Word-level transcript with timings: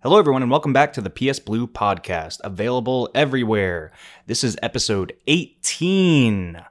Hello, 0.00 0.16
everyone, 0.16 0.42
and 0.42 0.50
welcome 0.50 0.72
back 0.72 0.92
to 0.92 1.00
the 1.00 1.10
PS 1.10 1.40
Blue 1.40 1.66
podcast, 1.66 2.38
available 2.44 3.10
everywhere. 3.16 3.90
This 4.26 4.44
is 4.44 4.56
episode 4.62 5.12
18. 5.26 6.64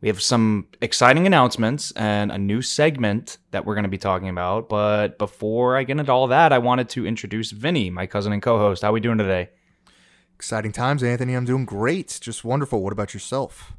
We 0.00 0.06
have 0.06 0.22
some 0.22 0.68
exciting 0.80 1.26
announcements 1.26 1.90
and 1.96 2.30
a 2.30 2.38
new 2.38 2.62
segment 2.62 3.38
that 3.50 3.66
we're 3.66 3.74
going 3.74 3.82
to 3.82 3.88
be 3.88 3.98
talking 3.98 4.28
about. 4.28 4.68
But 4.68 5.18
before 5.18 5.76
I 5.76 5.82
get 5.82 5.98
into 5.98 6.12
all 6.12 6.28
that, 6.28 6.52
I 6.52 6.58
wanted 6.58 6.88
to 6.90 7.04
introduce 7.04 7.50
Vinny, 7.50 7.90
my 7.90 8.06
cousin 8.06 8.32
and 8.32 8.40
co 8.40 8.58
host. 8.58 8.82
How 8.82 8.90
are 8.90 8.92
we 8.92 9.00
doing 9.00 9.18
today? 9.18 9.50
Exciting 10.36 10.70
times, 10.70 11.02
Anthony. 11.02 11.34
I'm 11.34 11.46
doing 11.46 11.64
great. 11.64 12.16
Just 12.22 12.44
wonderful. 12.44 12.80
What 12.80 12.92
about 12.92 13.12
yourself? 13.12 13.72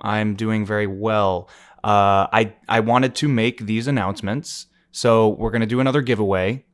I'm 0.00 0.36
doing 0.36 0.64
very 0.64 0.86
well. 0.86 1.48
Uh, 1.82 2.30
I, 2.32 2.54
I 2.68 2.78
wanted 2.78 3.16
to 3.16 3.28
make 3.28 3.66
these 3.66 3.88
announcements. 3.88 4.66
So 4.92 5.30
we're 5.30 5.50
going 5.50 5.62
to 5.62 5.66
do 5.66 5.80
another 5.80 6.00
giveaway 6.00 6.64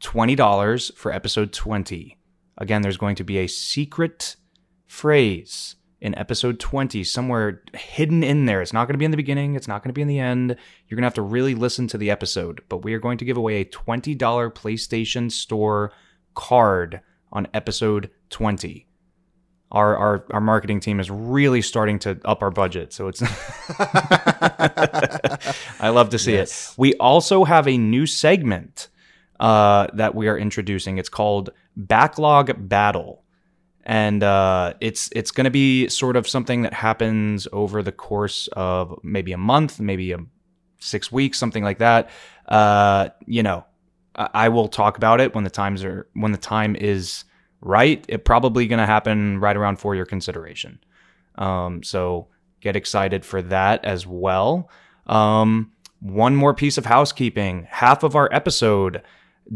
$20 0.00 0.94
for 0.94 1.12
episode 1.12 1.52
20. 1.52 2.16
Again, 2.58 2.82
there's 2.82 2.96
going 2.96 3.16
to 3.16 3.24
be 3.24 3.38
a 3.38 3.46
secret 3.46 4.36
phrase 4.86 5.76
in 6.00 6.14
episode 6.16 6.60
20 6.60 7.02
somewhere 7.04 7.62
hidden 7.74 8.22
in 8.22 8.44
there. 8.46 8.60
It's 8.62 8.72
not 8.72 8.86
going 8.86 8.94
to 8.94 8.98
be 8.98 9.04
in 9.06 9.10
the 9.10 9.16
beginning, 9.16 9.54
it's 9.56 9.66
not 9.68 9.82
going 9.82 9.88
to 9.90 9.94
be 9.94 10.02
in 10.02 10.08
the 10.08 10.18
end. 10.20 10.56
You're 10.88 10.96
going 10.96 11.02
to 11.02 11.06
have 11.06 11.14
to 11.14 11.22
really 11.22 11.54
listen 11.54 11.86
to 11.88 11.98
the 11.98 12.10
episode. 12.10 12.62
But 12.68 12.84
we 12.84 12.92
are 12.94 12.98
going 12.98 13.18
to 13.18 13.24
give 13.24 13.36
away 13.36 13.60
a 13.60 13.64
$20 13.64 14.16
PlayStation 14.18 15.32
Store 15.32 15.92
card 16.34 17.00
on 17.32 17.48
episode 17.54 18.10
20. 18.30 18.86
Our, 19.72 19.96
our, 19.96 20.26
our 20.30 20.40
marketing 20.40 20.78
team 20.80 21.00
is 21.00 21.10
really 21.10 21.60
starting 21.60 21.98
to 22.00 22.20
up 22.24 22.42
our 22.42 22.50
budget. 22.52 22.92
So 22.92 23.08
it's, 23.08 23.20
I 25.80 25.88
love 25.88 26.10
to 26.10 26.18
see 26.18 26.34
Yes. 26.34 26.72
it. 26.72 26.78
We 26.78 26.94
also 26.94 27.44
have 27.44 27.66
a 27.66 27.76
new 27.76 28.06
segment 28.06 28.88
uh, 29.40 29.88
that 29.94 30.14
we 30.14 30.28
are 30.28 30.38
introducing. 30.38 30.98
It's 30.98 31.08
called 31.08 31.50
Backlog 31.76 32.68
Battle, 32.68 33.24
and 33.84 34.22
uh, 34.22 34.74
it's 34.80 35.08
it's 35.12 35.30
going 35.30 35.44
to 35.44 35.50
be 35.50 35.88
sort 35.88 36.16
of 36.16 36.28
something 36.28 36.62
that 36.62 36.72
happens 36.72 37.46
over 37.52 37.82
the 37.82 37.92
course 37.92 38.48
of 38.52 38.98
maybe 39.02 39.32
a 39.32 39.38
month, 39.38 39.78
maybe 39.80 40.12
a 40.12 40.18
six 40.80 41.10
weeks, 41.10 41.38
something 41.38 41.64
like 41.64 41.78
that. 41.78 42.10
Uh, 42.48 43.08
you 43.26 43.42
know, 43.42 43.64
I, 44.14 44.28
I 44.34 44.48
will 44.48 44.68
talk 44.68 44.96
about 44.96 45.20
it 45.20 45.34
when 45.34 45.44
the 45.44 45.50
times 45.50 45.84
are 45.84 46.08
when 46.14 46.32
the 46.32 46.38
time 46.38 46.76
is 46.76 47.24
right. 47.60 48.04
It 48.08 48.24
probably 48.24 48.66
going 48.66 48.78
to 48.78 48.86
happen 48.86 49.38
right 49.38 49.56
around 49.56 49.76
for 49.76 49.94
your 49.94 50.06
consideration. 50.06 50.80
Um, 51.36 51.82
so 51.82 52.28
get 52.60 52.76
excited 52.76 53.24
for 53.24 53.42
that 53.42 53.84
as 53.84 54.06
well. 54.06 54.70
Um, 55.06 55.72
one 56.00 56.36
more 56.36 56.54
piece 56.54 56.78
of 56.78 56.86
housekeeping: 56.86 57.66
half 57.70 58.02
of 58.02 58.16
our 58.16 58.28
episode 58.32 59.02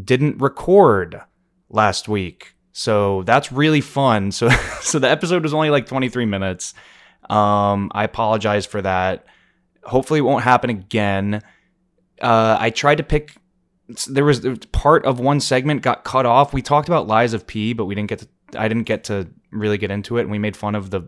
didn't 0.05 0.41
record 0.41 1.21
last 1.69 2.09
week. 2.09 2.55
So 2.73 3.23
that's 3.25 3.53
really 3.53 3.81
fun. 3.81 4.33
So 4.33 4.49
so 4.81 4.99
the 4.99 5.09
episode 5.09 5.43
was 5.43 5.55
only 5.55 5.71
like 5.71 5.87
23 5.87 6.27
minutes. 6.27 6.75
Um 7.29 7.91
I 7.95 8.05
apologize 8.05 8.67
for 8.67 8.83
that. 8.83 9.27
Hopefully 9.85 10.19
it 10.19 10.23
won't 10.23 10.45
happen 10.45 10.71
again. 10.71 11.43
Uh 12.21 12.57
I 12.59 12.71
tried 12.71 12.97
to 12.97 13.03
pick 13.03 13.37
there 14.09 14.25
was 14.25 14.47
part 14.73 15.05
of 15.05 15.19
one 15.19 15.41
segment 15.41 15.83
got 15.83 16.05
cut 16.05 16.25
off. 16.27 16.53
We 16.53 16.63
talked 16.63 16.89
about 16.89 17.09
Lies 17.09 17.33
of 17.33 17.47
P, 17.47 17.73
but 17.73 17.87
we 17.87 17.95
didn't 17.95 18.09
get 18.09 18.21
to 18.21 18.29
I 18.57 18.69
didn't 18.69 18.85
get 18.85 19.05
to 19.05 19.29
really 19.51 19.79
get 19.79 19.91
into 19.91 20.19
it 20.19 20.23
and 20.23 20.31
we 20.31 20.39
made 20.39 20.57
fun 20.57 20.75
of 20.75 20.91
the 20.91 21.03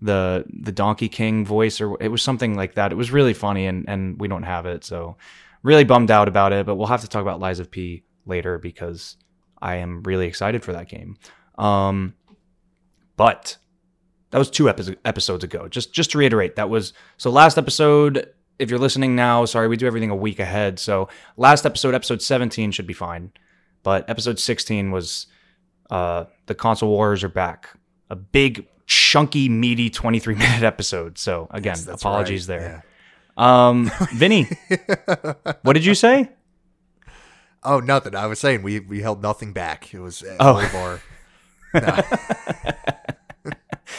the 0.00 0.44
the 0.48 0.72
Donkey 0.72 1.08
King 1.08 1.44
voice 1.44 1.80
or 1.80 2.00
it 2.02 2.08
was 2.08 2.22
something 2.22 2.54
like 2.54 2.74
that. 2.74 2.92
It 2.92 2.96
was 2.96 3.10
really 3.10 3.34
funny 3.34 3.66
and 3.66 3.88
and 3.88 4.20
we 4.20 4.28
don't 4.28 4.42
have 4.42 4.66
it. 4.66 4.84
So 4.84 5.16
really 5.62 5.84
bummed 5.84 6.10
out 6.10 6.28
about 6.28 6.52
it, 6.52 6.66
but 6.66 6.76
we'll 6.76 6.86
have 6.86 7.00
to 7.00 7.08
talk 7.08 7.22
about 7.22 7.40
Lies 7.40 7.60
of 7.60 7.70
P 7.70 8.04
later 8.28 8.58
because 8.58 9.16
I 9.60 9.76
am 9.76 10.02
really 10.02 10.26
excited 10.26 10.62
for 10.62 10.72
that 10.72 10.88
game. 10.88 11.16
Um, 11.56 12.14
but 13.16 13.56
that 14.30 14.38
was 14.38 14.50
two 14.50 14.68
epi- 14.68 14.96
episodes 15.04 15.42
ago. 15.44 15.68
Just 15.68 15.92
just 15.92 16.10
to 16.12 16.18
reiterate, 16.18 16.56
that 16.56 16.70
was 16.70 16.92
so 17.16 17.30
last 17.30 17.58
episode. 17.58 18.28
If 18.58 18.70
you're 18.70 18.78
listening 18.78 19.14
now, 19.16 19.44
sorry, 19.44 19.68
we 19.68 19.76
do 19.76 19.86
everything 19.86 20.10
a 20.10 20.16
week 20.16 20.38
ahead. 20.40 20.78
So 20.80 21.08
last 21.36 21.64
episode, 21.64 21.94
episode 21.94 22.20
17, 22.22 22.72
should 22.72 22.86
be 22.88 22.92
fine. 22.92 23.32
But 23.84 24.08
episode 24.10 24.38
16 24.40 24.90
was 24.90 25.28
uh, 25.90 26.24
the 26.46 26.54
console 26.56 26.88
wars 26.90 27.22
are 27.22 27.28
back. 27.28 27.68
A 28.10 28.16
big, 28.16 28.66
chunky, 28.86 29.48
meaty 29.48 29.90
23 29.90 30.34
minute 30.34 30.62
episode. 30.64 31.18
So 31.18 31.46
again, 31.52 31.76
Yes, 31.76 31.86
apologies 31.86 32.48
right. 32.48 32.58
there. 32.58 32.84
Um, 33.36 33.90
Vinny, 34.12 34.48
what 35.62 35.74
did 35.74 35.84
you 35.84 35.94
say? 35.94 36.28
Oh, 37.64 37.80
nothing. 37.80 38.14
I 38.14 38.26
was 38.26 38.38
saying 38.38 38.62
we 38.62 38.80
we 38.80 39.00
held 39.02 39.22
nothing 39.22 39.52
back. 39.52 39.92
It 39.92 40.00
was 40.00 40.22
uh, 40.22 40.36
Oh. 40.40 40.54
all 40.54 40.60
of 40.60 40.74
our 40.74 41.00
Nah. 41.74 42.02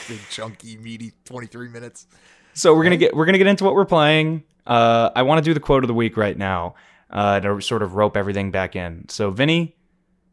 big 0.07 0.19
chunky 0.29 0.77
meaty 0.77 1.13
23 1.25 1.67
minutes. 1.69 2.07
So 2.53 2.73
we're 2.75 2.83
gonna 2.83 2.97
get 2.97 3.15
we're 3.15 3.25
gonna 3.25 3.37
get 3.37 3.47
into 3.47 3.63
what 3.63 3.73
we're 3.75 3.85
playing. 3.85 4.43
Uh, 4.65 5.09
I 5.15 5.21
want 5.23 5.43
to 5.43 5.49
do 5.49 5.53
the 5.53 5.59
quote 5.59 5.83
of 5.83 5.87
the 5.87 5.93
week 5.93 6.17
right 6.17 6.37
now 6.37 6.75
uh, 7.09 7.39
to 7.39 7.61
sort 7.61 7.81
of 7.83 7.95
rope 7.95 8.15
everything 8.17 8.51
back 8.51 8.75
in. 8.75 9.07
So 9.09 9.31
Vinny, 9.31 9.75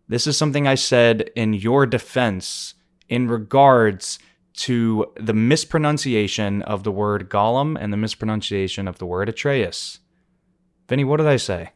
this 0.09 0.27
is 0.27 0.37
something 0.37 0.67
I 0.67 0.75
said 0.75 1.31
in 1.37 1.55
your 1.55 1.87
defense 1.87 2.75
in 3.09 3.29
regards 3.29 4.19
to 4.55 5.07
the 5.21 5.35
mispronunciation 5.35 6.63
of 6.63 6.83
the 6.83 6.91
word 6.91 7.29
Gollum 7.29 7.77
and 7.79 7.93
the 7.93 7.97
mispronunciation 7.99 8.89
of 8.89 8.99
the 8.99 9.07
word 9.07 9.29
Atreus. 9.29 9.99
Vinny, 10.89 11.05
what 11.05 11.19
did 11.19 11.27
I 11.27 11.37
say? 11.37 11.71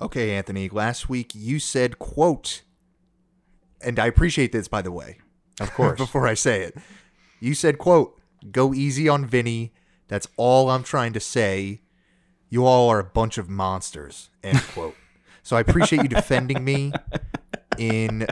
Okay, 0.00 0.34
Anthony. 0.34 0.68
Last 0.68 1.08
week 1.08 1.32
you 1.34 1.58
said 1.58 1.98
quote, 1.98 2.62
and 3.80 3.98
I 3.98 4.06
appreciate 4.06 4.52
this 4.52 4.68
by 4.68 4.82
the 4.82 4.92
way. 4.92 5.18
Of 5.60 5.72
course. 5.74 5.98
Before 5.98 6.26
I 6.26 6.34
say 6.34 6.62
it, 6.62 6.76
you 7.40 7.54
said 7.54 7.78
quote, 7.78 8.20
"Go 8.50 8.74
easy 8.74 9.08
on 9.08 9.24
Vinny." 9.26 9.72
That's 10.08 10.28
all 10.36 10.70
I'm 10.70 10.82
trying 10.82 11.12
to 11.14 11.20
say. 11.20 11.80
You 12.50 12.66
all 12.66 12.88
are 12.90 12.98
a 13.00 13.04
bunch 13.04 13.38
of 13.38 13.48
monsters. 13.48 14.30
End 14.42 14.60
quote. 14.74 14.96
So 15.42 15.56
I 15.56 15.60
appreciate 15.60 16.02
you 16.02 16.08
defending 16.08 16.64
me 16.64 16.92
in 17.78 18.26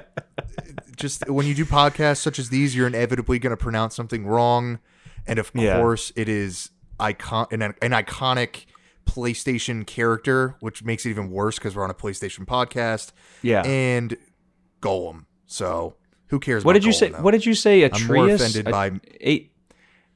just 0.97 1.29
when 1.29 1.47
you 1.47 1.55
do 1.55 1.65
podcasts 1.65 2.19
such 2.19 2.39
as 2.39 2.49
these, 2.49 2.75
you're 2.77 2.87
inevitably 2.87 3.39
going 3.39 3.51
to 3.51 3.57
pronounce 3.57 3.95
something 3.97 4.27
wrong, 4.27 4.79
and 5.27 5.39
of 5.39 5.51
Yeah. 5.55 5.79
course, 5.79 6.13
it 6.17 6.29
is 6.29 6.71
icon 7.01 7.47
an, 7.51 7.63
an 7.63 7.75
iconic 7.91 8.67
PlayStation 9.07 9.87
character, 9.87 10.57
which 10.61 10.85
makes 10.85 11.05
it 11.07 11.11
even 11.11 11.31
worse 11.31 11.59
because 11.59 11.75
we're 11.77 11.85
on 11.85 11.91
a 11.91 11.95
PlayStation 11.95 12.47
podcast. 12.47 13.13
Yeah. 13.43 13.63
and 13.65 14.17
Golem. 14.81 15.27
So 15.47 15.95
who 16.29 16.39
cares? 16.41 16.65
what 16.65 16.73
did 16.75 16.85
you 16.85 16.93
Golem, 16.93 16.95
say? 16.95 17.09
though? 17.11 17.21
What 17.23 17.31
did 17.33 17.47
you 17.47 17.55
say? 17.55 17.83
Atreus. 17.83 18.03
I'm 18.03 18.15
more 18.15 18.25
Atreus? 18.25 18.41
offended 18.41 18.73
by- 18.73 19.01
A- 19.21 19.51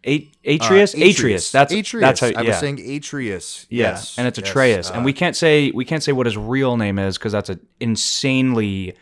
A- 0.07 0.31
Atreus. 0.47 0.95
Uh, 0.95 0.99
Atreus. 1.05 1.51
That's 1.51 1.73
Atreus. 1.73 2.01
That's 2.01 2.21
how. 2.21 2.41
I 2.41 2.43
was 2.43 2.59
saying 2.59 2.79
Atreus. 2.97 3.67
Yeah, 3.69 3.89
yes, 3.91 4.17
and 4.19 4.29
it's 4.29 4.39
yes, 4.39 4.49
Atreus, 4.49 4.91
uh, 4.91 4.95
and 4.95 5.05
we 5.05 5.13
can't 5.13 5.35
say 5.35 5.73
we 5.73 5.85
can't 5.85 6.03
say 6.03 6.13
what 6.13 6.27
his 6.27 6.37
real 6.37 6.77
name 6.77 6.99
is 7.01 7.19
because 7.19 7.33
that's 7.33 7.49
an 7.51 7.59
insanely 7.81 8.95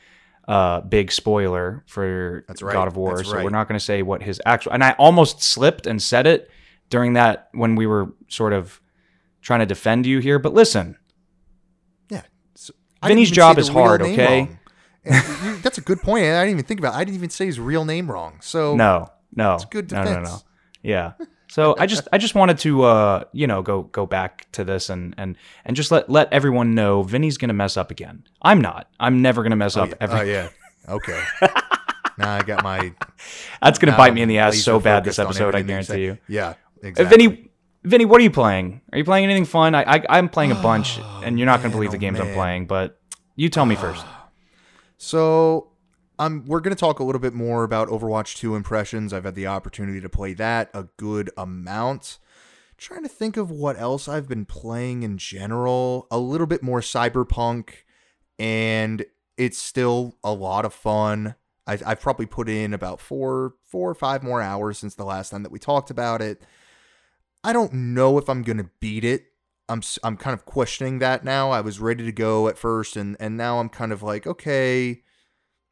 uh, 0.49 0.81
big 0.81 1.13
spoiler 1.13 1.85
for 1.87 2.45
right, 2.49 2.73
God 2.73 2.89
of 2.89 2.97
War. 2.97 3.23
So 3.23 3.43
we're 3.43 3.51
not 3.51 3.69
going 3.69 3.79
to 3.79 3.85
say 3.85 4.03
what 4.03 4.23
his 4.23 4.41
actual. 4.47 4.73
And 4.73 4.83
I 4.83 4.93
almost 4.93 5.43
slipped 5.43 5.87
and 5.87 6.01
said 6.03 6.27
it 6.27 6.51
during 6.91 7.15
that 7.15 7.49
when 7.53 7.75
we 7.77 7.87
were 7.87 8.13
sort 8.29 8.53
of 8.53 8.81
trying 9.45 9.61
to 9.61 9.67
defend 9.67 10.07
you 10.07 10.19
here. 10.19 10.39
But 10.41 10.53
listen, 10.55 10.97
yeah. 12.09 12.23
So, 12.57 12.73
Vinny's 13.07 13.31
job 13.31 13.59
is 13.59 13.69
hard, 13.69 14.03
okay? 14.03 14.49
You- 15.07 15.57
that's 15.63 15.77
a 15.77 15.83
good 15.83 16.01
point. 16.01 16.25
I 16.25 16.45
didn't 16.47 16.53
even 16.53 16.65
think 16.65 16.81
about. 16.81 16.95
it. 16.95 16.97
I 16.97 17.05
didn't 17.05 17.17
even 17.17 17.29
say 17.29 17.45
his 17.45 17.61
real 17.61 17.85
name 17.85 18.11
wrong. 18.11 18.39
So 18.41 18.75
no, 18.85 19.09
no, 19.37 19.57
It's 19.57 19.67
good 19.67 19.87
defense. 19.89 20.09
no, 20.09 20.15
no, 20.17 20.23
no. 20.23 20.39
Yeah. 20.83 21.13
So 21.51 21.77
I 21.79 21.85
just 21.85 22.09
I 22.11 22.17
just 22.17 22.35
wanted 22.35 22.57
to 22.61 22.85
uh 22.85 23.25
you 23.33 23.47
know 23.47 23.61
go 23.61 23.83
go 23.83 24.07
back 24.07 24.51
to 24.53 24.65
this 24.65 24.89
and 24.89 25.15
and 25.19 25.37
and 25.67 25.77
just 25.77 25.91
let 25.91 26.09
let 26.09 26.33
everyone 26.33 26.75
know 26.75 27.03
Vinny's 27.03 27.37
gonna 27.37 27.53
mess 27.53 27.77
up 27.77 27.91
again. 27.91 28.25
I'm 28.41 28.63
not. 28.63 28.89
I'm 28.99 29.21
never 29.21 29.43
gonna 29.43 29.57
mess 29.57 29.77
up 29.77 29.91
Oh 29.93 29.97
ever. 30.01 30.25
yeah. 30.25 30.49
Okay. 30.89 31.23
now 32.17 32.37
I 32.37 32.43
got 32.43 32.63
my. 32.63 32.95
That's 33.63 33.79
gonna 33.79 33.99
bite 33.99 34.15
me 34.15 34.23
in 34.23 34.29
the 34.31 34.39
ass 34.39 34.57
so 34.63 34.81
bad 34.81 35.05
this 35.05 35.19
episode. 35.19 35.55
I 35.55 35.61
guarantee 35.61 36.03
you. 36.03 36.17
Yeah. 36.29 36.55
Exactly. 36.83 37.05
Vinny, 37.27 37.51
Vinny, 37.85 38.07
what 38.07 38.19
are 38.21 38.25
you 38.25 38.31
playing? 38.31 38.81
Are 38.93 38.99
you 38.99 39.05
playing 39.05 39.25
anything 39.25 39.45
fun? 39.45 39.75
I, 39.75 39.83
I 39.83 40.03
I'm 40.09 40.29
playing 40.29 40.53
a 40.53 40.57
bunch, 40.57 40.99
and 41.23 41.39
you're 41.39 41.47
not 41.47 41.59
gonna 41.59 41.69
man, 41.69 41.77
believe 41.77 41.91
the 41.91 41.99
oh, 41.99 42.01
games 42.01 42.19
I'm 42.19 42.33
playing. 42.33 42.67
But 42.67 43.01
you 43.37 43.49
tell 43.49 43.67
me 43.67 43.75
first. 43.77 44.05
So, 44.97 45.73
um, 46.19 46.45
we're 46.47 46.61
going 46.61 46.75
to 46.75 46.81
talk 46.81 47.01
a 47.01 47.05
little 47.05 47.21
bit 47.21 47.35
more 47.35 47.65
about 47.65 47.89
Overwatch 47.89 48.37
2 48.37 48.55
impressions. 48.55 49.13
I've 49.13 49.25
had 49.25 49.35
the 49.35 49.49
opportunity 49.49 50.01
to 50.01 50.09
play 50.09 50.33
that 50.35 50.71
a 50.73 50.85
good 50.97 51.31
amount. 51.37 52.19
Trying 52.79 53.03
to 53.03 53.09
think 53.09 53.37
of 53.37 53.51
what 53.51 53.79
else 53.79 54.09
I've 54.09 54.29
been 54.29 54.47
playing 54.47 55.03
in 55.03 55.19
general. 55.19 56.07
A 56.11 56.19
little 56.19 56.47
bit 56.47 56.63
more 56.63 56.81
cyberpunk, 56.81 57.71
and 58.39 59.05
it's 59.37 59.59
still 59.59 60.17
a 60.23 60.33
lot 60.33 60.65
of 60.65 60.73
fun. 60.73 61.35
I, 61.67 61.79
I've 61.85 62.01
probably 62.01 62.27
put 62.27 62.49
in 62.49 62.73
about 62.73 63.01
four, 63.01 63.55
four 63.67 63.91
or 63.91 63.95
five 63.95 64.23
more 64.23 64.41
hours 64.41 64.79
since 64.79 64.95
the 64.95 65.05
last 65.05 65.31
time 65.31 65.43
that 65.43 65.53
we 65.53 65.59
talked 65.59 65.91
about 65.91 66.23
it. 66.23 66.43
I 67.45 67.53
don't 67.53 67.73
know 67.73 68.19
if 68.19 68.29
I'm 68.29 68.43
gonna 68.43 68.71
beat 68.81 69.05
it. 69.05 69.27
I'm 69.69 69.83
I'm 70.03 70.17
kind 70.17 70.35
of 70.35 70.45
questioning 70.45 70.99
that 70.99 71.25
now. 71.25 71.51
I 71.51 71.61
was 71.61 71.79
ready 71.79 72.05
to 72.05 72.13
go 72.13 72.49
at 72.49 72.59
first, 72.59 72.97
and 72.97 73.17
and 73.21 73.37
now 73.37 73.61
I'm 73.61 73.69
kind 73.69 73.93
of 73.93 74.03
like, 74.03 74.27
okay, 74.27 75.03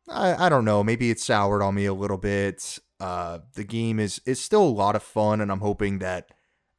I 0.08 0.46
I 0.46 0.48
don't 0.48 0.64
know. 0.64 0.84
Maybe 0.84 1.10
it's 1.10 1.24
soured 1.24 1.62
on 1.62 1.74
me 1.74 1.86
a 1.86 1.94
little 1.94 2.18
bit. 2.18 2.78
Uh, 3.00 3.40
the 3.54 3.64
game 3.64 3.98
is 3.98 4.20
is 4.26 4.40
still 4.40 4.62
a 4.62 4.68
lot 4.68 4.94
of 4.94 5.02
fun, 5.02 5.40
and 5.40 5.50
I'm 5.50 5.60
hoping 5.60 5.98
that 5.98 6.30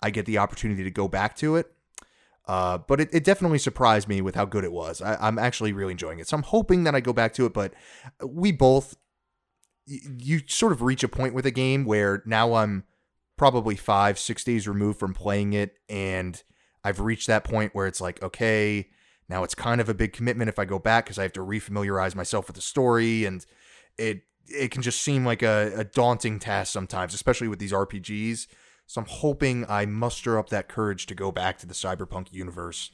I 0.01 0.09
get 0.09 0.25
the 0.25 0.37
opportunity 0.37 0.83
to 0.83 0.91
go 0.91 1.07
back 1.07 1.35
to 1.37 1.55
it. 1.55 1.71
Uh, 2.45 2.77
but 2.77 2.99
it, 2.99 3.09
it 3.13 3.23
definitely 3.23 3.57
surprised 3.57 4.07
me 4.07 4.21
with 4.21 4.35
how 4.35 4.45
good 4.45 4.63
it 4.63 4.71
was. 4.71 5.01
I, 5.01 5.15
I'm 5.15 5.39
actually 5.39 5.71
really 5.71 5.91
enjoying 5.91 6.19
it. 6.19 6.27
So 6.27 6.35
I'm 6.35 6.43
hoping 6.43 6.83
that 6.83 6.93
I 6.93 6.99
go 6.99 7.13
back 7.13 7.33
to 7.35 7.45
it. 7.45 7.53
But 7.53 7.73
we 8.25 8.51
both, 8.51 8.97
you 9.85 10.41
sort 10.47 10.73
of 10.73 10.81
reach 10.81 11.03
a 11.03 11.07
point 11.07 11.33
with 11.33 11.45
a 11.45 11.51
game 11.51 11.85
where 11.85 12.21
now 12.25 12.55
I'm 12.55 12.83
probably 13.38 13.75
five, 13.75 14.19
six 14.19 14.44
days 14.44 14.68
removed 14.68 15.00
from 15.00 15.13
playing 15.13 15.53
it, 15.53 15.77
and 15.89 16.41
I've 16.83 17.00
reached 17.00 17.27
that 17.27 17.44
point 17.44 17.74
where 17.74 17.88
it's 17.88 18.01
like, 18.01 18.21
okay, 18.21 18.89
now 19.30 19.44
it's 19.44 19.56
kind 19.56 19.81
of 19.81 19.89
a 19.89 19.94
big 19.94 20.13
commitment 20.13 20.50
if 20.50 20.59
I 20.59 20.65
go 20.65 20.80
back 20.80 21.06
because 21.06 21.18
I 21.18 21.24
have 21.24 21.33
to 21.33 21.39
refamiliarize 21.39 22.15
myself 22.15 22.47
with 22.47 22.56
the 22.56 22.62
story, 22.62 23.25
and 23.25 23.45
it 23.97 24.24
it 24.47 24.71
can 24.71 24.81
just 24.81 25.01
seem 25.01 25.25
like 25.25 25.41
a, 25.41 25.71
a 25.77 25.83
daunting 25.83 26.38
task 26.39 26.74
sometimes, 26.74 27.13
especially 27.13 27.47
with 27.47 27.59
these 27.59 27.71
RPGs. 27.71 28.47
So 28.88 29.01
I'm 29.01 29.07
hoping 29.07 29.65
I 29.69 29.86
muster 29.86 30.38
up 30.38 30.50
that 30.50 30.68
courage 30.68 31.06
to 31.07 31.15
go 31.15 31.31
back 31.31 31.57
to 31.59 31.65
the 31.65 31.74
cyberpunk 31.74 32.33
universe 32.33 32.91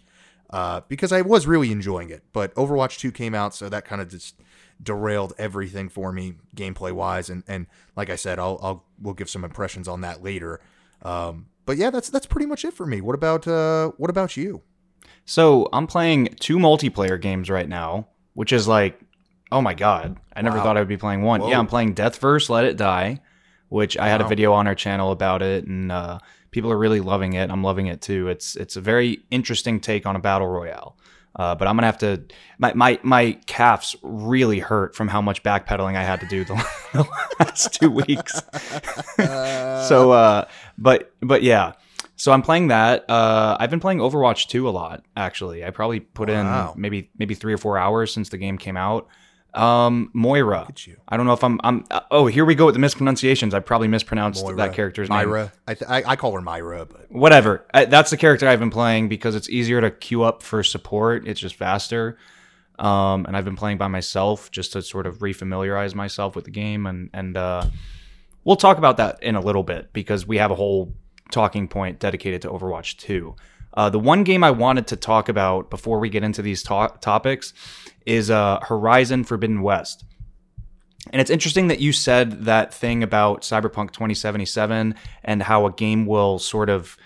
uh, 0.51 0.81
because 0.87 1.11
I 1.11 1.21
was 1.21 1.47
really 1.47 1.71
enjoying 1.71 2.09
it. 2.09 2.23
But 2.33 2.53
Overwatch 2.55 2.99
2 2.99 3.11
came 3.11 3.33
out, 3.33 3.55
so 3.55 3.69
that 3.69 3.85
kind 3.85 4.01
of 4.01 4.09
just 4.09 4.39
derailed 4.81 5.33
everything 5.37 5.89
for 5.89 6.11
me 6.11 6.35
gameplay 6.55 6.91
wise. 6.91 7.29
And 7.29 7.43
and 7.47 7.67
like 7.95 8.09
I 8.09 8.15
said, 8.15 8.39
I'll 8.39 8.59
I'll 8.61 8.85
we'll 9.01 9.13
give 9.13 9.29
some 9.29 9.43
impressions 9.43 9.87
on 9.87 10.01
that 10.01 10.23
later. 10.23 10.61
Um, 11.01 11.47
but 11.65 11.77
yeah, 11.77 11.89
that's 11.89 12.09
that's 12.09 12.25
pretty 12.25 12.45
much 12.45 12.65
it 12.65 12.73
for 12.73 12.85
me. 12.85 13.01
What 13.01 13.15
about 13.15 13.47
uh, 13.47 13.91
what 13.97 14.09
about 14.09 14.37
you? 14.37 14.61
So 15.25 15.69
I'm 15.73 15.85
playing 15.87 16.35
two 16.39 16.57
multiplayer 16.57 17.19
games 17.21 17.49
right 17.49 17.69
now, 17.69 18.07
which 18.33 18.51
is 18.51 18.67
like, 18.67 18.99
oh 19.51 19.61
my 19.61 19.73
god, 19.73 20.17
I 20.35 20.41
never 20.41 20.57
Wow. 20.57 20.63
thought 20.63 20.77
I 20.77 20.79
would 20.81 20.87
be 20.89 20.97
playing 20.97 21.21
one. 21.21 21.41
Whoa. 21.41 21.49
Yeah, 21.49 21.59
I'm 21.59 21.67
playing 21.67 21.93
Deathverse, 21.95 22.49
Let 22.49 22.65
It 22.65 22.77
Die, 22.77 23.19
which 23.67 23.97
I 23.97 24.07
had 24.07 24.21
a 24.21 24.27
video 24.27 24.53
on 24.53 24.65
our 24.65 24.75
channel 24.75 25.11
about 25.11 25.41
it, 25.43 25.65
and 25.65 25.91
uh, 25.91 26.17
people 26.51 26.71
are 26.71 26.77
really 26.77 26.99
loving 27.01 27.33
it. 27.33 27.51
I'm 27.51 27.63
loving 27.63 27.85
it 27.87 28.01
too. 28.01 28.27
It's 28.29 28.55
it's 28.55 28.75
a 28.75 28.81
very 28.81 29.19
interesting 29.29 29.79
take 29.79 30.05
on 30.07 30.15
a 30.15 30.19
battle 30.19 30.47
royale. 30.47 30.97
Uh, 31.35 31.55
but 31.55 31.67
I'm 31.67 31.75
gonna 31.77 31.85
have 31.87 31.99
to. 31.99 32.23
My, 32.57 32.73
my 32.73 32.99
my 33.03 33.37
calves 33.45 33.95
really 34.01 34.59
hurt 34.59 34.95
from 34.95 35.07
how 35.07 35.21
much 35.21 35.43
backpedaling 35.43 35.95
I 35.95 36.03
had 36.03 36.19
to 36.21 36.27
do 36.27 36.43
the, 36.43 36.55
the 36.93 37.07
last 37.39 37.73
two 37.75 37.89
weeks. 37.91 38.41
so 39.87 40.11
uh 40.11 40.45
but 40.77 41.11
but 41.21 41.43
yeah 41.43 41.73
so 42.15 42.31
i'm 42.31 42.41
playing 42.41 42.67
that 42.67 43.09
uh 43.09 43.55
i've 43.59 43.69
been 43.69 43.79
playing 43.79 43.99
overwatch 43.99 44.47
2 44.47 44.67
a 44.67 44.71
lot 44.71 45.03
actually 45.15 45.63
i 45.65 45.69
probably 45.69 45.99
put 45.99 46.29
Wow. 46.29 46.73
in 46.75 46.81
maybe 46.81 47.09
maybe 47.17 47.33
three 47.35 47.53
or 47.53 47.57
four 47.57 47.77
hours 47.77 48.13
since 48.13 48.29
the 48.29 48.37
game 48.37 48.57
came 48.57 48.77
out 48.77 49.07
um 49.53 50.11
moira. 50.13 50.59
Look 50.59 50.69
at 50.69 50.87
you. 50.87 50.97
i 51.07 51.17
don't 51.17 51.25
know 51.25 51.33
if 51.33 51.43
i'm 51.43 51.59
i'm 51.63 51.83
uh, 51.89 52.01
oh 52.11 52.27
here 52.27 52.45
we 52.45 52.53
go 52.55 52.65
with 52.65 52.75
the 52.75 52.79
mispronunciations. 52.79 53.53
I 53.53 53.59
probably 53.59 53.87
mispronounced 53.87 54.43
Moira. 54.43 54.57
that 54.57 54.73
character's 54.73 55.09
name. 55.09 55.17
Myra. 55.29 55.51
I, 55.67 55.73
th- 55.73 55.89
I 55.89 56.03
I 56.11 56.15
call 56.15 56.33
her 56.33 56.41
Myra, 56.41 56.85
but 56.85 57.11
whatever. 57.11 57.65
I, 57.73 57.85
that's 57.85 58.11
the 58.11 58.17
character 58.17 58.47
i've 58.47 58.59
been 58.59 58.69
playing 58.69 59.09
because 59.09 59.35
it's 59.35 59.49
easier 59.49 59.81
to 59.81 59.89
queue 59.91 60.23
up 60.23 60.43
for 60.43 60.61
support. 60.63 61.27
It's 61.27 61.39
just 61.39 61.55
faster. 61.55 62.17
Um, 62.77 63.25
and 63.25 63.35
i've 63.35 63.43
been 63.43 63.57
playing 63.57 63.77
by 63.77 63.87
myself 63.87 64.51
just 64.51 64.71
to 64.73 64.81
sort 64.81 65.05
of 65.07 65.17
refamiliarize 65.19 65.95
myself 65.95 66.35
with 66.35 66.45
the 66.45 66.51
game 66.51 66.85
and 66.85 67.09
and 67.13 67.35
uh, 67.35 67.65
we'll 68.45 68.55
talk 68.55 68.77
about 68.77 68.97
that 68.97 69.21
in 69.21 69.35
a 69.35 69.41
little 69.41 69.63
bit 69.63 69.91
because 69.91 70.25
we 70.25 70.37
have 70.37 70.51
a 70.51 70.55
whole 70.55 70.93
talking 71.31 71.67
point 71.67 71.99
dedicated 71.99 72.41
to 72.43 72.49
overwatch 72.49 72.97
2 72.97 73.35
uh, 73.73 73.89
the 73.89 73.99
one 73.99 74.23
game 74.23 74.43
i 74.43 74.51
wanted 74.51 74.87
to 74.87 74.95
talk 74.95 75.29
about 75.29 75.69
before 75.69 75.99
we 75.99 76.09
get 76.09 76.23
into 76.23 76.41
these 76.41 76.63
to- 76.63 76.93
topics 77.01 77.53
is 78.05 78.29
uh, 78.31 78.59
horizon 78.63 79.23
forbidden 79.23 79.61
west 79.61 80.05
and 81.11 81.21
it's 81.21 81.31
interesting 81.31 81.67
that 81.69 81.79
you 81.79 81.91
said 81.93 82.43
that 82.45 82.73
thing 82.73 83.03
about 83.03 83.41
Cyberpunk 83.41 83.91
2077 83.91 84.95
and 85.23 85.41
how 85.41 85.65
a 85.65 85.71
game 85.71 86.05
will 86.05 86.39
sort 86.39 86.69
of 86.69 86.97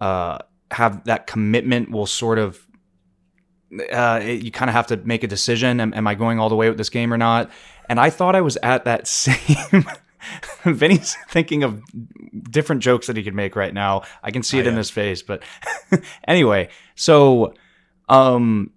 uh, 0.00 0.38
have 0.70 1.04
that 1.04 1.26
commitment 1.26 1.90
will 1.90 2.06
sort 2.06 2.38
of 2.38 2.64
uh, 3.92 4.20
it- 4.22 4.42
you 4.42 4.50
kind 4.50 4.68
of 4.70 4.74
have 4.74 4.86
to 4.86 4.96
make 4.98 5.22
a 5.24 5.26
decision. 5.26 5.80
Am, 5.80 5.92
am 5.94 6.06
I 6.06 6.14
going 6.14 6.38
all 6.38 6.48
the 6.48 6.54
way 6.56 6.68
with 6.68 6.78
this 6.78 6.90
game 6.90 7.12
or 7.12 7.18
not? 7.18 7.50
And 7.88 7.98
I 8.00 8.08
thought 8.08 8.34
I 8.36 8.40
was 8.40 8.56
at 8.62 8.84
that 8.84 9.06
same. 9.18 9.84
Vinny's 10.64 11.16
thinking 11.28 11.62
of 11.62 11.82
different 12.50 12.82
jokes 12.82 13.06
that 13.06 13.16
he 13.16 13.22
could 13.22 13.34
make 13.34 13.56
right 13.56 13.74
now. 13.74 14.02
I 14.22 14.30
can 14.30 14.42
see 14.42 14.58
it 14.58 14.66
I 14.66 14.68
in 14.68 14.74
am. 14.74 14.78
his 14.78 14.90
face, 14.90 15.22
but 15.22 15.42
anyway, 16.28 16.68
so 16.94 17.54
um, 18.08 18.72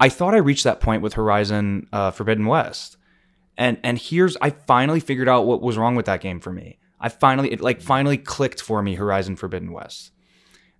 I 0.00 0.08
thought 0.08 0.34
I 0.34 0.38
reached 0.38 0.64
that 0.64 0.80
point 0.80 1.02
with 1.02 1.14
Horizon 1.14 1.86
uh, 1.92 2.10
Forbidden 2.10 2.46
West, 2.46 2.96
and 3.56 3.78
and 3.84 3.98
here's 3.98 4.36
I 4.40 4.50
finally 4.50 5.00
figured 5.00 5.28
out 5.28 5.46
what 5.46 5.62
was 5.62 5.78
wrong 5.78 5.94
with 5.94 6.06
that 6.06 6.20
game 6.20 6.40
for 6.40 6.52
me. 6.52 6.78
I 7.00 7.08
finally 7.08 7.52
it 7.52 7.60
like 7.60 7.82
finally 7.82 8.18
clicked 8.18 8.60
for 8.62 8.82
me 8.82 8.94
Horizon 8.94 9.36
Forbidden 9.36 9.72
West. 9.72 10.12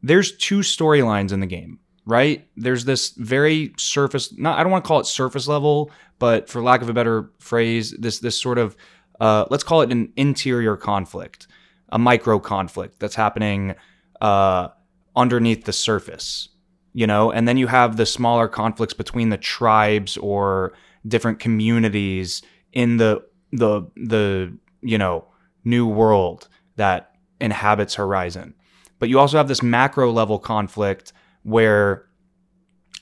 There's 0.02 0.36
two 0.36 0.60
storylines 0.60 1.32
in 1.32 1.40
the 1.40 1.46
game, 1.46 1.78
right? 2.04 2.46
There's 2.56 2.84
this 2.84 3.10
very 3.10 3.72
surface 3.76 4.32
not 4.36 4.58
I 4.58 4.62
don't 4.62 4.72
want 4.72 4.84
to 4.84 4.88
call 4.88 5.00
it 5.00 5.06
surface 5.06 5.46
level, 5.46 5.90
but 6.18 6.48
for 6.48 6.62
lack 6.62 6.82
of 6.82 6.88
a 6.88 6.94
better 6.94 7.30
phrase, 7.38 7.92
this 7.98 8.18
this 8.20 8.40
sort 8.40 8.58
of 8.58 8.76
uh, 9.22 9.46
let's 9.50 9.62
call 9.62 9.82
it 9.82 9.92
an 9.92 10.12
interior 10.16 10.76
conflict, 10.76 11.46
a 11.90 11.98
micro 11.98 12.40
conflict 12.40 12.98
that's 12.98 13.14
happening 13.14 13.76
uh, 14.20 14.66
underneath 15.14 15.64
the 15.64 15.72
surface, 15.72 16.48
you 16.92 17.06
know, 17.06 17.30
and 17.30 17.46
then 17.46 17.56
you 17.56 17.68
have 17.68 17.96
the 17.96 18.04
smaller 18.04 18.48
conflicts 18.48 18.94
between 18.94 19.28
the 19.28 19.36
tribes 19.36 20.16
or 20.16 20.72
different 21.06 21.38
communities 21.38 22.42
in 22.72 22.96
the 22.96 23.22
the 23.52 23.82
the 23.94 24.58
you 24.80 24.98
know 24.98 25.24
new 25.64 25.86
world 25.86 26.48
that 26.74 27.12
inhabits 27.40 27.94
Horizon. 27.94 28.54
But 28.98 29.08
you 29.08 29.20
also 29.20 29.36
have 29.36 29.46
this 29.46 29.62
macro 29.62 30.10
level 30.10 30.40
conflict 30.40 31.12
where 31.44 32.06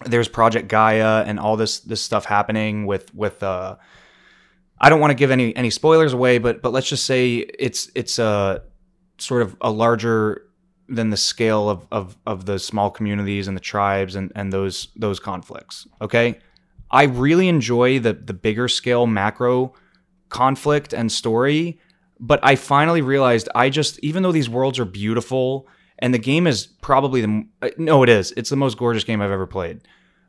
there's 0.04 0.28
Project 0.28 0.68
Gaia 0.68 1.24
and 1.24 1.40
all 1.40 1.56
this 1.56 1.80
this 1.80 2.02
stuff 2.02 2.26
happening 2.26 2.84
with 2.84 3.14
with 3.14 3.42
uh 3.42 3.76
I 4.80 4.88
don't 4.88 5.00
want 5.00 5.10
to 5.10 5.14
give 5.14 5.30
any 5.30 5.54
any 5.56 5.70
spoilers 5.70 6.12
away, 6.12 6.38
but 6.38 6.62
but 6.62 6.72
let's 6.72 6.88
just 6.88 7.04
say 7.04 7.36
it's 7.36 7.90
it's 7.94 8.18
a 8.18 8.62
sort 9.18 9.42
of 9.42 9.56
a 9.60 9.70
larger 9.70 10.42
than 10.88 11.10
the 11.10 11.16
scale 11.16 11.68
of 11.68 11.86
of 11.92 12.16
of 12.26 12.46
the 12.46 12.58
small 12.58 12.90
communities 12.90 13.46
and 13.46 13.56
the 13.56 13.60
tribes 13.60 14.16
and 14.16 14.32
and 14.34 14.52
those 14.52 14.88
those 14.96 15.20
conflicts. 15.20 15.86
Okay, 16.00 16.38
I 16.90 17.04
really 17.04 17.48
enjoy 17.48 17.98
the 17.98 18.14
the 18.14 18.34
bigger 18.34 18.68
scale 18.68 19.06
macro 19.06 19.74
conflict 20.30 20.94
and 20.94 21.12
story, 21.12 21.78
but 22.18 22.40
I 22.42 22.56
finally 22.56 23.02
realized 23.02 23.48
I 23.54 23.68
just 23.68 23.98
even 24.00 24.22
though 24.22 24.32
these 24.32 24.48
worlds 24.48 24.78
are 24.78 24.84
beautiful 24.84 25.68
and 25.98 26.14
the 26.14 26.18
game 26.18 26.46
is 26.46 26.66
probably 26.66 27.20
the 27.20 27.44
uh, 27.60 27.70
no 27.76 28.02
it 28.02 28.08
is 28.08 28.32
it's 28.36 28.48
the 28.48 28.56
most 28.56 28.78
gorgeous 28.78 29.04
game 29.04 29.20
I've 29.20 29.30
ever 29.30 29.46
played. 29.46 29.82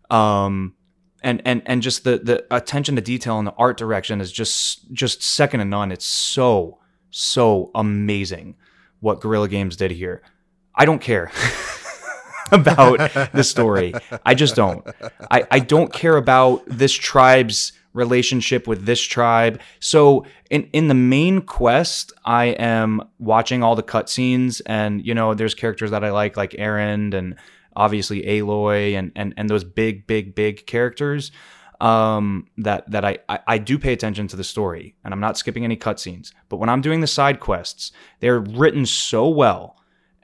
Um 0.10 0.76
and 1.22 1.42
and 1.46 1.62
and 1.66 1.82
just 1.82 2.04
the 2.04 2.18
the 2.18 2.46
attention 2.54 2.96
to 2.96 3.02
detail 3.02 3.38
and 3.38 3.48
the 3.48 3.54
art 3.58 3.78
direction 3.78 4.22
is 4.22 4.32
just 4.32 4.92
just 4.92 5.24
second 5.24 5.60
to 5.60 5.66
none. 5.66 5.92
It's 5.92 6.06
so 6.06 6.80
so 7.10 7.72
amazing 7.76 8.56
what 9.00 9.20
Guerrilla 9.20 9.48
Games 9.48 9.76
did 9.76 9.92
here. 9.92 10.22
I 10.74 10.86
don't 10.86 11.00
care 11.00 11.32
about 12.52 12.98
the 13.34 13.44
story. 13.44 13.94
I 14.26 14.34
just 14.34 14.56
don't. 14.56 14.86
I, 15.30 15.46
I 15.52 15.60
don't 15.60 15.92
care 15.92 16.18
about 16.18 16.64
this 16.66 16.94
tribe's 16.94 17.74
relationship 17.94 18.68
with 18.68 18.86
this 18.86 19.02
tribe. 19.02 19.60
So 19.80 20.26
in 20.50 20.70
in 20.74 20.88
the 20.88 20.94
main 20.94 21.42
quest, 21.42 22.14
I 22.26 22.46
am 22.46 23.02
watching 23.20 23.64
all 23.64 23.76
the 23.76 23.84
cutscenes, 23.84 24.62
and 24.66 25.06
you 25.06 25.14
know, 25.14 25.34
there's 25.34 25.54
characters 25.54 25.92
that 25.92 26.04
I 26.04 26.12
like, 26.12 26.38
like 26.38 26.52
Erend 26.52 27.14
and 27.14 27.36
obviously 27.76 28.22
Aloy 28.24 28.98
and 28.98 29.12
and 29.16 29.34
and 29.38 29.50
those 29.50 29.64
big, 29.64 30.08
big, 30.08 30.36
big 30.36 30.66
characters. 30.66 31.32
Um, 31.80 32.46
that 32.60 32.90
that 32.92 33.04
I, 33.04 33.18
I 33.28 33.40
I 33.48 33.58
do 33.58 33.80
pay 33.80 33.92
attention 33.92 34.28
to 34.28 34.36
the 34.36 34.44
story, 34.44 34.96
and 35.04 35.14
I'm 35.14 35.20
not 35.20 35.38
skipping 35.38 35.64
any 35.64 35.76
cutscenes. 35.78 36.32
But 36.48 36.58
when 36.58 36.70
I'm 36.70 36.82
doing 36.82 37.02
the 37.02 37.08
side 37.08 37.40
quests, 37.40 37.92
they're 38.20 38.40
written 38.40 38.86
so 38.86 39.28
well, 39.28 39.78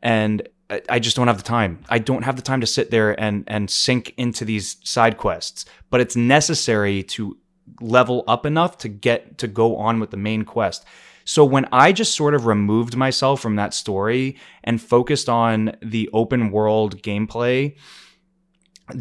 and 0.03 0.47
I- 0.69 0.81
I 0.87 0.99
just 0.99 1.15
don't 1.15 1.27
have 1.27 1.37
the 1.37 1.43
time. 1.43 1.79
I 1.89 1.97
don't 1.97 2.23
have 2.23 2.35
the 2.35 2.43
time 2.43 2.61
to 2.61 2.67
sit 2.67 2.91
there 2.91 3.19
and 3.19 3.43
and 3.47 3.71
sink 3.71 4.13
into 4.17 4.45
these 4.45 4.77
side 4.83 5.17
quests. 5.17 5.65
But 5.89 5.99
it's 5.99 6.15
necessary 6.15 7.01
to 7.03 7.37
level 7.81 8.23
up 8.27 8.45
enough 8.45 8.77
to 8.79 8.87
get 8.89 9.37
to 9.39 9.47
go 9.47 9.77
on 9.77 9.99
with 9.99 10.11
the 10.11 10.17
main 10.17 10.43
quest. 10.45 10.85
So 11.27 11.43
when 11.43 11.67
I 11.73 11.91
just 11.91 12.15
sort 12.15 12.33
of 12.33 12.45
removed 12.45 12.95
myself 12.95 13.41
from 13.41 13.57
that 13.57 13.73
story 13.73 14.37
and 14.63 14.81
focused 14.81 15.27
on 15.27 15.75
the 15.81 16.09
open 16.13 16.51
world 16.51 17.01
gameplay, 17.03 17.75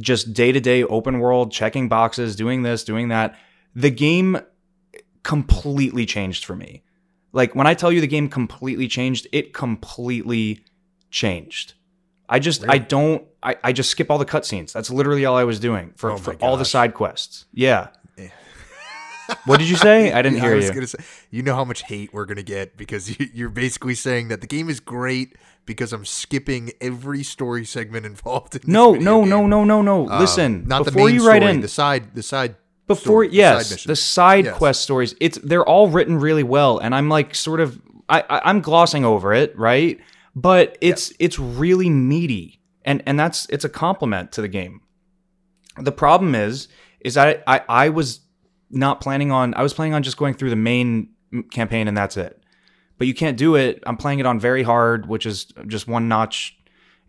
just 0.00 0.32
day 0.32 0.50
to 0.50 0.58
day 0.58 0.82
open 0.82 1.20
world, 1.20 1.52
checking 1.52 1.88
boxes, 1.88 2.34
doing 2.34 2.62
this, 2.62 2.82
doing 2.82 3.10
that, 3.10 3.36
the 3.76 3.92
game 3.92 4.40
completely 5.22 6.04
changed 6.04 6.44
for 6.44 6.56
me. 6.56 6.82
Like 7.32 7.54
when 7.54 7.68
I 7.68 7.74
tell 7.74 7.92
you 7.92 8.00
the 8.00 8.08
game 8.08 8.28
completely 8.28 8.88
changed, 8.88 9.28
it 9.30 9.54
completely 9.54 10.64
changed. 11.12 11.74
I 12.28 12.40
just 12.40 12.68
I 12.68 12.78
don't 12.78 13.24
I, 13.40 13.56
I 13.62 13.72
just 13.72 13.88
skip 13.88 14.10
all 14.10 14.18
the 14.18 14.26
cutscenes. 14.26 14.72
That's 14.72 14.90
literally 14.90 15.24
all 15.26 15.36
I 15.36 15.44
was 15.44 15.60
doing 15.60 15.92
for, 15.94 16.10
Oh 16.10 16.16
for 16.16 16.34
all 16.40 16.56
the 16.56 16.64
side 16.64 16.92
quests. 16.92 17.44
Yeah. 17.52 17.90
What 19.44 19.58
did 19.58 19.68
you 19.68 19.76
say? 19.76 20.12
I 20.12 20.22
didn't 20.22 20.36
Yeah, 20.38 20.42
hear 20.44 20.52
I 20.52 20.56
was 20.56 20.66
you. 20.68 20.74
Gonna 20.74 20.86
say, 20.86 20.98
you 21.30 21.42
know 21.42 21.54
how 21.54 21.64
much 21.64 21.82
hate 21.82 22.12
we're 22.12 22.26
gonna 22.26 22.42
get 22.42 22.76
because 22.76 23.08
you, 23.18 23.28
you're 23.32 23.50
basically 23.50 23.94
saying 23.94 24.28
that 24.28 24.40
the 24.40 24.46
game 24.46 24.68
is 24.68 24.80
great 24.80 25.36
because 25.64 25.92
I'm 25.92 26.04
skipping 26.04 26.72
every 26.80 27.22
story 27.22 27.64
segment 27.64 28.06
involved 28.12 28.54
in. 28.56 28.62
No, 28.66 28.92
no, 28.94 29.24
no, 29.24 29.46
no, 29.46 29.64
no, 29.64 29.82
no. 29.82 30.08
Um, 30.08 30.20
Listen, 30.20 30.64
not 30.66 30.84
the 30.84 30.92
main 30.92 31.14
you 31.14 31.26
write 31.26 31.42
story, 31.42 31.54
in, 31.54 31.60
the 31.60 31.68
side, 31.68 32.14
the 32.14 32.22
side. 32.22 32.56
before 32.86 33.24
story, 33.24 33.28
the 33.28 33.34
yes, 33.36 33.68
side 33.68 33.88
the 33.88 33.96
side 33.96 34.44
Yes. 34.46 34.56
quest 34.56 34.82
stories. 34.82 35.14
It's 35.20 35.38
they're 35.38 35.64
all 35.64 35.88
written 35.88 36.18
really 36.18 36.44
well, 36.44 36.78
and 36.78 36.94
I'm 36.94 37.08
like 37.08 37.34
sort 37.34 37.60
of 37.60 37.80
I, 38.08 38.20
I 38.28 38.40
I'm 38.48 38.60
glossing 38.60 39.04
over 39.04 39.32
it, 39.34 39.56
right? 39.58 39.98
But 40.36 40.76
it's 40.80 41.12
it's 41.18 41.38
really 41.38 41.88
meaty, 41.90 42.60
and 42.84 43.02
and 43.06 43.18
that's 43.18 43.46
it's 43.50 43.64
a 43.64 43.68
compliment 43.70 44.32
to 44.32 44.42
the 44.42 44.48
game. 44.48 44.82
The 45.78 45.92
problem 45.92 46.34
is 46.34 46.68
is 47.00 47.14
that 47.14 47.42
I 47.46 47.62
I 47.68 47.88
was 47.88 48.20
not 48.70 49.00
planning 49.00 49.30
on 49.30 49.54
I 49.54 49.62
was 49.62 49.74
planning 49.74 49.94
on 49.94 50.02
just 50.02 50.16
going 50.16 50.34
through 50.34 50.50
the 50.50 50.56
main 50.56 51.10
campaign 51.50 51.88
and 51.88 51.96
that's 51.96 52.16
it. 52.16 52.40
But 52.98 53.06
you 53.06 53.14
can't 53.14 53.36
do 53.36 53.56
it. 53.56 53.82
I'm 53.86 53.96
playing 53.96 54.20
it 54.20 54.26
on 54.26 54.40
very 54.40 54.62
hard, 54.62 55.06
which 55.06 55.26
is 55.26 55.46
just 55.66 55.86
one 55.86 56.08
notch. 56.08 56.58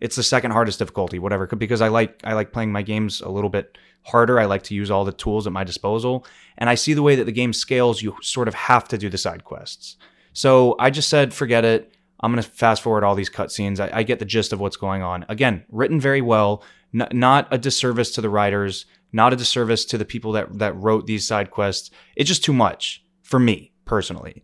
It's 0.00 0.16
the 0.16 0.22
second 0.22 0.52
hardest 0.52 0.78
difficulty, 0.78 1.18
whatever, 1.18 1.46
because 1.46 1.80
I 1.80 1.88
like 1.88 2.20
I 2.24 2.34
like 2.34 2.52
playing 2.52 2.72
my 2.72 2.82
games 2.82 3.20
a 3.20 3.28
little 3.28 3.50
bit 3.50 3.78
harder. 4.02 4.38
I 4.38 4.44
like 4.44 4.62
to 4.64 4.74
use 4.74 4.90
all 4.90 5.04
the 5.04 5.12
tools 5.12 5.46
at 5.46 5.52
my 5.52 5.64
disposal, 5.64 6.24
and 6.56 6.70
I 6.70 6.74
see 6.74 6.94
the 6.94 7.02
way 7.02 7.16
that 7.16 7.24
the 7.24 7.32
game 7.32 7.52
scales. 7.52 8.02
You 8.02 8.16
sort 8.22 8.48
of 8.48 8.54
have 8.54 8.86
to 8.88 8.98
do 8.98 9.08
the 9.08 9.18
side 9.18 9.44
quests. 9.44 9.96
So 10.32 10.76
I 10.78 10.90
just 10.90 11.08
said, 11.08 11.34
forget 11.34 11.64
it. 11.64 11.92
I'm 12.20 12.30
gonna 12.30 12.42
fast 12.42 12.82
forward 12.82 13.02
all 13.02 13.14
these 13.14 13.30
cutscenes. 13.30 13.80
I, 13.80 13.98
I 13.98 14.02
get 14.02 14.18
the 14.18 14.24
gist 14.24 14.52
of 14.52 14.60
what's 14.60 14.76
going 14.76 15.02
on. 15.02 15.24
Again, 15.28 15.64
written 15.70 16.00
very 16.00 16.20
well. 16.20 16.62
N- 16.94 17.08
not 17.12 17.48
a 17.50 17.58
disservice 17.58 18.12
to 18.12 18.20
the 18.20 18.30
writers. 18.30 18.86
Not 19.12 19.32
a 19.32 19.36
disservice 19.36 19.84
to 19.86 19.98
the 19.98 20.04
people 20.04 20.32
that 20.32 20.58
that 20.58 20.76
wrote 20.76 21.06
these 21.06 21.26
side 21.26 21.50
quests. 21.50 21.90
It's 22.16 22.28
just 22.28 22.44
too 22.44 22.52
much 22.52 23.04
for 23.22 23.38
me 23.38 23.72
personally 23.84 24.42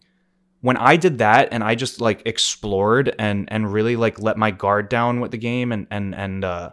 when 0.64 0.78
I 0.78 0.96
did 0.96 1.18
that 1.18 1.48
and 1.52 1.62
I 1.62 1.74
just 1.74 2.00
like 2.00 2.22
explored 2.24 3.14
and 3.18 3.46
and 3.52 3.70
really 3.70 3.96
like 3.96 4.18
let 4.18 4.38
my 4.38 4.50
guard 4.50 4.88
down 4.88 5.20
with 5.20 5.30
the 5.30 5.36
game 5.36 5.70
and 5.72 5.86
and 5.90 6.14
and 6.14 6.42
uh, 6.42 6.70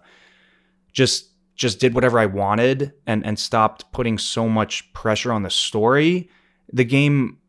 just 0.93 1.27
just 1.55 1.81
did 1.81 1.93
whatever 1.93 2.17
I 2.17 2.25
wanted 2.25 2.93
and 3.05 3.25
and 3.25 3.37
stopped 3.37 3.91
putting 3.91 4.17
so 4.17 4.47
much 4.47 4.93
pressure 4.93 5.33
on 5.33 5.43
the 5.43 5.49
story, 5.49 6.29
the 6.71 6.85
game 6.85 7.39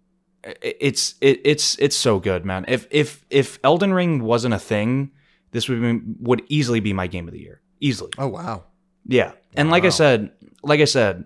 it's 0.61 1.15
it, 1.21 1.41
it's 1.45 1.79
it's 1.79 1.95
so 1.95 2.19
good, 2.19 2.45
man. 2.45 2.65
If 2.67 2.89
if 2.91 3.25
if 3.31 3.61
Elden 3.63 3.95
Ring 3.95 4.25
wasn't 4.25 4.55
a 4.55 4.59
thing, 4.59 5.13
this 5.53 5.69
would 5.69 5.81
be, 5.81 6.01
would 6.19 6.43
easily 6.49 6.81
be 6.81 6.93
my 6.93 7.07
game 7.07 7.29
of 7.29 7.35
the 7.35 7.41
year, 7.41 7.61
easily. 7.79 8.11
Oh 8.19 8.27
wow. 8.27 8.65
Yeah. 9.07 9.31
And 9.55 9.71
like 9.71 9.85
I 9.85 9.91
said, 9.91 10.31
like 10.63 10.81
I 10.81 10.87
said, 10.87 11.25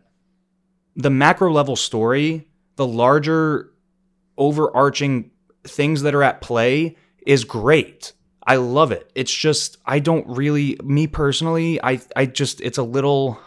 the 0.97 1.11
macro 1.11 1.52
level 1.52 1.76
story, 1.76 2.49
the 2.76 2.87
larger 2.87 3.73
overarching 4.38 5.30
things 5.64 6.02
that 6.02 6.14
are 6.14 6.23
at 6.23 6.40
play 6.40 6.97
is 7.26 7.45
great. 7.45 8.12
I 8.47 8.56
love 8.56 8.92
it. 8.92 9.11
It's 9.14 9.35
just 9.35 9.76
I 9.85 9.99
don't 9.99 10.26
really 10.28 10.78
me 10.83 11.06
personally, 11.06 11.80
I 11.83 12.00
I 12.14 12.26
just 12.26 12.61
it's 12.61 12.78
a 12.78 12.83
little 12.83 13.38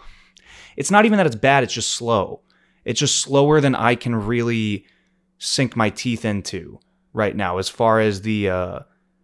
it's 0.76 0.92
not 0.92 1.06
even 1.06 1.18
that 1.18 1.26
it's 1.26 1.36
bad, 1.36 1.64
it's 1.64 1.74
just 1.74 1.94
slow. 1.94 2.42
It's 2.86 3.00
just 3.00 3.22
slower 3.22 3.62
than 3.62 3.76
I 3.76 3.96
can 3.96 4.16
really 4.16 4.86
sink 5.38 5.76
my 5.76 5.90
teeth 5.90 6.26
into 6.26 6.80
right 7.14 7.36
now 7.36 7.58
as 7.58 7.70
far 7.70 8.00
as 8.00 8.22
the 8.22 8.50
uh 8.50 8.80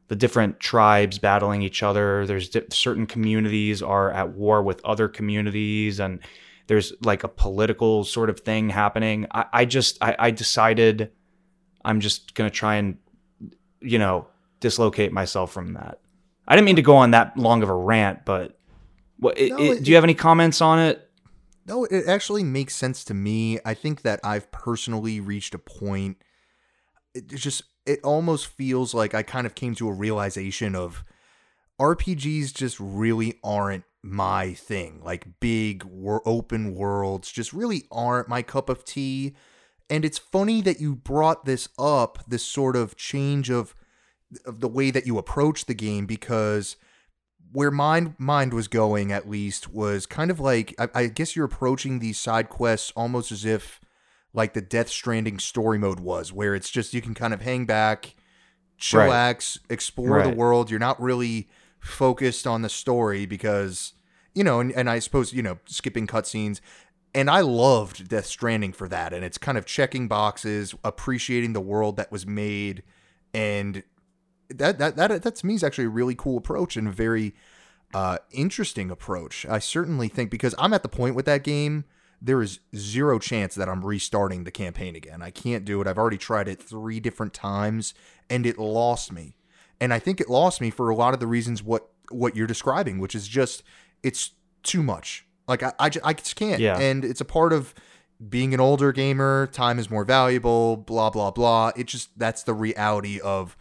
the 0.07 0.15
different 0.15 0.59
tribes 0.59 1.17
battling 1.19 1.61
each 1.61 1.81
other. 1.83 2.25
There's 2.27 2.49
di- 2.49 2.61
certain 2.69 3.05
communities 3.07 3.81
are 3.81 4.11
at 4.11 4.29
war 4.31 4.61
with 4.61 4.83
other 4.85 5.07
communities, 5.07 5.99
and 5.99 6.19
there's 6.67 6.93
like 7.03 7.23
a 7.23 7.27
political 7.27 8.03
sort 8.03 8.29
of 8.29 8.39
thing 8.41 8.69
happening. 8.69 9.25
I, 9.31 9.45
I 9.53 9.65
just 9.65 9.97
I, 10.03 10.15
I 10.19 10.31
decided 10.31 11.11
I'm 11.83 11.99
just 11.99 12.33
gonna 12.35 12.49
try 12.49 12.75
and 12.75 12.97
you 13.81 13.99
know 13.99 14.27
dislocate 14.59 15.11
myself 15.11 15.51
from 15.51 15.73
that. 15.73 15.99
I 16.47 16.55
didn't 16.55 16.65
mean 16.65 16.75
to 16.77 16.81
go 16.81 16.95
on 16.97 17.11
that 17.11 17.37
long 17.37 17.63
of 17.63 17.69
a 17.69 17.73
rant, 17.75 18.25
but 18.25 18.57
what, 19.17 19.37
it, 19.37 19.49
No, 19.51 19.57
it- 19.57 19.77
it- 19.77 19.83
do 19.83 19.89
you 19.91 19.95
have 19.95 20.03
any 20.03 20.13
comments 20.13 20.61
on 20.61 20.79
it? 20.79 21.01
No, 21.67 21.83
it 21.85 22.05
actually 22.07 22.43
makes 22.43 22.75
sense 22.75 23.03
to 23.05 23.15
me. 23.15 23.57
I 23.65 23.73
think 23.73 24.03
that 24.03 24.19
I've 24.23 24.51
personally 24.51 25.19
reached 25.19 25.55
a 25.55 25.57
point. 25.57 26.17
It's 27.15 27.41
just 27.41 27.63
it 27.85 27.99
almost 28.03 28.47
feels 28.47 28.93
like 28.93 29.13
I 29.13 29.23
kind 29.23 29.45
of 29.45 29.55
came 29.55 29.75
to 29.75 29.89
a 29.89 29.93
realization 29.93 30.75
of 30.75 31.03
RPGs 31.79 32.53
just 32.53 32.79
really 32.79 33.39
aren't 33.43 33.83
my 34.01 34.53
thing. 34.53 35.01
Like 35.03 35.39
big 35.39 35.83
wor- 35.83 36.27
open 36.27 36.75
worlds 36.75 37.31
just 37.31 37.53
really 37.53 37.83
aren't 37.91 38.29
my 38.29 38.41
cup 38.41 38.69
of 38.69 38.85
tea. 38.85 39.35
And 39.89 40.05
it's 40.05 40.17
funny 40.17 40.61
that 40.61 40.79
you 40.79 40.95
brought 40.95 41.45
this 41.45 41.69
up, 41.77 42.19
this 42.27 42.45
sort 42.45 42.75
of 42.75 42.95
change 42.95 43.49
of 43.49 43.75
of 44.45 44.59
the 44.59 44.67
way 44.67 44.89
that 44.91 45.05
you 45.05 45.17
approach 45.17 45.65
the 45.65 45.73
game 45.73 46.05
because 46.05 46.75
where 47.51 47.71
my 47.71 48.11
mind 48.17 48.53
was 48.53 48.67
going 48.67 49.11
at 49.11 49.29
least 49.29 49.71
was 49.71 50.05
kind 50.05 50.31
of 50.31 50.39
like 50.39 50.73
I, 50.79 50.89
I 50.93 51.07
guess 51.07 51.35
you're 51.35 51.45
approaching 51.45 51.99
these 51.99 52.19
side 52.19 52.49
quests 52.49 52.91
almost 52.95 53.31
as 53.31 53.45
if 53.45 53.79
like 54.35 54.53
the 54.53 54.61
Death 54.61 54.89
Stranding 54.89 55.39
story 55.39 55.79
mode 55.79 55.99
was, 55.99 56.31
where 56.33 56.53
it's 56.53 56.69
just 56.69 56.93
you 56.93 57.01
can 57.01 57.13
kind 57.13 57.33
of 57.33 57.41
hang 57.41 57.65
back, 57.65 58.15
chillax, 58.79 59.57
explore 59.69 60.21
the 60.23 60.35
world. 60.35 60.69
You're 60.69 60.79
not 60.79 61.01
really 61.01 61.49
focused 61.79 62.45
on 62.45 62.61
the 62.61 62.69
story 62.69 63.25
because 63.25 63.93
you 64.33 64.43
know, 64.43 64.59
and, 64.59 64.71
and 64.73 64.89
I 64.89 64.99
suppose 64.99 65.33
you 65.33 65.41
know 65.41 65.57
skipping 65.65 66.05
cutscenes. 66.05 66.59
And 67.13 67.29
I 67.29 67.39
loved 67.39 68.09
Death 68.09 68.25
Stranding 68.25 68.73
for 68.73 68.89
that, 68.89 69.13
and 69.13 69.23
it's 69.23 69.37
kind 69.37 69.57
of 69.57 69.65
checking 69.65 70.09
boxes, 70.09 70.75
appreciating 70.83 71.53
the 71.53 71.61
world 71.61 71.95
that 71.95 72.11
was 72.11 72.27
made, 72.27 72.83
and 73.33 73.83
that 74.49 74.77
that 74.79 74.97
that 74.97 75.23
that 75.23 75.35
to 75.35 75.45
me 75.45 75.55
is 75.55 75.63
actually 75.63 75.85
a 75.85 75.89
really 75.89 76.15
cool 76.15 76.37
approach 76.37 76.75
and 76.75 76.89
a 76.89 76.91
very 76.91 77.33
uh, 77.93 78.17
interesting 78.31 78.91
approach. 78.91 79.45
I 79.45 79.59
certainly 79.59 80.09
think 80.09 80.29
because 80.29 80.53
I'm 80.59 80.73
at 80.73 80.83
the 80.83 80.89
point 80.89 81.15
with 81.15 81.25
that 81.25 81.43
game, 81.43 81.85
there 82.21 82.41
is 82.41 82.59
zero 82.75 83.19
chance 83.19 83.55
that 83.55 83.69
I'm 83.69 83.85
restarting 83.85 84.43
the 84.43 84.51
campaign 84.51 84.95
again. 84.95 85.21
I 85.21 85.31
can't 85.31 85.65
do 85.65 85.81
it. 85.81 85.87
I've 85.87 85.97
already 85.97 86.17
tried 86.17 86.47
it 86.47 86.61
three 86.61 86.99
different 86.99 87.33
times, 87.33 87.93
and 88.29 88.45
it 88.45 88.57
lost 88.57 89.11
me. 89.11 89.35
And 89.79 89.93
I 89.93 89.99
think 89.99 90.21
it 90.21 90.29
lost 90.29 90.61
me 90.61 90.69
for 90.69 90.89
a 90.89 90.95
lot 90.95 91.13
of 91.13 91.19
the 91.19 91.27
reasons 91.27 91.61
what 91.61 91.89
what 92.11 92.35
you're 92.35 92.47
describing, 92.47 92.99
which 92.99 93.15
is 93.15 93.27
just 93.27 93.63
it's 94.03 94.31
too 94.63 94.83
much. 94.83 95.25
Like 95.47 95.63
I 95.63 95.73
I 95.79 95.89
just, 95.89 96.05
I 96.05 96.13
just 96.13 96.35
can't. 96.35 96.59
Yeah. 96.59 96.79
And 96.79 97.03
it's 97.03 97.21
a 97.21 97.25
part 97.25 97.53
of 97.53 97.73
being 98.29 98.53
an 98.53 98.59
older 98.59 98.91
gamer. 98.91 99.47
Time 99.47 99.79
is 99.79 99.89
more 99.89 100.05
valuable. 100.05 100.77
Blah 100.77 101.09
blah 101.09 101.31
blah. 101.31 101.71
It 101.75 101.87
just 101.87 102.17
that's 102.17 102.43
the 102.43 102.53
reality 102.53 103.19
of 103.19 103.57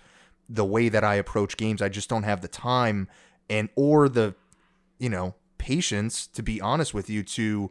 the 0.48 0.64
way 0.64 0.88
that 0.88 1.02
I 1.02 1.14
approach 1.16 1.56
games. 1.56 1.82
I 1.82 1.88
just 1.88 2.08
don't 2.08 2.22
have 2.22 2.40
the 2.40 2.48
time 2.48 3.08
and 3.50 3.68
or 3.74 4.08
the 4.08 4.34
you 4.98 5.08
know 5.08 5.34
patience 5.58 6.26
to 6.26 6.42
be 6.42 6.60
honest 6.60 6.92
with 6.92 7.08
you 7.08 7.22
to 7.22 7.70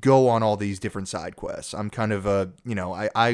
go 0.00 0.28
on 0.28 0.42
all 0.42 0.56
these 0.56 0.78
different 0.78 1.08
side 1.08 1.36
quests. 1.36 1.74
I'm 1.74 1.90
kind 1.90 2.12
of 2.12 2.26
a 2.26 2.52
you 2.64 2.74
know 2.74 2.92
I 2.92 3.08
I 3.14 3.28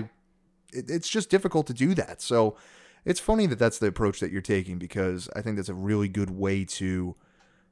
it, 0.72 0.90
it's 0.90 1.08
just 1.08 1.30
difficult 1.30 1.66
to 1.68 1.74
do 1.74 1.94
that. 1.94 2.20
So 2.22 2.56
it's 3.04 3.20
funny 3.20 3.46
that 3.46 3.58
that's 3.58 3.78
the 3.78 3.86
approach 3.88 4.20
that 4.20 4.30
you're 4.30 4.40
taking 4.40 4.78
because 4.78 5.28
I 5.34 5.42
think 5.42 5.56
that's 5.56 5.68
a 5.68 5.74
really 5.74 6.08
good 6.08 6.30
way 6.30 6.64
to 6.66 7.16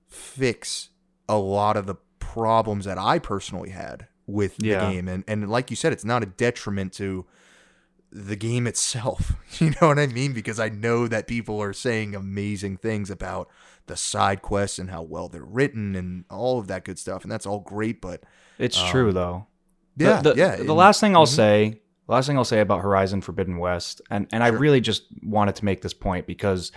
fix 0.09 0.91
a 1.29 1.37
lot 1.39 1.77
of 1.77 1.87
the 1.87 1.95
problems 2.19 2.85
that 2.85 2.99
I 2.99 3.19
personally 3.19 3.71
had 3.71 4.07
with 4.27 4.57
Yeah. 4.59 4.81
the 4.87 4.93
game 4.93 5.09
and 5.09 5.25
and 5.27 5.49
like 5.51 5.71
you 5.71 5.77
said 5.77 5.93
it's 5.93 6.05
not 6.05 6.23
a 6.23 6.27
detriment 6.27 6.93
to 6.95 7.27
the 8.13 8.37
game 8.37 8.67
itself. 8.67 9.35
You 9.61 9.71
know 9.81 9.89
what 9.89 9.99
I 9.99 10.07
mean? 10.07 10.33
Because 10.33 10.59
I 10.61 10.69
know 10.69 11.07
that 11.09 11.27
people 11.27 11.61
are 11.61 11.73
saying 11.73 12.15
amazing 12.15 12.77
things 12.79 13.11
about 13.11 13.51
the 13.87 13.97
side 13.97 14.43
quests 14.43 14.79
and 14.79 14.89
how 14.89 15.03
well 15.03 15.29
they're 15.29 15.45
written 15.45 15.95
and 15.97 16.25
all 16.31 16.59
of 16.61 16.67
that 16.69 16.85
good 16.85 16.99
stuff, 17.01 17.25
and 17.25 17.31
that's 17.33 17.47
all 17.47 17.59
great. 17.61 18.01
But 18.01 18.23
It's 18.61 18.83
true 18.91 19.13
though. 19.13 19.47
The- 19.97 20.05
yeah, 20.05 20.23
the, 20.23 20.35
yeah. 20.37 20.57
The 20.57 20.75
last 20.75 21.01
thing 21.01 21.15
I'll 21.17 21.27
Mhm. 21.27 21.37
say, 21.37 21.81
last 22.09 22.27
thing 22.27 22.37
I'll 22.37 22.45
say 22.45 22.61
about 22.61 22.81
Horizon 22.83 23.21
Forbidden 23.21 23.59
West, 23.59 24.01
and 24.11 24.27
and 24.33 24.43
I 24.43 24.49
really 24.49 24.81
just 24.81 25.05
wanted 25.23 25.57
to 25.57 25.65
make 25.65 25.83
this 25.83 25.95
point 25.95 26.27
because 26.27 26.73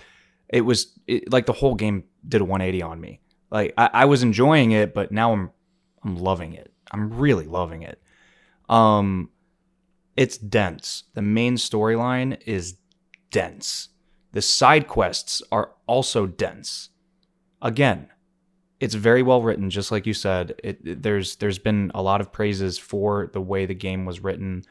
it 0.48 0.62
was 0.62 0.98
it, 1.06 1.32
like 1.32 1.46
the 1.46 1.52
whole 1.52 1.74
game 1.74 2.04
did 2.28 2.40
a 2.40 2.44
180 2.44 2.82
on 2.82 3.00
me. 3.00 3.20
Like 3.50 3.72
I, 3.78 3.90
I 3.92 4.04
was 4.06 4.22
enjoying 4.22 4.72
it, 4.72 4.94
but 4.94 5.12
now 5.12 5.32
I'm 5.32 5.50
I'm 6.02 6.16
loving 6.16 6.52
it. 6.54 6.72
I'm 6.90 7.12
really 7.18 7.46
loving 7.46 7.82
it. 7.82 8.00
Um, 8.68 9.30
it's 10.16 10.36
dense. 10.38 11.04
The 11.14 11.22
main 11.22 11.56
storyline 11.56 12.40
is 12.46 12.76
dense. 13.30 13.88
The 14.32 14.42
side 14.42 14.86
quests 14.88 15.42
are 15.50 15.72
also 15.86 16.26
dense. 16.26 16.90
Again, 17.62 18.08
it's 18.84 18.94
very 18.94 19.22
well 19.22 19.42
written, 19.42 19.70
just 19.70 19.90
like 19.92 20.06
you 20.06 20.14
said. 20.14 20.54
It, 20.62 20.78
it- 20.84 21.02
there's 21.02 21.36
there's 21.36 21.58
been 21.68 21.90
a 21.94 22.02
lot 22.02 22.20
of 22.20 22.30
praises 22.38 22.78
for 22.78 23.30
the 23.32 23.40
way 23.40 23.66
the 23.66 23.74
game 23.88 24.04
was 24.04 24.20
written 24.20 24.62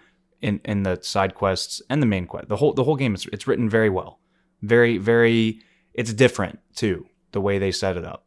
in 0.41 0.59
in 0.65 0.83
the 0.83 0.95
side 1.01 1.33
quests 1.35 1.81
and 1.89 2.01
the 2.01 2.05
main 2.15 2.25
quest. 2.27 2.47
The 2.49 2.55
whole 2.57 2.73
the 2.73 2.83
whole 2.83 2.95
game 3.03 3.15
is 3.15 3.27
it's 3.33 3.47
written 3.47 3.69
very 3.69 3.89
well, 3.89 4.19
very 4.61 4.97
very. 4.97 5.59
It's 5.93 6.13
different 6.13 6.59
too. 6.75 7.05
the 7.33 7.41
way 7.41 7.57
they 7.59 7.71
set 7.71 7.97
it 7.97 8.05
up. 8.05 8.21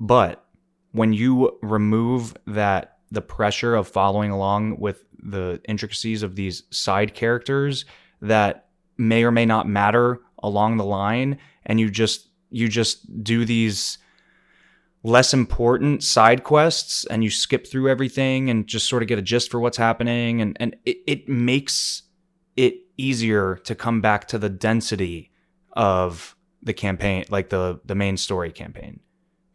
But 0.00 0.44
when 0.92 1.12
you 1.12 1.56
remove 1.62 2.34
that 2.46 2.98
the 3.10 3.20
pressure 3.22 3.74
of 3.74 3.86
following 3.88 4.30
along 4.30 4.78
with 4.80 5.04
the 5.22 5.60
intricacies 5.68 6.22
of 6.22 6.34
these 6.36 6.64
side 6.70 7.14
characters 7.14 7.84
that 8.20 8.66
may 8.98 9.24
or 9.24 9.30
may 9.30 9.46
not 9.46 9.68
matter 9.68 10.20
along 10.42 10.76
the 10.76 10.84
line 10.84 11.38
and 11.66 11.80
you 11.80 11.90
just 11.90 12.28
you 12.50 12.68
just 12.68 13.22
do 13.24 13.44
these 13.44 13.98
less 15.04 15.34
important 15.34 16.02
side 16.02 16.42
quests 16.42 17.04
and 17.04 17.22
you 17.22 17.30
skip 17.30 17.66
through 17.66 17.90
everything 17.90 18.48
and 18.48 18.66
just 18.66 18.88
sort 18.88 19.02
of 19.02 19.08
get 19.08 19.18
a 19.18 19.22
gist 19.22 19.50
for 19.50 19.60
what's 19.60 19.76
happening. 19.76 20.40
And 20.40 20.56
and 20.58 20.74
it, 20.84 20.96
it 21.06 21.28
makes 21.28 22.02
it 22.56 22.74
easier 22.96 23.56
to 23.64 23.74
come 23.74 24.00
back 24.00 24.26
to 24.28 24.38
the 24.38 24.48
density 24.48 25.30
of 25.74 26.34
the 26.62 26.72
campaign 26.72 27.24
like 27.28 27.50
the 27.50 27.80
the 27.84 27.94
main 27.94 28.16
story 28.16 28.50
campaign 28.50 29.00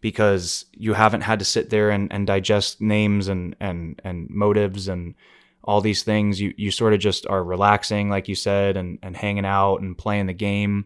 because 0.01 0.65
you 0.73 0.93
haven't 0.93 1.21
had 1.21 1.39
to 1.39 1.45
sit 1.45 1.71
there 1.71 1.89
and, 1.89 2.13
and 2.13 2.27
digest 2.27 2.79
names 2.79 3.27
and 3.27 3.55
and 3.59 3.99
and 4.03 4.29
motives 4.29 4.87
and 4.87 5.15
all 5.63 5.81
these 5.81 6.03
things. 6.03 6.39
You 6.39 6.53
you 6.57 6.69
sort 6.69 6.93
of 6.93 6.99
just 6.99 7.25
are 7.25 7.43
relaxing 7.43 8.09
like 8.09 8.27
you 8.27 8.35
said 8.35 8.77
and 8.77 8.99
and 9.01 9.17
hanging 9.17 9.45
out 9.45 9.77
and 9.77 9.97
playing 9.97 10.27
the 10.27 10.33
game. 10.33 10.85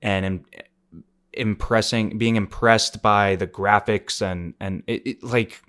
And 0.00 0.46
impressing 1.36 2.18
being 2.18 2.36
impressed 2.36 3.02
by 3.02 3.36
the 3.36 3.46
graphics 3.46 4.22
and 4.22 4.54
and 4.60 4.82
it, 4.86 5.06
it 5.06 5.22
like 5.22 5.62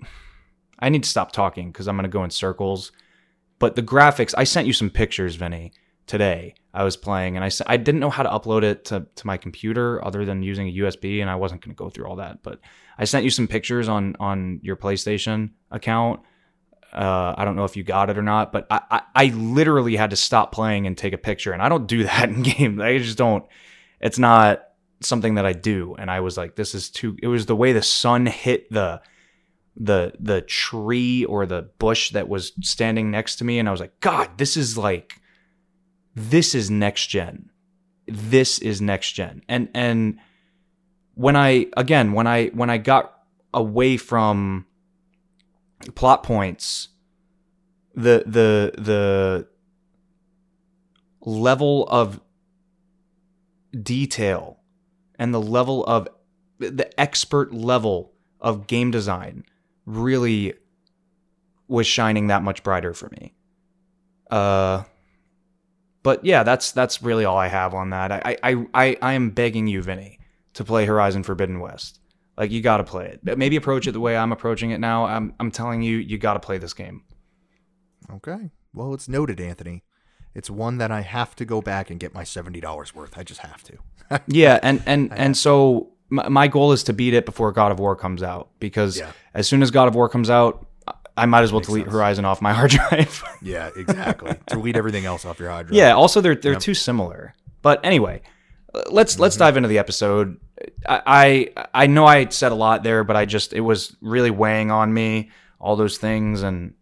I 0.78 0.88
need 0.88 1.02
to 1.04 1.08
stop 1.08 1.32
talking 1.32 1.70
because 1.70 1.88
I'm 1.88 1.96
gonna 1.96 2.08
go 2.08 2.24
in 2.24 2.30
circles. 2.30 2.92
But 3.58 3.74
the 3.74 3.82
graphics, 3.82 4.34
I 4.36 4.44
sent 4.44 4.66
you 4.66 4.72
some 4.72 4.90
pictures, 4.90 5.36
Vinny, 5.36 5.72
today. 6.06 6.54
I 6.74 6.84
was 6.84 6.96
playing 6.96 7.36
and 7.36 7.44
I 7.44 7.50
I 7.66 7.78
didn't 7.78 8.00
know 8.00 8.10
how 8.10 8.22
to 8.22 8.28
upload 8.28 8.62
it 8.62 8.84
to, 8.86 9.06
to 9.14 9.26
my 9.26 9.38
computer 9.38 10.04
other 10.04 10.24
than 10.24 10.42
using 10.42 10.68
a 10.68 10.72
USB, 10.72 11.20
and 11.20 11.30
I 11.30 11.36
wasn't 11.36 11.62
gonna 11.62 11.74
go 11.74 11.88
through 11.88 12.06
all 12.06 12.16
that. 12.16 12.42
But 12.42 12.60
I 12.98 13.04
sent 13.04 13.24
you 13.24 13.30
some 13.30 13.48
pictures 13.48 13.88
on 13.88 14.16
on 14.20 14.60
your 14.62 14.76
PlayStation 14.76 15.50
account. 15.70 16.20
Uh, 16.92 17.34
I 17.36 17.44
don't 17.44 17.56
know 17.56 17.64
if 17.64 17.76
you 17.76 17.82
got 17.82 18.10
it 18.10 18.16
or 18.16 18.22
not, 18.22 18.52
but 18.52 18.66
I, 18.70 18.80
I, 18.90 19.02
I 19.14 19.24
literally 19.34 19.96
had 19.96 20.10
to 20.10 20.16
stop 20.16 20.52
playing 20.52 20.86
and 20.86 20.96
take 20.96 21.12
a 21.12 21.18
picture, 21.18 21.52
and 21.52 21.60
I 21.60 21.68
don't 21.68 21.86
do 21.86 22.04
that 22.04 22.28
in 22.30 22.42
game. 22.42 22.80
I 22.80 22.98
just 22.98 23.18
don't. 23.18 23.44
It's 24.00 24.18
not 24.18 24.65
something 25.00 25.34
that 25.34 25.46
I 25.46 25.52
do. 25.52 25.94
And 25.98 26.10
I 26.10 26.20
was 26.20 26.36
like, 26.36 26.56
this 26.56 26.74
is 26.74 26.90
too, 26.90 27.16
it 27.22 27.26
was 27.26 27.46
the 27.46 27.56
way 27.56 27.72
the 27.72 27.82
sun 27.82 28.26
hit 28.26 28.70
the, 28.70 29.02
the, 29.76 30.12
the 30.18 30.40
tree 30.42 31.24
or 31.24 31.46
the 31.46 31.70
bush 31.78 32.10
that 32.10 32.28
was 32.28 32.52
standing 32.62 33.10
next 33.10 33.36
to 33.36 33.44
me. 33.44 33.58
And 33.58 33.68
I 33.68 33.72
was 33.72 33.80
like, 33.80 34.00
God, 34.00 34.38
this 34.38 34.56
is 34.56 34.78
like, 34.78 35.20
this 36.14 36.54
is 36.54 36.70
next 36.70 37.08
gen. 37.08 37.50
This 38.06 38.58
is 38.58 38.80
next 38.80 39.12
gen. 39.12 39.42
And, 39.48 39.68
and 39.74 40.18
when 41.14 41.36
I, 41.36 41.66
again, 41.76 42.12
when 42.12 42.26
I, 42.26 42.48
when 42.48 42.70
I 42.70 42.78
got 42.78 43.12
away 43.52 43.96
from 43.96 44.66
plot 45.94 46.22
points, 46.22 46.88
the, 47.94 48.24
the, 48.26 48.80
the, 48.80 49.48
level 51.26 51.86
of 51.88 52.20
detail 53.82 54.55
and 55.18 55.32
the 55.34 55.40
level 55.40 55.84
of 55.86 56.08
the 56.58 56.88
expert 56.98 57.52
level 57.52 58.12
of 58.40 58.66
game 58.66 58.90
design 58.90 59.44
really 59.84 60.54
was 61.68 61.86
shining 61.86 62.28
that 62.28 62.42
much 62.42 62.62
brighter 62.62 62.94
for 62.94 63.08
me. 63.10 63.34
Uh, 64.30 64.84
but 66.02 66.24
yeah, 66.24 66.42
that's 66.42 66.72
that's 66.72 67.02
really 67.02 67.24
all 67.24 67.36
I 67.36 67.48
have 67.48 67.74
on 67.74 67.90
that. 67.90 68.12
I 68.12 68.36
I 68.42 68.66
I, 68.74 68.96
I 69.02 69.12
am 69.14 69.30
begging 69.30 69.66
you, 69.66 69.82
Vinny, 69.82 70.18
to 70.54 70.64
play 70.64 70.86
Horizon 70.86 71.22
Forbidden 71.22 71.60
West. 71.60 72.00
Like 72.36 72.50
you 72.50 72.60
got 72.60 72.76
to 72.76 72.84
play 72.84 73.06
it. 73.06 73.38
Maybe 73.38 73.56
approach 73.56 73.86
it 73.86 73.92
the 73.92 74.00
way 74.00 74.16
I'm 74.16 74.32
approaching 74.32 74.70
it 74.70 74.78
now. 74.78 75.06
I'm 75.06 75.34
I'm 75.40 75.50
telling 75.50 75.82
you, 75.82 75.96
you 75.96 76.18
got 76.18 76.34
to 76.34 76.40
play 76.40 76.58
this 76.58 76.74
game. 76.74 77.02
Okay. 78.12 78.50
Well, 78.72 78.94
it's 78.94 79.08
noted, 79.08 79.40
Anthony. 79.40 79.82
It's 80.36 80.50
one 80.50 80.76
that 80.78 80.90
I 80.90 81.00
have 81.00 81.34
to 81.36 81.46
go 81.46 81.62
back 81.62 81.88
and 81.88 81.98
get 81.98 82.12
my 82.12 82.22
seventy 82.22 82.60
dollars 82.60 82.94
worth. 82.94 83.16
I 83.16 83.22
just 83.22 83.40
have 83.40 83.62
to. 83.64 84.20
yeah, 84.26 84.60
and 84.62 84.82
and 84.84 85.10
and 85.14 85.34
so 85.34 85.88
my, 86.10 86.28
my, 86.28 86.46
goal 86.46 86.72
is 86.72 86.82
to 86.84 86.92
beat 86.92 87.14
it 87.14 87.24
before 87.24 87.50
God 87.52 87.72
of 87.72 87.78
War 87.80 87.96
comes 87.96 88.22
out 88.22 88.50
because 88.60 88.98
yeah. 88.98 89.12
as 89.32 89.48
soon 89.48 89.62
as 89.62 89.70
God 89.70 89.88
of 89.88 89.94
War 89.94 90.10
comes 90.10 90.28
out, 90.28 90.66
I 91.16 91.24
might 91.24 91.40
as 91.40 91.52
well 91.52 91.62
delete 91.62 91.84
sense. 91.84 91.92
Horizon 91.94 92.26
off 92.26 92.42
my 92.42 92.52
hard 92.58 92.70
drive. 92.70 93.24
yeah, 93.42 93.70
exactly. 93.74 94.36
delete 94.46 94.76
everything 94.76 95.06
else 95.06 95.24
off 95.24 95.38
your 95.38 95.48
hard 95.48 95.68
drive. 95.68 95.76
Yeah. 95.76 95.94
Also, 95.94 96.20
they're 96.20 96.34
they're 96.34 96.52
yep. 96.52 96.60
too 96.60 96.74
similar. 96.74 97.34
But 97.62 97.80
anyway, 97.82 98.20
let's 98.90 99.14
mm-hmm. 99.14 99.22
let's 99.22 99.38
dive 99.38 99.56
into 99.56 99.70
the 99.70 99.78
episode. 99.78 100.38
I, 100.86 101.50
I 101.56 101.66
I 101.72 101.86
know 101.86 102.04
I 102.04 102.28
said 102.28 102.52
a 102.52 102.56
lot 102.56 102.82
there, 102.82 103.04
but 103.04 103.16
I 103.16 103.24
just 103.24 103.54
it 103.54 103.60
was 103.60 103.96
really 104.02 104.30
weighing 104.30 104.70
on 104.70 104.92
me 104.92 105.30
all 105.58 105.76
those 105.76 105.96
things, 105.96 106.42
and 106.42 106.74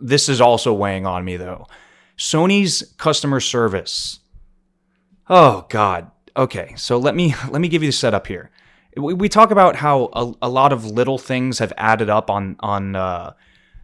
this 0.00 0.28
is 0.28 0.40
also 0.40 0.74
weighing 0.74 1.06
on 1.06 1.24
me 1.24 1.36
though. 1.36 1.68
Sony's 2.18 2.94
customer 2.98 3.40
service. 3.40 4.20
Oh 5.28 5.66
God, 5.68 6.10
okay, 6.36 6.74
so 6.76 6.98
let 6.98 7.14
me 7.14 7.34
let 7.50 7.60
me 7.60 7.68
give 7.68 7.82
you 7.82 7.88
the 7.88 7.92
setup 7.92 8.26
here. 8.26 8.50
We, 8.96 9.14
we 9.14 9.28
talk 9.28 9.50
about 9.50 9.76
how 9.76 10.10
a, 10.12 10.32
a, 10.42 10.48
lot 10.48 10.72
of 10.72 10.84
little 10.84 11.18
things 11.18 11.60
have 11.60 11.72
added 11.76 12.10
up 12.10 12.30
on 12.30 12.56
on 12.60 12.96
uh, 12.96 13.34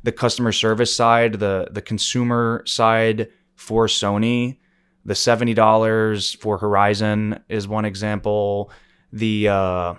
the 0.03 0.13
customer 0.13 0.53
service 0.53 0.95
side, 0.95 1.35
the 1.35 1.69
the 1.71 1.83
consumer 1.83 2.63
side 2.67 3.29
for 3.55 3.87
Sony. 3.87 4.59
The 5.05 5.15
seventy 5.15 5.55
dollars 5.55 6.33
for 6.35 6.59
Horizon 6.59 7.41
is 7.49 7.69
one 7.69 7.85
example. 7.85 8.73
The 9.13 9.49
uh, 9.49 9.95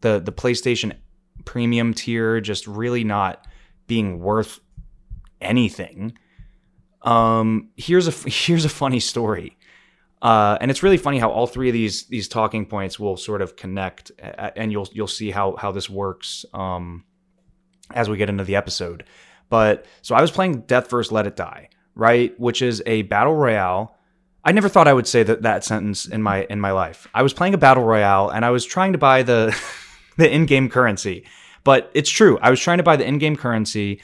the 0.00 0.20
the 0.20 0.32
PlayStation 0.32 0.96
Premium 1.44 1.94
tier 1.94 2.40
just 2.40 2.66
really 2.66 3.04
not 3.04 3.46
being 3.86 4.20
worth 4.20 4.60
anything. 5.40 6.16
Um, 7.04 7.70
here's 7.76 8.08
a 8.08 8.10
here's 8.30 8.64
a 8.64 8.70
funny 8.70 9.00
story. 9.00 9.56
Uh, 10.20 10.56
and 10.60 10.70
it's 10.70 10.84
really 10.84 10.98
funny 10.98 11.18
how 11.18 11.30
all 11.30 11.48
three 11.48 11.68
of 11.68 11.72
these 11.72 12.06
these 12.06 12.28
talking 12.28 12.64
points 12.64 12.98
will 12.98 13.16
sort 13.16 13.42
of 13.42 13.56
connect, 13.56 14.12
and 14.20 14.70
you'll 14.70 14.88
you'll 14.92 15.08
see 15.08 15.32
how 15.32 15.56
how 15.56 15.72
this 15.72 15.90
works 15.90 16.44
um, 16.54 17.04
as 17.92 18.08
we 18.08 18.16
get 18.16 18.28
into 18.28 18.44
the 18.44 18.54
episode. 18.54 19.04
But 19.48 19.84
so 20.00 20.14
I 20.14 20.20
was 20.20 20.30
playing 20.30 20.62
Deathverse 20.62 21.10
Let 21.10 21.26
It 21.26 21.34
Die, 21.34 21.68
right, 21.96 22.38
which 22.38 22.62
is 22.62 22.82
a 22.86 23.02
battle 23.02 23.34
royale. 23.34 23.96
I 24.44 24.52
never 24.52 24.68
thought 24.68 24.88
I 24.88 24.92
would 24.92 25.08
say 25.08 25.24
that 25.24 25.42
that 25.42 25.64
sentence 25.64 26.06
in 26.06 26.22
my 26.22 26.44
in 26.44 26.60
my 26.60 26.70
life. 26.70 27.08
I 27.12 27.22
was 27.22 27.32
playing 27.32 27.54
a 27.54 27.58
battle 27.58 27.82
royale, 27.82 28.30
and 28.30 28.44
I 28.44 28.50
was 28.50 28.64
trying 28.64 28.92
to 28.92 28.98
buy 28.98 29.24
the 29.24 29.60
the 30.18 30.32
in 30.32 30.46
game 30.46 30.68
currency. 30.68 31.26
But 31.64 31.90
it's 31.94 32.10
true. 32.10 32.38
I 32.40 32.50
was 32.50 32.60
trying 32.60 32.78
to 32.78 32.84
buy 32.84 32.96
the 32.96 33.06
in 33.06 33.18
game 33.18 33.36
currency. 33.36 34.00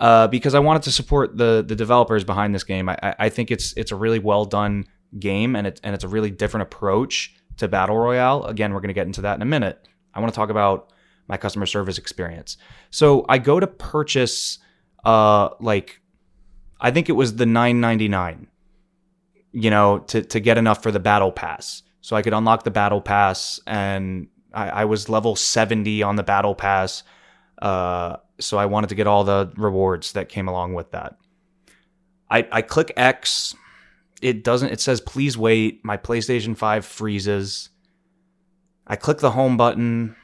Uh, 0.00 0.26
because 0.26 0.54
I 0.54 0.60
wanted 0.60 0.82
to 0.84 0.92
support 0.92 1.36
the 1.36 1.62
the 1.66 1.76
developers 1.76 2.24
behind 2.24 2.54
this 2.54 2.64
game. 2.64 2.88
I, 2.88 2.96
I 3.18 3.28
think 3.28 3.50
it's 3.50 3.74
it's 3.76 3.92
a 3.92 3.96
really 3.96 4.18
well 4.18 4.46
done 4.46 4.86
game 5.18 5.54
and 5.54 5.66
it's 5.66 5.80
and 5.84 5.94
it's 5.94 6.04
a 6.04 6.08
really 6.08 6.30
different 6.30 6.62
approach 6.62 7.34
to 7.58 7.68
battle 7.68 7.98
royale. 7.98 8.44
Again, 8.44 8.72
we're 8.72 8.80
going 8.80 8.88
to 8.88 8.94
get 8.94 9.06
into 9.06 9.20
that 9.20 9.36
in 9.36 9.42
a 9.42 9.46
minute. 9.46 9.86
I 10.14 10.20
want 10.20 10.32
to 10.32 10.36
talk 10.36 10.48
about 10.48 10.92
my 11.28 11.36
customer 11.36 11.66
service 11.66 11.98
experience. 11.98 12.56
So 12.90 13.26
I 13.28 13.38
go 13.38 13.60
to 13.60 13.66
purchase 13.66 14.58
uh 15.04 15.50
like 15.60 16.00
I 16.80 16.90
think 16.90 17.08
it 17.08 17.12
was 17.12 17.36
the 17.36 17.44
9.99 17.44 18.46
you 19.52 19.70
know 19.70 19.98
to 19.98 20.22
to 20.22 20.40
get 20.40 20.56
enough 20.56 20.82
for 20.82 20.90
the 20.90 21.00
battle 21.00 21.30
pass. 21.30 21.82
So 22.00 22.16
I 22.16 22.22
could 22.22 22.32
unlock 22.32 22.64
the 22.64 22.70
battle 22.70 23.02
pass 23.02 23.60
and 23.66 24.28
I, 24.54 24.70
I 24.70 24.84
was 24.86 25.10
level 25.10 25.36
70 25.36 26.02
on 26.02 26.16
the 26.16 26.22
battle 26.22 26.54
pass. 26.54 27.02
Uh 27.60 28.16
so 28.40 28.58
I 28.58 28.66
wanted 28.66 28.88
to 28.88 28.94
get 28.94 29.06
all 29.06 29.24
the 29.24 29.52
rewards 29.56 30.12
that 30.12 30.28
came 30.28 30.48
along 30.48 30.74
with 30.74 30.90
that. 30.92 31.16
I, 32.30 32.46
I 32.50 32.62
click 32.62 32.92
X. 32.96 33.54
It 34.22 34.44
doesn't 34.44 34.70
it 34.70 34.80
says 34.80 35.00
please 35.00 35.36
wait. 35.36 35.84
My 35.84 35.96
playstation 35.96 36.56
5 36.56 36.84
freezes. 36.84 37.70
I 38.86 38.96
click 38.96 39.18
the 39.18 39.32
home 39.32 39.56
button. 39.56 40.16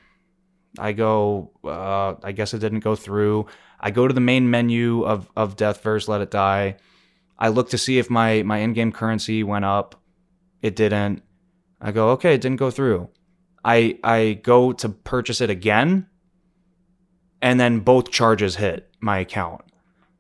I 0.78 0.92
go 0.92 1.52
uh, 1.64 2.14
i 2.22 2.32
guess 2.32 2.52
it 2.52 2.58
didn't 2.58 2.80
go 2.80 2.96
through. 2.96 3.46
I 3.80 3.90
go 3.90 4.08
to 4.08 4.14
the 4.14 4.20
main 4.20 4.50
menu 4.50 5.02
of 5.02 5.30
of 5.36 5.56
Deathverse 5.56 6.08
let 6.08 6.20
it 6.20 6.30
die. 6.30 6.76
I 7.38 7.48
look 7.48 7.70
to 7.70 7.78
see 7.78 7.98
if 7.98 8.10
my 8.10 8.42
my 8.42 8.58
in-game 8.58 8.92
currency 8.92 9.42
went 9.42 9.64
up. 9.64 10.00
It 10.62 10.76
didn't. 10.76 11.22
I 11.80 11.92
go 11.92 12.10
okay 12.10 12.34
it 12.34 12.40
didn't 12.40 12.58
go 12.58 12.70
through. 12.70 13.08
I 13.64 13.98
i 14.04 14.40
go 14.42 14.72
to 14.72 14.88
purchase 14.88 15.40
it 15.40 15.50
again 15.50 16.06
and 17.42 17.60
then 17.60 17.80
both 17.80 18.10
charges 18.10 18.56
hit 18.56 18.90
my 19.00 19.18
account 19.18 19.62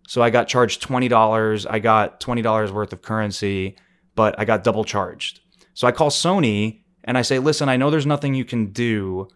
so 0.06 0.22
I 0.22 0.30
got 0.30 0.48
charged 0.48 0.86
$20. 0.86 1.66
I 1.68 1.78
got 1.78 2.20
$20 2.20 2.70
worth 2.70 2.92
of 2.92 3.02
currency, 3.02 3.76
but 4.14 4.38
I 4.38 4.44
got 4.44 4.64
double 4.64 4.84
charged. 4.84 5.40
So 5.74 5.86
I 5.86 5.92
call 5.92 6.10
Sony 6.10 6.82
and 7.04 7.18
I 7.18 7.22
say, 7.22 7.38
listen, 7.38 7.68
I 7.68 7.76
know 7.76 7.90
there's 7.90 8.06
nothing 8.06 8.34
you 8.34 8.44
can 8.44 8.72
do 8.72 9.28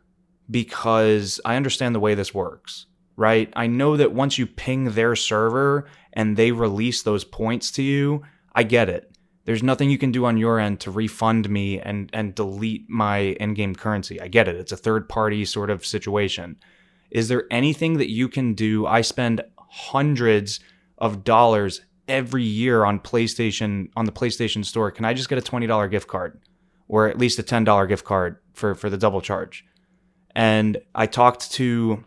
because 0.51 1.41
I 1.45 1.57
understand 1.57 1.95
the 1.95 2.01
way 2.01 2.15
this 2.15 2.35
works, 2.35 2.87
right? 3.17 3.53
I 3.55 3.67
know 3.67 3.97
that 3.97 4.13
once 4.13 4.39
you 4.39 4.47
ping 4.47 4.93
their 4.93 5.15
server 5.17 5.89
and 6.13 6.37
they 6.37 6.53
release 6.53 7.03
those 7.03 7.25
points 7.25 7.71
to 7.73 7.83
you, 7.83 8.23
I 8.55 8.63
get 8.63 8.89
it. 8.89 9.07
there's 9.45 9.63
nothing 9.63 9.91
you 9.91 9.99
can 9.99 10.13
do 10.13 10.27
on 10.27 10.37
your 10.37 10.61
end 10.61 10.79
to 10.81 10.91
refund 10.91 11.49
me 11.49 11.81
and 11.81 12.11
and 12.13 12.35
delete 12.35 12.89
my 12.89 13.19
in-game 13.41 13.75
currency. 13.75 14.21
I 14.21 14.29
get 14.29 14.49
it. 14.49 14.57
It's 14.57 14.71
a 14.71 14.77
third 14.77 15.09
party 15.09 15.45
sort 15.45 15.71
of 15.71 15.85
situation. 15.85 16.57
Is 17.11 17.29
there 17.29 17.45
anything 17.51 17.99
that 17.99 18.11
you 18.11 18.29
can 18.29 18.55
do? 18.55 18.87
I 18.87 19.01
spend 19.01 19.43
hundreds 19.59 20.61
of 20.99 21.25
dollars 21.25 21.83
every 22.09 22.45
year 22.45 22.85
on 22.85 23.01
PlayStation 23.01 23.89
on 23.97 24.05
the 24.05 24.13
PlayStation 24.13 24.65
store. 24.65 24.91
Can 24.91 25.05
I 25.05 25.15
just 25.15 25.29
get 25.29 25.39
a 25.39 25.43
$20 25.43 25.91
gift 25.91 26.09
card 26.09 26.41
or 26.89 27.09
at 27.09 27.19
least 27.19 27.39
a 27.39 27.43
$10 27.43 27.89
gift 27.89 28.05
card 28.05 28.37
for 28.53 28.75
for 28.75 28.91
the 28.91 28.99
double 28.99 29.21
charge? 29.21 29.65
And 30.35 30.79
I 30.95 31.07
talked 31.07 31.53
to 31.53 32.05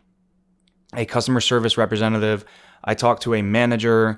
a 0.95 1.05
customer 1.05 1.41
service 1.41 1.77
representative. 1.77 2.45
I 2.83 2.93
talked 2.93 3.23
to 3.23 3.33
a 3.33 3.41
manager 3.41 4.17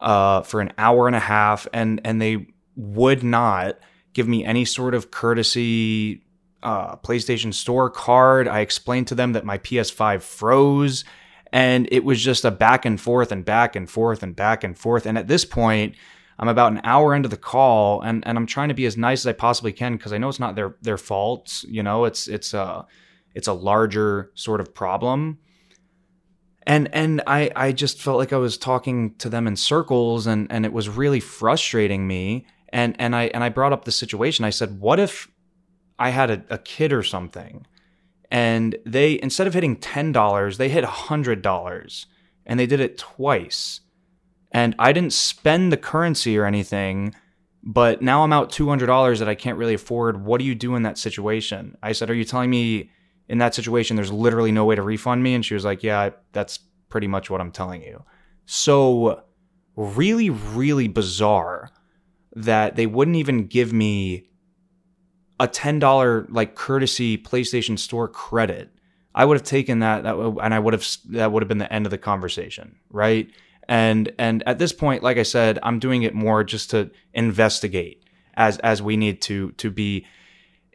uh, 0.00 0.42
for 0.42 0.60
an 0.60 0.72
hour 0.78 1.06
and 1.06 1.16
a 1.16 1.20
half, 1.20 1.66
and 1.72 2.00
and 2.04 2.20
they 2.20 2.46
would 2.76 3.22
not 3.22 3.78
give 4.12 4.28
me 4.28 4.44
any 4.44 4.64
sort 4.64 4.94
of 4.94 5.10
courtesy 5.10 6.22
uh, 6.62 6.96
PlayStation 6.96 7.52
Store 7.52 7.90
card. 7.90 8.48
I 8.48 8.60
explained 8.60 9.08
to 9.08 9.14
them 9.14 9.32
that 9.32 9.44
my 9.44 9.58
PS5 9.58 10.22
froze, 10.22 11.04
and 11.52 11.88
it 11.90 12.04
was 12.04 12.22
just 12.22 12.44
a 12.44 12.50
back 12.50 12.84
and 12.84 13.00
forth 13.00 13.32
and 13.32 13.44
back 13.44 13.76
and 13.76 13.88
forth 13.88 14.22
and 14.22 14.34
back 14.34 14.64
and 14.64 14.78
forth. 14.78 15.06
And 15.06 15.16
at 15.16 15.28
this 15.28 15.44
point, 15.44 15.94
I'm 16.38 16.48
about 16.48 16.72
an 16.72 16.80
hour 16.84 17.14
into 17.14 17.28
the 17.28 17.36
call, 17.36 18.00
and 18.00 18.26
and 18.26 18.36
I'm 18.38 18.46
trying 18.46 18.68
to 18.68 18.74
be 18.74 18.86
as 18.86 18.96
nice 18.96 19.22
as 19.22 19.26
I 19.26 19.32
possibly 19.32 19.72
can 19.72 19.96
because 19.96 20.12
I 20.12 20.18
know 20.18 20.28
it's 20.28 20.40
not 20.40 20.56
their 20.56 20.76
their 20.82 20.98
fault. 20.98 21.64
You 21.66 21.82
know, 21.82 22.04
it's 22.04 22.28
it's 22.28 22.54
a 22.54 22.86
it's 23.34 23.48
a 23.48 23.52
larger 23.52 24.30
sort 24.34 24.60
of 24.60 24.74
problem 24.74 25.38
and 26.68 26.94
and 26.94 27.22
I 27.26 27.50
I 27.56 27.72
just 27.72 28.00
felt 28.00 28.18
like 28.18 28.32
I 28.32 28.36
was 28.36 28.58
talking 28.58 29.14
to 29.16 29.28
them 29.28 29.46
in 29.48 29.56
circles 29.56 30.26
and 30.26 30.46
and 30.52 30.64
it 30.64 30.72
was 30.72 30.88
really 30.88 31.18
frustrating 31.18 32.06
me 32.06 32.46
and 32.68 32.94
and 33.00 33.16
I 33.16 33.24
and 33.28 33.42
I 33.42 33.48
brought 33.48 33.72
up 33.72 33.84
the 33.84 33.90
situation 33.90 34.44
I 34.44 34.50
said 34.50 34.78
what 34.78 35.00
if 35.00 35.28
I 35.98 36.10
had 36.10 36.30
a, 36.30 36.44
a 36.50 36.58
kid 36.58 36.92
or 36.92 37.02
something 37.02 37.66
and 38.30 38.76
they 38.84 39.20
instead 39.22 39.46
of 39.46 39.54
hitting 39.54 39.76
$10 39.76 40.56
they 40.56 40.68
hit 40.68 40.84
$100 40.84 42.06
and 42.46 42.60
they 42.60 42.66
did 42.66 42.80
it 42.80 42.98
twice 42.98 43.80
and 44.52 44.74
I 44.78 44.92
didn't 44.92 45.12
spend 45.12 45.72
the 45.72 45.76
currency 45.76 46.38
or 46.38 46.44
anything 46.44 47.14
but 47.62 48.00
now 48.00 48.22
I'm 48.22 48.32
out 48.32 48.52
$200 48.52 49.18
that 49.18 49.28
I 49.28 49.34
can't 49.34 49.58
really 49.58 49.74
afford 49.74 50.24
what 50.24 50.38
do 50.38 50.44
you 50.44 50.54
do 50.54 50.74
in 50.74 50.82
that 50.82 50.98
situation 50.98 51.76
I 51.82 51.92
said 51.92 52.10
are 52.10 52.14
you 52.14 52.24
telling 52.24 52.50
me 52.50 52.90
in 53.28 53.38
that 53.38 53.54
situation, 53.54 53.96
there's 53.96 54.12
literally 54.12 54.52
no 54.52 54.64
way 54.64 54.74
to 54.74 54.82
refund 54.82 55.22
me. 55.22 55.34
And 55.34 55.44
she 55.44 55.54
was 55.54 55.64
like, 55.64 55.82
Yeah, 55.82 56.10
that's 56.32 56.58
pretty 56.88 57.06
much 57.06 57.30
what 57.30 57.40
I'm 57.40 57.52
telling 57.52 57.82
you. 57.82 58.04
So, 58.46 59.22
really, 59.76 60.30
really 60.30 60.88
bizarre 60.88 61.70
that 62.34 62.76
they 62.76 62.86
wouldn't 62.86 63.16
even 63.16 63.46
give 63.46 63.72
me 63.72 64.27
a 65.40 65.48
$10 65.48 66.26
like 66.30 66.54
courtesy 66.54 67.16
PlayStation 67.18 67.78
Store 67.78 68.08
credit. 68.08 68.70
I 69.14 69.24
would 69.24 69.36
have 69.36 69.46
taken 69.46 69.80
that, 69.80 70.04
that 70.04 70.16
and 70.16 70.54
I 70.54 70.58
would 70.58 70.74
have 70.74 70.86
that 71.10 71.32
would 71.32 71.42
have 71.42 71.48
been 71.48 71.58
the 71.58 71.72
end 71.72 71.86
of 71.86 71.90
the 71.90 71.98
conversation, 71.98 72.76
right? 72.90 73.28
And 73.68 74.12
and 74.18 74.42
at 74.46 74.58
this 74.58 74.72
point, 74.72 75.02
like 75.02 75.18
I 75.18 75.22
said, 75.22 75.58
I'm 75.62 75.78
doing 75.78 76.02
it 76.02 76.14
more 76.14 76.44
just 76.44 76.70
to 76.70 76.90
investigate 77.12 78.02
as 78.34 78.58
as 78.58 78.80
we 78.80 78.96
need 78.96 79.20
to 79.22 79.52
to 79.52 79.70
be 79.70 80.06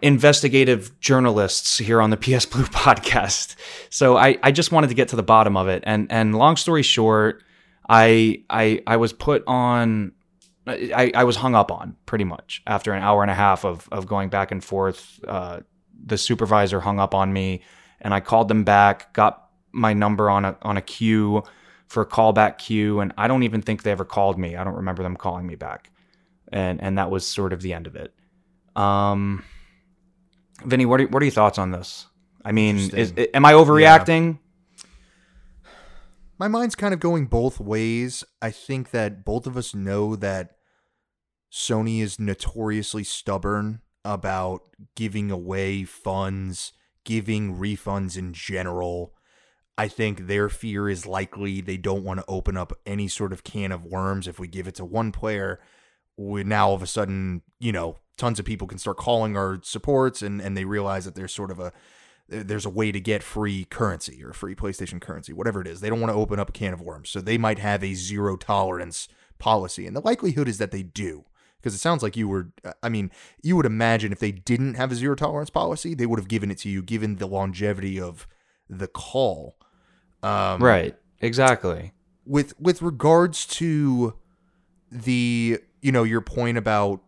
investigative 0.01 0.99
journalists 0.99 1.77
here 1.77 2.01
on 2.01 2.09
the 2.09 2.17
PS 2.23 2.45
Blue 2.45 2.65
podcast. 2.65 3.55
So 3.89 4.17
I, 4.17 4.37
I 4.43 4.51
just 4.51 4.71
wanted 4.71 4.87
to 4.87 4.93
get 4.93 5.07
to 5.09 5.15
the 5.15 5.23
bottom 5.23 5.57
of 5.57 5.67
it. 5.67 5.83
And 5.85 6.11
and 6.11 6.35
long 6.35 6.57
story 6.57 6.83
short, 6.83 7.43
I 7.89 8.43
I 8.49 8.81
I 8.85 8.97
was 8.97 9.13
put 9.13 9.43
on 9.47 10.11
I, 10.65 11.11
I 11.13 11.23
was 11.25 11.35
hung 11.35 11.55
up 11.55 11.71
on 11.71 11.95
pretty 12.05 12.23
much 12.23 12.61
after 12.65 12.93
an 12.93 13.03
hour 13.03 13.21
and 13.21 13.31
a 13.31 13.35
half 13.35 13.65
of 13.65 13.89
of 13.91 14.07
going 14.07 14.29
back 14.29 14.51
and 14.51 14.63
forth. 14.63 15.19
Uh, 15.27 15.61
the 16.05 16.17
supervisor 16.17 16.79
hung 16.79 16.99
up 16.99 17.13
on 17.13 17.33
me 17.33 17.61
and 18.01 18.13
I 18.13 18.19
called 18.19 18.47
them 18.47 18.63
back, 18.63 19.13
got 19.13 19.49
my 19.71 19.93
number 19.93 20.29
on 20.29 20.45
a 20.45 20.57
on 20.61 20.77
a 20.77 20.81
queue 20.81 21.43
for 21.87 22.01
a 22.01 22.05
callback 22.05 22.57
queue, 22.57 22.99
and 22.99 23.13
I 23.17 23.27
don't 23.27 23.43
even 23.43 23.61
think 23.61 23.83
they 23.83 23.91
ever 23.91 24.05
called 24.05 24.37
me. 24.39 24.55
I 24.55 24.63
don't 24.63 24.75
remember 24.75 25.03
them 25.03 25.15
calling 25.15 25.45
me 25.47 25.55
back. 25.55 25.91
And 26.51 26.81
and 26.81 26.97
that 26.97 27.09
was 27.09 27.25
sort 27.25 27.53
of 27.53 27.61
the 27.61 27.73
end 27.73 27.87
of 27.87 27.95
it. 27.95 28.13
Um 28.75 29.43
Vinny, 30.65 30.85
what 30.85 31.01
are, 31.01 31.07
what 31.07 31.21
are 31.21 31.25
your 31.25 31.33
thoughts 31.33 31.57
on 31.57 31.71
this? 31.71 32.07
I 32.45 32.51
mean, 32.51 32.77
is, 32.77 33.13
am 33.33 33.45
I 33.45 33.53
overreacting? 33.53 34.33
Yeah. 34.33 34.83
My 36.37 36.47
mind's 36.47 36.75
kind 36.75 36.93
of 36.93 36.99
going 36.99 37.27
both 37.27 37.59
ways. 37.59 38.23
I 38.41 38.51
think 38.51 38.91
that 38.91 39.23
both 39.23 39.47
of 39.47 39.55
us 39.55 39.73
know 39.73 40.15
that 40.17 40.52
Sony 41.53 42.01
is 42.01 42.19
notoriously 42.19 43.03
stubborn 43.03 43.79
about 44.03 44.63
giving 44.95 45.29
away 45.29 45.83
funds, 45.83 46.73
giving 47.05 47.55
refunds 47.55 48.17
in 48.17 48.33
general. 48.33 49.13
I 49.77 49.87
think 49.87 50.25
their 50.25 50.49
fear 50.49 50.89
is 50.89 51.05
likely 51.05 51.61
they 51.61 51.77
don't 51.77 52.03
want 52.03 52.19
to 52.19 52.25
open 52.27 52.57
up 52.57 52.73
any 52.87 53.07
sort 53.07 53.31
of 53.31 53.43
can 53.43 53.71
of 53.71 53.85
worms 53.85 54.27
if 54.27 54.39
we 54.39 54.47
give 54.47 54.67
it 54.67 54.73
to 54.75 54.85
one 54.85 55.11
player. 55.11 55.59
We 56.17 56.43
now 56.43 56.69
all 56.69 56.75
of 56.75 56.81
a 56.81 56.87
sudden, 56.87 57.43
you 57.59 57.71
know, 57.71 57.97
tons 58.17 58.39
of 58.39 58.45
people 58.45 58.67
can 58.67 58.79
start 58.79 58.97
calling 58.97 59.37
our 59.37 59.59
supports 59.61 60.23
and 60.23 60.41
and 60.41 60.57
they 60.57 60.65
realize 60.65 61.05
that 61.05 61.13
there's 61.13 61.35
sort 61.35 61.51
of 61.51 61.59
a 61.59 61.71
there's 62.27 62.65
a 62.65 62.69
way 62.71 62.91
to 62.91 62.99
get 62.99 63.21
free 63.21 63.65
currency 63.65 64.23
or 64.23 64.33
free 64.33 64.55
PlayStation 64.55 64.99
currency, 64.99 65.33
whatever 65.33 65.61
it 65.61 65.67
is. 65.67 65.81
They 65.81 65.89
don't 65.89 66.01
want 66.01 66.11
to 66.11 66.17
open 66.17 66.39
up 66.39 66.49
a 66.49 66.53
can 66.53 66.73
of 66.73 66.81
worms. 66.81 67.11
So 67.11 67.21
they 67.21 67.37
might 67.37 67.59
have 67.59 67.83
a 67.83 67.93
zero 67.93 68.37
tolerance 68.37 69.07
policy. 69.37 69.85
And 69.85 69.95
the 69.95 70.01
likelihood 70.01 70.47
is 70.47 70.57
that 70.57 70.71
they 70.71 70.81
do. 70.81 71.25
Because 71.63 71.73
it 71.73 71.79
sounds 71.79 72.03
like 72.03 72.17
you 72.17 72.27
were, 72.27 72.49
I 72.83 72.89
mean, 72.89 73.09
you 73.41 73.55
would 73.55 73.65
imagine 73.65 74.11
if 74.11 74.19
they 74.19 74.33
didn't 74.33 74.73
have 74.73 74.91
a 74.91 74.95
zero 74.95 75.15
tolerance 75.15 75.49
policy, 75.49 75.95
they 75.95 76.05
would 76.05 76.19
have 76.19 76.27
given 76.27 76.51
it 76.51 76.57
to 76.59 76.69
you 76.69 76.81
given 76.81 77.15
the 77.15 77.25
longevity 77.25 78.01
of 78.01 78.27
the 78.69 78.87
call. 78.87 79.55
Um, 80.21 80.61
right. 80.61 80.93
Exactly. 81.21 81.93
With 82.25 82.59
with 82.59 82.81
regards 82.81 83.45
to 83.45 84.15
the, 84.91 85.59
you 85.81 85.91
know, 85.93 86.03
your 86.03 86.19
point 86.19 86.57
about 86.57 87.01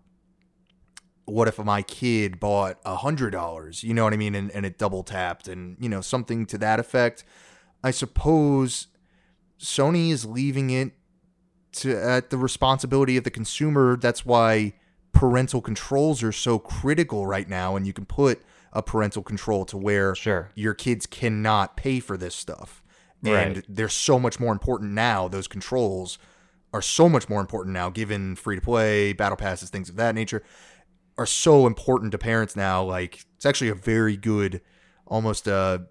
what 1.25 1.47
if 1.47 1.57
my 1.59 1.81
kid 1.81 2.39
bought 2.39 2.77
a 2.85 2.95
hundred 2.95 3.31
dollars 3.31 3.83
you 3.83 3.93
know 3.93 4.03
what 4.03 4.13
i 4.13 4.17
mean 4.17 4.35
and, 4.35 4.51
and 4.51 4.65
it 4.65 4.77
double 4.77 5.03
tapped 5.03 5.47
and 5.47 5.75
you 5.79 5.89
know 5.89 6.01
something 6.01 6.45
to 6.45 6.57
that 6.57 6.79
effect 6.79 7.23
i 7.83 7.91
suppose 7.91 8.87
sony 9.59 10.11
is 10.11 10.25
leaving 10.25 10.69
it 10.69 10.91
to 11.75 11.97
at 11.97 12.29
the 12.29 12.38
responsibility 12.38 13.17
of 13.17 13.23
the 13.23 13.31
consumer 13.31 13.97
that's 13.97 14.25
why 14.25 14.73
parental 15.11 15.61
controls 15.61 16.21
are 16.23 16.31
so 16.31 16.59
critical 16.59 17.25
right 17.25 17.47
now 17.47 17.75
and 17.75 17.88
you 17.88 17.93
can 17.93 18.05
put 18.05 18.41
a 18.73 18.81
parental 18.81 19.23
control 19.23 19.63
to 19.65 19.77
where 19.77 20.13
sure. 20.15 20.51
your 20.55 20.73
kids 20.73 21.05
cannot 21.05 21.77
pay 21.77 21.99
for 21.99 22.17
this 22.17 22.35
stuff 22.35 22.83
and 23.23 23.57
right. 23.57 23.65
they're 23.67 23.89
so 23.89 24.19
much 24.19 24.39
more 24.39 24.51
important 24.51 24.91
now 24.91 25.27
those 25.27 25.47
controls 25.47 26.17
are 26.73 26.81
so 26.81 27.07
much 27.07 27.29
more 27.29 27.39
important 27.39 27.73
now 27.73 27.89
given 27.89 28.35
free 28.35 28.55
to 28.55 28.61
play 28.61 29.13
battle 29.13 29.38
passes 29.38 29.69
things 29.69 29.89
of 29.89 29.95
that 29.95 30.13
nature 30.13 30.43
are 31.17 31.25
so 31.25 31.67
important 31.67 32.11
to 32.11 32.17
parents 32.17 32.55
now. 32.55 32.83
Like 32.83 33.25
it's 33.35 33.45
actually 33.45 33.69
a 33.69 33.75
very 33.75 34.17
good, 34.17 34.61
almost 35.05 35.47
a 35.47 35.88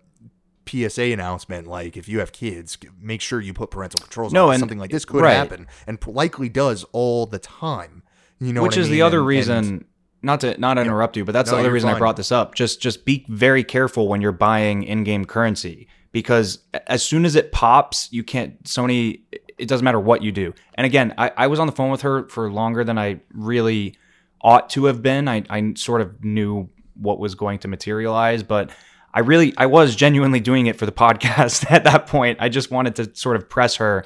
PSA 0.68 1.12
announcement. 1.12 1.66
Like 1.66 1.96
if 1.96 2.08
you 2.08 2.20
have 2.20 2.32
kids, 2.32 2.78
make 3.00 3.20
sure 3.20 3.40
you 3.40 3.54
put 3.54 3.70
parental 3.70 4.00
controls. 4.00 4.32
No, 4.32 4.48
on. 4.48 4.54
and 4.54 4.60
something 4.60 4.78
like 4.78 4.90
this 4.90 5.04
could 5.04 5.22
right. 5.22 5.34
happen, 5.34 5.66
and 5.86 5.98
likely 6.06 6.48
does 6.48 6.84
all 6.92 7.26
the 7.26 7.38
time. 7.38 8.02
You 8.40 8.52
know, 8.52 8.62
which 8.62 8.76
is 8.76 8.86
I 8.86 8.90
mean? 8.90 8.98
the 8.98 9.02
other 9.02 9.18
and, 9.18 9.26
reason. 9.26 9.56
And, 9.56 9.84
not 10.22 10.40
to 10.40 10.58
not 10.58 10.78
interrupt 10.78 11.16
yeah, 11.16 11.20
you, 11.20 11.24
but 11.26 11.32
that's 11.32 11.50
no, 11.50 11.56
the 11.56 11.60
other 11.64 11.72
reason 11.72 11.88
fine. 11.88 11.96
I 11.96 11.98
brought 11.98 12.16
this 12.16 12.32
up. 12.32 12.54
Just 12.54 12.80
just 12.80 13.04
be 13.04 13.26
very 13.28 13.62
careful 13.62 14.08
when 14.08 14.22
you're 14.22 14.32
buying 14.32 14.82
in-game 14.82 15.26
currency 15.26 15.86
because 16.12 16.60
as 16.86 17.02
soon 17.02 17.24
as 17.24 17.36
it 17.36 17.52
pops, 17.52 18.10
you 18.10 18.24
can't 18.24 18.62
Sony. 18.64 19.20
It 19.58 19.68
doesn't 19.68 19.84
matter 19.84 20.00
what 20.00 20.22
you 20.22 20.32
do. 20.32 20.54
And 20.74 20.84
again, 20.84 21.14
I, 21.18 21.30
I 21.36 21.46
was 21.46 21.60
on 21.60 21.66
the 21.66 21.72
phone 21.72 21.90
with 21.90 22.02
her 22.02 22.28
for 22.28 22.50
longer 22.50 22.82
than 22.82 22.98
I 22.98 23.20
really 23.32 23.96
ought 24.40 24.68
to 24.70 24.86
have 24.86 25.02
been. 25.02 25.28
I, 25.28 25.44
I 25.48 25.74
sort 25.76 26.00
of 26.00 26.24
knew 26.24 26.70
what 26.94 27.18
was 27.18 27.34
going 27.34 27.58
to 27.60 27.68
materialize, 27.68 28.42
but 28.42 28.70
I 29.14 29.20
really, 29.20 29.54
I 29.56 29.66
was 29.66 29.94
genuinely 29.94 30.40
doing 30.40 30.66
it 30.66 30.76
for 30.76 30.86
the 30.86 30.92
podcast 30.92 31.64
at 31.70 31.84
that 31.84 32.08
point. 32.08 32.38
I 32.40 32.48
just 32.48 32.70
wanted 32.70 32.96
to 32.96 33.14
sort 33.14 33.36
of 33.36 33.48
press 33.48 33.76
her 33.76 34.04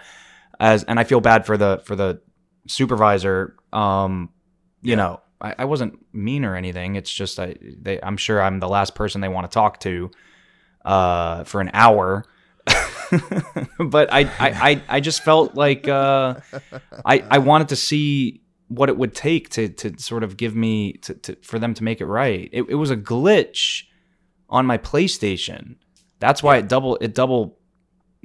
as, 0.61 0.85
and 0.85 1.01
I 1.01 1.05
feel 1.05 1.21
bad 1.21 1.47
for 1.47 1.57
the, 1.57 1.81
for 1.85 1.97
the 1.97 2.21
supervisor. 2.69 3.57
Um, 3.73 4.29
you 4.83 4.91
yeah. 4.91 4.97
know, 4.97 5.21
I, 5.41 5.55
I, 5.61 5.65
wasn't 5.65 5.99
mean 6.13 6.45
or 6.45 6.57
anything. 6.57 6.97
It's 6.97 7.13
just, 7.13 7.41
I, 7.41 7.57
they, 7.61 8.01
I'm 8.03 8.19
sure 8.19 8.43
I'm 8.43 8.61
the 8.61 8.69
last 8.69 8.95
person 8.95 9.21
they 9.23 9.29
want 9.29 9.51
to 9.51 9.55
talk 9.55 9.81
to, 9.81 10.11
uh, 10.85 11.45
for 11.45 11.61
an 11.63 11.71
hour. 11.73 12.27
but 13.79 14.13
I, 14.13 14.31
I, 14.39 14.83
I, 14.89 15.01
just 15.01 15.23
felt 15.23 15.55
like, 15.55 15.89
uh, 15.89 16.35
I, 17.05 17.25
I 17.31 17.39
wanted 17.39 17.69
to 17.71 17.77
see 17.77 18.43
what 18.69 18.91
it 18.91 18.99
would 18.99 19.15
take 19.15 19.49
to 19.49 19.71
to 19.71 19.99
sort 19.99 20.23
of 20.23 20.37
give 20.37 20.55
me 20.55 20.93
to, 20.93 21.15
to 21.15 21.37
for 21.41 21.59
them 21.59 21.73
to 21.73 21.83
make 21.83 22.03
it 22.03 22.07
right. 22.07 22.51
It, 22.53 22.67
it 22.69 22.75
was 22.75 22.91
a 22.91 22.97
glitch 22.97 23.85
on 24.49 24.67
my 24.67 24.79
PlayStation. 24.79 25.77
That's 26.21 26.43
why 26.43 26.57
it 26.57 26.69
double 26.69 26.97
it 27.01 27.15
double 27.15 27.59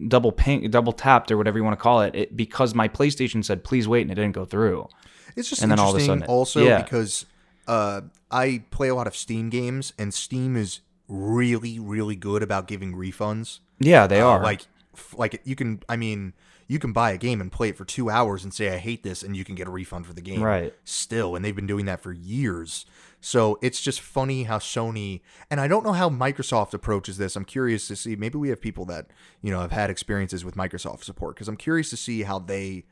double 0.07 0.31
ping 0.31 0.69
double 0.71 0.91
tapped 0.93 1.31
or 1.31 1.37
whatever 1.37 1.57
you 1.57 1.63
want 1.63 1.77
to 1.77 1.81
call 1.83 2.01
it, 2.01 2.15
it 2.15 2.35
because 2.35 2.73
my 2.73 2.87
PlayStation 2.87 3.43
said 3.45 3.63
please 3.63 3.87
wait 3.87 4.01
and 4.01 4.11
it 4.11 4.15
didn't 4.15 4.33
go 4.33 4.45
through. 4.45 4.87
It's 5.35 5.49
just 5.49 5.61
And 5.61 5.71
then 5.71 5.79
all 5.79 5.89
of 5.89 5.95
a 5.95 5.97
interesting 5.99 6.21
sudden 6.21 6.23
it- 6.23 6.29
also 6.29 6.63
yeah. 6.63 6.81
because 6.81 7.25
uh, 7.67 8.01
I 8.29 8.63
play 8.71 8.89
a 8.89 8.95
lot 8.95 9.07
of 9.07 9.15
Steam 9.15 9.49
games, 9.49 9.93
and 9.97 10.13
Steam 10.13 10.57
is 10.57 10.81
really, 11.07 11.79
really 11.79 12.15
good 12.15 12.43
about 12.43 12.67
giving 12.67 12.93
refunds. 12.93 13.59
Yeah, 13.79 14.05
they 14.05 14.19
Uh, 14.21 14.27
are. 14.27 14.43
like, 14.43 14.67
like 15.15 15.41
you 15.45 15.55
can. 15.55 15.81
I 15.87 15.95
mean, 15.95 16.33
you 16.67 16.77
can 16.77 16.91
buy 16.91 17.11
a 17.11 17.17
game 17.17 17.39
and 17.39 17.49
play 17.51 17.69
it 17.69 17.77
for 17.77 17.85
two 17.85 18.09
hours 18.09 18.43
and 18.43 18.53
say 18.53 18.73
I 18.73 18.77
hate 18.77 19.03
this, 19.03 19.23
and 19.23 19.37
you 19.37 19.45
can 19.45 19.55
get 19.55 19.67
a 19.67 19.71
refund 19.71 20.05
for 20.07 20.13
the 20.13 20.21
game. 20.21 20.41
Right. 20.43 20.73
Still, 20.83 21.35
and 21.37 21.45
they've 21.45 21.55
been 21.55 21.67
doing 21.67 21.85
that 21.85 22.01
for 22.01 22.11
years. 22.11 22.85
So 23.25 23.57
it's 23.61 23.79
just 23.79 24.01
funny 24.01 24.43
how 24.43 24.57
Sony 24.57 25.21
and 25.49 25.61
I 25.61 25.69
don't 25.69 25.85
know 25.85 25.93
how 25.93 26.09
Microsoft 26.09 26.73
approaches 26.73 27.17
this. 27.17 27.37
I'm 27.37 27.45
curious 27.45 27.87
to 27.87 27.95
see. 27.95 28.17
Maybe 28.17 28.37
we 28.37 28.49
have 28.49 28.59
people 28.59 28.83
that 28.87 29.07
you 29.41 29.49
know 29.49 29.61
have 29.61 29.71
had 29.71 29.89
experiences 29.89 30.43
with 30.43 30.55
Microsoft 30.55 31.05
support 31.05 31.35
because 31.35 31.47
I'm 31.47 31.55
curious 31.55 31.89
to 31.91 31.97
see 31.97 32.23
how 32.23 32.39
they, 32.39 32.83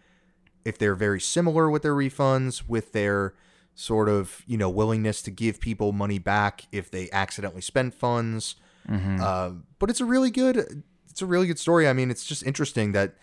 if 0.63 0.77
they're 0.77 0.95
very 0.95 1.19
similar 1.19 1.69
with 1.69 1.81
their 1.81 1.93
refunds, 1.93 2.65
with 2.65 2.93
their 2.93 3.33
sort 3.75 4.07
of 4.07 4.43
you 4.47 4.57
know 4.57 4.69
willingness 4.69 5.21
to 5.23 5.31
give 5.31 5.59
people 5.59 5.91
money 5.91 6.17
back 6.17 6.65
if 6.71 6.89
they 6.89 7.09
accidentally 7.11 7.61
spend 7.61 7.93
funds. 7.93 8.55
Mm-hmm. 8.87 9.19
Uh, 9.21 9.49
but 9.79 9.89
it's 9.89 9.99
a 9.99 10.05
really 10.05 10.31
good, 10.31 10.83
it's 11.09 11.21
a 11.21 11.25
really 11.25 11.45
good 11.45 11.59
story. 11.59 11.89
I 11.89 11.93
mean, 11.93 12.09
it's 12.09 12.25
just 12.25 12.43
interesting 12.43 12.93
that 12.93 13.15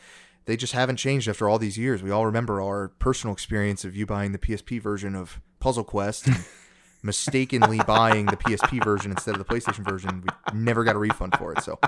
they 0.44 0.58
just 0.58 0.74
haven't 0.74 0.96
changed 0.96 1.26
after 1.26 1.48
all 1.48 1.58
these 1.58 1.78
years. 1.78 2.02
We 2.02 2.10
all 2.10 2.26
remember 2.26 2.60
our 2.60 2.88
personal 2.88 3.32
experience 3.32 3.82
of 3.86 3.96
you 3.96 4.04
buying 4.04 4.32
the 4.32 4.38
PSP 4.38 4.78
version 4.82 5.14
of 5.14 5.40
Puzzle 5.58 5.84
Quest. 5.84 6.28
Mistakenly 7.02 7.78
buying 7.86 8.26
the 8.26 8.36
PSP 8.36 8.82
version 8.82 9.10
instead 9.10 9.36
of 9.36 9.38
the 9.38 9.44
PlayStation 9.44 9.84
version. 9.84 10.22
We 10.22 10.58
never 10.58 10.84
got 10.84 10.96
a 10.96 10.98
refund 10.98 11.36
for 11.36 11.52
it. 11.52 11.62
So 11.62 11.78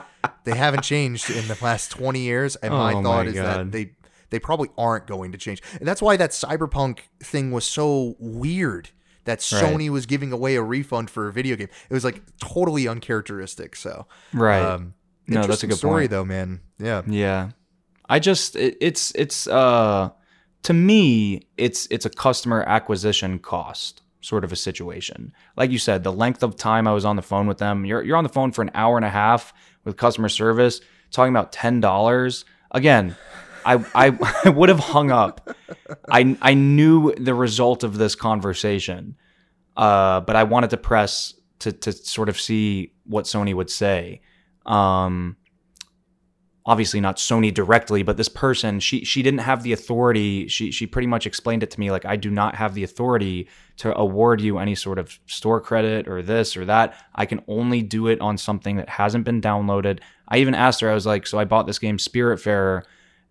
they 0.44 0.56
haven't 0.56 0.82
changed 0.82 1.30
in 1.30 1.46
the 1.48 1.58
last 1.60 1.90
20 1.90 2.20
years. 2.20 2.56
And 2.56 2.72
my 2.72 2.94
Oh 2.94 3.02
thought 3.02 3.26
my 3.26 3.30
is 3.30 3.34
that 3.34 3.72
they 3.72 3.92
they 4.30 4.38
probably 4.38 4.70
aren't 4.78 5.06
going 5.06 5.32
to 5.32 5.38
change. 5.38 5.62
And 5.78 5.88
that's 5.88 6.00
why 6.00 6.16
that 6.16 6.30
Cyberpunk 6.30 7.00
thing 7.20 7.50
was 7.50 7.64
so 7.64 8.14
weird 8.18 8.90
that 9.24 9.38
Right. 9.52 9.62
Sony 9.62 9.90
was 9.90 10.06
giving 10.06 10.32
away 10.32 10.54
a 10.56 10.62
refund 10.62 11.10
for 11.10 11.28
a 11.28 11.32
video 11.32 11.56
game. 11.56 11.68
It 11.88 11.94
was 11.94 12.04
like 12.04 12.22
totally 12.38 12.86
uncharacteristic. 12.88 13.76
So 13.76 14.06
right. 14.32 14.62
um 14.62 14.94
No, 15.26 15.44
that's 15.46 15.62
a 15.64 15.66
good 15.66 15.76
story 15.76 16.02
point. 16.02 16.10
though, 16.12 16.24
man. 16.24 16.60
Yeah. 16.78 17.02
Yeah. 17.06 17.50
I 18.08 18.18
just 18.20 18.56
it, 18.56 18.76
it's 18.80 19.12
it's 19.14 19.46
uh 19.48 20.10
to 20.62 20.72
me 20.72 21.48
it's 21.56 21.86
it's 21.90 22.06
a 22.06 22.10
customer 22.10 22.62
acquisition 22.62 23.38
cost 23.40 24.02
sort 24.20 24.44
of 24.44 24.52
a 24.52 24.56
situation. 24.56 25.32
Like 25.56 25.70
you 25.70 25.78
said, 25.78 26.04
the 26.04 26.12
length 26.12 26.42
of 26.42 26.56
time 26.56 26.86
I 26.86 26.92
was 26.92 27.04
on 27.04 27.16
the 27.16 27.22
phone 27.22 27.46
with 27.46 27.58
them, 27.58 27.84
you're 27.84 28.02
you're 28.02 28.16
on 28.16 28.24
the 28.24 28.30
phone 28.30 28.52
for 28.52 28.62
an 28.62 28.70
hour 28.74 28.96
and 28.96 29.04
a 29.04 29.10
half 29.10 29.52
with 29.84 29.96
customer 29.96 30.28
service 30.28 30.80
talking 31.10 31.32
about 31.32 31.52
$10. 31.52 32.44
Again, 32.70 33.16
I 33.64 33.84
I, 33.94 34.42
I 34.44 34.50
would 34.50 34.68
have 34.68 34.78
hung 34.78 35.10
up. 35.10 35.56
I 36.10 36.36
I 36.40 36.54
knew 36.54 37.14
the 37.14 37.34
result 37.34 37.84
of 37.84 37.98
this 37.98 38.14
conversation. 38.14 39.16
Uh 39.76 40.20
but 40.20 40.36
I 40.36 40.44
wanted 40.44 40.70
to 40.70 40.76
press 40.76 41.34
to 41.60 41.72
to 41.72 41.92
sort 41.92 42.28
of 42.28 42.40
see 42.40 42.92
what 43.04 43.24
Sony 43.24 43.54
would 43.54 43.70
say. 43.70 44.20
Um 44.66 45.36
obviously 46.70 47.00
not 47.00 47.16
Sony 47.16 47.52
directly, 47.52 48.04
but 48.04 48.16
this 48.16 48.28
person, 48.28 48.78
she 48.78 49.04
she 49.04 49.24
didn't 49.24 49.40
have 49.40 49.64
the 49.64 49.72
authority. 49.72 50.46
She 50.46 50.70
she 50.70 50.86
pretty 50.86 51.08
much 51.08 51.26
explained 51.26 51.64
it 51.64 51.70
to 51.72 51.80
me 51.80 51.90
like 51.90 52.04
I 52.04 52.14
do 52.14 52.30
not 52.30 52.54
have 52.54 52.74
the 52.74 52.84
authority 52.84 53.48
to 53.78 53.96
award 53.98 54.40
you 54.40 54.56
any 54.58 54.76
sort 54.76 55.00
of 55.00 55.18
store 55.26 55.60
credit 55.60 56.06
or 56.06 56.22
this 56.22 56.56
or 56.56 56.64
that. 56.66 56.94
I 57.12 57.26
can 57.26 57.42
only 57.48 57.82
do 57.82 58.06
it 58.06 58.20
on 58.20 58.38
something 58.38 58.76
that 58.76 58.88
hasn't 58.88 59.24
been 59.24 59.40
downloaded. 59.40 59.98
I 60.28 60.38
even 60.38 60.54
asked 60.54 60.80
her, 60.80 60.88
I 60.88 60.94
was 60.94 61.06
like, 61.06 61.26
so 61.26 61.40
I 61.40 61.44
bought 61.44 61.66
this 61.66 61.80
game 61.80 61.98
Spiritfarer 61.98 62.82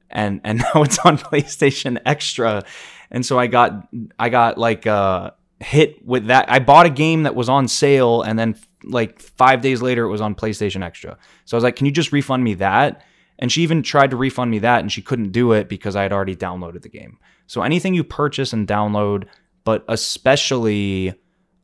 and 0.10 0.42
and 0.44 0.60
now 0.76 0.84
it's 0.84 1.00
on 1.00 1.18
PlayStation 1.18 1.98
Extra. 2.06 2.66
And 3.10 3.26
so 3.26 3.40
I 3.40 3.48
got 3.48 3.88
I 4.20 4.28
got 4.28 4.58
like 4.58 4.86
uh 4.86 5.32
hit 5.62 6.06
with 6.06 6.28
that. 6.28 6.52
I 6.52 6.60
bought 6.60 6.88
a 6.88 6.90
game 6.90 7.24
that 7.24 7.36
was 7.36 7.48
on 7.48 7.70
sale 7.70 8.22
and 8.22 8.38
then 8.38 8.58
like 8.84 9.22
5 9.22 9.62
days 9.62 9.82
later 9.82 10.04
it 10.04 10.10
was 10.10 10.20
on 10.20 10.36
PlayStation 10.36 10.84
Extra. 10.84 11.18
So 11.46 11.56
I 11.56 11.58
was 11.58 11.64
like, 11.64 11.78
"Can 11.78 11.86
you 11.86 11.94
just 11.94 12.12
refund 12.12 12.44
me 12.44 12.56
that?" 12.56 13.06
And 13.42 13.52
she 13.52 13.64
even 13.64 13.82
tried 13.82 14.12
to 14.12 14.18
refund 14.18 14.52
me 14.52 14.60
that 14.60 14.82
and 14.82 14.92
she 14.92 15.02
couldn't 15.02 15.32
do 15.32 15.54
it 15.54 15.70
because 15.70 15.96
I 15.96 16.04
had 16.04 16.12
already 16.14 16.36
downloaded 16.36 16.82
the 16.82 16.90
game. 16.90 17.18
So 17.48 17.62
anything 17.62 17.94
you 17.94 18.04
purchase 18.04 18.54
and 18.54 18.68
download, 18.68 19.26
but 19.64 19.84
especially 19.88 21.14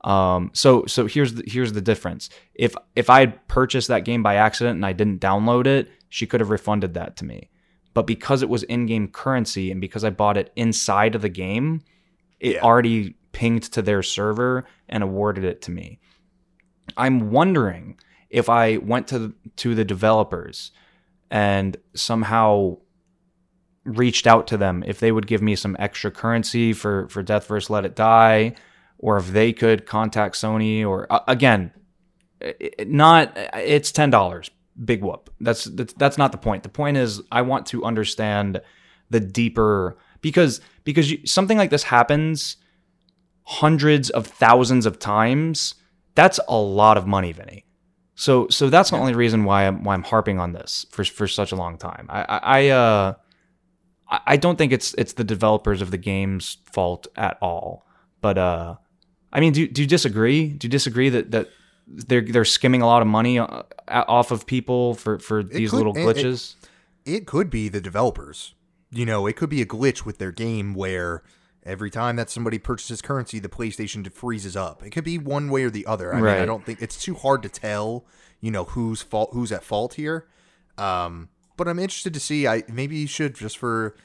um 0.04 0.52
so 0.54 0.86
so 0.86 1.08
here's 1.08 1.34
the 1.34 1.44
here's 1.46 1.74
the 1.74 1.82
difference. 1.82 2.30
If 2.54 2.76
if 2.96 3.10
I 3.10 3.20
had 3.20 3.48
purchased 3.48 3.88
that 3.90 4.06
game 4.06 4.24
by 4.24 4.36
accident 4.36 4.76
and 4.78 4.86
I 4.86 4.94
didn't 4.94 5.20
download 5.20 5.68
it, 5.68 5.90
she 6.10 6.26
could 6.26 6.40
have 6.40 6.50
refunded 6.50 6.94
that 6.94 7.18
to 7.18 7.26
me. 7.26 7.50
But 7.94 8.08
because 8.08 8.42
it 8.42 8.50
was 8.50 8.64
in-game 8.64 9.08
currency 9.10 9.72
and 9.72 9.82
because 9.82 10.04
I 10.04 10.10
bought 10.10 10.38
it 10.38 10.52
inside 10.56 11.16
of 11.16 11.22
the 11.22 11.30
game, 11.30 11.82
it 12.40 12.56
Yeah. 12.56 12.62
already 12.62 13.16
pinged 13.32 13.64
to 13.74 13.82
their 13.82 14.04
server 14.04 14.66
and 14.88 15.04
awarded 15.04 15.44
it 15.44 15.62
to 15.64 15.72
me. 15.72 16.00
I'm 16.98 17.32
wondering 17.32 17.98
if 18.30 18.50
I 18.50 18.78
went 18.78 19.08
to 19.10 19.34
to 19.58 19.76
the 19.76 19.86
developers 19.86 20.72
and 21.32 21.78
somehow 21.94 22.78
reached 23.84 24.26
out 24.28 24.48
to 24.48 24.58
them. 24.58 24.84
If 24.88 25.00
they 25.00 25.12
would 25.12 25.28
give 25.28 25.42
me 25.42 25.56
some 25.56 25.76
extra 25.80 26.12
currency 26.12 26.74
for 26.74 27.08
for 27.10 27.24
Deathverse 27.24 27.70
Let 27.70 27.86
It 27.86 27.96
Die 27.96 28.56
or 28.98 29.18
if 29.18 29.28
they 29.32 29.54
could 29.54 29.86
contact 29.86 30.36
Sony 30.36 30.86
or 30.86 31.06
uh, 31.12 31.20
again 31.28 31.72
i- 32.42 32.56
i- 32.62 32.84
not 32.86 33.32
it's 33.56 33.92
$10 33.92 34.50
big 34.84 35.02
whoop. 35.04 35.30
That's, 35.40 35.66
that's 35.66 35.94
that's 35.94 36.18
not 36.18 36.32
the 36.32 36.38
point. 36.38 36.64
The 36.64 36.70
point 36.70 36.98
is 36.98 37.22
I 37.32 37.42
want 37.44 37.66
to 37.68 37.84
understand 37.86 38.62
the 39.10 39.20
deeper 39.20 39.98
because 40.22 40.62
because 40.84 41.12
you, 41.12 41.20
something 41.26 41.58
like 41.58 41.70
this 41.70 41.84
happens 41.84 42.58
hundreds 43.44 44.10
of 44.10 44.26
thousands 44.26 44.86
of 44.88 44.98
times. 44.98 45.76
That's 46.16 46.40
a 46.48 46.58
lot 46.58 46.98
of 46.98 47.06
money 47.06 47.32
Vinny 47.34 47.65
so 48.16 48.48
so 48.50 48.70
that's 48.70 48.90
the 48.92 48.98
only 48.98 49.14
reason 49.14 49.44
why 49.44 49.64
I'm 49.68 49.84
why 49.84 49.94
I'm 49.94 50.04
harping 50.04 50.40
on 50.40 50.54
this 50.54 50.86
for 50.90 51.04
for 51.04 51.28
such 51.28 51.52
a 51.52 51.56
long 51.56 51.78
time. 51.78 52.08
I 52.10 52.24
I, 52.42 52.70
uh 52.70 53.14
I 54.10 54.38
don't 54.38 54.58
think 54.58 54.72
it's 54.72 54.94
it's 54.96 55.14
the 55.14 55.24
developers 55.24 55.82
of 55.82 55.92
the 55.92 55.98
game's 55.98 56.58
fault 56.72 57.08
at 57.16 57.38
all. 57.42 57.86
But 58.22 58.38
uh 58.38 58.76
I 59.34 59.40
mean, 59.40 59.52
do 59.54 59.68
do 59.68 59.82
you 59.82 59.88
disagree? 59.88 60.48
Do 60.50 60.68
you 60.68 60.72
disagree 60.72 61.10
that 61.10 61.32
that 61.32 61.50
they're 61.88 62.22
they're 62.22 62.46
skimming 62.46 62.82
a 62.82 62.86
lot 62.88 63.02
of 63.02 63.08
money 63.08 63.38
uh, 63.40 63.64
off 63.88 64.32
of 64.32 64.46
people 64.46 64.96
for 64.96 65.20
for 65.20 65.44
these 65.44 65.72
could- 65.72 65.78
little 65.78 65.98
it- 65.98 66.02
it- 66.02 66.06
glitches? 66.18 66.56
it 67.06 67.28
could 67.28 67.50
be 67.50 67.68
the 67.70 67.82
developers. 67.82 68.54
You 68.92 69.06
know, 69.06 69.28
it 69.28 69.36
could 69.36 69.50
be 69.50 69.62
a 69.62 69.66
glitch 69.66 70.06
with 70.06 70.18
their 70.20 70.32
game 70.32 70.74
where 70.74 71.22
every 71.66 71.90
time 71.90 72.16
that 72.18 72.30
somebody 72.30 72.60
purchases 72.60 73.02
currency, 73.02 73.40
the 73.40 73.50
PlayStation 73.50 74.12
freezes 74.12 74.56
up. 74.56 74.84
It 74.86 74.92
could 74.92 75.04
be 75.04 75.18
one 75.18 75.50
way 75.50 75.64
or 75.64 75.70
the 75.70 75.86
other. 75.86 76.14
I 76.14 76.18
mean, 76.22 76.30
I 76.30 76.46
don't 76.46 76.66
think 76.66 76.82
it's 76.82 77.02
too 77.02 77.16
hard 77.16 77.42
to 77.44 77.50
tell. 77.50 78.06
You 78.42 78.52
know 78.52 78.66
who's 78.66 79.02
fault, 79.02 79.32
who's 79.34 79.52
at 79.52 79.64
fault 79.64 79.96
here. 79.96 80.28
Um, 80.78 81.30
but 81.58 81.68
I'm 81.68 81.80
interested 81.80 82.14
to 82.14 82.20
see. 82.20 82.48
I 82.48 82.64
maybe 82.68 82.98
you 82.98 83.08
should 83.08 83.34
just 83.36 83.58
for 83.58 83.96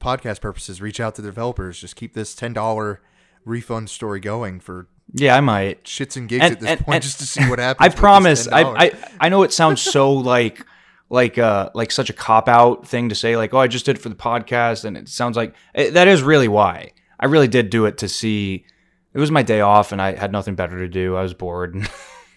podcast 0.00 0.40
purposes 0.40 0.80
reach 0.80 1.00
out 1.00 1.14
to 1.16 1.22
the 1.22 1.28
developers. 1.28 1.80
Just 1.80 1.96
keep 1.96 2.14
this 2.14 2.34
ten 2.34 2.52
dollar 2.52 3.02
refund 3.44 3.90
story 3.90 4.20
going 4.20 4.60
for 4.60 4.86
yeah, 5.12 5.36
I 5.36 5.40
might. 5.40 5.84
shits 5.84 6.16
and 6.16 6.28
gigs 6.28 6.44
And- 6.44 6.52
at 6.54 6.60
this 6.60 6.68
and- 6.70 6.80
point, 6.80 6.94
and- 6.96 7.02
just 7.04 7.18
to 7.18 7.26
see 7.26 7.48
what 7.50 7.58
happens. 7.68 7.92
I 7.92 7.94
promise. 7.94 8.46
I, 8.48 8.62
I 8.62 8.92
I 9.20 9.28
know 9.28 9.42
it 9.42 9.52
sounds 9.52 9.82
so 9.82 10.12
like 10.34 10.64
like 11.10 11.36
uh 11.36 11.68
like 11.74 11.90
such 11.90 12.08
a 12.08 12.12
cop 12.12 12.48
out 12.48 12.86
thing 12.86 13.08
to 13.08 13.14
say 13.16 13.36
like 13.36 13.52
oh 13.52 13.58
I 13.58 13.66
just 13.66 13.84
did 13.84 13.96
it 13.96 14.00
for 14.00 14.08
the 14.08 14.14
podcast 14.14 14.84
and 14.84 14.96
it 14.96 15.08
sounds 15.08 15.36
like 15.36 15.54
it, 15.74 15.94
that 15.94 16.06
is 16.06 16.22
really 16.22 16.46
why 16.46 16.92
I 17.20 17.26
really 17.26 17.48
did 17.48 17.70
do 17.70 17.84
it 17.84 17.98
to 17.98 18.08
see. 18.08 18.64
It 19.12 19.18
was 19.18 19.30
my 19.30 19.42
day 19.42 19.60
off 19.60 19.92
and 19.92 20.00
I 20.00 20.14
had 20.14 20.32
nothing 20.32 20.54
better 20.54 20.78
to 20.78 20.88
do. 20.88 21.16
I 21.16 21.22
was 21.22 21.34
bored. 21.34 21.74
And 21.74 21.88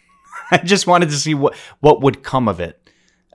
I 0.51 0.57
just 0.57 0.85
wanted 0.85 1.09
to 1.09 1.15
see 1.15 1.33
what 1.33 1.55
what 1.79 2.01
would 2.01 2.21
come 2.21 2.47
of 2.47 2.59
it. 2.59 2.79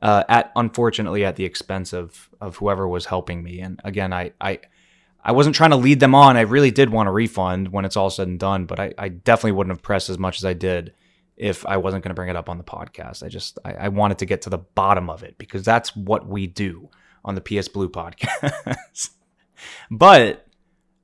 Uh, 0.00 0.22
at 0.28 0.52
unfortunately 0.54 1.24
at 1.24 1.34
the 1.34 1.44
expense 1.44 1.92
of 1.92 2.28
of 2.40 2.56
whoever 2.56 2.86
was 2.86 3.06
helping 3.06 3.42
me. 3.42 3.60
And 3.60 3.80
again, 3.82 4.12
I 4.12 4.32
I 4.40 4.60
I 5.24 5.32
wasn't 5.32 5.56
trying 5.56 5.70
to 5.70 5.76
lead 5.76 6.00
them 6.00 6.14
on. 6.14 6.36
I 6.36 6.42
really 6.42 6.70
did 6.70 6.90
want 6.90 7.08
a 7.08 7.12
refund 7.12 7.72
when 7.72 7.84
it's 7.84 7.96
all 7.96 8.10
said 8.10 8.28
and 8.28 8.38
done, 8.38 8.66
but 8.66 8.78
I, 8.78 8.92
I 8.96 9.08
definitely 9.08 9.52
wouldn't 9.52 9.76
have 9.76 9.82
pressed 9.82 10.10
as 10.10 10.18
much 10.18 10.38
as 10.38 10.44
I 10.44 10.52
did 10.52 10.94
if 11.36 11.66
I 11.66 11.76
wasn't 11.76 12.04
going 12.04 12.10
to 12.10 12.14
bring 12.14 12.28
it 12.28 12.36
up 12.36 12.48
on 12.48 12.58
the 12.58 12.64
podcast. 12.64 13.22
I 13.22 13.28
just 13.28 13.58
I, 13.64 13.72
I 13.72 13.88
wanted 13.88 14.18
to 14.18 14.26
get 14.26 14.42
to 14.42 14.50
the 14.50 14.58
bottom 14.58 15.10
of 15.10 15.22
it 15.22 15.36
because 15.38 15.64
that's 15.64 15.94
what 15.96 16.26
we 16.26 16.46
do 16.46 16.88
on 17.24 17.34
the 17.34 17.40
PS 17.40 17.68
Blue 17.68 17.88
podcast. 17.88 19.10
but 19.90 20.47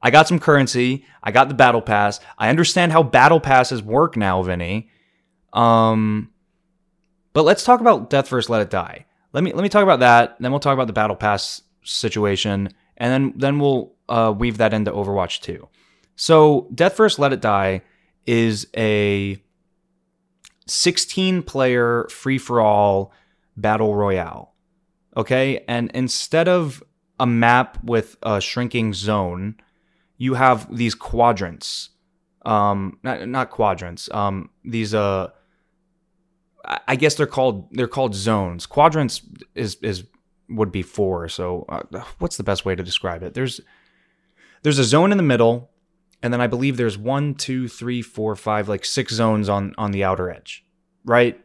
I 0.05 0.11
got 0.11 0.29
some 0.29 0.39
currency. 0.39 1.07
I 1.23 1.33
got 1.33 1.49
the 1.49 1.55
battle 1.55 1.81
pass. 1.81 2.21
I 2.37 2.51
understand 2.51 2.93
how 2.93 3.03
battle 3.03 3.41
passes 3.41 3.83
work 3.83 4.19
now, 4.19 4.43
Vinny. 4.43 4.91
Um, 5.55 6.31
but 7.33 7.45
let's 7.47 7.65
talk 7.65 7.81
about 7.81 8.11
Deathverse 8.11 8.51
Let 8.51 8.61
It 8.61 8.69
Die. 8.69 9.07
Let 9.33 9.43
me 9.43 9.53
let 9.55 9.63
me 9.63 9.71
talk 9.71 9.83
about 9.83 10.01
that. 10.01 10.37
Then 10.39 10.53
we'll 10.53 10.61
talk 10.61 10.75
about 10.75 10.89
the 10.89 10.93
battle 10.93 11.17
pass 11.17 11.63
situation, 11.85 12.69
and 12.99 13.13
then 13.13 13.33
then 13.39 13.59
we'll 13.59 13.95
uh, 14.11 14.33
weave 14.37 14.59
that 14.59 14.75
into 14.75 14.93
Overwatch 14.93 15.41
2. 15.41 15.67
So 16.17 16.69
Deathverse 16.75 17.19
Let 17.19 17.33
It 17.33 17.41
Die 17.41 17.81
is 18.27 18.67
a 18.77 19.43
16 20.67 21.43
player 21.45 22.07
free 22.11 22.39
for 22.39 22.61
all 22.61 23.11
battle 23.57 23.97
royale. 23.97 24.53
Okay, 25.17 25.65
and 25.67 25.91
instead 25.95 26.47
of 26.47 26.83
a 27.19 27.27
map 27.27 27.83
with 27.83 28.17
a 28.23 28.41
shrinking 28.41 28.93
zone, 28.93 29.57
you 30.17 30.35
have 30.35 30.75
these 30.75 30.95
quadrants. 30.95 31.91
Um, 32.45 32.99
not 33.03 33.27
not 33.29 33.51
quadrants. 33.51 34.09
Um, 34.13 34.51
these 34.65 34.95
uh, 34.95 35.29
I 36.89 36.97
guess 36.97 37.15
they're 37.15 37.27
called 37.27 37.69
they're 37.73 37.89
called 37.89 38.15
zones. 38.15 38.67
Quadrants 38.67 39.23
is 39.55 39.77
is 39.77 40.05
would 40.49 40.73
be 40.73 40.83
four. 40.83 41.29
So 41.29 41.65
uh, 41.69 42.03
what's 42.19 42.37
the 42.37 42.45
best 42.45 42.65
way 42.65 42.75
to 42.75 42.83
describe 42.83 43.23
it? 43.23 43.35
There's 43.35 43.61
there's 44.63 44.79
a 44.79 44.85
zone 44.85 45.13
in 45.13 45.19
the 45.19 45.25
middle, 45.25 45.71
and 46.23 46.33
then 46.33 46.41
I 46.41 46.47
believe 46.47 46.77
there's 46.77 46.99
one, 46.99 47.35
two, 47.35 47.69
three, 47.69 48.03
four, 48.03 48.35
five, 48.37 48.69
like 48.69 48.85
six 48.85 49.13
zones 49.13 49.49
on 49.49 49.75
on 49.77 49.91
the 49.91 50.05
outer 50.05 50.31
edge, 50.31 50.65
right? 51.05 51.41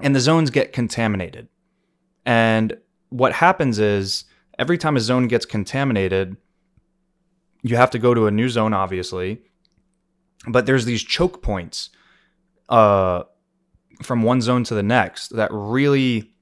And 0.00 0.14
the 0.14 0.20
zones 0.20 0.50
get 0.50 0.72
contaminated. 0.72 1.48
And 2.26 2.76
what 3.10 3.32
happens 3.32 3.78
is 3.78 4.24
every 4.58 4.78
time 4.78 4.96
a 4.96 5.00
zone 5.00 5.28
gets 5.28 5.46
contaminated, 5.46 6.36
you 7.64 7.76
have 7.76 7.90
to 7.90 7.98
go 7.98 8.14
to 8.14 8.26
a 8.26 8.30
new 8.30 8.48
zone, 8.48 8.72
obviously. 8.72 9.40
But 10.46 10.66
there's 10.66 10.84
these 10.84 11.02
choke 11.02 11.42
points 11.42 11.88
uh, 12.68 13.22
from 14.02 14.22
one 14.22 14.42
zone 14.42 14.62
to 14.64 14.74
the 14.74 14.82
next 14.82 15.30
that 15.30 15.50
really 15.50 16.34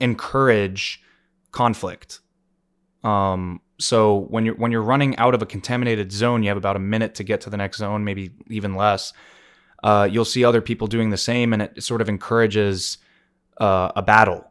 encourage 0.00 1.00
conflict. 1.52 2.20
Um, 3.04 3.60
so 3.78 4.26
when 4.28 4.44
you're 4.44 4.56
when 4.56 4.72
you're 4.72 4.82
running 4.82 5.16
out 5.16 5.34
of 5.34 5.42
a 5.42 5.46
contaminated 5.46 6.10
zone, 6.10 6.42
you 6.42 6.48
have 6.48 6.56
about 6.56 6.74
a 6.74 6.80
minute 6.80 7.14
to 7.16 7.24
get 7.24 7.40
to 7.42 7.50
the 7.50 7.56
next 7.56 7.78
zone, 7.78 8.04
maybe 8.04 8.32
even 8.50 8.74
less. 8.74 9.12
Uh, 9.84 10.08
you'll 10.10 10.24
see 10.24 10.44
other 10.44 10.60
people 10.60 10.88
doing 10.88 11.10
the 11.10 11.16
same, 11.16 11.52
and 11.52 11.62
it 11.62 11.82
sort 11.82 12.00
of 12.00 12.08
encourages 12.08 12.98
uh, 13.60 13.92
a 13.94 14.02
battle 14.02 14.50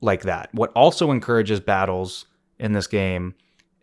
like 0.00 0.22
that. 0.22 0.48
What 0.54 0.70
also 0.72 1.10
encourages 1.10 1.60
battles 1.60 2.26
in 2.58 2.72
this 2.72 2.86
game, 2.86 3.34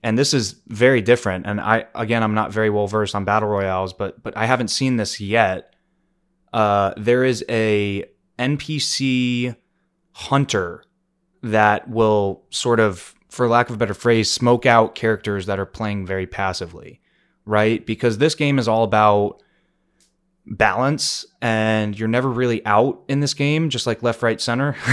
and 0.04 0.18
this 0.18 0.34
is 0.34 0.62
very 0.68 1.02
different. 1.02 1.46
And 1.46 1.62
I 1.62 1.86
again, 1.96 2.24
I'm 2.24 2.34
not 2.34 2.52
very 2.52 2.70
well 2.70 2.88
versed 2.88 3.16
on 3.16 3.26
battle 3.26 3.50
royales, 3.50 3.94
but 3.94 4.22
but 4.22 4.36
I 4.38 4.46
haven't 4.46 4.68
seen 4.68 4.98
this 4.98 5.20
yet. 5.20 5.74
Uh, 6.52 6.94
there 6.98 7.24
is 7.24 7.44
a 7.50 8.06
NPC 8.38 9.56
hunter 10.12 10.84
that 11.42 11.90
will 11.90 12.44
sort 12.52 12.80
of, 12.80 13.16
for 13.30 13.48
lack 13.48 13.70
of 13.70 13.76
a 13.76 13.80
better 13.80 13.96
phrase, 13.96 14.32
smoke 14.32 14.66
out 14.66 14.94
characters 14.94 15.48
that 15.48 15.60
are 15.60 15.66
playing 15.66 16.06
very 16.06 16.28
passively, 16.28 17.02
right? 17.46 17.84
Because 17.86 18.20
this 18.20 18.36
game 18.36 18.60
is 18.60 18.68
all 18.68 18.84
about 18.84 19.42
balance 20.46 21.26
and 21.42 21.98
you're 21.98 22.08
never 22.08 22.30
really 22.30 22.64
out 22.66 23.04
in 23.08 23.20
this 23.20 23.34
game, 23.34 23.70
just 23.70 23.88
like 23.88 24.04
left, 24.04 24.22
right, 24.22 24.40
center. 24.40 24.76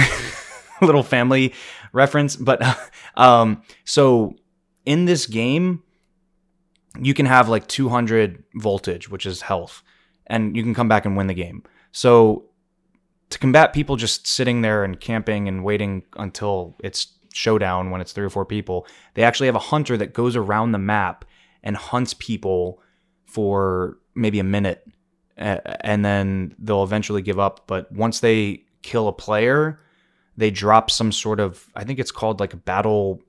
little 0.81 1.03
family 1.03 1.53
reference. 1.92 2.37
But 2.37 2.62
um, 3.16 3.62
so 3.85 4.35
in 4.85 5.05
this 5.05 5.27
game, 5.27 5.83
you 7.01 7.14
can 7.14 7.27
have 7.27 7.49
like 7.49 7.66
200 7.69 8.45
voltage, 8.55 9.09
which 9.09 9.27
is 9.27 9.43
health, 9.43 9.83
and 10.27 10.57
you 10.57 10.62
can 10.62 10.75
come 10.75 10.88
back 10.88 11.05
and 11.05 11.16
win 11.16 11.27
the 11.27 11.35
game. 11.35 11.62
So 11.93 12.47
to 13.31 13.38
combat 13.38 13.73
people 13.73 13.97
just 13.97 14.27
sitting 14.27 14.62
there 14.62 14.85
and 14.85 15.01
camping 15.01 15.49
and 15.49 15.64
waiting 15.64 16.03
until 16.16 16.77
it's 16.83 17.14
showdown 17.33 17.90
when 17.90 18.01
it's 18.01 18.12
three 18.12 18.25
or 18.25 18.31
four 18.31 18.45
people, 18.45 18.87
they 19.14 19.23
actually 19.23 19.47
have 19.47 19.57
a 19.57 19.61
hunter 19.61 19.97
that 19.97 20.14
goes 20.14 20.35
around 20.37 20.73
the 20.73 20.79
map 20.79 21.25
and 21.62 21.77
hunts 21.77 22.14
people 22.14 22.83
for 23.25 23.99
maybe 24.14 24.40
a 24.40 24.45
minute 24.45 24.85
and 25.40 26.05
then 26.05 26.55
they'll 26.59 26.85
eventually 26.85 27.23
give 27.23 27.38
up. 27.38 27.66
But 27.66 27.90
once 27.93 28.21
they 28.21 28.64
kill 28.83 29.09
a 29.09 29.12
player, 29.12 29.81
they 30.37 30.51
drop 30.51 30.90
some 30.90 31.12
sort 31.12 31.40
of 31.40 31.66
I 31.75 31.85
think 31.85 31.99
it's 31.99 32.11
called 32.11 32.40
like 32.40 32.53
a 32.53 32.59
battle 32.59 33.23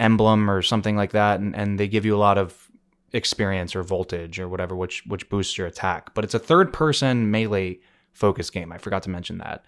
emblem 0.00 0.50
or 0.50 0.62
something 0.62 0.96
like 0.96 1.12
that, 1.12 1.40
and, 1.40 1.54
and 1.54 1.78
they 1.78 1.86
give 1.86 2.04
you 2.04 2.16
a 2.16 2.18
lot 2.18 2.38
of 2.38 2.70
experience 3.12 3.76
or 3.76 3.82
voltage 3.82 4.40
or 4.40 4.48
whatever, 4.48 4.74
which 4.74 5.04
which 5.06 5.28
boosts 5.28 5.56
your 5.56 5.66
attack. 5.66 6.14
But 6.14 6.24
it's 6.24 6.34
a 6.34 6.38
third 6.38 6.72
person 6.72 7.30
melee 7.30 7.80
focus 8.12 8.50
game. 8.50 8.72
I 8.72 8.78
forgot 8.78 9.02
to 9.04 9.10
mention 9.10 9.38
that, 9.38 9.64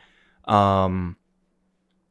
um, 0.52 1.16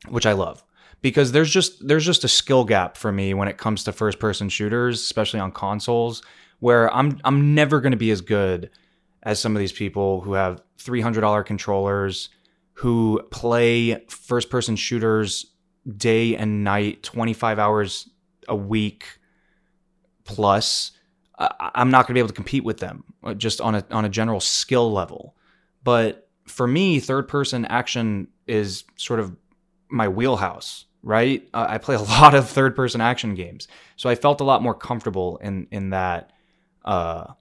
which 0.07 0.25
I 0.25 0.33
love 0.33 0.63
because 1.01 1.31
there's 1.31 1.51
just 1.51 1.85
there's 1.87 2.05
just 2.05 2.23
a 2.23 2.27
skill 2.27 2.63
gap 2.63 2.95
for 2.97 3.11
me 3.11 3.33
when 3.33 3.47
it 3.47 3.57
comes 3.57 3.83
to 3.83 3.91
first 3.91 4.19
person 4.19 4.49
shooters, 4.49 5.01
especially 5.01 5.39
on 5.39 5.51
consoles, 5.51 6.21
where 6.59 6.93
I'm 6.93 7.19
I'm 7.23 7.55
never 7.55 7.81
going 7.81 7.91
to 7.91 7.97
be 7.97 8.11
as 8.11 8.21
good 8.21 8.69
as 9.23 9.39
some 9.39 9.55
of 9.55 9.59
these 9.59 9.71
people 9.71 10.21
who 10.21 10.33
have 10.33 10.61
$300 10.79 11.45
controllers 11.45 12.29
who 12.73 13.21
play 13.29 14.03
first 14.07 14.49
person 14.49 14.75
shooters 14.75 15.50
day 15.97 16.35
and 16.35 16.63
night, 16.63 17.03
25 17.03 17.59
hours 17.59 18.09
a 18.47 18.55
week 18.55 19.19
plus. 20.23 20.91
I'm 21.37 21.89
not 21.89 22.05
going 22.05 22.13
to 22.13 22.13
be 22.13 22.19
able 22.19 22.29
to 22.29 22.35
compete 22.35 22.63
with 22.63 22.77
them 22.77 23.03
uh, 23.23 23.33
just 23.33 23.61
on 23.61 23.75
a 23.75 23.83
on 23.89 24.05
a 24.05 24.09
general 24.09 24.39
skill 24.39 24.91
level. 24.91 25.35
But 25.83 26.29
for 26.45 26.67
me, 26.67 26.99
third 26.99 27.27
person 27.27 27.65
action 27.65 28.27
is 28.47 28.83
sort 28.95 29.19
of 29.19 29.35
my 29.89 30.07
wheelhouse, 30.07 30.85
right? 31.01 31.47
Uh, 31.53 31.65
I 31.67 31.77
play 31.79 31.95
a 31.95 32.01
lot 32.19 32.35
of 32.35 32.47
third 32.47 32.75
person 32.75 33.01
action 33.01 33.33
games, 33.33 33.67
so 33.95 34.09
I 34.09 34.15
felt 34.15 34.41
a 34.41 34.43
lot 34.43 34.61
more 34.61 34.75
comfortable 34.75 35.37
in 35.37 35.67
in 35.71 35.89
that 35.91 36.31
uh, 36.85 37.33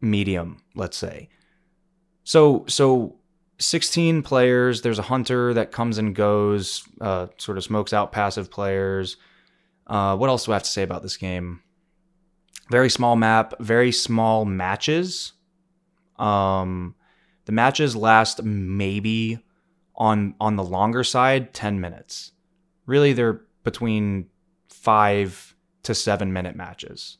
medium, 0.00 0.62
let's 0.74 0.96
say. 0.96 1.28
So 2.22 2.64
so 2.68 3.16
16 3.58 4.22
players. 4.22 4.82
There's 4.82 4.98
a 4.98 5.02
hunter 5.02 5.54
that 5.54 5.72
comes 5.72 5.98
and 5.98 6.14
goes, 6.14 6.84
uh, 7.00 7.28
sort 7.38 7.58
of 7.58 7.64
smokes 7.64 7.92
out 7.92 8.12
passive 8.12 8.50
players. 8.50 9.16
Uh, 9.86 10.16
what 10.16 10.28
else 10.28 10.44
do 10.44 10.52
I 10.52 10.56
have 10.56 10.62
to 10.64 10.70
say 10.70 10.82
about 10.82 11.02
this 11.02 11.16
game? 11.16 11.62
Very 12.70 12.90
small 12.90 13.16
map, 13.16 13.54
very 13.60 13.92
small 13.92 14.44
matches. 14.44 15.32
Um, 16.18 16.94
the 17.44 17.52
matches 17.52 17.94
last 17.94 18.42
maybe 18.42 19.38
on 19.94 20.34
on 20.40 20.56
the 20.56 20.64
longer 20.64 21.04
side 21.04 21.54
10 21.54 21.80
minutes. 21.80 22.32
Really, 22.86 23.12
they're 23.12 23.42
between 23.62 24.26
five 24.68 25.54
to 25.84 25.94
seven 25.94 26.32
minute 26.32 26.56
matches. 26.56 27.18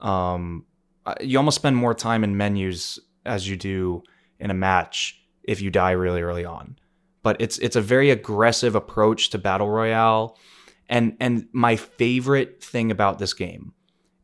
Um, 0.00 0.66
you 1.20 1.38
almost 1.38 1.56
spend 1.56 1.76
more 1.76 1.94
time 1.94 2.24
in 2.24 2.36
menus 2.36 2.98
as 3.24 3.48
you 3.48 3.56
do 3.56 4.02
in 4.38 4.50
a 4.50 4.54
match 4.54 5.20
if 5.48 5.62
you 5.62 5.70
die 5.70 5.92
really 5.92 6.20
early 6.20 6.44
on. 6.44 6.76
But 7.22 7.40
it's 7.40 7.58
it's 7.58 7.74
a 7.74 7.80
very 7.80 8.10
aggressive 8.10 8.74
approach 8.74 9.30
to 9.30 9.38
battle 9.38 9.68
royale. 9.68 10.38
And 10.88 11.16
and 11.18 11.48
my 11.52 11.74
favorite 11.74 12.62
thing 12.62 12.90
about 12.90 13.18
this 13.18 13.34
game 13.34 13.72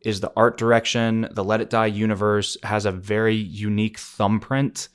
is 0.03 0.21
the 0.21 0.33
art 0.37 0.59
direction. 0.59 1.27
The 1.33 1.43
Let 1.43 1.63
It 1.63 1.71
Die 1.71 1.87
universe 1.87 2.57
has 2.63 2.85
a 2.85 2.93
very 2.93 3.35
unique 3.35 3.99
thumbprint 3.99 4.89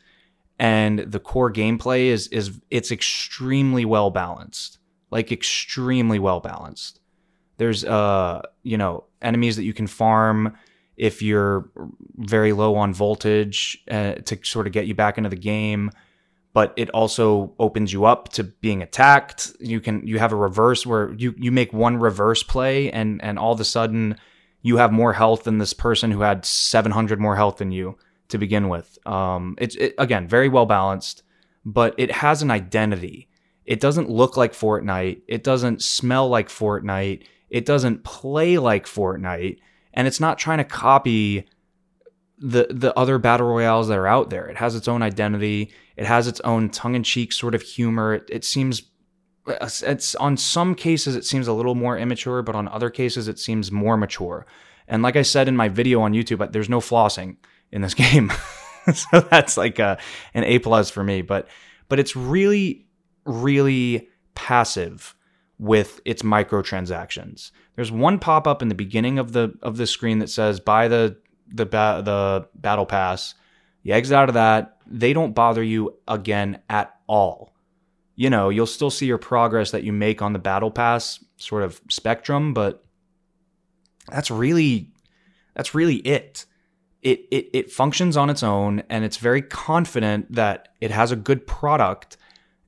and 0.59 0.99
the 0.99 1.19
core 1.19 1.51
gameplay 1.51 2.05
is 2.05 2.27
is 2.27 2.59
it's 2.69 2.91
extremely 2.91 3.85
well 3.85 4.11
balanced. 4.11 4.77
Like 5.09 5.31
extremely 5.31 6.19
well 6.19 6.39
balanced. 6.39 6.99
There's 7.57 7.83
uh, 7.83 8.43
you 8.61 8.77
know, 8.77 9.05
enemies 9.21 9.55
that 9.55 9.63
you 9.63 9.73
can 9.73 9.87
farm 9.87 10.55
if 10.95 11.21
you're 11.21 11.69
very 12.17 12.53
low 12.53 12.75
on 12.75 12.93
voltage 12.93 13.83
uh, 13.89 14.13
to 14.13 14.37
sort 14.43 14.67
of 14.67 14.73
get 14.73 14.85
you 14.85 14.93
back 14.93 15.17
into 15.17 15.29
the 15.29 15.35
game 15.35 15.89
but 16.53 16.73
it 16.75 16.89
also 16.91 17.53
opens 17.59 17.93
you 17.93 18.05
up 18.05 18.29
to 18.29 18.43
being 18.43 18.81
attacked. 18.81 19.51
You 19.59 19.79
can 19.79 20.05
you 20.05 20.19
have 20.19 20.31
a 20.31 20.37
reverse 20.37 20.85
where 20.85 21.13
you 21.13 21.33
you 21.37 21.51
make 21.51 21.73
one 21.73 21.97
reverse 21.97 22.43
play 22.43 22.91
and 22.91 23.23
and 23.23 23.37
all 23.37 23.53
of 23.53 23.59
a 23.59 23.65
sudden 23.65 24.17
you 24.61 24.77
have 24.77 24.91
more 24.91 25.13
health 25.13 25.43
than 25.43 25.57
this 25.57 25.73
person 25.73 26.11
who 26.11 26.21
had 26.21 26.45
700 26.45 27.19
more 27.19 27.35
health 27.35 27.57
than 27.57 27.71
you 27.71 27.97
to 28.29 28.37
begin 28.37 28.67
with. 28.67 28.97
Um, 29.07 29.55
it's 29.59 29.75
it, 29.75 29.93
again 29.97 30.27
very 30.27 30.49
well 30.49 30.65
balanced, 30.65 31.23
but 31.65 31.93
it 31.97 32.11
has 32.11 32.41
an 32.41 32.51
identity. 32.51 33.29
It 33.65 33.79
doesn't 33.79 34.09
look 34.09 34.35
like 34.35 34.53
Fortnite. 34.53 35.21
It 35.27 35.43
doesn't 35.43 35.83
smell 35.83 36.27
like 36.27 36.49
Fortnite. 36.49 37.23
It 37.49 37.65
doesn't 37.65 38.03
play 38.03 38.57
like 38.57 38.85
Fortnite, 38.85 39.59
and 39.93 40.07
it's 40.07 40.19
not 40.19 40.39
trying 40.39 40.57
to 40.57 40.63
copy 40.63 41.47
the 42.39 42.67
the 42.69 42.97
other 42.97 43.17
battle 43.17 43.47
royales 43.47 43.89
that 43.89 43.97
are 43.97 44.07
out 44.07 44.29
there. 44.29 44.47
It 44.47 44.57
has 44.57 44.75
its 44.75 44.87
own 44.87 45.01
identity. 45.01 45.71
It 45.99 46.05
has 46.05 46.29
its 46.29 46.39
own 46.41 46.69
tongue 46.69 46.95
in 46.95 47.03
cheek 47.03 47.33
sort 47.33 47.53
of 47.53 47.61
humor. 47.61 48.13
It, 48.13 48.29
it, 48.29 48.45
seems 48.45 48.83
it's 49.45 50.15
on 50.15 50.37
some 50.37 50.73
cases 50.73 51.17
it 51.17 51.25
seems 51.25 51.45
a 51.45 51.51
little 51.51 51.75
more 51.75 51.97
immature, 51.97 52.41
but 52.41 52.55
on 52.55 52.69
other 52.69 52.89
cases 52.89 53.27
it 53.27 53.37
seems 53.37 53.69
more 53.69 53.97
mature. 53.97 54.45
And 54.87 55.03
like 55.03 55.17
I 55.17 55.23
said 55.23 55.49
in 55.49 55.57
my 55.57 55.67
video 55.67 55.99
on 55.99 56.13
YouTube, 56.13 56.53
there's 56.53 56.69
no 56.69 56.79
flossing 56.79 57.35
in 57.73 57.81
this 57.81 57.93
game, 58.05 58.31
so 58.93 59.19
that's 59.19 59.57
like 59.57 59.77
a, 59.77 59.97
an 60.33 60.45
A 60.45 60.59
plus 60.59 60.89
for 60.89 61.03
me. 61.03 61.21
But 61.21 61.49
but 61.89 61.99
it's 61.99 62.15
really 62.15 62.87
really 63.25 64.07
passive 64.35 65.17
with 65.57 65.99
its 66.05 66.21
microtransactions. 66.21 67.51
There's 67.75 67.91
one 67.91 68.19
pop 68.19 68.47
up 68.47 68.61
in 68.61 68.69
the 68.69 68.73
beginning 68.73 69.19
of 69.19 69.33
the 69.33 69.53
of 69.61 69.75
the 69.75 69.85
screen 69.85 70.19
that 70.19 70.29
says 70.29 70.61
buy 70.61 70.87
the 70.87 71.17
the 71.45 71.65
ba- 71.65 72.01
the 72.05 72.47
battle 72.55 72.85
pass. 72.85 73.33
You 73.83 73.93
exit 73.93 74.15
out 74.15 74.29
of 74.29 74.35
that. 74.35 74.77
They 74.87 75.13
don't 75.13 75.33
bother 75.33 75.63
you 75.63 75.95
again 76.07 76.59
at 76.69 76.95
all. 77.07 77.53
You 78.15 78.29
know, 78.29 78.49
you'll 78.49 78.65
still 78.65 78.89
see 78.89 79.05
your 79.05 79.17
progress 79.17 79.71
that 79.71 79.83
you 79.83 79.93
make 79.93 80.21
on 80.21 80.33
the 80.33 80.39
battle 80.39 80.71
pass 80.71 81.23
sort 81.37 81.63
of 81.63 81.79
spectrum, 81.89 82.53
but 82.53 82.83
that's 84.07 84.29
really 84.29 84.91
that's 85.53 85.73
really 85.73 85.97
it. 85.97 86.45
It 87.01 87.21
it 87.31 87.49
it 87.53 87.71
functions 87.71 88.17
on 88.17 88.29
its 88.29 88.43
own 88.43 88.83
and 88.89 89.05
it's 89.05 89.17
very 89.17 89.41
confident 89.41 90.33
that 90.33 90.69
it 90.81 90.91
has 90.91 91.11
a 91.11 91.15
good 91.15 91.47
product 91.47 92.17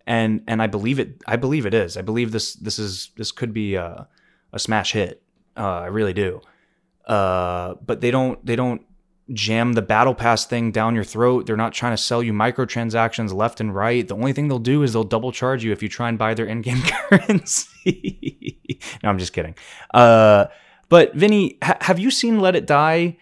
and 0.08 0.42
and 0.48 0.62
I 0.62 0.68
believe 0.68 1.00
it 1.00 1.22
I 1.28 1.36
believe 1.36 1.66
it 1.66 1.74
is. 1.74 1.98
I 1.98 2.02
believe 2.02 2.32
this 2.32 2.54
this 2.56 2.80
is 2.80 3.10
this 3.18 3.32
could 3.32 3.54
be 3.54 3.76
a, 3.76 4.08
a 4.54 4.60
smash 4.60 4.94
hit. 4.94 5.22
Uh, 5.58 5.82
I 5.82 5.88
really 5.88 6.14
do. 6.14 6.42
Uh, 7.06 7.76
but 7.86 8.00
they 8.00 8.12
don't 8.12 8.44
they 8.46 8.56
don't 8.56 8.82
jam 9.34 9.74
the 9.74 9.82
battle 9.82 10.14
pass 10.14 10.46
thing 10.46 10.72
down 10.72 10.96
your 10.96 11.04
throat. 11.04 11.46
They're 11.46 11.56
not 11.58 11.74
trying 11.74 11.94
to 11.94 11.98
sell 11.98 12.22
you 12.22 12.34
microtransactions 12.34 13.34
left 13.34 13.60
and 13.60 13.74
right. 13.74 14.08
The 14.08 14.16
only 14.16 14.34
thing 14.34 14.48
they'll 14.48 14.60
do 14.60 14.84
is 14.84 14.94
they'll 14.94 15.04
double 15.04 15.32
charge 15.32 15.64
you 15.64 15.72
if 15.72 15.82
you 15.84 15.90
try 15.90 16.10
and 16.10 16.18
buy 16.18 16.34
their 16.34 16.46
in-game 16.46 16.82
currency. 17.42 18.60
no, 19.04 19.10
I'm 19.10 19.18
just 19.20 19.34
kidding. 19.34 19.56
Uh, 19.94 20.46
but 20.90 21.14
Vinny, 21.16 21.58
ha- 21.64 21.78
have 21.82 22.00
you 22.00 22.12
seen 22.12 22.40
Let 22.40 22.56
It 22.56 22.66
Die? 22.68 23.18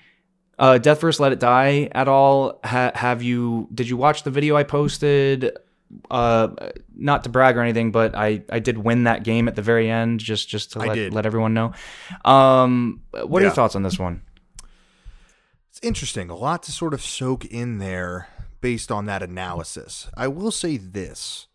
Uh, 0.57 0.79
Deathverse: 0.81 1.19
Let 1.19 1.31
It 1.31 1.39
Die 1.39 1.89
at 1.93 2.07
all? 2.07 2.59
Ha- 2.63 2.91
have 2.95 3.21
you? 3.23 3.67
Did 3.73 3.87
you 3.89 3.95
watch 3.97 4.23
the 4.23 4.31
video 4.31 4.55
I 4.57 4.63
posted? 4.63 5.57
Uh, 6.11 6.49
not 6.95 7.23
to 7.23 7.29
brag 7.29 7.57
or 7.57 7.61
anything, 7.61 7.91
but 7.91 8.13
I, 8.15 8.43
I 8.51 8.59
did 8.59 8.77
win 8.77 9.05
that 9.05 9.23
game 9.23 9.47
at 9.47 9.55
the 9.55 9.61
very 9.63 9.89
end, 9.89 10.19
just 10.19 10.47
just 10.49 10.73
to 10.73 10.79
let, 10.79 11.13
let 11.13 11.25
everyone 11.25 11.53
know. 11.53 11.71
Um, 12.25 13.01
what 13.11 13.39
are 13.39 13.41
Yeah. 13.41 13.47
your 13.47 13.55
thoughts 13.55 13.75
on 13.75 13.83
this 13.83 13.97
one? 13.97 14.21
It's 15.79 15.87
interesting. 15.87 16.29
A 16.29 16.35
lot 16.35 16.63
to 16.63 16.73
sort 16.73 16.93
of 16.93 17.01
soak 17.01 17.45
in 17.45 17.77
there 17.77 18.27
based 18.59 18.91
on 18.91 19.05
that 19.05 19.23
analysis. 19.23 20.09
I 20.13 20.27
will 20.27 20.51
say 20.51 20.75
this. 20.75 21.47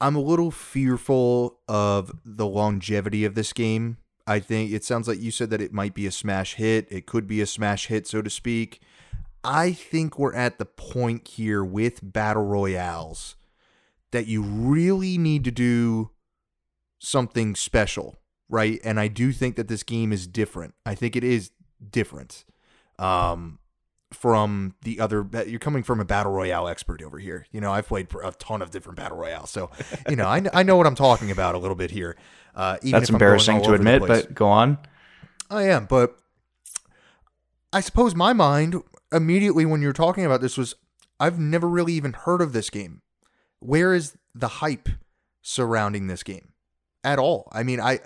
I'm 0.00 0.16
a 0.16 0.20
little 0.20 0.50
fearful 0.50 1.60
of 1.68 2.10
the 2.24 2.48
longevity 2.48 3.24
of 3.24 3.36
this 3.36 3.52
game. 3.52 3.98
I 4.26 4.40
think 4.40 4.72
it 4.72 4.82
sounds 4.82 5.06
like 5.06 5.20
you 5.20 5.30
said 5.30 5.50
that 5.50 5.60
it 5.60 5.72
might 5.72 5.94
be 5.94 6.04
a 6.08 6.10
smash 6.10 6.54
hit. 6.56 6.88
It 6.90 7.06
could 7.06 7.28
be 7.28 7.40
a 7.40 7.46
smash 7.46 7.86
hit, 7.86 8.08
so 8.08 8.22
to 8.22 8.30
speak. 8.30 8.80
I 9.44 9.70
think 9.70 10.18
we're 10.18 10.34
at 10.34 10.58
the 10.58 10.66
point 10.66 11.28
here 11.28 11.62
with 11.62 12.00
battle 12.02 12.44
royales 12.44 13.36
that 14.10 14.26
you 14.26 14.42
really 14.42 15.16
need 15.16 15.44
to 15.44 15.52
do 15.52 16.10
something 16.98 17.54
special, 17.54 18.18
right? 18.48 18.80
And 18.82 18.98
I 18.98 19.06
do 19.06 19.30
think 19.30 19.54
that 19.54 19.68
this 19.68 19.84
game 19.84 20.12
is 20.12 20.26
different. 20.26 20.74
I 20.84 20.96
think 20.96 21.14
it 21.14 21.22
is 21.22 21.52
different 21.90 22.44
um, 22.98 23.58
from 24.12 24.74
the 24.82 25.00
other. 25.00 25.26
You're 25.46 25.58
coming 25.58 25.82
from 25.82 26.00
a 26.00 26.04
battle 26.04 26.32
royale 26.32 26.68
expert 26.68 27.02
over 27.02 27.18
here. 27.18 27.46
You 27.52 27.60
know, 27.60 27.72
I've 27.72 27.86
played 27.86 28.08
a 28.22 28.32
ton 28.32 28.62
of 28.62 28.70
different 28.70 28.96
battle 28.96 29.18
royales, 29.18 29.50
so 29.50 29.70
you 30.08 30.16
know 30.16 30.26
I, 30.26 30.42
I 30.52 30.62
know 30.62 30.76
what 30.76 30.86
I'm 30.86 30.94
talking 30.94 31.30
about 31.30 31.54
a 31.54 31.58
little 31.58 31.76
bit 31.76 31.90
here. 31.90 32.16
Uh, 32.54 32.76
even 32.82 33.00
That's 33.00 33.10
embarrassing 33.10 33.62
to 33.62 33.74
admit, 33.74 34.02
but 34.06 34.34
go 34.34 34.48
on. 34.48 34.78
I 35.50 35.64
am, 35.64 35.86
but 35.86 36.18
I 37.72 37.80
suppose 37.80 38.14
my 38.14 38.32
mind 38.32 38.82
immediately 39.12 39.64
when 39.64 39.82
you're 39.82 39.92
talking 39.92 40.24
about 40.24 40.40
this 40.40 40.56
was 40.56 40.74
I've 41.20 41.38
never 41.38 41.68
really 41.68 41.94
even 41.94 42.12
heard 42.12 42.40
of 42.40 42.52
this 42.52 42.70
game. 42.70 43.02
Where 43.60 43.94
is 43.94 44.16
the 44.34 44.48
hype 44.48 44.88
surrounding 45.42 46.06
this 46.06 46.22
game 46.22 46.52
at 47.02 47.18
all? 47.18 47.48
I 47.52 47.62
mean, 47.62 47.80
I 47.80 48.00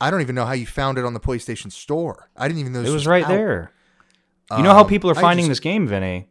I 0.00 0.10
don't 0.10 0.20
even 0.20 0.34
know 0.34 0.46
how 0.46 0.52
you 0.52 0.66
found 0.66 0.98
it 0.98 1.04
on 1.04 1.12
the 1.14 1.20
PlayStation 1.20 1.72
Store. 1.72 2.30
I 2.36 2.46
didn't 2.48 2.60
even 2.60 2.72
know 2.72 2.80
It 2.80 2.84
this 2.84 2.92
was 2.92 3.06
right 3.06 3.24
out. 3.24 3.28
there. 3.28 3.72
You 4.56 4.62
know 4.62 4.72
how 4.72 4.82
Um, 4.82 4.88
people 4.88 5.10
are 5.10 5.18
I 5.18 5.20
finding 5.20 5.46
just- 5.46 5.60
this 5.60 5.60
game, 5.60 5.86
Vinny? 5.86 6.28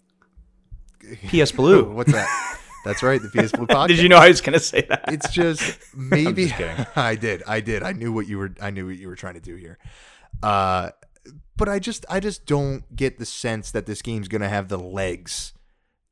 PS 1.27 1.51
Blue. 1.51 1.91
What's 1.93 2.11
that? 2.11 2.59
That's 2.85 3.03
right, 3.03 3.21
the 3.21 3.29
PS 3.29 3.51
Blue 3.51 3.67
podcast. 3.67 3.87
Did 3.89 3.99
you 3.99 4.09
know 4.09 4.17
I 4.17 4.29
was 4.29 4.41
going 4.41 4.53
to 4.53 4.59
say 4.59 4.85
that? 4.89 5.05
it's 5.11 5.29
just 5.29 5.77
maybe 5.95 6.47
just. 6.47 6.97
I 6.97 7.15
did. 7.15 7.43
I 7.47 7.59
did. 7.59 7.83
I 7.83 7.91
knew 7.91 8.11
what 8.13 8.27
you 8.27 8.37
were 8.37 8.53
I 8.61 8.69
knew 8.71 8.87
what 8.87 8.97
you 8.97 9.07
were 9.07 9.15
trying 9.15 9.33
to 9.35 9.39
do 9.41 9.55
here. 9.55 9.77
Uh 10.41 10.91
but 11.57 11.67
I 11.67 11.79
just 11.79 12.05
I 12.09 12.19
just 12.19 12.45
don't 12.45 12.95
get 12.95 13.17
the 13.19 13.25
sense 13.25 13.71
that 13.71 13.85
this 13.87 14.01
game's 14.01 14.27
going 14.27 14.41
to 14.41 14.47
have 14.49 14.69
the 14.69 14.77
legs 14.77 15.53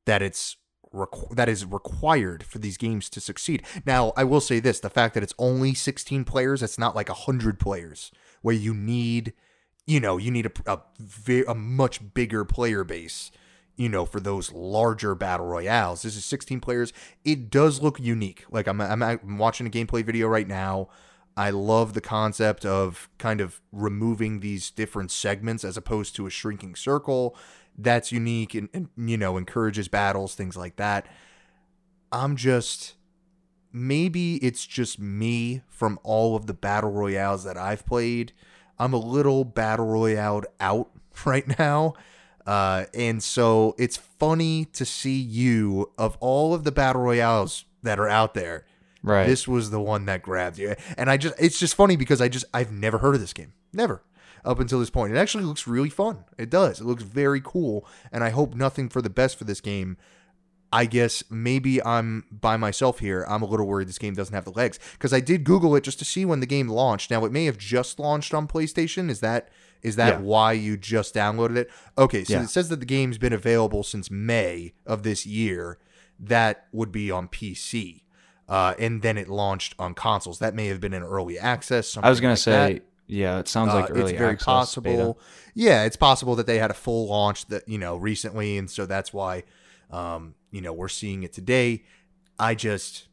that 0.05 0.21
it's 0.21 0.57
requ- 0.95 1.35
that 1.35 1.49
is 1.49 1.65
required 1.65 2.43
for 2.43 2.59
these 2.59 2.77
games 2.77 3.09
to 3.09 3.21
succeed. 3.21 3.63
Now, 3.85 4.13
I 4.15 4.23
will 4.23 4.41
say 4.41 4.59
this, 4.59 4.79
the 4.79 4.89
fact 4.89 5.13
that 5.13 5.23
it's 5.23 5.33
only 5.37 5.73
16 5.73 6.23
players, 6.23 6.63
it's 6.63 6.79
not 6.79 6.95
like 6.95 7.09
100 7.09 7.59
players 7.59 8.11
where 8.41 8.55
you 8.55 8.73
need 8.73 9.33
you 9.87 9.99
know, 9.99 10.17
you 10.17 10.31
need 10.31 10.47
a 10.65 10.81
a, 11.27 11.43
a 11.47 11.53
much 11.53 12.13
bigger 12.13 12.43
player 12.43 12.83
base 12.83 13.31
you 13.77 13.89
know, 13.89 14.05
for 14.05 14.19
those 14.19 14.51
larger 14.53 15.15
battle 15.15 15.45
royales. 15.45 16.03
This 16.03 16.15
is 16.15 16.25
16 16.25 16.61
players. 16.61 16.93
It 17.23 17.49
does 17.49 17.81
look 17.81 17.99
unique. 17.99 18.45
Like 18.49 18.67
I'm, 18.67 18.79
I'm, 18.79 19.03
I'm 19.03 19.37
watching 19.37 19.67
a 19.67 19.69
gameplay 19.69 20.03
video 20.03 20.27
right 20.27 20.47
now. 20.47 20.89
I 21.37 21.49
love 21.49 21.93
the 21.93 22.01
concept 22.01 22.65
of 22.65 23.09
kind 23.17 23.41
of 23.41 23.61
removing 23.73 24.39
these 24.39 24.71
different 24.71 25.11
segments 25.11 25.65
as 25.65 25.75
opposed 25.75 26.15
to 26.15 26.25
a 26.25 26.29
shrinking 26.29 26.75
circle. 26.75 27.35
That's 27.77 28.11
unique 28.11 28.55
and, 28.55 28.69
and 28.73 28.89
you 28.97 29.17
know 29.17 29.37
encourages 29.37 29.87
battles, 29.87 30.35
things 30.35 30.55
like 30.55 30.77
that. 30.77 31.05
I'm 32.11 32.35
just 32.35 32.95
maybe 33.73 34.37
it's 34.37 34.65
just 34.65 34.99
me 34.99 35.61
from 35.67 35.99
all 36.03 36.35
of 36.35 36.47
the 36.47 36.53
battle 36.53 36.91
royales 36.91 37.43
that 37.43 37.57
I've 37.57 37.85
played. 37.85 38.31
I'm 38.79 38.93
a 38.93 38.97
little 38.97 39.43
battle 39.43 39.85
royale 39.85 40.43
out 40.59 40.89
right 41.25 41.59
now. 41.59 41.93
Uh, 42.45 42.85
and 42.93 43.23
so 43.23 43.75
it's 43.77 43.97
funny 43.97 44.65
to 44.65 44.85
see 44.85 45.19
you 45.19 45.91
of 45.97 46.15
all 46.19 46.53
of 46.53 46.63
the 46.63 46.71
battle 46.71 47.01
royales 47.01 47.65
that 47.83 47.99
are 47.99 48.07
out 48.07 48.33
there. 48.33 48.65
right. 49.03 49.27
This 49.27 49.47
was 49.47 49.71
the 49.71 49.81
one 49.81 50.05
that 50.05 50.21
grabbed 50.21 50.57
you. 50.57 50.75
And 50.97 51.09
I 51.09 51.17
just 51.17 51.35
it's 51.39 51.59
just 51.59 51.75
funny 51.75 51.95
because 51.95 52.21
I 52.21 52.29
just 52.29 52.45
I've 52.53 52.71
never 52.71 52.99
heard 52.99 53.15
of 53.15 53.21
this 53.21 53.33
game. 53.33 53.53
Never. 53.73 54.03
Up 54.45 54.59
until 54.59 54.79
this 54.79 54.89
point. 54.91 55.13
It 55.13 55.17
actually 55.17 55.43
looks 55.43 55.67
really 55.67 55.89
fun. 55.89 56.23
It 56.37 56.49
does. 56.49 56.79
It 56.79 56.85
looks 56.85 57.03
very 57.03 57.41
cool. 57.43 57.87
And 58.11 58.23
I 58.23 58.29
hope 58.29 58.53
nothing 58.53 58.89
for 58.89 59.01
the 59.01 59.09
best 59.09 59.37
for 59.37 59.43
this 59.43 59.59
game. 59.59 59.97
I 60.71 60.85
guess 60.85 61.23
maybe 61.29 61.81
I'm 61.83 62.25
by 62.31 62.57
myself 62.57 62.99
here. 62.99 63.25
I'm 63.29 63.41
a 63.41 63.45
little 63.45 63.65
worried 63.65 63.87
this 63.87 63.97
game 63.97 64.13
doesn't 64.13 64.33
have 64.35 64.43
the 64.45 64.51
legs 64.51 64.77
because 64.93 65.13
I 65.13 65.19
did 65.21 65.45
Google 65.45 65.75
it 65.75 65.83
just 65.83 65.99
to 65.99 66.05
see 66.05 66.25
when 66.25 66.41
the 66.41 66.45
game 66.45 66.67
launched. 66.67 67.09
Now 67.11 67.23
it 67.25 67.31
may 67.31 67.45
have 67.45 67.57
just 67.57 67.97
launched 67.97 68.33
on 68.33 68.47
PlayStation. 68.47 69.09
Is 69.09 69.19
that 69.21 69.49
is 69.81 69.95
that 69.97 70.15
Yeah. 70.15 70.19
why 70.21 70.53
you 70.53 70.77
just 70.77 71.13
downloaded 71.13 71.57
it? 71.57 71.69
Okay, 71.97 72.23
so 72.23 72.33
Yeah. 72.33 72.43
it 72.43 72.49
says 72.49 72.69
that 72.69 72.79
the 72.79 72.85
game's 72.87 73.17
been 73.19 73.33
available 73.33 73.83
since 73.83 74.09
May 74.09 74.73
of 74.85 75.03
this 75.03 75.25
year. 75.27 75.77
That 76.19 76.65
would 76.71 76.91
be 76.91 77.11
on 77.11 77.27
PC, 77.27 78.03
uh, 78.49 78.73
and 78.79 79.01
then 79.03 79.17
it 79.17 79.29
launched 79.29 79.75
on 79.77 79.93
consoles. 79.93 80.39
That 80.39 80.55
may 80.55 80.67
have 80.67 80.79
been 80.81 80.93
an 80.93 81.03
early 81.03 81.37
access. 81.37 81.95
I 81.97 82.09
was 82.09 82.19
going 82.19 82.35
something 82.35 82.59
like 82.59 82.73
to 82.75 82.79
that. 82.79 82.85
Yeah, 83.07 83.39
it 83.39 83.47
sounds 83.47 83.73
like 83.73 83.89
Uh, 83.89 83.93
early 83.93 84.11
it's 84.11 84.19
very 84.19 84.33
access 84.33 84.45
possible. 84.45 84.91
beta. 84.91 85.15
Yeah, 85.53 85.83
it's 85.83 85.95
possible 85.95 86.35
that 86.35 86.47
they 86.47 86.57
had 86.57 86.71
a 86.71 86.75
full 86.75 87.07
launch 87.07 87.45
that 87.47 87.67
you 87.67 87.77
know 87.77 87.95
recently, 87.95 88.57
and 88.57 88.69
so 88.69 88.85
that's 88.85 89.13
why 89.13 89.43
um, 89.91 90.35
you 90.51 90.61
know 90.61 90.73
we're 90.73 90.87
seeing 90.89 91.23
it 91.23 91.33
today. 91.33 91.83
I 92.39 92.55
just, 92.55 93.07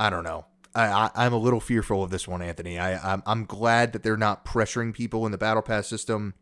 I 0.00 0.08
don't 0.10 0.24
know. 0.24 0.46
I, 0.74 0.84
I 0.86 1.10
I'm 1.26 1.32
a 1.32 1.38
little 1.38 1.60
fearful 1.60 2.02
of 2.02 2.10
this 2.10 2.26
one, 2.26 2.40
Anthony. 2.40 2.78
I 2.78 3.12
I'm, 3.12 3.22
I'm 3.26 3.44
glad 3.44 3.92
that 3.92 4.02
they're 4.02 4.16
not 4.16 4.44
pressuring 4.44 4.94
people 4.94 5.26
in 5.26 5.32
the 5.32 5.38
battle 5.38 5.62
pass 5.62 5.86
system, 5.88 6.34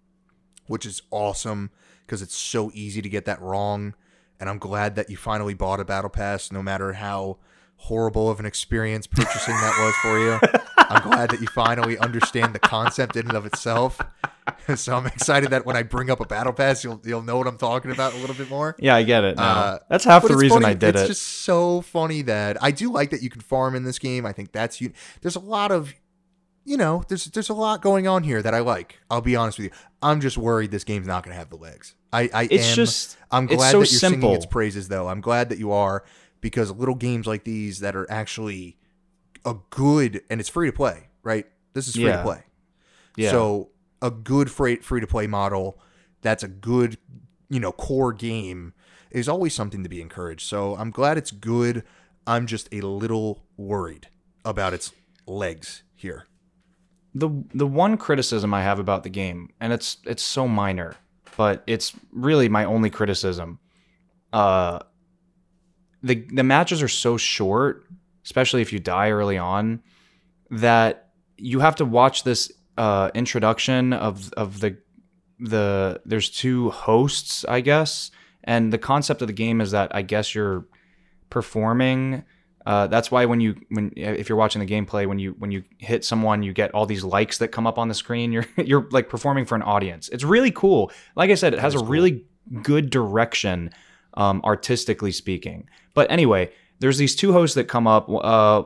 which 0.67 0.87
is 0.87 1.03
awesome 1.11 1.71
because 2.07 2.23
it's 2.23 2.37
so 2.37 2.71
easy 2.75 3.03
to 3.03 3.09
get 3.09 3.25
that 3.25 3.41
wrong. 3.41 3.95
And 4.39 4.49
I'm 4.49 4.59
glad 4.59 4.95
that 4.97 5.11
you 5.11 5.17
finally 5.17 5.55
bought 5.55 5.81
a 5.81 5.85
battle 5.85 6.09
pass, 6.11 6.51
no 6.53 6.63
matter 6.63 6.95
how 6.95 7.39
horrible 7.77 8.31
of 8.31 8.41
an 8.41 8.47
experience 8.47 9.07
purchasing 9.07 9.55
that 9.55 9.75
was 9.79 9.95
for 9.97 10.19
you. 10.19 10.61
I'm 10.91 11.03
glad 11.03 11.31
that 11.31 11.41
you 11.41 11.47
finally 11.47 11.97
understand 11.99 12.55
the 12.55 12.59
concept 12.59 13.17
in 13.17 13.29
and 13.29 13.37
of 13.37 13.47
itself. 13.47 14.01
so 14.75 14.97
I'm 14.97 15.07
excited 15.07 15.51
that 15.51 15.65
when 15.65 15.77
I 15.77 15.83
bring 15.85 16.11
up 16.11 16.21
a 16.21 16.27
battle 16.27 16.53
pass, 16.53 16.83
you'll 16.83 17.01
you'll 17.05 17.23
know 17.23 17.39
what 17.39 17.47
I'm 17.47 17.57
talking 17.59 17.91
about 17.91 18.13
a 18.15 18.17
little 18.17 18.35
bit 18.35 18.51
more. 18.51 18.75
Yeah, 18.79 18.97
I 18.97 19.03
get 19.05 19.23
it. 19.25 19.39
Uh, 19.39 19.79
That's 19.89 20.05
half 20.05 20.27
the 20.27 20.37
reason 20.37 20.61
funny- 20.63 20.73
I 20.73 20.75
did 20.75 20.91
it's 20.91 21.01
it. 21.03 21.11
It's 21.11 21.21
just 21.21 21.23
so 21.43 21.81
funny 21.83 22.23
that 22.23 22.63
I 22.63 22.71
do 22.73 22.91
like 22.93 23.11
that 23.11 23.23
you 23.23 23.31
can 23.31 23.41
farm 23.41 23.75
in 23.75 23.85
this 23.85 23.99
game. 23.99 24.27
I 24.27 24.33
think 24.33 24.53
that's 24.53 24.81
you. 24.81 24.93
There's 25.23 25.37
a 25.37 25.41
lot 25.41 25.71
of, 25.71 25.95
you 26.65 26.77
know, 26.77 27.05
there's 27.09 27.27
there's 27.27 27.49
a 27.51 27.55
lot 27.55 27.83
going 27.83 28.09
on 28.09 28.25
here 28.25 28.43
that 28.43 28.55
I 28.55 28.59
like. 28.61 28.99
I'll 29.11 29.21
be 29.21 29.37
honest 29.37 29.59
with 29.59 29.67
you. 29.67 29.73
I'm 30.03 30.21
just 30.21 30.37
worried 30.39 30.71
this 30.73 30.85
game's 30.85 31.07
not 31.07 31.23
going 31.23 31.35
to 31.35 31.39
have 31.39 31.51
the 31.51 31.57
legs. 31.57 31.95
I, 32.13 32.29
I 32.35 32.49
It's 32.51 32.71
am. 32.71 32.75
just- 32.75 33.17
I'm 33.31 33.47
glad 33.47 33.71
so 33.71 33.81
that 33.81 33.91
you're 33.93 33.99
singing 34.01 34.15
simple. 34.15 34.35
its 34.35 34.47
praises, 34.47 34.89
though. 34.89 35.07
I'm 35.09 35.21
glad 35.21 35.51
that 35.51 35.59
you 35.59 35.71
are 35.71 36.05
because 36.41 36.73
little 36.73 36.97
games 36.97 37.27
like 37.29 37.45
these 37.45 37.79
that 37.81 37.95
are 37.95 38.11
actually 38.11 38.77
a 39.45 39.55
good 39.71 40.23
and 40.31 40.41
it's 40.41 40.49
free 40.49 40.67
to 40.69 40.73
play, 40.73 41.09
right? 41.23 41.47
This 41.75 41.89
is 41.89 41.95
free 41.95 42.05
Yeah. 42.05 42.17
to 42.19 42.23
play. 42.23 42.43
yeah. 43.17 43.31
So 43.31 43.71
a 44.03 44.11
good 44.11 44.51
free 44.51 44.77
free 44.77 45.01
to 45.01 45.07
play 45.07 45.27
model 45.27 45.79
that's 46.23 46.43
a 46.43 46.49
good, 46.49 46.99
you 47.49 47.61
know, 47.61 47.73
core 47.73 48.13
game 48.13 48.75
is 49.11 49.29
always 49.29 49.55
something 49.55 49.83
to 49.83 49.89
be 49.89 50.01
encouraged. 50.01 50.47
So 50.47 50.77
I'm 50.77 50.91
glad 50.91 51.17
it's 51.19 51.31
good. 51.31 51.83
I'm 52.27 52.47
just 52.47 52.69
a 52.73 52.81
little 52.83 53.45
worried 53.57 54.09
about 54.45 54.73
its 54.75 54.93
legs 55.27 55.83
here. 55.95 56.27
the 57.15 57.29
the 57.55 57.67
one 57.67 57.97
criticism 57.97 58.55
I 58.55 58.63
have 58.63 58.79
about 58.79 59.03
the 59.03 59.11
game, 59.11 59.49
and 59.61 59.73
it's 59.73 59.97
it's 60.05 60.23
so 60.23 60.47
minor, 60.47 60.95
but 61.37 61.63
it's 61.67 61.93
really 62.13 62.49
my 62.49 62.65
only 62.65 62.89
criticism. 62.91 63.59
Uh, 64.33 64.79
the 66.03 66.25
the 66.33 66.45
matches 66.45 66.83
are 66.83 66.89
so 66.89 67.17
short, 67.17 67.85
especially 68.25 68.63
if 68.63 68.73
you 68.73 68.79
die 68.79 69.11
early 69.11 69.39
on, 69.39 69.83
that 70.51 71.11
you 71.37 71.61
have 71.61 71.77
to 71.77 71.85
watch 71.85 72.25
this 72.25 72.53
uh, 72.77 73.11
introduction 73.15 73.93
of 73.93 74.33
of 74.35 74.61
the 74.61 74.79
the 75.39 76.01
there's 76.05 76.31
two 76.31 76.71
hosts, 76.71 77.45
I 77.49 77.61
guess, 77.61 78.11
and 78.45 78.73
the 78.73 78.79
concept 78.79 79.23
of 79.23 79.27
the 79.27 79.33
game 79.33 79.61
is 79.61 79.71
that 79.71 79.95
I 79.95 80.03
guess 80.03 80.35
you're 80.35 80.67
performing. 81.31 82.25
Uh, 82.67 82.87
that's 82.87 83.11
why 83.11 83.25
when 83.25 83.41
you 83.41 83.57
when 83.71 83.93
if 83.97 84.29
you're 84.29 84.37
watching 84.39 84.65
the 84.65 84.67
gameplay, 84.67 85.07
when 85.07 85.19
you 85.19 85.35
when 85.39 85.51
you 85.51 85.65
hit 85.79 86.05
someone, 86.05 86.43
you 86.43 86.53
get 86.53 86.73
all 86.73 86.85
these 86.85 87.03
likes 87.03 87.39
that 87.39 87.49
come 87.49 87.67
up 87.67 87.79
on 87.79 87.89
the 87.89 87.95
screen. 87.95 88.33
You're 88.35 88.47
you're 88.57 88.87
like 88.91 89.09
performing 89.09 89.47
for 89.47 89.55
an 89.55 89.63
audience. 89.63 90.09
It's 90.11 90.25
really 90.25 90.51
cool. 90.51 90.93
Like 91.17 91.31
I 91.31 91.35
said, 91.35 91.55
it 91.55 91.61
has 91.61 91.75
a 91.75 91.79
cool. 91.79 91.87
really 91.87 92.25
good 92.63 92.91
direction, 92.91 93.71
um, 94.15 94.43
artistically 94.45 95.13
speaking. 95.13 95.69
But 95.95 96.11
anyway, 96.11 96.53
there's 96.81 96.99
these 96.99 97.15
two 97.15 97.33
hosts 97.33 97.55
that 97.55 97.65
come 97.65 97.87
up. 97.87 98.09
Uh, 98.11 98.65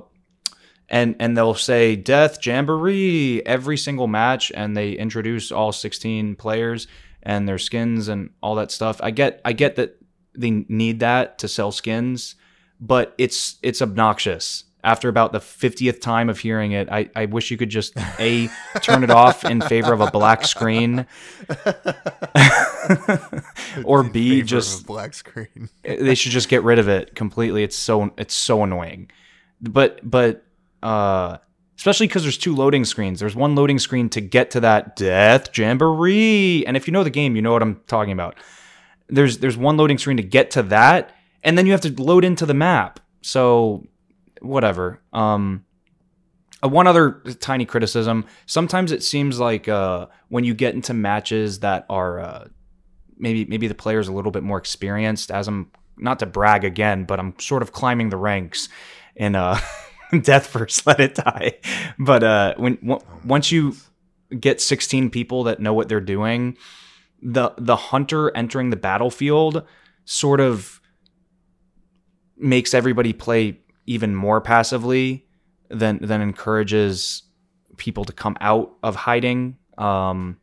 and 0.89 1.17
and 1.19 1.37
they'll 1.37 1.55
say 1.55 1.97
death 1.97 2.45
jamboree 2.45 3.43
every 3.47 3.77
single 3.77 4.07
match 4.07 4.53
and 4.55 4.77
they 4.77 4.93
introduce 4.93 5.51
all 5.51 5.73
16 5.73 6.37
players 6.37 6.87
and 7.23 7.49
their 7.49 7.59
skins 7.59 8.09
and 8.09 8.31
all 8.43 8.55
that 8.55 8.71
stuff 8.71 9.01
i 9.03 9.11
get 9.11 9.41
i 9.45 9.53
get 9.53 9.77
that 9.77 9.97
they 10.37 10.51
need 10.69 11.01
that 11.01 11.39
to 11.39 11.49
sell 11.49 11.73
skins 11.73 12.35
but 12.81 13.15
it's 13.17 13.57
it's 13.63 13.81
obnoxious 13.81 14.65
after 14.85 15.09
about 15.09 15.33
the 15.33 15.41
50th 15.41 16.01
time 16.01 16.29
of 16.29 16.39
hearing 16.39 16.73
it 16.73 16.89
i, 16.91 17.09
I 17.17 17.27
wish 17.27 17.51
you 17.51 17.57
could 17.57 17.71
just 17.71 17.95
a 18.19 18.49
turn 18.83 19.03
it 19.03 19.11
off 19.11 19.45
in 19.45 19.61
favor 19.61 19.93
of 19.93 20.01
a 20.01 20.11
black 20.11 20.45
screen 20.45 21.07
or 23.85 24.03
b 24.05 24.43
just 24.43 24.83
a 24.83 24.85
black 24.85 25.15
screen. 25.15 25.69
they 25.83 26.15
should 26.15 26.33
just 26.33 26.49
get 26.49 26.63
rid 26.63 26.79
of 26.79 26.89
it 26.89 27.15
completely. 27.15 27.63
It's 27.63 27.77
so 27.77 28.13
it's 28.17 28.35
so 28.35 28.63
annoying. 28.63 29.11
But 29.61 30.09
but 30.09 30.45
uh 30.83 31.39
especially 31.77 32.07
because 32.07 32.23
there's 32.23 32.39
two 32.39 32.55
loading 32.55 32.85
screens. 32.85 33.21
There's 33.21 33.37
one 33.37 33.55
loading 33.55 33.79
screen 33.79 34.09
to 34.11 34.21
get 34.21 34.51
to 34.53 34.61
that 34.61 34.97
death 34.97 35.57
jamboree, 35.57 36.65
and 36.67 36.77
if 36.77 36.87
you 36.87 36.93
know 36.93 37.05
the 37.05 37.11
game, 37.11 37.37
you 37.37 37.43
know 37.43 37.53
what 37.53 37.63
I'm 37.63 37.81
talking 37.87 38.13
about. 38.13 38.37
There's 39.09 39.39
there's 39.39 39.57
one 39.57 39.77
loading 39.77 39.99
screen 39.99 40.17
to 40.17 40.23
get 40.23 40.51
to 40.53 40.63
that, 40.65 41.15
and 41.43 41.59
then 41.59 41.67
you 41.67 41.73
have 41.73 41.83
to 41.83 42.03
load 42.03 42.25
into 42.25 42.47
the 42.47 42.55
map. 42.55 43.01
So 43.23 43.87
whatever. 44.45 45.01
Um, 45.13 45.65
uh, 46.63 46.69
one 46.69 46.87
other 46.87 47.23
tiny 47.41 47.65
criticism: 47.65 48.27
sometimes 48.47 48.93
it 48.93 49.03
seems 49.03 49.39
like 49.39 49.69
uh, 49.69 50.07
when 50.29 50.45
you 50.45 50.55
get 50.55 50.75
into 50.75 50.95
matches 50.95 51.61
that 51.61 51.87
are 51.89 52.21
uh, 52.21 52.49
maybe 53.17 53.45
maybe 53.45 53.69
the 53.69 53.75
player's 53.75 54.09
a 54.09 54.13
little 54.13 54.33
bit 54.33 54.43
more 54.43 54.59
experienced. 54.59 55.31
As 55.31 55.49
I'm 55.49 55.71
not 55.97 56.19
to 56.21 56.27
brag 56.27 56.65
again, 56.65 57.05
but 57.05 57.19
I'm 57.19 57.35
sort 57.39 57.63
of 57.63 57.73
climbing 57.73 58.11
the 58.11 58.17
ranks 58.17 58.69
in 59.17 59.35
uh, 59.35 59.59
Deathverse 60.13 60.87
Let 60.87 61.01
It 61.01 61.15
Die. 61.15 61.59
But 61.99 62.23
uh, 62.23 62.55
when 62.57 62.77
w- 62.77 63.01
once 63.25 63.53
you 63.53 63.77
get 64.39 64.61
16 64.61 65.11
people 65.11 65.45
that 65.45 65.61
know 65.61 65.73
what 65.73 65.89
they're 65.89 66.01
doing, 66.01 66.57
the 67.23 67.53
the 67.59 67.77
hunter 67.77 68.35
entering 68.37 68.71
the 68.71 68.77
battlefield 68.77 69.65
sort 70.05 70.41
of 70.41 70.81
makes 72.37 72.75
everybody 72.75 73.13
play 73.13 73.61
even 73.87 74.15
more 74.15 74.41
passively 74.41 75.27
than 75.69 75.99
than 76.03 76.21
encourages 76.21 77.23
people 77.77 78.05
to 78.05 78.13
come 78.13 78.37
out 78.41 78.73
of 78.83 78.95
hiding. 78.95 79.57
Um, 79.79 80.39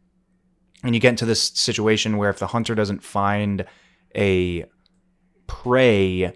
and 0.84 0.96
you 0.96 1.02
get 1.02 1.10
into 1.10 1.26
this 1.26 1.44
situation 1.44 2.18
where 2.18 2.30
if 2.30 2.40
the 2.40 2.48
hunter 2.48 2.76
doesn't 2.76 3.04
find 3.04 3.66
a 4.16 4.66
prey, 5.48 6.34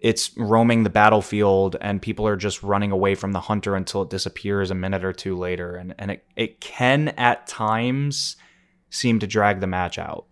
it's 0.00 0.36
roaming 0.36 0.84
the 0.84 0.90
battlefield 0.90 1.76
and 1.80 2.00
people 2.00 2.26
are 2.26 2.36
just 2.36 2.62
running 2.62 2.92
away 2.92 3.14
from 3.14 3.32
the 3.32 3.40
hunter 3.40 3.74
until 3.74 4.02
it 4.02 4.10
disappears 4.10 4.70
a 4.70 4.74
minute 4.74 5.04
or 5.04 5.12
two 5.12 5.36
later. 5.36 5.74
And, 5.74 5.94
and 5.98 6.12
it, 6.12 6.24
it 6.36 6.60
can 6.60 7.08
at 7.08 7.46
times 7.46 8.36
seem 8.90 9.18
to 9.18 9.26
drag 9.26 9.60
the 9.60 9.66
match 9.66 9.98
out. 9.98 10.26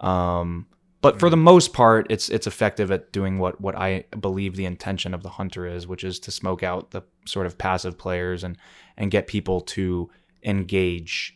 Um, 0.00 0.66
but 1.12 1.20
for 1.20 1.30
the 1.30 1.36
most 1.36 1.72
part, 1.72 2.06
it's 2.10 2.28
it's 2.28 2.46
effective 2.46 2.90
at 2.90 3.12
doing 3.12 3.38
what 3.38 3.60
what 3.60 3.76
I 3.76 4.04
believe 4.20 4.56
the 4.56 4.64
intention 4.66 5.14
of 5.14 5.22
the 5.22 5.28
hunter 5.28 5.66
is, 5.66 5.86
which 5.86 6.04
is 6.04 6.18
to 6.20 6.30
smoke 6.30 6.62
out 6.62 6.90
the 6.90 7.02
sort 7.26 7.46
of 7.46 7.56
passive 7.58 7.96
players 7.98 8.44
and 8.44 8.56
and 8.96 9.10
get 9.10 9.26
people 9.26 9.60
to 9.62 10.10
engage. 10.42 11.34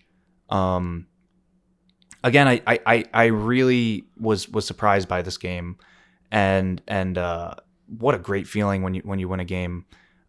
Um, 0.49 1.07
again, 2.25 2.49
I, 2.49 2.61
I, 2.67 3.05
I- 3.13 3.27
really 3.27 4.05
was 4.19 4.49
was 4.49 4.67
surprised 4.67 5.09
by 5.09 5.23
this 5.23 5.39
game, 5.39 5.77
and 6.31 6.83
and 6.89 7.17
uh, 7.19 7.55
what 7.87 8.15
a 8.15 8.19
great 8.19 8.47
feeling 8.47 8.83
when 8.83 8.95
you 8.95 9.03
when 9.05 9.19
you 9.19 9.29
win 9.29 9.41
a 9.41 9.45
game, 9.45 9.85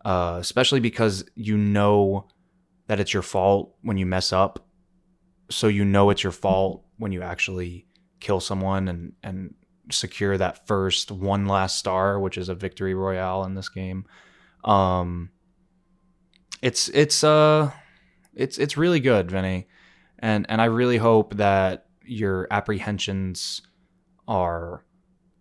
uh, 0.05 0.37
especially 0.39 0.79
because 0.79 1.25
you 1.35 1.57
know 1.57 2.27
that 2.87 2.99
it's 2.99 3.13
your 3.13 3.23
fault 3.23 3.75
when 3.81 3.97
you 3.97 4.05
mess 4.05 4.33
up, 4.33 4.65
so 5.49 5.67
you 5.67 5.85
know 5.85 6.09
it's 6.09 6.23
your 6.23 6.31
fault 6.33 6.83
when 6.97 7.11
you 7.11 7.21
actually 7.21 7.87
kill 8.21 8.39
someone 8.39 8.87
and 8.87 9.13
and 9.23 9.53
secure 9.91 10.37
that 10.37 10.67
first 10.67 11.11
one 11.11 11.47
last 11.47 11.77
star, 11.77 12.19
which 12.19 12.37
is 12.37 12.47
a 12.47 12.55
victory 12.55 12.93
royale 12.93 13.43
in 13.43 13.55
this 13.55 13.67
game. 13.67 14.05
Um, 14.63 15.31
it's 16.61 16.87
it's 16.89 17.23
uh 17.23 17.71
it's 18.33 18.57
it's 18.57 18.77
really 18.77 18.99
good, 18.99 19.29
Vinny, 19.29 19.67
and 20.19 20.45
and 20.47 20.61
I 20.61 20.65
really 20.65 20.97
hope 20.97 21.35
that 21.35 21.87
your 22.05 22.47
apprehensions 22.51 23.61
are 24.27 24.85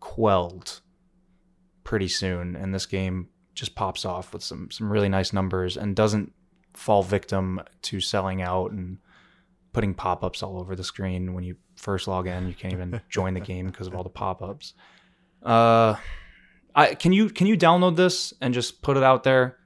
quelled 0.01 0.81
pretty 1.85 2.09
soon, 2.09 2.57
and 2.57 2.74
this 2.74 2.87
game 2.87 3.28
just 3.55 3.74
pops 3.74 4.05
off 4.05 4.33
with 4.33 4.43
some 4.43 4.70
some 4.70 4.91
really 4.91 5.09
nice 5.09 5.33
numbers 5.33 5.76
and 5.76 5.95
doesn't 5.95 6.33
fall 6.74 7.03
victim 7.03 7.61
to 7.83 8.01
selling 8.01 8.41
out 8.41 8.70
and 8.70 8.99
putting 9.72 9.95
pop-ups 9.95 10.43
all 10.43 10.59
over 10.59 10.74
the 10.74 10.85
screen 10.85 11.35
when 11.35 11.45
you 11.45 11.57
first 11.81 12.07
log 12.09 12.26
in. 12.26 12.47
You 12.49 12.55
can't 12.55 12.72
even 12.74 13.01
join 13.09 13.35
the 13.35 13.41
game 13.41 13.66
because 13.66 13.87
of 13.87 13.95
all 13.95 14.03
the 14.05 14.09
pop-ups. 14.11 14.74
Uh, 15.43 15.97
I 16.74 16.95
can 16.95 17.12
you 17.12 17.31
can 17.31 17.47
you 17.47 17.57
download 17.57 17.97
this 17.97 18.33
and 18.41 18.55
just 18.55 18.83
put 18.83 18.97
it 18.97 19.03
out 19.03 19.24
there 19.24 19.57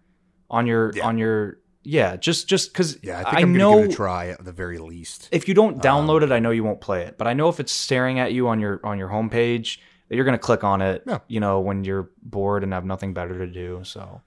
on 0.51 0.67
your 0.67 0.93
Yeah. 0.95 1.07
on 1.07 1.19
your 1.19 1.59
yeah 1.83 2.17
just 2.17 2.49
just 2.49 2.73
because 2.73 2.99
Yeah, 3.03 3.21
I 3.21 3.25
think 3.25 3.37
I 3.37 3.41
am 3.41 3.53
know 3.53 3.73
gonna 3.73 3.83
give 3.83 3.91
it 3.91 3.93
a 3.93 3.97
try 3.97 4.29
at 4.29 4.45
the 4.45 4.53
very 4.53 4.79
least. 4.79 5.29
if 5.33 5.49
you 5.49 5.55
don't 5.55 5.83
download 5.83 6.23
Um, 6.23 6.31
it, 6.31 6.35
I 6.35 6.39
know 6.39 6.51
you 6.51 6.65
won't 6.65 6.81
play 6.81 7.03
it. 7.03 7.19
But 7.19 7.27
I 7.27 7.35
know 7.35 7.49
if 7.49 7.61
it's 7.61 7.73
staring 7.73 8.19
at 8.21 8.33
you 8.33 8.49
on 8.49 8.61
your 8.61 8.81
on 8.85 8.99
your 8.99 9.09
homepage, 9.09 9.79
that 10.09 10.17
you're 10.17 10.25
gonna 10.25 10.39
click 10.39 10.65
on 10.65 10.81
it. 10.81 11.03
Yeah. 11.07 11.19
You 11.29 11.41
know 11.41 11.61
when 11.61 11.85
you're 11.85 12.11
bored 12.23 12.63
and 12.63 12.73
have 12.73 12.85
nothing 12.87 13.13
better 13.13 13.37
to 13.39 13.47
do. 13.47 13.81
So, 13.83 14.23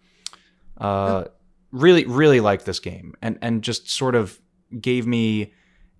uh, 0.79 1.25
really, 1.71 2.05
really 2.05 2.41
like 2.41 2.65
this 2.65 2.79
game, 2.79 3.13
and 3.21 3.39
and 3.41 3.63
just 3.63 3.89
sort 3.89 4.13
of 4.15 4.39
gave 4.79 5.07
me 5.07 5.53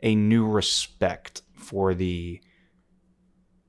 a 0.03 0.13
new 0.13 0.45
respect 0.45 1.41
for 1.67 1.93
the 1.93 2.41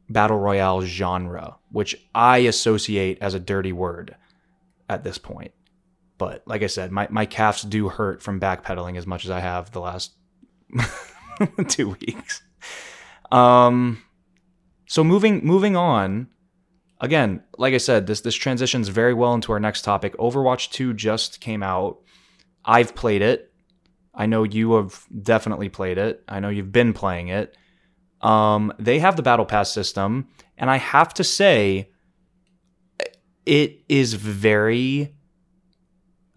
battle 0.09 0.38
royale 0.38 0.80
genre, 0.82 1.57
which 1.70 1.96
I 2.14 2.38
associate 2.38 3.18
as 3.20 3.34
a 3.34 3.40
dirty 3.40 3.72
word 3.72 4.16
at 4.88 5.05
this 5.05 5.18
point. 5.18 5.53
But 6.16 6.42
like 6.46 6.62
I 6.62 6.66
said, 6.66 6.90
my, 6.90 7.07
my 7.11 7.26
calves 7.26 7.62
do 7.62 7.88
hurt 7.88 8.22
from 8.22 8.40
backpedaling 8.40 8.96
as 8.96 9.07
much 9.07 9.24
as 9.24 9.30
I 9.30 9.40
have 9.40 9.70
the 9.70 9.80
last 9.80 10.12
two 11.68 11.96
weeks. 12.01 12.42
Um, 13.30 14.03
so 14.86 15.05
moving 15.05 15.44
moving 15.44 15.76
on. 15.76 16.28
Again, 17.01 17.44
like 17.59 17.74
I 17.74 17.78
said, 17.78 18.07
this 18.07 18.22
this 18.22 18.34
transitions 18.34 18.88
very 18.88 19.14
well 19.14 19.34
into 19.34 19.53
our 19.53 19.61
next 19.61 19.82
topic. 19.82 20.16
Overwatch 20.16 20.70
2 20.72 20.94
just 20.94 21.40
came 21.40 21.62
out. 21.62 21.99
I've 22.64 22.94
played 22.96 23.22
it. 23.22 23.53
I 24.12 24.26
know 24.26 24.42
you 24.42 24.72
have 24.74 25.05
definitely 25.22 25.68
played 25.68 25.96
it. 25.96 26.24
I 26.26 26.40
know 26.40 26.49
you've 26.49 26.72
been 26.72 26.92
playing 26.92 27.28
it. 27.28 27.57
Um, 28.21 28.73
they 28.79 28.99
have 28.99 29.16
the 29.16 29.23
battle 29.23 29.45
pass 29.45 29.73
system, 29.73 30.29
and 30.57 30.71
I 30.71 30.77
have 30.77 31.14
to 31.14 31.25
say, 31.25 31.91
it 33.47 33.81
is 33.89 34.14
very 34.14 35.14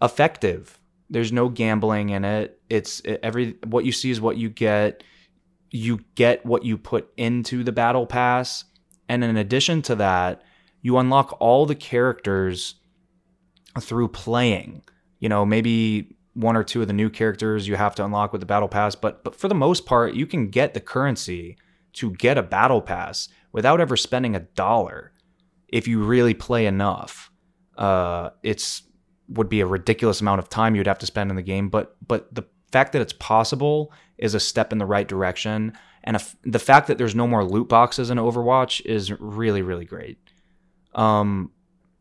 effective. 0.00 0.78
There's 1.10 1.32
no 1.32 1.48
gambling 1.48 2.10
in 2.10 2.24
it. 2.24 2.60
It's 2.70 3.00
it, 3.00 3.20
every 3.22 3.56
what 3.66 3.84
you 3.84 3.92
see 3.92 4.10
is 4.10 4.20
what 4.20 4.36
you 4.36 4.48
get. 4.48 5.02
You 5.70 6.00
get 6.14 6.44
what 6.44 6.64
you 6.64 6.76
put 6.76 7.10
into 7.16 7.64
the 7.64 7.72
battle 7.72 8.06
pass, 8.06 8.64
and 9.08 9.24
in 9.24 9.36
addition 9.36 9.82
to 9.82 9.94
that, 9.96 10.42
you 10.80 10.98
unlock 10.98 11.36
all 11.40 11.66
the 11.66 11.74
characters 11.74 12.76
through 13.80 14.08
playing. 14.08 14.82
You 15.18 15.28
know, 15.28 15.46
maybe 15.46 16.16
one 16.34 16.56
or 16.56 16.64
two 16.64 16.80
of 16.80 16.88
the 16.88 16.94
new 16.94 17.10
characters 17.10 17.68
you 17.68 17.76
have 17.76 17.94
to 17.96 18.04
unlock 18.04 18.32
with 18.32 18.40
the 18.40 18.46
battle 18.46 18.68
pass, 18.68 18.94
but 18.94 19.24
but 19.24 19.34
for 19.34 19.48
the 19.48 19.54
most 19.54 19.84
part, 19.84 20.14
you 20.14 20.26
can 20.26 20.48
get 20.48 20.74
the 20.74 20.80
currency 20.80 21.56
to 21.94 22.10
get 22.12 22.38
a 22.38 22.42
battle 22.42 22.80
pass 22.80 23.28
without 23.52 23.80
ever 23.80 23.96
spending 23.96 24.34
a 24.34 24.40
dollar 24.40 25.12
if 25.68 25.86
you 25.88 26.02
really 26.02 26.34
play 26.34 26.66
enough. 26.66 27.30
Uh, 27.76 28.30
it's 28.42 28.82
would 29.28 29.48
be 29.48 29.60
a 29.60 29.66
ridiculous 29.66 30.20
amount 30.20 30.38
of 30.38 30.48
time 30.48 30.74
you'd 30.74 30.86
have 30.86 30.98
to 30.98 31.06
spend 31.06 31.30
in 31.30 31.36
the 31.36 31.42
game, 31.42 31.68
but 31.68 31.96
but 32.06 32.32
the 32.34 32.42
fact 32.70 32.92
that 32.92 33.02
it's 33.02 33.12
possible 33.14 33.92
is 34.18 34.34
a 34.34 34.40
step 34.40 34.72
in 34.72 34.78
the 34.78 34.86
right 34.86 35.08
direction, 35.08 35.72
and 36.04 36.22
the 36.44 36.58
fact 36.58 36.86
that 36.88 36.98
there's 36.98 37.14
no 37.14 37.26
more 37.26 37.44
loot 37.44 37.68
boxes 37.68 38.10
in 38.10 38.18
Overwatch 38.18 38.84
is 38.84 39.10
really 39.20 39.62
really 39.62 39.84
great. 39.86 40.18
Um, 40.94 41.50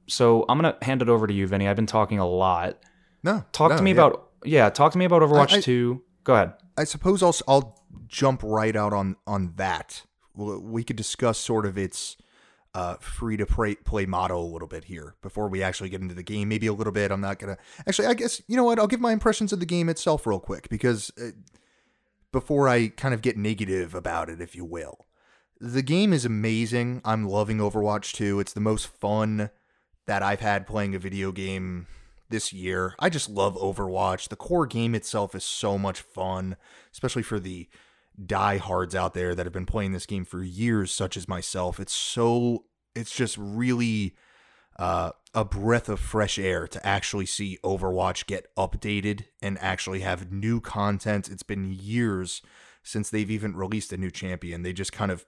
so 0.08 0.46
I'm 0.50 0.58
gonna 0.58 0.78
hand 0.82 1.02
it 1.02 1.10
over 1.10 1.26
to 1.28 1.34
you, 1.34 1.48
Vinny. 1.48 1.68
I've 1.68 1.76
been 1.78 1.86
talking 1.86 2.20
a 2.20 2.28
lot. 2.28 2.78
No, 3.24 3.44
Talk 3.52 3.72
no, 3.72 3.78
to 3.78 3.84
me 3.84 3.92
yeah. 3.92 3.96
about 3.98 4.30
yeah. 4.44 4.70
Talk 4.70 4.92
to 4.94 4.98
me 4.98 5.06
about 5.06 5.22
Overwatch 5.22 5.54
I- 5.54 5.62
Two. 5.62 6.04
Go 6.24 6.34
ahead. 6.34 6.54
I 6.78 6.84
suppose 6.84 7.24
I'll 7.24 7.36
I'll 7.48 7.81
jump 8.08 8.42
right 8.44 8.76
out 8.76 8.94
on 8.94 9.16
on 9.26 9.54
that. 9.58 10.04
We 10.36 10.84
could 10.84 10.96
discuss 10.96 11.38
sort 11.38 11.66
of 11.66 11.78
its 11.78 12.18
uh, 12.74 12.96
free 12.96 13.36
to 13.38 13.46
play, 13.46 13.76
play 13.76 14.06
model 14.06 14.46
a 14.46 14.52
little 14.52 14.68
bit 14.68 14.86
here 14.86 15.16
before 15.22 15.50
we 15.50 15.62
actually 15.62 15.89
get 15.89 16.02
into 16.02 16.16
the 16.16 16.24
game. 16.24 16.48
Maybe 16.48 16.68
a 16.68 16.74
little 16.74 16.94
bit. 16.94 17.12
I'm 17.12 17.22
not 17.22 17.39
gonna 17.39 17.58
actually. 17.88 18.08
I 18.08 18.14
guess 18.14 18.42
you 18.48 18.56
know 18.56 18.64
what. 18.64 18.80
I'll 18.80 18.88
give 18.88 19.02
my 19.02 19.12
impressions 19.12 19.52
of 19.52 19.60
the 19.60 19.66
game 19.66 19.89
itself 19.89 20.26
real 20.26 20.39
quick 20.39 20.70
because 20.70 21.12
uh, 21.22 21.32
before 22.32 22.70
I 22.70 22.88
kind 22.88 23.14
of 23.14 23.22
get 23.22 23.38
negative 23.38 23.94
about 23.94 24.30
it, 24.30 24.42
if 24.42 24.56
you 24.56 24.66
will. 24.66 25.08
The 25.60 25.84
game 25.84 26.12
is 26.12 26.26
amazing. 26.26 27.02
I'm 27.06 27.28
loving 27.28 27.60
Overwatch 27.60 28.14
2. 28.14 28.39
It's 28.39 28.54
the 28.54 28.60
most 28.60 28.88
fun 28.88 29.52
that 30.08 30.24
I've 30.24 30.39
had 30.39 30.66
playing 30.66 30.96
a 30.96 31.00
video 31.00 31.32
game 31.32 31.86
this 32.32 32.52
year. 32.52 32.96
I 33.00 33.10
just 33.10 33.30
love 33.30 33.56
Overwatch. 33.56 34.30
The 34.30 34.36
core 34.36 34.66
game 34.66 34.96
itself 34.96 35.36
is 35.36 35.44
so 35.44 35.78
much 35.78 36.02
fun, 36.02 36.56
especially 36.92 37.24
for 37.24 37.40
the 37.40 37.70
diehards 38.26 38.96
out 38.96 39.14
there 39.14 39.36
that 39.36 39.46
have 39.46 39.54
been 39.54 39.66
playing 39.66 39.92
this 39.92 40.06
game 40.06 40.26
for 40.26 40.44
years, 40.44 40.92
such 40.92 41.16
as 41.16 41.28
myself. 41.28 41.80
It's 41.80 41.94
so, 41.94 42.66
it's 42.96 43.16
just 43.16 43.38
really 43.38 44.16
uh, 44.78 45.12
a 45.34 45.46
breath 45.46 45.90
of 45.90 46.00
fresh 46.00 46.40
air 46.40 46.68
to 46.68 46.86
actually 46.86 47.26
see 47.26 47.58
Overwatch 47.64 48.26
get 48.26 48.54
updated 48.56 49.26
and 49.42 49.58
actually 49.60 50.02
have 50.02 50.32
new 50.32 50.60
content. 50.60 51.30
It's 51.30 51.44
been 51.44 51.72
years 51.72 52.42
since 52.84 53.10
they've 53.10 53.32
even 53.32 53.56
released 53.56 53.94
a 53.94 53.98
new 53.98 54.12
champion. 54.12 54.64
They 54.64 54.74
just 54.74 54.92
kind 54.92 55.12
of, 55.12 55.26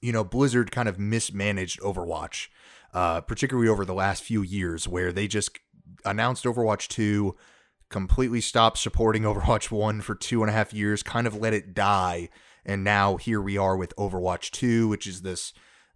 you 0.00 0.12
know, 0.12 0.24
Blizzard 0.24 0.70
kind 0.70 0.88
of 0.88 0.98
mismanaged 0.98 1.80
Overwatch, 1.80 2.48
uh, 2.94 3.20
particularly 3.22 3.68
over 3.68 3.84
the 3.84 3.94
last 3.94 4.22
few 4.22 4.42
years, 4.42 4.88
where 4.88 5.12
they 5.12 5.26
just 5.26 5.58
announced 6.04 6.44
Overwatch 6.44 6.88
2, 6.88 7.36
completely 7.88 8.40
stopped 8.40 8.78
supporting 8.78 9.22
Overwatch 9.24 9.70
1 9.70 10.00
for 10.00 10.14
two 10.14 10.42
and 10.42 10.50
a 10.50 10.54
half 10.54 10.72
years, 10.72 11.02
kind 11.02 11.26
of 11.26 11.36
let 11.36 11.54
it 11.54 11.74
die. 11.74 12.28
And 12.64 12.84
now 12.84 13.16
here 13.16 13.40
we 13.40 13.56
are 13.56 13.76
with 13.76 13.96
Overwatch 13.96 14.50
2, 14.50 14.88
which 14.88 15.06
is 15.06 15.22
this 15.22 15.52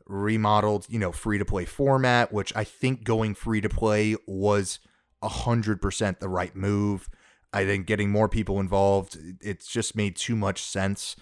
remodeled, 0.06 0.86
you 0.88 0.98
know, 0.98 1.12
free 1.12 1.38
to 1.38 1.44
play 1.44 1.64
format, 1.64 2.32
which 2.32 2.54
I 2.56 2.64
think 2.64 3.04
going 3.04 3.34
free 3.34 3.60
to 3.60 3.68
play 3.68 4.16
was 4.26 4.80
100% 5.22 6.18
the 6.18 6.28
right 6.28 6.54
move. 6.54 7.08
I 7.52 7.64
think 7.64 7.86
getting 7.86 8.10
more 8.10 8.28
people 8.28 8.60
involved, 8.60 9.16
it's 9.40 9.66
just 9.68 9.96
made 9.96 10.16
too 10.16 10.36
much 10.36 10.62
sense. 10.62 11.16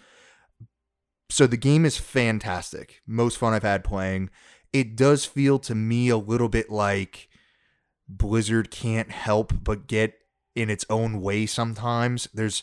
So 1.29 1.47
the 1.47 1.57
game 1.57 1.85
is 1.85 1.97
fantastic. 1.97 3.03
Most 3.07 3.39
fun 3.39 3.53
I've 3.53 3.63
had 3.63 3.85
playing. 3.85 4.31
It 4.73 4.97
does 4.97 5.25
feel 5.25 5.59
to 5.61 5.75
me 5.75 6.09
a 6.09 6.17
little 6.17 6.49
bit 6.49 6.71
like 6.71 7.29
Blizzard 8.09 8.71
can't 8.71 9.11
help 9.11 9.53
but 9.63 9.87
get 9.87 10.15
in 10.55 10.69
its 10.69 10.85
own 10.91 11.21
way 11.21 11.47
sometimes. 11.47 12.29
There's 12.35 12.63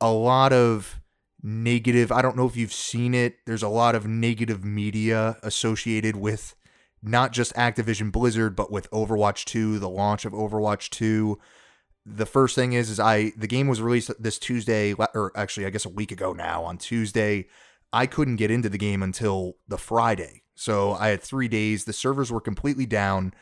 a 0.00 0.10
lot 0.10 0.52
of 0.52 1.00
negative, 1.42 2.10
I 2.12 2.22
don't 2.22 2.36
know 2.36 2.46
if 2.46 2.56
you've 2.56 2.72
seen 2.72 3.14
it, 3.14 3.36
there's 3.46 3.62
a 3.62 3.68
lot 3.68 3.94
of 3.94 4.06
negative 4.06 4.64
media 4.64 5.38
associated 5.42 6.16
with 6.16 6.54
not 7.02 7.32
just 7.32 7.54
Activision 7.54 8.12
Blizzard 8.12 8.56
but 8.56 8.70
with 8.70 8.90
Overwatch 8.90 9.44
2, 9.44 9.78
the 9.78 9.88
launch 9.88 10.24
of 10.24 10.32
Overwatch 10.32 10.90
2. 10.90 11.38
The 12.04 12.26
first 12.26 12.54
thing 12.54 12.72
is 12.72 12.90
is 12.90 12.98
I 12.98 13.32
the 13.36 13.46
game 13.46 13.68
was 13.68 13.80
released 13.80 14.10
this 14.18 14.38
Tuesday 14.38 14.92
or 14.92 15.32
actually 15.36 15.66
I 15.66 15.70
guess 15.70 15.84
a 15.84 15.90
week 15.90 16.12
ago 16.12 16.32
now 16.32 16.64
on 16.64 16.78
Tuesday. 16.78 17.46
I 17.92 18.06
couldn't 18.06 18.36
get 18.36 18.50
into 18.50 18.68
the 18.68 18.78
game 18.78 19.02
until 19.02 19.56
the 19.68 19.78
Friday. 19.78 20.42
So 20.54 20.92
I 20.92 21.08
had 21.08 21.22
3 21.22 21.48
days. 21.48 21.84
The 21.84 21.92
servers 21.92 22.30
were 22.30 22.40
completely 22.40 22.86
down 22.86 23.32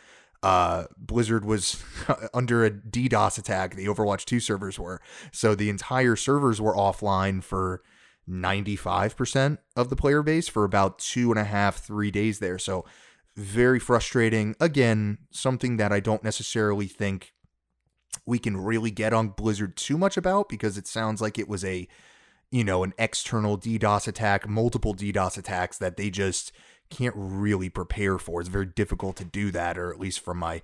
uh, 0.43 0.85
Blizzard 0.97 1.45
was 1.45 1.83
under 2.35 2.65
a 2.65 2.71
DDoS 2.71 3.39
attack. 3.39 3.75
The 3.75 3.87
Overwatch 3.87 4.25
2 4.25 4.41
servers 4.41 4.79
were. 4.79 5.01
So 5.33 5.55
the 5.55 5.71
entire 5.71 6.17
servers 6.17 6.61
were 6.61 6.75
offline 6.75 7.43
for 7.43 7.83
95% 8.29 9.59
of 9.77 9.89
the 9.89 9.97
player 9.97 10.23
base 10.23 10.49
for 10.49 10.65
about 10.65 10.99
two 10.99 11.31
and 11.31 11.39
a 11.39 11.45
half, 11.45 11.79
three 11.79 12.11
days 12.11 12.39
there. 12.39 12.59
So 12.59 12.85
very 13.37 13.79
frustrating. 13.79 14.55
Again, 14.61 15.19
something 15.31 15.77
that 15.79 15.93
I 15.93 16.01
don't 16.01 16.25
necessarily 16.25 16.87
think 16.87 17.33
we 18.27 18.39
can 18.39 18.57
really 18.57 18.91
get 18.91 19.13
on 19.13 19.29
Blizzard 19.29 19.77
too 19.77 19.97
much 19.97 20.17
about 20.17 20.49
because 20.49 20.77
it 20.77 20.87
sounds 20.87 21.21
like 21.21 21.39
it 21.39 21.49
was 21.49 21.65
a, 21.65 21.89
you 22.51 22.65
know, 22.65 22.83
an 22.83 22.93
external 22.99 23.57
DDoS 23.57 24.07
attack, 24.09 24.49
multiple 24.49 24.95
DDoS 24.95 25.39
attacks 25.39 25.79
that 25.79 25.97
they 25.97 26.11
just 26.11 26.53
can't 26.91 27.15
really 27.17 27.69
prepare 27.69 28.19
for. 28.19 28.41
It's 28.41 28.49
very 28.49 28.67
difficult 28.67 29.17
to 29.17 29.25
do 29.25 29.51
that, 29.51 29.79
or 29.79 29.93
at 29.93 30.01
least 30.01 30.21
from 30.21 30.39
my 30.39 30.63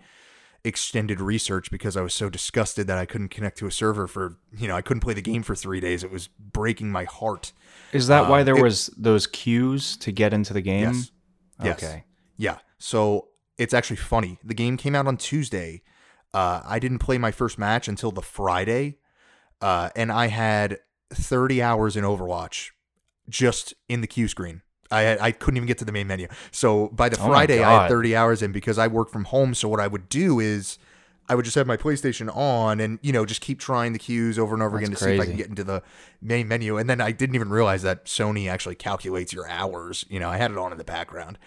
extended 0.65 1.21
research 1.21 1.71
because 1.71 1.97
I 1.97 2.01
was 2.01 2.15
so 2.15 2.31
disgusted 2.31 2.87
that 2.87 2.97
I 2.97 3.05
couldn't 3.05 3.29
connect 3.29 3.59
to 3.59 3.67
a 3.67 3.71
server 3.71 4.07
for, 4.07 4.39
you 4.57 4.67
know, 4.67 4.75
I 4.75 4.81
couldn't 4.83 5.03
play 5.03 5.13
the 5.13 5.23
game 5.23 5.43
for 5.43 5.55
three 5.55 5.79
days. 5.79 6.03
It 6.03 6.11
was 6.11 6.29
breaking 6.29 6.91
my 6.91 7.05
heart. 7.05 7.53
Is 7.93 8.07
that 8.07 8.31
why 8.31 8.43
there 8.43 8.57
it, 8.57 8.63
was 8.63 8.87
those 8.97 9.27
queues 9.27 9.97
to 9.99 10.11
get 10.11 10.33
into 10.33 10.55
the 10.55 10.63
game? 10.63 10.85
Yes. 10.85 11.11
yes. 11.63 11.85
Okay. 11.85 12.05
Yeah. 12.37 12.59
So 12.79 13.29
it's 13.59 13.75
actually 13.75 13.97
funny. 13.97 14.39
The 14.43 14.55
game 14.55 14.77
came 14.77 14.95
out 14.95 15.07
on 15.07 15.19
Tuesday. 15.19 15.83
Uh, 16.33 16.63
I 16.65 16.79
didn't 16.79 16.99
play 16.99 17.19
my 17.19 17.31
first 17.31 17.59
match 17.59 17.87
until 17.87 18.11
the 18.11 18.23
Friday, 18.23 18.99
uh, 19.61 19.91
and 19.95 20.11
I 20.11 20.29
had 20.29 20.79
30 21.13 21.63
hours 21.63 21.97
in 21.97 22.05
Overwatch 22.05 22.71
just 23.29 23.75
in 23.89 24.01
the 24.01 24.07
queue 24.07 24.29
screen. 24.29 24.63
I 24.91 25.19
I 25.19 25.33
couldn't 25.33 25.57
even 25.57 25.67
get 25.67 25.79
to 25.79 25.85
the 25.85 25.93
main 25.93 26.07
menu. 26.07 26.29
So 26.51 26.89
by 26.89 27.09
the 27.09 27.21
oh 27.21 27.27
Friday, 27.27 27.63
I 27.63 27.83
had 27.83 27.89
30 27.89 28.17
hours 28.17 28.43
in 28.43 28.53
because 28.53 28.79
I 28.79 28.87
work 28.87 29.11
from 29.11 29.25
home. 29.25 29.55
So 29.55 29.69
what 29.69 29.81
I 29.81 29.87
would 29.87 30.09
do 30.09 30.41
is 30.41 30.79
I 31.29 31.35
would 31.35 31.45
just 31.45 31.55
have 31.55 31.67
my 31.67 31.77
PlayStation 31.77 32.35
on 32.35 32.81
and 32.81 32.99
you 33.03 33.13
know 33.13 33.25
just 33.25 33.41
keep 33.41 33.59
trying 33.59 33.93
the 33.93 33.99
queues 33.99 34.39
over 34.39 34.55
and 34.55 34.63
over 34.63 34.77
That's 34.77 34.89
again 34.89 34.97
to 34.97 35.05
crazy. 35.05 35.17
see 35.17 35.23
if 35.23 35.23
I 35.23 35.27
can 35.27 35.37
get 35.37 35.49
into 35.49 35.65
the 35.65 35.83
main 36.21 36.49
menu. 36.49 36.77
And 36.77 36.89
then 36.89 37.01
I 37.01 37.13
didn't 37.13 37.35
even 37.35 37.51
realize 37.51 37.83
that 37.83 38.05
Sony 38.07 38.49
actually 38.51 38.75
calculates 38.75 39.33
your 39.33 39.49
hours. 39.49 40.05
You 40.09 40.21
know, 40.21 40.29
I 40.29 40.37
had 40.37 40.51
it 40.51 40.59
on 40.59 40.73
in 40.73 40.79
the 40.79 40.85
background. 40.85 41.39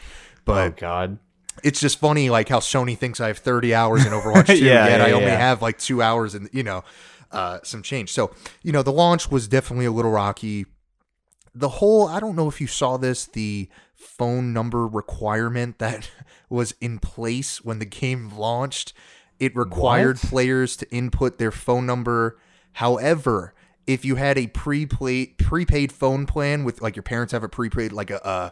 But 0.45 0.67
oh 0.67 0.75
God. 0.77 1.19
It's 1.63 1.79
just 1.79 1.97
funny, 1.97 2.29
like 2.29 2.49
how 2.49 2.59
Sony 2.59 2.95
thinks 2.95 3.19
I 3.19 3.27
have 3.27 3.39
30 3.39 3.73
hours 3.73 4.05
in 4.05 4.11
Overwatch 4.11 4.45
2, 4.45 4.57
yeah, 4.57 4.87
yet 4.87 4.99
yeah, 4.99 5.05
I 5.07 5.11
only 5.11 5.25
yeah. 5.25 5.39
have 5.39 5.59
like 5.59 5.79
two 5.79 6.03
hours 6.03 6.35
and 6.35 6.47
you 6.53 6.61
know, 6.61 6.83
uh, 7.31 7.59
some 7.63 7.81
change. 7.81 8.11
So, 8.11 8.31
you 8.61 8.71
know, 8.71 8.83
the 8.83 8.91
launch 8.91 9.31
was 9.31 9.47
definitely 9.47 9.85
a 9.85 9.91
little 9.91 10.11
rocky 10.11 10.67
the 11.57 11.69
whole 11.69 12.07
I 12.07 12.19
don't 12.19 12.35
know 12.35 12.47
if 12.47 12.61
you 12.61 12.67
saw 12.67 12.97
this 12.97 13.25
the 13.25 13.69
phone 13.93 14.53
number 14.53 14.87
requirement 14.87 15.79
that 15.79 16.09
was 16.49 16.75
in 16.79 16.99
place 16.99 17.63
when 17.63 17.79
the 17.79 17.85
game 17.85 18.29
launched. 18.37 18.93
It 19.39 19.55
required 19.55 20.17
what? 20.17 20.29
players 20.29 20.75
to 20.77 20.91
input 20.91 21.37
their 21.37 21.51
phone 21.51 21.85
number. 21.85 22.39
However 22.73 23.53
if 23.87 24.03
you 24.03 24.15
had 24.15 24.37
a 24.37 24.47
prepaid 24.47 25.37
prepaid 25.37 25.91
phone 25.91 26.25
plan 26.25 26.63
with 26.65 26.81
like 26.81 26.95
your 26.95 27.03
parents 27.03 27.31
have 27.31 27.43
a 27.43 27.49
prepaid 27.49 27.93
like 27.93 28.11
a 28.11 28.23
uh, 28.25 28.49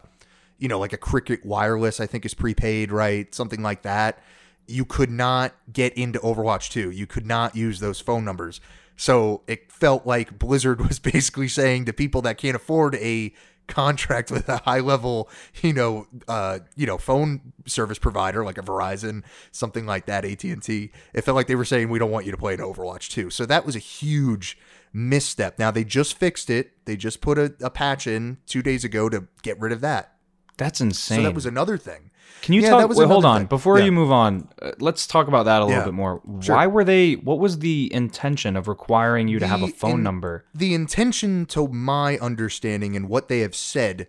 you 0.58 0.66
know 0.66 0.78
like 0.78 0.94
a 0.94 0.96
cricket 0.96 1.44
wireless 1.44 2.00
i 2.00 2.06
think 2.06 2.24
is 2.24 2.34
prepaid 2.34 2.90
right? 2.90 3.34
Something 3.34 3.62
like 3.62 3.82
that. 3.82 4.18
You 4.66 4.84
could 4.84 5.10
not 5.10 5.54
get 5.72 5.92
into 5.92 6.18
overwatch 6.20 6.70
2 6.70 6.90
you 6.90 7.06
could 7.06 7.26
not 7.26 7.54
use 7.54 7.78
those 7.78 8.00
phone 8.00 8.24
numbers 8.24 8.60
so 8.96 9.42
it 9.46 9.70
felt 9.70 10.06
like 10.06 10.38
Blizzard 10.38 10.80
was 10.88 10.98
basically 10.98 11.48
saying 11.48 11.84
to 11.86 11.92
people 11.92 12.22
that 12.22 12.38
can't 12.38 12.56
afford 12.56 12.94
a 12.96 13.32
contract 13.68 14.30
with 14.30 14.48
a 14.48 14.58
high 14.58 14.80
level, 14.80 15.28
you 15.62 15.72
know, 15.72 16.06
uh, 16.28 16.60
you 16.76 16.86
know, 16.86 16.98
phone 16.98 17.52
service 17.66 17.98
provider 17.98 18.44
like 18.44 18.58
a 18.58 18.62
Verizon, 18.62 19.22
something 19.52 19.86
like 19.86 20.06
that, 20.06 20.24
AT 20.24 20.44
and 20.44 20.62
T. 20.62 20.90
It 21.14 21.22
felt 21.22 21.34
like 21.34 21.46
they 21.46 21.54
were 21.54 21.64
saying 21.64 21.88
we 21.88 21.98
don't 21.98 22.10
want 22.10 22.26
you 22.26 22.32
to 22.32 22.38
play 22.38 22.54
in 22.54 22.60
Overwatch 22.60 23.10
2. 23.10 23.30
So 23.30 23.46
that 23.46 23.66
was 23.66 23.76
a 23.76 23.80
huge 23.80 24.58
misstep. 24.92 25.58
Now 25.58 25.70
they 25.70 25.84
just 25.84 26.16
fixed 26.16 26.48
it. 26.50 26.72
They 26.86 26.96
just 26.96 27.20
put 27.20 27.38
a, 27.38 27.54
a 27.60 27.70
patch 27.70 28.06
in 28.06 28.38
two 28.46 28.62
days 28.62 28.84
ago 28.84 29.08
to 29.08 29.26
get 29.42 29.60
rid 29.60 29.72
of 29.72 29.80
that. 29.82 30.12
That's 30.56 30.80
insane. 30.80 31.18
So 31.18 31.22
that 31.24 31.34
was 31.34 31.44
another 31.46 31.76
thing. 31.76 32.10
Can 32.42 32.54
you 32.54 32.62
yeah, 32.62 32.70
talk? 32.70 32.90
Wait, 32.94 33.08
hold 33.08 33.24
on. 33.24 33.40
Thing. 33.40 33.46
Before 33.48 33.78
yeah. 33.78 33.86
you 33.86 33.92
move 33.92 34.12
on, 34.12 34.48
uh, 34.62 34.72
let's 34.78 35.06
talk 35.06 35.26
about 35.26 35.46
that 35.46 35.62
a 35.62 35.64
little 35.64 35.80
yeah. 35.80 35.84
bit 35.86 35.94
more. 35.94 36.22
Sure. 36.40 36.54
Why 36.54 36.66
were 36.66 36.84
they? 36.84 37.14
What 37.14 37.38
was 37.38 37.58
the 37.58 37.92
intention 37.92 38.56
of 38.56 38.68
requiring 38.68 39.26
you 39.28 39.38
the, 39.38 39.46
to 39.46 39.48
have 39.48 39.62
a 39.62 39.68
phone 39.68 39.98
in, 39.98 40.02
number? 40.02 40.44
The 40.54 40.74
intention, 40.74 41.46
to 41.46 41.66
my 41.68 42.18
understanding, 42.18 42.94
and 42.94 43.08
what 43.08 43.28
they 43.28 43.40
have 43.40 43.56
said, 43.56 44.06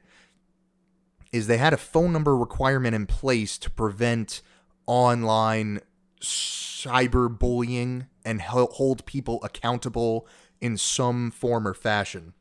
is 1.32 1.48
they 1.48 1.58
had 1.58 1.74
a 1.74 1.78
phone 1.78 2.14
number 2.14 2.38
requirement 2.38 2.96
in 2.96 3.06
place 3.06 3.58
to 3.58 3.70
prevent 3.72 4.42
online 4.86 5.80
cyberbullying 6.22 8.08
and 8.24 8.42
hold 8.42 9.06
people 9.06 9.40
accountable 9.44 10.28
in 10.62 10.78
some 10.78 11.32
form 11.32 11.68
or 11.68 11.74
fashion. 11.74 12.34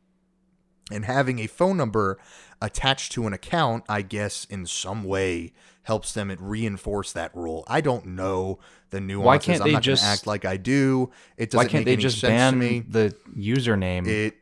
And 0.90 1.04
having 1.04 1.40
a 1.40 1.46
phone 1.48 1.76
number 1.76 2.18
attached 2.60 3.12
to 3.12 3.26
an 3.26 3.32
account, 3.32 3.84
I 3.88 4.02
guess, 4.02 4.44
in 4.44 4.66
some 4.66 5.04
way 5.04 5.52
helps 5.82 6.12
them 6.12 6.36
reinforce 6.40 7.12
that 7.12 7.34
rule. 7.34 7.64
I 7.68 7.80
don't 7.80 8.06
know 8.06 8.58
the 8.90 9.00
nuances. 9.00 9.24
Why 9.24 9.38
can't 9.38 9.62
I'm 9.62 9.72
they 9.72 9.80
just 9.80 10.04
act 10.04 10.26
like 10.26 10.44
I 10.44 10.56
do? 10.56 11.10
It 11.36 11.50
doesn't. 11.50 11.66
Why 11.66 11.70
can't 11.70 11.84
they 11.84 11.96
just 11.96 12.20
ban 12.22 12.58
me 12.58 12.80
the 12.80 13.14
username? 13.36 14.06
It. 14.06 14.36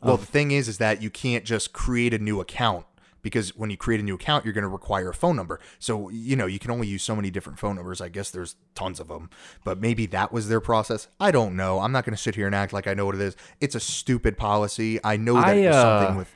Well, 0.00 0.14
of, 0.14 0.20
the 0.20 0.26
thing 0.26 0.50
is, 0.50 0.68
is 0.68 0.78
that 0.78 1.02
you 1.02 1.10
can't 1.10 1.44
just 1.44 1.72
create 1.72 2.12
a 2.14 2.18
new 2.18 2.40
account 2.40 2.86
because 3.24 3.56
when 3.56 3.70
you 3.70 3.76
create 3.76 4.00
a 4.00 4.04
new 4.04 4.14
account, 4.14 4.44
you're 4.44 4.54
going 4.54 4.62
to 4.62 4.68
require 4.68 5.08
a 5.08 5.14
phone 5.14 5.34
number. 5.34 5.58
So, 5.78 6.10
you 6.10 6.36
know, 6.36 6.46
you 6.46 6.58
can 6.58 6.70
only 6.70 6.86
use 6.86 7.02
so 7.02 7.16
many 7.16 7.30
different 7.30 7.58
phone 7.58 7.74
numbers. 7.74 8.00
I 8.00 8.10
guess 8.10 8.30
there's 8.30 8.54
tons 8.74 9.00
of 9.00 9.08
them, 9.08 9.30
but 9.64 9.80
maybe 9.80 10.06
that 10.06 10.30
was 10.30 10.48
their 10.48 10.60
process. 10.60 11.08
I 11.18 11.30
don't 11.30 11.56
know. 11.56 11.80
I'm 11.80 11.90
not 11.90 12.04
going 12.04 12.14
to 12.14 12.22
sit 12.22 12.36
here 12.36 12.46
and 12.46 12.54
act 12.54 12.72
like 12.72 12.86
I 12.86 12.94
know 12.94 13.06
what 13.06 13.14
it 13.14 13.22
is. 13.22 13.34
It's 13.60 13.74
a 13.74 13.80
stupid 13.80 14.36
policy. 14.36 15.00
I 15.02 15.16
know 15.16 15.34
that 15.34 15.46
I, 15.46 15.52
it 15.54 15.66
was 15.66 15.76
uh, 15.76 16.00
something 16.00 16.16
with. 16.18 16.34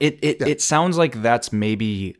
It 0.00 0.18
it 0.22 0.36
Yeah. 0.40 0.46
it 0.48 0.60
sounds 0.62 0.96
like 0.96 1.20
that's 1.22 1.52
maybe 1.52 2.16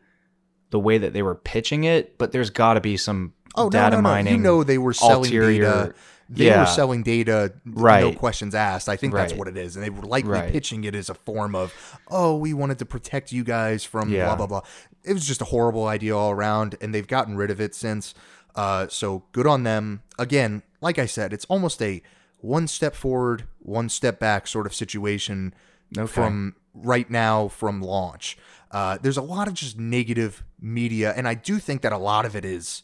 the 0.70 0.78
way 0.78 0.98
that 0.98 1.12
they 1.12 1.22
were 1.22 1.34
pitching 1.34 1.84
it, 1.84 2.16
but 2.18 2.32
there's 2.32 2.50
got 2.50 2.74
to 2.74 2.80
be 2.80 2.96
some 2.96 3.32
Oh, 3.54 3.68
data 3.68 3.96
no, 3.96 4.00
no, 4.00 4.08
no. 4.08 4.14
mining. 4.14 4.32
You 4.34 4.40
know, 4.40 4.64
they 4.64 4.78
were 4.78 4.94
selling 4.94 5.24
ulterior- 5.26 5.62
data. 5.64 5.94
They 6.30 6.46
Yeah. 6.46 6.60
were 6.60 6.66
selling 6.66 7.02
data, 7.02 7.52
right. 7.66 8.00
no 8.00 8.12
questions 8.14 8.54
asked. 8.54 8.88
I 8.88 8.96
think 8.96 9.12
that's 9.12 9.34
what 9.34 9.48
it 9.48 9.58
is. 9.58 9.76
And 9.76 9.84
they 9.84 9.90
were 9.90 10.02
likely 10.06 10.30
Right. 10.30 10.50
pitching 10.50 10.84
it 10.84 10.94
as 10.94 11.10
a 11.10 11.14
form 11.14 11.54
of, 11.54 11.74
oh, 12.08 12.36
we 12.36 12.54
wanted 12.54 12.78
to 12.78 12.86
protect 12.86 13.32
you 13.32 13.44
guys 13.44 13.84
from 13.84 14.08
Yeah. 14.08 14.26
blah, 14.26 14.36
blah, 14.36 14.46
blah. 14.46 14.60
It 15.04 15.12
was 15.12 15.26
just 15.26 15.42
a 15.42 15.46
horrible 15.46 15.86
idea 15.88 16.16
all 16.16 16.30
around, 16.30 16.76
and 16.80 16.94
they've 16.94 17.06
gotten 17.06 17.36
rid 17.36 17.50
of 17.50 17.60
it 17.60 17.74
since. 17.74 18.14
Uh, 18.54 18.86
so 18.88 19.24
good 19.32 19.46
on 19.46 19.64
them. 19.64 20.00
Again, 20.18 20.62
like 20.80 20.98
I 20.98 21.04
said, 21.06 21.34
it's 21.34 21.44
almost 21.46 21.82
a 21.82 22.02
one 22.40 22.66
step 22.66 22.94
forward, 22.94 23.44
one 23.58 23.90
step 23.90 24.18
back 24.18 24.46
sort 24.46 24.64
of 24.66 24.74
situation 24.74 25.52
Okay. 25.98 26.06
from 26.06 26.54
right 26.74 27.10
now 27.10 27.48
from 27.48 27.80
launch. 27.80 28.36
Uh, 28.70 28.98
there's 29.02 29.16
a 29.16 29.22
lot 29.22 29.48
of 29.48 29.54
just 29.54 29.78
negative 29.78 30.42
media, 30.60 31.12
and 31.16 31.28
I 31.28 31.34
do 31.34 31.58
think 31.58 31.82
that 31.82 31.92
a 31.92 31.98
lot 31.98 32.24
of 32.24 32.34
it 32.34 32.44
is 32.44 32.82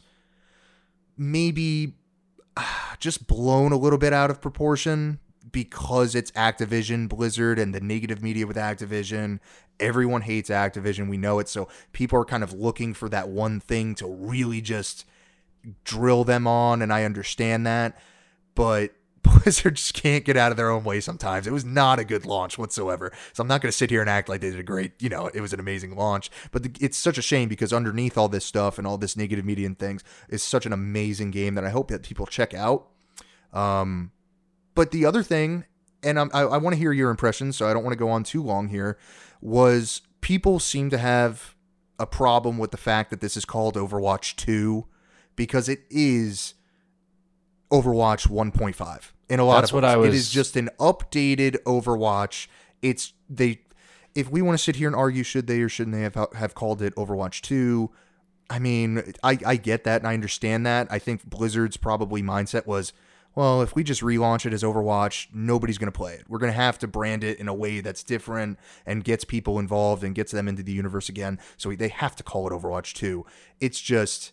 maybe 1.16 1.94
ah, 2.56 2.96
just 2.98 3.26
blown 3.26 3.72
a 3.72 3.76
little 3.76 3.98
bit 3.98 4.12
out 4.12 4.30
of 4.30 4.40
proportion 4.40 5.18
because 5.50 6.14
it's 6.14 6.30
Activision 6.32 7.08
Blizzard 7.08 7.58
and 7.58 7.74
the 7.74 7.80
negative 7.80 8.22
media 8.22 8.46
with 8.46 8.56
Activision. 8.56 9.40
Everyone 9.80 10.22
hates 10.22 10.50
Activision. 10.50 11.08
We 11.08 11.16
know 11.16 11.38
it. 11.38 11.48
So 11.48 11.68
people 11.92 12.18
are 12.18 12.24
kind 12.24 12.42
of 12.42 12.52
looking 12.52 12.94
for 12.94 13.08
that 13.08 13.28
one 13.28 13.60
thing 13.60 13.94
to 13.96 14.06
really 14.06 14.60
just 14.60 15.04
drill 15.84 16.24
them 16.24 16.46
on. 16.46 16.82
And 16.82 16.92
I 16.92 17.04
understand 17.04 17.66
that. 17.66 17.98
But 18.54 18.92
Blizzard 19.22 19.76
just 19.76 19.94
can't 19.94 20.24
get 20.24 20.36
out 20.36 20.50
of 20.50 20.56
their 20.56 20.70
own 20.70 20.84
way 20.84 21.00
sometimes. 21.00 21.46
It 21.46 21.52
was 21.52 21.64
not 21.64 21.98
a 21.98 22.04
good 22.04 22.26
launch 22.26 22.58
whatsoever. 22.58 23.12
So 23.32 23.42
I'm 23.42 23.48
not 23.48 23.60
going 23.60 23.70
to 23.70 23.76
sit 23.76 23.90
here 23.90 24.00
and 24.00 24.10
act 24.10 24.28
like 24.28 24.40
they 24.40 24.50
did 24.50 24.58
a 24.58 24.64
great, 24.64 24.92
you 25.00 25.08
know, 25.08 25.28
it 25.28 25.40
was 25.40 25.52
an 25.52 25.60
amazing 25.60 25.96
launch. 25.96 26.30
But 26.50 26.62
the, 26.62 26.72
it's 26.80 26.96
such 26.96 27.18
a 27.18 27.22
shame 27.22 27.48
because 27.48 27.72
underneath 27.72 28.16
all 28.16 28.28
this 28.28 28.44
stuff 28.44 28.78
and 28.78 28.86
all 28.86 28.98
this 28.98 29.16
negative 29.16 29.44
media 29.44 29.66
and 29.66 29.78
things 29.78 30.04
is 30.28 30.42
such 30.42 30.66
an 30.66 30.72
amazing 30.72 31.30
game 31.30 31.54
that 31.54 31.64
I 31.64 31.70
hope 31.70 31.88
that 31.88 32.02
people 32.02 32.26
check 32.26 32.54
out. 32.54 32.88
Um, 33.52 34.12
but 34.74 34.90
the 34.90 35.04
other 35.04 35.22
thing, 35.22 35.64
and 36.02 36.18
I'm, 36.18 36.30
I, 36.32 36.42
I 36.42 36.56
want 36.58 36.74
to 36.74 36.78
hear 36.78 36.92
your 36.92 37.10
impressions, 37.10 37.56
so 37.56 37.68
I 37.68 37.72
don't 37.72 37.82
want 37.82 37.92
to 37.92 37.98
go 37.98 38.10
on 38.10 38.24
too 38.24 38.42
long 38.42 38.68
here, 38.68 38.98
was 39.40 40.02
people 40.20 40.58
seem 40.58 40.90
to 40.90 40.98
have 40.98 41.54
a 41.98 42.06
problem 42.06 42.58
with 42.58 42.70
the 42.70 42.76
fact 42.76 43.10
that 43.10 43.20
this 43.20 43.36
is 43.36 43.44
called 43.44 43.74
Overwatch 43.74 44.36
2 44.36 44.86
because 45.34 45.68
it 45.68 45.80
is 45.90 46.54
Overwatch 47.70 48.28
1.5 48.28 49.12
in 49.28 49.40
a 49.40 49.44
lot 49.44 49.60
That's 49.60 49.70
of 49.70 49.74
what 49.74 49.84
ways. 49.84 49.92
I 49.92 49.96
was- 49.96 50.14
is 50.14 50.30
just 50.30 50.56
an 50.56 50.70
updated 50.78 51.62
Overwatch. 51.64 52.46
It's 52.82 53.12
they. 53.28 53.60
If 54.14 54.30
we 54.30 54.42
want 54.42 54.58
to 54.58 54.62
sit 54.64 54.76
here 54.76 54.88
and 54.88 54.96
argue, 54.96 55.22
should 55.22 55.46
they 55.46 55.60
or 55.60 55.68
shouldn't 55.68 55.94
they 55.94 56.02
have 56.02 56.16
have 56.34 56.54
called 56.54 56.82
it 56.82 56.94
Overwatch 56.96 57.40
2? 57.42 57.90
I 58.50 58.58
mean, 58.58 59.12
I, 59.22 59.38
I 59.44 59.56
get 59.56 59.84
that 59.84 60.00
and 60.00 60.08
I 60.08 60.14
understand 60.14 60.64
that. 60.66 60.88
I 60.90 60.98
think 60.98 61.28
Blizzard's 61.28 61.76
probably 61.76 62.22
mindset 62.22 62.66
was, 62.66 62.94
well, 63.34 63.60
if 63.60 63.74
we 63.76 63.84
just 63.84 64.00
relaunch 64.00 64.46
it 64.46 64.54
as 64.54 64.62
Overwatch, 64.62 65.26
nobody's 65.34 65.76
going 65.76 65.92
to 65.92 65.96
play 65.96 66.14
it. 66.14 66.24
We're 66.28 66.38
going 66.38 66.50
to 66.52 66.56
have 66.58 66.78
to 66.78 66.88
brand 66.88 67.22
it 67.22 67.38
in 67.38 67.46
a 67.46 67.54
way 67.54 67.80
that's 67.80 68.02
different 68.02 68.58
and 68.86 69.04
gets 69.04 69.22
people 69.24 69.58
involved 69.58 70.02
and 70.02 70.14
gets 70.14 70.32
them 70.32 70.48
into 70.48 70.62
the 70.62 70.72
universe 70.72 71.10
again. 71.10 71.38
So 71.58 71.72
they 71.72 71.88
have 71.88 72.16
to 72.16 72.22
call 72.22 72.46
it 72.48 72.52
Overwatch 72.52 72.94
2. 72.94 73.26
It's 73.60 73.80
just 73.80 74.32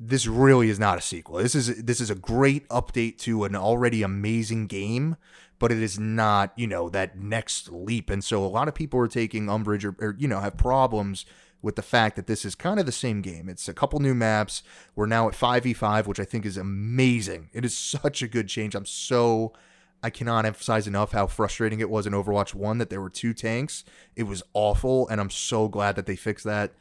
this 0.00 0.26
really 0.26 0.68
is 0.68 0.78
not 0.78 0.98
a 0.98 1.00
sequel. 1.00 1.38
This 1.38 1.54
is 1.54 1.82
this 1.82 2.00
is 2.00 2.10
a 2.10 2.14
great 2.14 2.68
update 2.68 3.18
to 3.18 3.44
an 3.44 3.56
already 3.56 4.02
amazing 4.02 4.66
game, 4.66 5.16
but 5.58 5.72
it 5.72 5.82
is 5.82 5.98
not, 5.98 6.52
you 6.56 6.66
know, 6.66 6.88
that 6.90 7.18
next 7.18 7.70
leap. 7.72 8.10
And 8.10 8.22
so 8.22 8.44
a 8.44 8.46
lot 8.46 8.68
of 8.68 8.74
people 8.74 9.00
are 9.00 9.08
taking 9.08 9.48
umbrage 9.48 9.84
or, 9.84 9.96
or 9.98 10.14
you 10.18 10.28
know, 10.28 10.40
have 10.40 10.56
problems 10.56 11.26
with 11.60 11.74
the 11.74 11.82
fact 11.82 12.14
that 12.14 12.28
this 12.28 12.44
is 12.44 12.54
kind 12.54 12.78
of 12.78 12.86
the 12.86 12.92
same 12.92 13.20
game. 13.20 13.48
It's 13.48 13.68
a 13.68 13.74
couple 13.74 13.98
new 13.98 14.14
maps. 14.14 14.62
We're 14.94 15.06
now 15.06 15.26
at 15.26 15.34
5v5, 15.34 16.06
which 16.06 16.20
I 16.20 16.24
think 16.24 16.46
is 16.46 16.56
amazing. 16.56 17.50
It 17.52 17.64
is 17.64 17.76
such 17.76 18.22
a 18.22 18.28
good 18.28 18.48
change. 18.48 18.76
I'm 18.76 18.86
so 18.86 19.52
I 20.02 20.10
cannot 20.10 20.46
emphasize 20.46 20.86
enough 20.86 21.10
how 21.10 21.26
frustrating 21.26 21.80
it 21.80 21.90
was 21.90 22.06
in 22.06 22.12
Overwatch 22.12 22.54
1 22.54 22.78
that 22.78 22.90
there 22.90 23.00
were 23.00 23.10
two 23.10 23.34
tanks. 23.34 23.82
It 24.14 24.22
was 24.24 24.44
awful, 24.54 25.08
and 25.08 25.20
I'm 25.20 25.30
so 25.30 25.66
glad 25.66 25.96
that 25.96 26.06
they 26.06 26.14
fixed 26.14 26.44
that. 26.44 26.72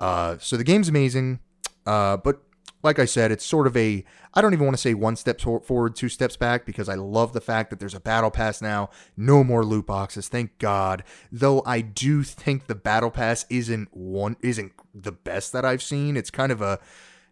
Uh, 0.00 0.38
so 0.40 0.56
the 0.56 0.64
game's 0.64 0.88
amazing. 0.88 1.38
Uh, 1.86 2.16
but 2.16 2.42
like 2.82 2.98
I 2.98 3.04
said, 3.04 3.32
it's 3.32 3.44
sort 3.44 3.66
of 3.66 3.76
a 3.76 4.04
I 4.34 4.40
don't 4.40 4.52
even 4.52 4.66
want 4.66 4.76
to 4.76 4.80
say 4.80 4.94
one 4.94 5.16
step 5.16 5.40
forward, 5.40 5.96
two 5.96 6.08
steps 6.08 6.36
back 6.36 6.64
because 6.64 6.88
I 6.88 6.94
love 6.94 7.32
the 7.32 7.40
fact 7.40 7.70
that 7.70 7.80
there's 7.80 7.94
a 7.94 8.00
battle 8.00 8.30
pass 8.30 8.62
now. 8.62 8.90
No 9.16 9.42
more 9.42 9.64
loot 9.64 9.86
boxes, 9.86 10.28
thank 10.28 10.58
God. 10.58 11.02
Though 11.32 11.62
I 11.66 11.80
do 11.80 12.22
think 12.22 12.66
the 12.66 12.74
battle 12.74 13.10
pass 13.10 13.46
isn't 13.50 13.88
one 13.96 14.36
isn't 14.40 14.72
the 14.94 15.12
best 15.12 15.52
that 15.52 15.64
I've 15.64 15.82
seen. 15.82 16.16
It's 16.16 16.30
kind 16.30 16.52
of 16.52 16.60
a 16.62 16.78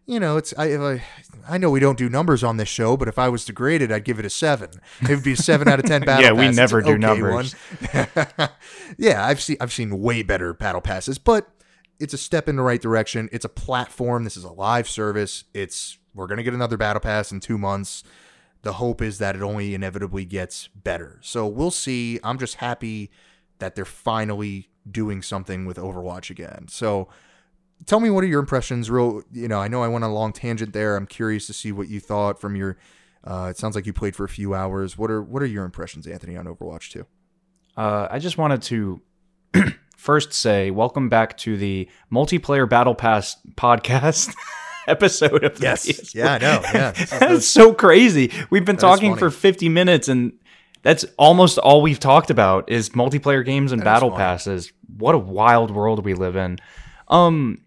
you 0.07 0.21
know, 0.21 0.37
it's 0.37 0.53
I, 0.57 0.67
if 0.67 0.81
I 0.81 1.03
I 1.47 1.57
know 1.57 1.69
we 1.69 1.81
don't 1.81 1.97
do 1.97 2.09
numbers 2.09 2.43
on 2.43 2.55
this 2.57 2.69
show, 2.69 2.95
but 2.95 3.09
if 3.09 3.19
I 3.19 3.27
was 3.27 3.43
to 3.45 3.53
grade 3.53 3.81
it, 3.81 3.91
I'd 3.91 4.05
give 4.05 4.19
it 4.19 4.25
a 4.25 4.29
seven. 4.29 4.69
It 5.01 5.09
would 5.09 5.23
be 5.23 5.33
a 5.33 5.37
seven 5.37 5.67
out 5.67 5.79
of 5.79 5.85
ten 5.85 6.01
battle. 6.05 6.23
Pass. 6.23 6.23
Yeah, 6.23 6.31
we 6.31 6.45
pass. 6.45 6.49
It's 6.49 6.57
never 6.57 6.81
do 6.81 6.91
okay 6.91 6.97
numbers. 6.97 7.55
yeah, 8.97 9.25
I've 9.25 9.41
seen 9.41 9.57
I've 9.59 9.73
seen 9.73 10.01
way 10.01 10.23
better 10.23 10.53
battle 10.53 10.81
passes, 10.81 11.17
but 11.17 11.49
it's 11.99 12.13
a 12.13 12.17
step 12.17 12.47
in 12.47 12.55
the 12.55 12.61
right 12.61 12.81
direction. 12.81 13.29
It's 13.31 13.45
a 13.45 13.49
platform. 13.49 14.23
This 14.23 14.37
is 14.37 14.43
a 14.43 14.51
live 14.51 14.87
service. 14.87 15.43
It's 15.53 15.97
we're 16.13 16.27
gonna 16.27 16.43
get 16.43 16.53
another 16.53 16.77
battle 16.77 16.99
pass 16.99 17.31
in 17.31 17.39
two 17.39 17.57
months. 17.57 18.03
The 18.63 18.73
hope 18.73 19.01
is 19.01 19.19
that 19.19 19.35
it 19.35 19.41
only 19.41 19.73
inevitably 19.73 20.25
gets 20.25 20.67
better. 20.69 21.19
So 21.21 21.47
we'll 21.47 21.71
see. 21.71 22.19
I'm 22.23 22.37
just 22.37 22.55
happy 22.55 23.11
that 23.59 23.75
they're 23.75 23.85
finally 23.85 24.69
doing 24.89 25.21
something 25.21 25.65
with 25.65 25.77
Overwatch 25.77 26.29
again. 26.29 26.67
So 26.69 27.07
tell 27.85 27.99
me 27.99 28.09
what 28.09 28.23
are 28.23 28.27
your 28.27 28.39
impressions 28.39 28.89
real 28.89 29.21
you 29.31 29.47
know 29.47 29.59
i 29.59 29.67
know 29.67 29.83
i 29.83 29.87
went 29.87 30.03
on 30.03 30.09
a 30.09 30.13
long 30.13 30.33
tangent 30.33 30.73
there 30.73 30.95
i'm 30.95 31.05
curious 31.05 31.45
to 31.45 31.53
see 31.53 31.71
what 31.71 31.87
you 31.87 31.99
thought 31.99 32.41
from 32.41 32.55
your 32.55 32.75
uh, 33.23 33.49
it 33.51 33.55
sounds 33.57 33.75
like 33.75 33.85
you 33.85 33.93
played 33.93 34.15
for 34.15 34.23
a 34.23 34.29
few 34.29 34.55
hours 34.55 34.97
what 34.97 35.11
are 35.11 35.21
what 35.21 35.43
are 35.43 35.47
your 35.47 35.63
impressions 35.63 36.07
anthony 36.07 36.35
on 36.35 36.45
overwatch 36.45 36.89
2 36.89 37.05
Uh, 37.77 38.07
I 38.09 38.17
just 38.17 38.35
wanted 38.39 38.63
to 38.63 38.99
first 39.97 40.31
say 40.31 40.71
welcome 40.71 41.09
back 41.09 41.35
to 41.37 41.57
the 41.57 41.89
multiplayer 42.11 42.69
battle 42.69 42.95
pass 42.95 43.35
podcast 43.55 44.33
episode 44.87 45.43
of 45.43 45.57
the 45.59 45.65
PS4. 45.67 46.15
yeah 46.15 46.33
i 46.33 46.37
know 46.37 46.61
yeah 46.73 46.91
That's 47.19 47.45
so 47.47 47.73
crazy. 47.73 48.31
We've 48.49 48.63
been 48.63 48.77
talking 48.77 49.15
for 49.17 49.29
50 49.29 49.67
minutes 49.69 50.07
and 50.07 50.31
that's 50.83 51.03
almost 51.17 51.57
all 51.57 51.81
we've 51.81 51.99
talked 51.99 52.29
about 52.29 52.69
is 52.71 52.91
multiplayer 52.91 53.43
games 53.43 53.71
and 53.73 53.81
That 53.81 53.85
battle 53.85 54.11
passes. 54.11 54.71
What 54.97 55.15
a 55.15 55.17
wild 55.17 55.71
world 55.71 56.05
we 56.05 56.13
live 56.13 56.35
in. 56.37 56.59
Um 57.09 57.63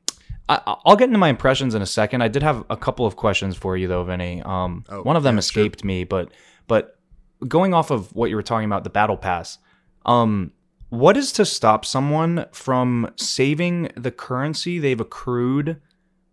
I, 0.48 0.76
I'll 0.86 0.96
get 0.96 1.08
into 1.08 1.18
my 1.18 1.28
impressions 1.28 1.74
in 1.74 1.82
a 1.82 1.86
second. 1.86 2.22
I 2.22 2.28
did 2.28 2.42
have 2.42 2.64
a 2.70 2.76
couple 2.76 3.06
of 3.06 3.14
questions 3.16 3.56
for 3.56 3.76
you 3.76 3.86
though, 3.86 4.02
Vinny. 4.04 4.40
Um, 4.42 4.84
Oh, 4.88 5.02
one 5.02 5.16
of 5.16 5.22
them 5.22 5.34
yeah, 5.34 5.40
sure. 5.42 5.62
escaped 5.62 5.84
me, 5.84 6.04
but 6.04 6.30
but 6.66 6.98
going 7.46 7.72
off 7.74 7.90
of 7.90 8.12
what 8.14 8.30
you 8.30 8.36
were 8.36 8.42
talking 8.42 8.66
about, 8.66 8.82
the 8.84 8.90
battle 8.90 9.16
pass. 9.16 9.58
Um, 10.06 10.52
what 10.90 11.16
is 11.16 11.32
to 11.32 11.44
stop 11.44 11.84
someone 11.84 12.46
from 12.52 13.10
saving 13.16 13.90
the 13.96 14.10
currency 14.10 14.78
they've 14.78 15.00
accrued 15.00 15.80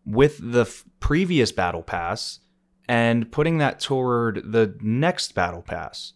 with 0.05 0.39
the 0.41 0.62
f- 0.62 0.84
previous 0.99 1.51
battle 1.51 1.82
pass 1.84 2.39
and 2.89 3.32
putting 3.32 3.58
that 3.60 3.80
toward 3.80 4.51
the 4.51 4.76
next 4.82 5.34
battle 5.36 5.62
pass? 5.62 6.14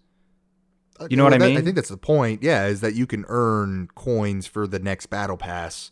Uh, 0.99 1.07
you 1.09 1.17
know 1.17 1.23
what 1.23 1.33
I 1.33 1.37
that- 1.37 1.51
I 1.57 1.61
think 1.61 1.75
that's 1.75 1.89
the 1.89 1.97
point. 1.97 2.43
Yeah, 2.43 2.65
is 2.65 2.81
that 2.81 2.95
you 2.95 3.05
can 3.07 3.25
earn 3.27 3.87
coins 3.95 4.45
for 4.47 4.67
the 4.67 4.79
next 4.79 5.07
battle 5.07 5.37
pass 5.37 5.91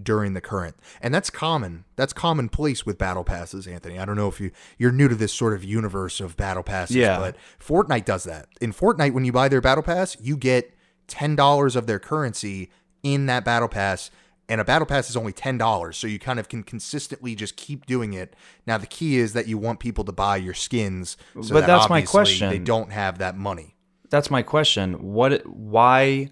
during 0.00 0.32
the 0.34 0.40
current, 0.40 0.76
and 1.02 1.12
that's 1.12 1.28
common. 1.30 1.84
That's 1.96 2.12
commonplace 2.12 2.86
with 2.86 2.98
battle 2.98 3.24
passes, 3.24 3.66
Anthony. 3.66 3.98
I 3.98 4.04
don't 4.04 4.14
know 4.16 4.28
if 4.28 4.40
you 4.40 4.52
you're 4.78 4.92
new 4.92 5.08
to 5.08 5.14
this 5.16 5.32
sort 5.32 5.54
of 5.54 5.64
universe 5.64 6.20
of 6.20 6.36
battle 6.36 6.62
passes, 6.62 6.94
Yeah. 6.96 7.18
but 7.18 7.36
Fortnite 7.60 8.04
does 8.04 8.22
that. 8.24 8.46
In 8.60 8.72
Fortnite, 8.72 9.12
when 9.12 9.24
you 9.24 9.32
buy 9.32 9.48
their 9.48 9.60
battle 9.60 9.82
pass, 9.82 10.16
you 10.20 10.36
get 10.36 10.72
ten 11.08 11.34
dollars 11.34 11.74
of 11.74 11.86
their 11.86 11.98
currency 11.98 12.70
in 13.02 13.26
that 13.26 13.44
battle 13.44 13.68
pass. 13.68 14.10
And 14.50 14.62
a 14.62 14.64
battle 14.64 14.86
pass 14.86 15.10
is 15.10 15.16
only 15.16 15.32
ten 15.32 15.58
dollars, 15.58 15.96
so 15.98 16.06
you 16.06 16.18
kind 16.18 16.38
of 16.38 16.48
can 16.48 16.62
consistently 16.62 17.34
just 17.34 17.56
keep 17.56 17.84
doing 17.84 18.14
it. 18.14 18.34
Now 18.66 18.78
the 18.78 18.86
key 18.86 19.18
is 19.18 19.34
that 19.34 19.46
you 19.46 19.58
want 19.58 19.78
people 19.78 20.04
to 20.04 20.12
buy 20.12 20.36
your 20.36 20.54
skins, 20.54 21.18
so 21.34 21.52
But 21.52 21.60
that 21.60 21.66
that's 21.66 21.90
my 21.90 22.02
question. 22.02 22.48
They 22.48 22.58
don't 22.58 22.90
have 22.90 23.18
that 23.18 23.36
money. 23.36 23.76
That's 24.08 24.30
my 24.30 24.42
question. 24.42 24.94
What 25.02 25.46
why 25.46 26.30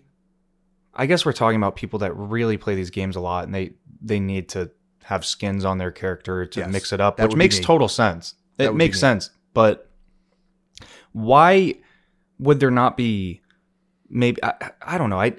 I 0.95 1.05
guess 1.05 1.27
we're 1.27 1.35
talking 1.35 1.57
about 1.57 1.77
people 1.77 1.99
that 1.99 2.17
really 2.17 2.57
play 2.57 2.75
these 2.75 2.89
games 2.89 3.17
a 3.17 3.21
lot 3.21 3.45
and 3.45 3.55
they 3.55 3.75
they 4.01 4.19
need 4.19 4.49
to 4.51 4.71
have 5.05 5.25
skins 5.27 5.65
on 5.65 5.77
their 5.77 5.91
character 5.91 6.47
to 6.47 6.61
Yes, 6.61 6.73
mix 6.73 6.93
it 6.93 7.01
up, 7.01 7.21
which 7.21 7.37
makes 7.37 7.61
total 7.61 7.87
sense. 7.87 8.35
That 8.57 8.71
It 8.71 8.75
makes 8.75 8.99
sense. 8.99 9.31
But 9.53 9.91
why 11.13 11.75
would 12.39 12.61
there 12.61 12.71
not 12.71 12.97
be 12.97 13.43
maybe 14.09 14.43
I, 14.43 14.71
I 14.83 14.99
don't 14.99 15.11
know. 15.11 15.21
I 15.21 15.35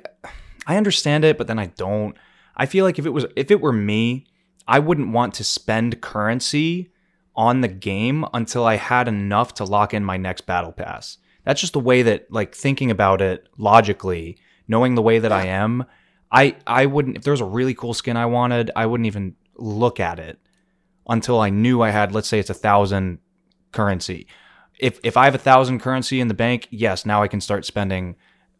I 0.65 0.77
understand 0.77 1.23
it, 1.23 1.37
but 1.37 1.47
then 1.47 1.59
I 1.59 1.67
don't. 1.67 2.15
I 2.55 2.65
feel 2.65 2.85
like 2.85 2.99
if 2.99 3.05
it 3.05 3.11
was 3.11 3.25
if 3.35 3.51
it 3.51 3.61
were 3.61 3.73
me, 3.73 4.25
I 4.67 4.79
wouldn't 4.79 5.11
want 5.11 5.33
to 5.35 5.43
spend 5.43 6.01
currency 6.01 6.91
on 7.35 7.61
the 7.61 7.67
game 7.67 8.25
until 8.33 8.65
I 8.65 8.75
had 8.75 9.07
enough 9.07 9.53
to 9.55 9.63
lock 9.63 9.93
in 9.93 10.03
my 10.03 10.17
next 10.17 10.41
battle 10.41 10.71
pass. 10.71 11.19
That's 11.45 11.61
just 11.61 11.73
the 11.73 11.79
way 11.79 12.01
that 12.01 12.31
like 12.31 12.53
thinking 12.53 12.91
about 12.91 13.21
it 13.21 13.47
logically, 13.57 14.37
knowing 14.67 14.95
the 14.95 15.01
way 15.01 15.19
that 15.19 15.31
I 15.31 15.45
am, 15.45 15.85
I 16.31 16.57
I 16.65 16.87
wouldn't 16.87 17.17
if 17.17 17.23
there 17.23 17.31
was 17.31 17.41
a 17.41 17.45
really 17.45 17.73
cool 17.73 17.93
skin 17.93 18.17
I 18.17 18.25
wanted, 18.25 18.71
I 18.75 18.85
wouldn't 18.85 19.07
even 19.07 19.35
look 19.55 19.99
at 19.99 20.19
it 20.19 20.39
until 21.07 21.39
I 21.39 21.49
knew 21.49 21.81
I 21.81 21.91
had 21.91 22.13
let's 22.13 22.27
say 22.27 22.39
it's 22.39 22.49
a 22.49 22.53
thousand 22.55 23.19
currency. 23.71 24.27
If 24.79 24.99
if 25.03 25.15
I 25.15 25.25
have 25.25 25.35
a 25.35 25.39
thousand 25.39 25.79
currency 25.79 26.19
in 26.19 26.27
the 26.27 26.33
bank, 26.33 26.67
yes, 26.69 27.05
now 27.05 27.23
I 27.23 27.27
can 27.27 27.39
start 27.39 27.65
spending 27.65 28.15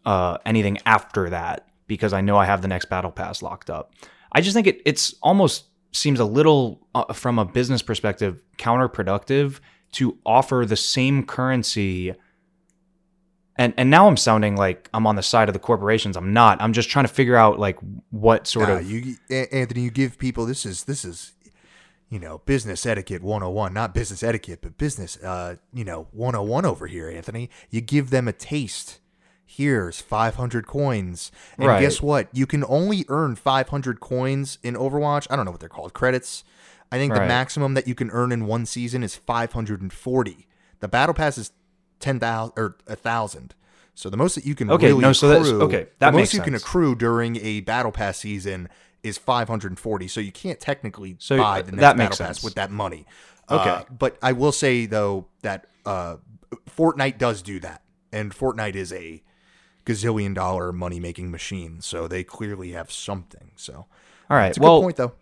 uh, 0.07 0.37
anything 0.45 0.77
after 0.85 1.29
that 1.29 1.67
because 1.85 2.13
I 2.13 2.21
know 2.21 2.37
I 2.37 2.45
have 2.45 2.61
the 2.61 2.67
next 2.67 2.85
battle 2.85 3.11
pass 3.11 3.41
locked 3.41 3.69
up. 3.69 3.93
I 4.31 4.41
just 4.41 4.55
think 4.55 4.65
it 4.65 4.81
it's 4.85 5.13
almost 5.21 5.65
seems 5.91 6.19
a 6.19 6.25
little 6.25 6.87
uh, 6.95 7.13
from 7.13 7.37
a 7.37 7.45
business 7.45 7.81
perspective 7.81 8.41
counterproductive 8.57 9.59
to 9.93 10.17
offer 10.25 10.65
the 10.65 10.77
same 10.77 11.23
currency 11.25 12.13
and 13.57 13.73
and 13.75 13.89
now 13.89 14.07
I'm 14.07 14.17
sounding 14.17 14.55
like 14.55 14.89
I'm 14.93 15.05
on 15.05 15.17
the 15.17 15.23
side 15.23 15.49
of 15.49 15.53
the 15.53 15.59
corporations. 15.59 16.15
I'm 16.15 16.31
not. 16.31 16.61
I'm 16.61 16.73
just 16.73 16.89
trying 16.89 17.05
to 17.05 17.13
figure 17.13 17.35
out 17.35 17.59
like 17.59 17.77
what 18.11 18.47
sort 18.47 18.69
Nah, 18.69 18.77
of 18.77 18.89
you 18.89 19.15
Anthony, 19.29 19.81
you 19.81 19.91
give 19.91 20.17
people 20.17 20.45
this 20.45 20.65
is 20.65 20.85
this 20.85 21.03
is 21.03 21.33
you 22.09 22.19
know, 22.19 22.37
business 22.45 22.85
etiquette 22.85 23.21
101, 23.21 23.73
not 23.73 23.93
business 23.93 24.23
etiquette, 24.23 24.59
but 24.61 24.77
business 24.77 25.21
uh, 25.21 25.57
you 25.73 25.83
know, 25.83 26.07
101 26.11 26.65
over 26.65 26.87
here, 26.87 27.09
Anthony. 27.09 27.49
You 27.69 27.81
give 27.81 28.11
them 28.11 28.29
a 28.29 28.31
taste. 28.31 28.99
Here's 29.49 30.01
500 30.01 30.67
coins. 30.67 31.31
And 31.57 31.67
Right. 31.67 31.79
guess 31.79 32.01
what? 32.01 32.27
You 32.33 32.45
can 32.45 32.63
only 32.67 33.05
earn 33.07 33.35
500 33.35 33.99
coins 34.01 34.59
in 34.61 34.75
Overwatch. 34.75 35.25
I 35.29 35.35
don't 35.37 35.45
know 35.45 35.51
what 35.51 35.61
they're 35.61 35.69
called, 35.69 35.93
credits. 35.93 36.43
I 36.91 36.97
think 36.97 37.13
the 37.13 37.21
maximum 37.21 37.73
that 37.73 37.87
you 37.87 37.95
can 37.95 38.09
earn 38.11 38.31
in 38.31 38.45
one 38.45 38.65
season 38.65 39.03
is 39.03 39.15
540. 39.15 40.47
The 40.79 40.87
battle 40.87 41.13
pass 41.15 41.37
is 41.37 41.51
10,000 41.99 42.53
or 42.57 42.77
1,000. 42.85 43.55
So 43.95 44.09
the 44.09 44.17
most 44.17 44.35
that 44.35 44.45
you 44.45 44.53
can 44.53 44.69
Okay, 44.69 44.87
really 44.87 45.01
no, 45.01 45.11
so 45.11 45.31
accrue, 45.31 45.61
okay, 45.63 45.87
that 45.99 46.11
the 46.11 46.17
makes 46.17 46.33
most 46.33 46.33
you 46.35 46.41
can 46.41 46.53
accrue 46.55 46.93
during 46.93 47.37
a 47.37 47.61
battle 47.61 47.91
pass 47.91 48.17
season 48.19 48.69
is 49.01 49.17
540. 49.17 50.07
So 50.07 50.19
you 50.19 50.31
can't 50.31 50.59
technically 50.59 51.15
So, 51.19 51.37
buy 51.37 51.59
uh, 51.59 51.61
the 51.63 51.71
next 51.71 51.97
battle 51.97 52.17
pass 52.17 52.43
with 52.43 52.55
that 52.55 52.69
money. 52.69 53.05
Okay. 53.49 53.69
Uh, 53.69 53.83
but 53.89 54.17
I 54.21 54.33
will 54.33 54.51
say 54.51 54.85
though 54.85 55.27
that 55.41 55.67
uh, 55.85 56.17
Fortnite 56.69 57.17
does 57.17 57.41
do 57.41 57.59
that, 57.61 57.81
and 58.11 58.33
Fortnite 58.35 58.75
is 58.75 58.93
a 58.93 59.23
gazillion 59.87 60.33
dollar 60.33 60.71
money 60.71 60.99
making 60.99 61.31
machine. 61.31 61.81
So 61.81 62.07
they 62.07 62.23
clearly 62.23 62.71
have 62.71 62.91
something. 62.91 63.51
So 63.55 63.85
All 64.29 64.37
right. 64.37 64.57
well, 64.59 64.79
good 64.81 64.85
point 64.85 64.95
though. 64.97 65.13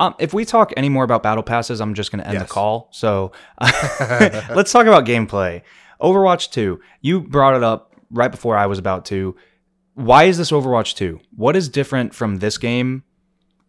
Um, 0.00 0.14
if 0.18 0.32
we 0.34 0.44
talk 0.44 0.72
any 0.76 0.88
more 0.88 1.04
about 1.04 1.22
battle 1.22 1.42
passes, 1.42 1.80
I'm 1.80 1.94
just 1.94 2.10
going 2.10 2.20
to 2.22 2.26
end 2.26 2.34
Yes. 2.34 2.48
the 2.48 2.52
call. 2.52 2.88
So 2.92 3.32
let's 3.60 4.72
talk 4.72 4.86
about 4.86 5.04
gameplay. 5.04 5.62
Overwatch 6.00 6.50
2. 6.50 6.80
You 7.00 7.20
brought 7.20 7.54
it 7.54 7.62
up 7.62 7.94
right 8.10 8.30
before 8.30 8.56
I 8.56 8.66
was 8.66 8.78
about 8.78 9.04
to. 9.06 9.36
Why 9.94 10.24
is 10.24 10.38
this 10.38 10.50
Overwatch 10.50 10.94
2? 10.96 11.20
What 11.36 11.54
is 11.54 11.68
different 11.68 12.14
from 12.14 12.36
this 12.38 12.58
game? 12.58 13.04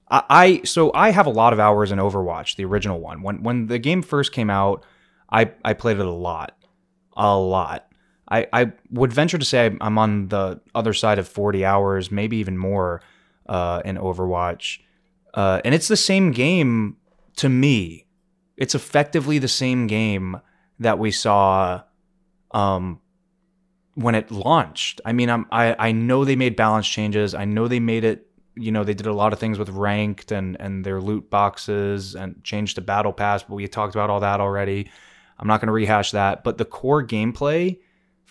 I, 0.10 0.24
I 0.30 0.62
so 0.64 0.92
I 0.94 1.12
have 1.12 1.28
a 1.28 1.30
lot 1.32 1.54
of 1.54 1.60
hours 1.60 1.92
in 1.92 2.00
Overwatch, 2.00 2.56
the 2.56 2.66
original 2.66 3.00
one. 3.00 3.22
When 3.22 3.44
when 3.44 3.68
the 3.68 3.78
game 3.80 4.02
first 4.02 4.32
came 4.32 4.50
out, 4.50 4.84
I 5.32 5.52
I 5.64 5.74
played 5.74 5.98
it 6.00 6.06
a 6.06 6.12
lot, 6.12 6.58
a 7.16 7.38
lot. 7.38 7.88
I 8.30 8.48
I 8.54 8.72
would 8.90 9.14
venture 9.14 9.38
to 9.38 9.46
say 9.46 9.76
I'm 9.82 9.98
on 9.98 10.30
the 10.30 10.62
other 10.74 10.94
side 10.94 11.20
of 11.20 11.28
40 11.28 11.66
hours, 11.66 12.12
maybe 12.12 12.38
even 12.38 12.58
more, 12.58 13.02
uh, 13.48 13.82
in 13.84 13.98
Overwatch. 13.98 14.80
Uh, 15.34 15.62
and 15.66 15.74
it's 15.74 15.88
the 15.88 15.98
same 15.98 16.32
game 16.32 16.98
to 17.38 17.50
me. 17.50 18.06
It's 18.58 18.76
effectively 18.76 19.40
the 19.40 19.48
same 19.48 19.88
game 19.88 20.40
that 20.80 21.00
we 21.00 21.12
saw 21.12 21.82
um, 22.52 23.00
when 23.96 24.16
it 24.16 24.32
launched. 24.32 25.02
I 25.06 25.14
mean, 25.14 25.30
I'm, 25.30 25.46
I 25.52 25.76
I 25.80 25.92
know 25.92 26.24
they 26.24 26.36
made 26.36 26.56
balance 26.56 26.88
changes. 26.88 27.34
I 27.34 27.46
know 27.46 27.68
they 27.68 27.80
made 27.80 28.04
it. 28.04 28.28
You 28.56 28.72
know, 28.72 28.84
they 28.84 28.94
did 28.94 29.08
a 29.08 29.14
lot 29.14 29.34
of 29.34 29.40
things 29.40 29.58
with 29.58 29.70
ranked 29.70 30.32
and 30.32 30.56
and 30.60 30.86
their 30.86 31.02
loot 31.02 31.30
boxes 31.30 32.16
and 32.16 32.44
changed 32.44 32.76
to 32.76 32.82
battle 32.82 33.14
pass. 33.14 33.44
But 33.44 33.56
we 33.56 33.68
talked 33.68 33.96
about 33.96 34.10
all 34.10 34.20
that 34.20 34.40
already. 34.40 34.90
I'm 35.40 35.48
not 35.48 35.60
going 35.60 35.68
to 35.68 35.74
rehash 35.74 36.12
that. 36.12 36.44
But 36.44 36.60
the 36.60 36.66
core 36.66 37.06
gameplay 37.06 37.80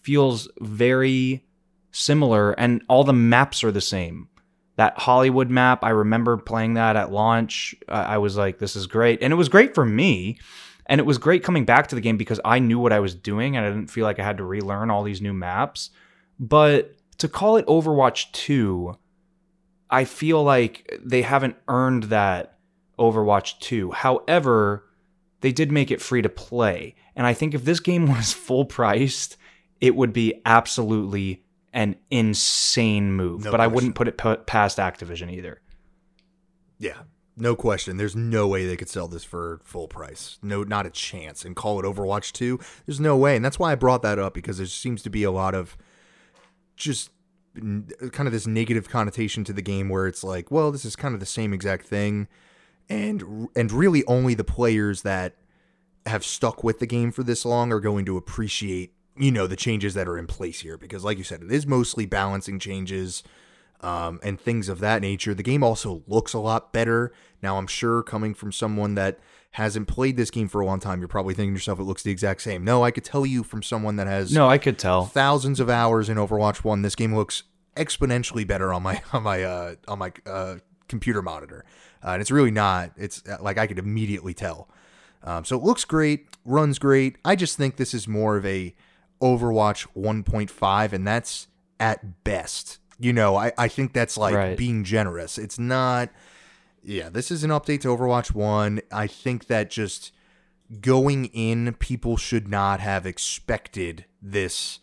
feels 0.02 0.48
very 0.60 1.44
similar, 1.90 2.52
and 2.52 2.82
all 2.88 3.04
the 3.04 3.12
maps 3.12 3.64
are 3.64 3.72
the 3.72 3.80
same 3.80 4.28
that 4.76 4.98
Hollywood 4.98 5.50
map. 5.50 5.84
I 5.84 5.90
remember 5.90 6.36
playing 6.36 6.74
that 6.74 6.96
at 6.96 7.12
launch. 7.12 7.74
I 7.88 8.18
was 8.18 8.36
like, 8.36 8.58
this 8.58 8.74
is 8.74 8.86
great. 8.86 9.22
And 9.22 9.32
it 9.32 9.36
was 9.36 9.48
great 9.48 9.74
for 9.74 9.84
me. 9.84 10.38
And 10.86 10.98
it 10.98 11.04
was 11.04 11.18
great 11.18 11.44
coming 11.44 11.64
back 11.64 11.88
to 11.88 11.94
the 11.94 12.00
game 12.00 12.16
because 12.16 12.40
I 12.44 12.58
knew 12.58 12.78
what 12.78 12.92
I 12.92 13.00
was 13.00 13.14
doing 13.14 13.56
and 13.56 13.64
I 13.64 13.68
didn't 13.68 13.90
feel 13.90 14.04
like 14.04 14.18
I 14.18 14.24
had 14.24 14.38
to 14.38 14.44
relearn 14.44 14.90
all 14.90 15.02
these 15.02 15.20
new 15.20 15.32
maps. 15.32 15.90
But 16.40 16.96
to 17.18 17.28
call 17.28 17.56
it 17.56 17.66
Overwatch 17.66 18.32
2, 18.32 18.96
I 19.90 20.04
feel 20.04 20.42
like 20.42 20.98
they 21.04 21.22
haven't 21.22 21.56
earned 21.68 22.04
that 22.04 22.58
Overwatch 22.98 23.58
2. 23.60 23.92
However, 23.92 24.86
they 25.40 25.52
did 25.52 25.70
make 25.70 25.90
it 25.90 26.00
free 26.00 26.22
to 26.22 26.28
play. 26.28 26.94
And 27.14 27.26
I 27.26 27.34
think 27.34 27.54
if 27.54 27.64
this 27.64 27.80
game 27.80 28.06
was 28.12 28.32
full 28.32 28.64
priced, 28.64 29.36
it 29.82 29.96
would 29.96 30.14
be 30.14 30.40
absolutely 30.46 31.42
an 31.74 31.96
insane 32.10 33.12
move. 33.12 33.44
No 33.44 33.50
but 33.50 33.60
I 33.60 33.66
wouldn't 33.66 33.96
put 33.96 34.08
it 34.08 34.16
pa- 34.16 34.36
past 34.36 34.78
Activision 34.78 35.30
either. 35.30 35.60
Yeah, 36.78 37.02
no 37.36 37.56
question. 37.56 37.96
There's 37.96 38.14
no 38.14 38.46
way 38.46 38.64
they 38.64 38.76
could 38.76 38.88
sell 38.88 39.08
this 39.08 39.24
for 39.24 39.60
full 39.64 39.88
price. 39.88 40.38
No, 40.40 40.62
not 40.62 40.86
a 40.86 40.90
chance. 40.90 41.44
And 41.44 41.56
call 41.56 41.80
it 41.80 41.84
Overwatch 41.84 42.32
2. 42.32 42.58
There's 42.86 43.00
no 43.00 43.16
way. 43.16 43.34
And 43.34 43.44
that's 43.44 43.58
why 43.58 43.72
I 43.72 43.74
brought 43.74 44.02
that 44.02 44.18
up 44.18 44.34
because 44.34 44.58
there 44.58 44.66
seems 44.66 45.02
to 45.02 45.10
be 45.10 45.24
a 45.24 45.32
lot 45.32 45.54
of 45.54 45.76
just 46.76 47.10
kind 47.56 48.26
of 48.26 48.32
this 48.32 48.46
negative 48.46 48.88
connotation 48.88 49.42
to 49.44 49.52
the 49.52 49.62
game 49.62 49.88
where 49.88 50.06
it's 50.06 50.22
like, 50.22 50.50
well, 50.50 50.70
this 50.70 50.84
is 50.84 50.94
kind 50.94 51.12
of 51.12 51.20
the 51.20 51.26
same 51.26 51.52
exact 51.52 51.86
thing. 51.86 52.28
And 52.88 53.48
and 53.56 53.72
really 53.72 54.04
only 54.06 54.34
the 54.34 54.44
players 54.44 55.02
that 55.02 55.36
have 56.06 56.24
stuck 56.24 56.62
with 56.62 56.78
the 56.78 56.86
game 56.86 57.10
for 57.10 57.22
this 57.22 57.44
long 57.44 57.72
are 57.72 57.80
going 57.80 58.04
to 58.06 58.16
appreciate, 58.16 58.92
you 59.16 59.30
know, 59.30 59.46
the 59.46 59.56
changes 59.56 59.94
that 59.94 60.08
are 60.08 60.16
in 60.18 60.26
place 60.26 60.60
here 60.60 60.76
because 60.78 61.04
like 61.04 61.18
you 61.18 61.24
said, 61.24 61.42
it 61.42 61.52
is 61.52 61.66
mostly 61.66 62.06
balancing 62.06 62.58
changes 62.58 63.22
um, 63.80 64.20
and 64.22 64.40
things 64.40 64.68
of 64.68 64.78
that 64.80 65.02
nature. 65.02 65.34
The 65.34 65.42
game 65.42 65.62
also 65.62 66.02
looks 66.06 66.32
a 66.32 66.38
lot 66.38 66.72
better. 66.72 67.12
Now, 67.42 67.58
I'm 67.58 67.66
sure 67.66 68.02
coming 68.02 68.32
from 68.32 68.52
someone 68.52 68.94
that 68.94 69.18
hasn't 69.52 69.86
played 69.88 70.16
this 70.16 70.30
game 70.30 70.48
for 70.48 70.60
a 70.60 70.66
long 70.66 70.80
time, 70.80 71.00
you're 71.00 71.08
probably 71.08 71.34
thinking 71.34 71.52
to 71.52 71.58
yourself, 71.58 71.78
it 71.78 71.82
looks 71.82 72.02
the 72.02 72.10
exact 72.10 72.40
same. 72.40 72.64
No, 72.64 72.82
I 72.84 72.90
could 72.90 73.04
tell 73.04 73.26
you 73.26 73.42
from 73.42 73.62
someone 73.62 73.96
that 73.96 74.06
has 74.06 74.32
No, 74.32 74.48
I 74.48 74.56
could 74.56 74.78
tell. 74.78 75.04
thousands 75.06 75.60
of 75.60 75.68
hours 75.68 76.08
in 76.08 76.16
Overwatch 76.16 76.64
1, 76.64 76.80
this 76.82 76.94
game 76.94 77.14
looks 77.14 77.42
exponentially 77.76 78.46
better 78.46 78.72
on 78.72 78.82
my 78.82 79.02
on 79.12 79.22
my 79.22 79.42
uh, 79.42 79.74
on 79.88 79.98
my 79.98 80.12
uh, 80.26 80.56
computer 80.88 81.20
monitor. 81.22 81.64
Uh, 82.04 82.10
and 82.10 82.22
it's 82.22 82.30
really 82.30 82.50
not. 82.50 82.92
It's 82.96 83.22
uh, 83.28 83.36
like 83.40 83.58
I 83.58 83.66
could 83.66 83.78
immediately 83.78 84.32
tell. 84.34 84.68
Um, 85.24 85.44
so 85.44 85.56
it 85.56 85.62
looks 85.62 85.84
great, 85.84 86.26
runs 86.44 86.78
great. 86.78 87.16
I 87.24 87.36
just 87.36 87.56
think 87.56 87.76
this 87.76 87.94
is 87.94 88.08
more 88.08 88.36
of 88.36 88.46
a 88.46 88.74
Overwatch 89.22 89.86
1.5, 89.96 90.92
and 90.92 91.06
that's 91.06 91.48
at 91.80 92.24
best. 92.24 92.78
You 92.98 93.12
know, 93.12 93.36
I, 93.36 93.52
I 93.56 93.68
think 93.68 93.92
that's 93.92 94.16
like 94.18 94.34
Right. 94.34 94.56
being 94.56 94.84
generous. 94.84 95.38
It's 95.38 95.58
not. 95.58 96.10
Yeah, 96.84 97.08
this 97.08 97.30
is 97.30 97.44
an 97.44 97.50
update 97.50 97.80
to 97.82 97.88
Overwatch 97.88 98.34
1. 98.34 98.80
I 98.90 99.06
think 99.06 99.46
that 99.46 99.70
just 99.70 100.12
going 100.80 101.26
in, 101.26 101.74
people 101.74 102.16
should 102.16 102.48
not 102.48 102.80
have 102.80 103.06
expected 103.06 104.04
this 104.20 104.80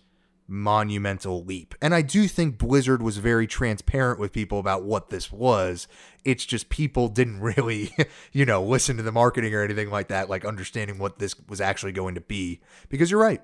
monumental 0.48 1.44
leap. 1.44 1.76
And 1.82 1.94
I 1.94 2.02
do 2.02 2.28
think 2.28 2.58
Blizzard 2.58 3.04
was 3.04 3.18
very 3.18 3.46
transparent 3.48 4.20
with 4.20 4.32
people 4.34 4.60
about 4.60 4.84
what 4.84 5.10
this 5.10 5.32
was. 5.32 5.88
It's 6.26 6.46
just 6.46 6.70
people 6.70 7.08
didn't 7.08 7.40
really, 7.42 7.94
you 8.32 8.46
know, 8.46 8.64
listen 8.64 8.98
to 8.98 9.04
the 9.04 9.12
marketing 9.12 9.54
or 9.54 9.62
anything 9.64 9.90
like 9.90 10.08
that, 10.08 10.30
like 10.30 10.46
understanding 10.46 10.98
what 10.98 11.20
this 11.20 11.36
was 11.48 11.62
actually 11.62 11.92
going 11.92 12.16
to 12.16 12.22
be. 12.22 12.62
Because 12.90 13.12
you're 13.12 13.22
right. 13.22 13.42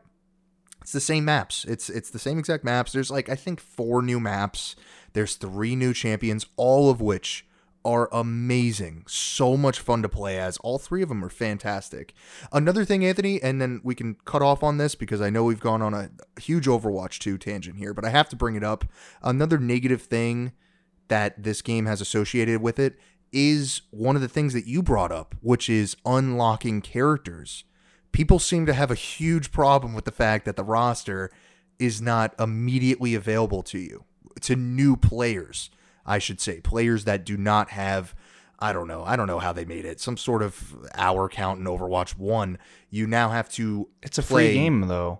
It's 0.85 0.91
the 0.91 0.99
same 0.99 1.25
maps. 1.25 1.65
It's 1.67 1.89
it's 1.89 2.11
the 2.11 2.19
same 2.19 2.37
exact 2.37 2.63
maps. 2.63 2.91
There's 2.91 3.09
like 3.09 3.27
I 3.27 3.33
think 3.33 3.59
four 3.59 4.03
new 4.03 4.19
maps. 4.19 4.75
There's 5.13 5.33
three 5.33 5.75
new 5.75 5.95
champions, 5.95 6.45
all 6.57 6.91
of 6.91 7.01
which 7.01 7.47
are 7.83 8.07
amazing. 8.11 9.05
So 9.07 9.57
much 9.57 9.79
fun 9.79 10.03
to 10.03 10.09
play 10.09 10.37
as. 10.37 10.57
All 10.57 10.77
three 10.77 11.01
of 11.01 11.09
them 11.09 11.25
are 11.25 11.29
fantastic. 11.29 12.13
Another 12.53 12.85
thing, 12.85 13.03
Anthony, 13.03 13.41
and 13.41 13.59
then 13.59 13.81
we 13.83 13.95
can 13.95 14.17
cut 14.25 14.43
off 14.43 14.61
on 14.61 14.77
this 14.77 14.93
because 14.93 15.21
I 15.21 15.31
know 15.31 15.43
we've 15.43 15.59
gone 15.59 15.81
on 15.81 15.95
a 15.95 16.11
huge 16.39 16.67
Overwatch 16.67 17.17
2 17.17 17.39
tangent 17.39 17.79
here, 17.79 17.95
but 17.95 18.05
I 18.05 18.09
have 18.09 18.29
to 18.29 18.35
bring 18.35 18.55
it 18.55 18.63
up. 18.63 18.85
Another 19.23 19.57
negative 19.57 20.03
thing 20.03 20.51
that 21.07 21.41
this 21.41 21.63
game 21.63 21.87
has 21.87 21.99
associated 21.99 22.61
with 22.61 22.77
it 22.77 22.99
is 23.31 23.81
one 23.89 24.15
of 24.15 24.21
the 24.21 24.29
things 24.29 24.53
that 24.53 24.67
you 24.67 24.83
brought 24.83 25.11
up, 25.11 25.33
which 25.41 25.67
is 25.67 25.97
unlocking 26.05 26.79
characters. 26.79 27.63
People 28.15 28.39
seem 28.39 28.65
to 28.65 28.73
have 28.73 28.91
a 28.91 28.95
huge 28.95 29.51
problem 29.51 29.93
with 29.93 30.05
the 30.05 30.11
fact 30.11 30.45
that 30.45 30.55
the 30.55 30.63
roster 30.63 31.31
is 31.77 32.01
not 32.01 32.33
immediately 32.39 33.13
available 33.13 33.61
to 33.63 33.77
you, 33.77 34.05
to 34.41 34.55
new 34.55 34.95
players. 34.95 35.69
I 36.05 36.19
should 36.19 36.39
say, 36.39 36.61
players 36.61 37.03
that 37.03 37.25
do 37.25 37.35
not 37.35 37.71
have 37.71 38.15
I 38.57 38.71
don't 38.71 38.87
know. 38.87 39.03
I 39.03 39.17
don't 39.17 39.27
know 39.27 39.39
how 39.39 39.51
they 39.51 39.65
made 39.65 39.83
it. 39.83 39.99
Some 39.99 40.15
sort 40.15 40.41
of 40.41 40.73
hour 40.95 41.27
count 41.27 41.59
in 41.59 41.65
Overwatch 41.65 42.17
1. 42.17 42.57
You 42.89 43.05
now 43.05 43.27
have 43.29 43.49
to 43.55 43.89
It's 44.01 44.17
a 44.17 44.23
play- 44.23 44.47
free 44.47 44.53
game 44.53 44.87
though. 44.87 45.19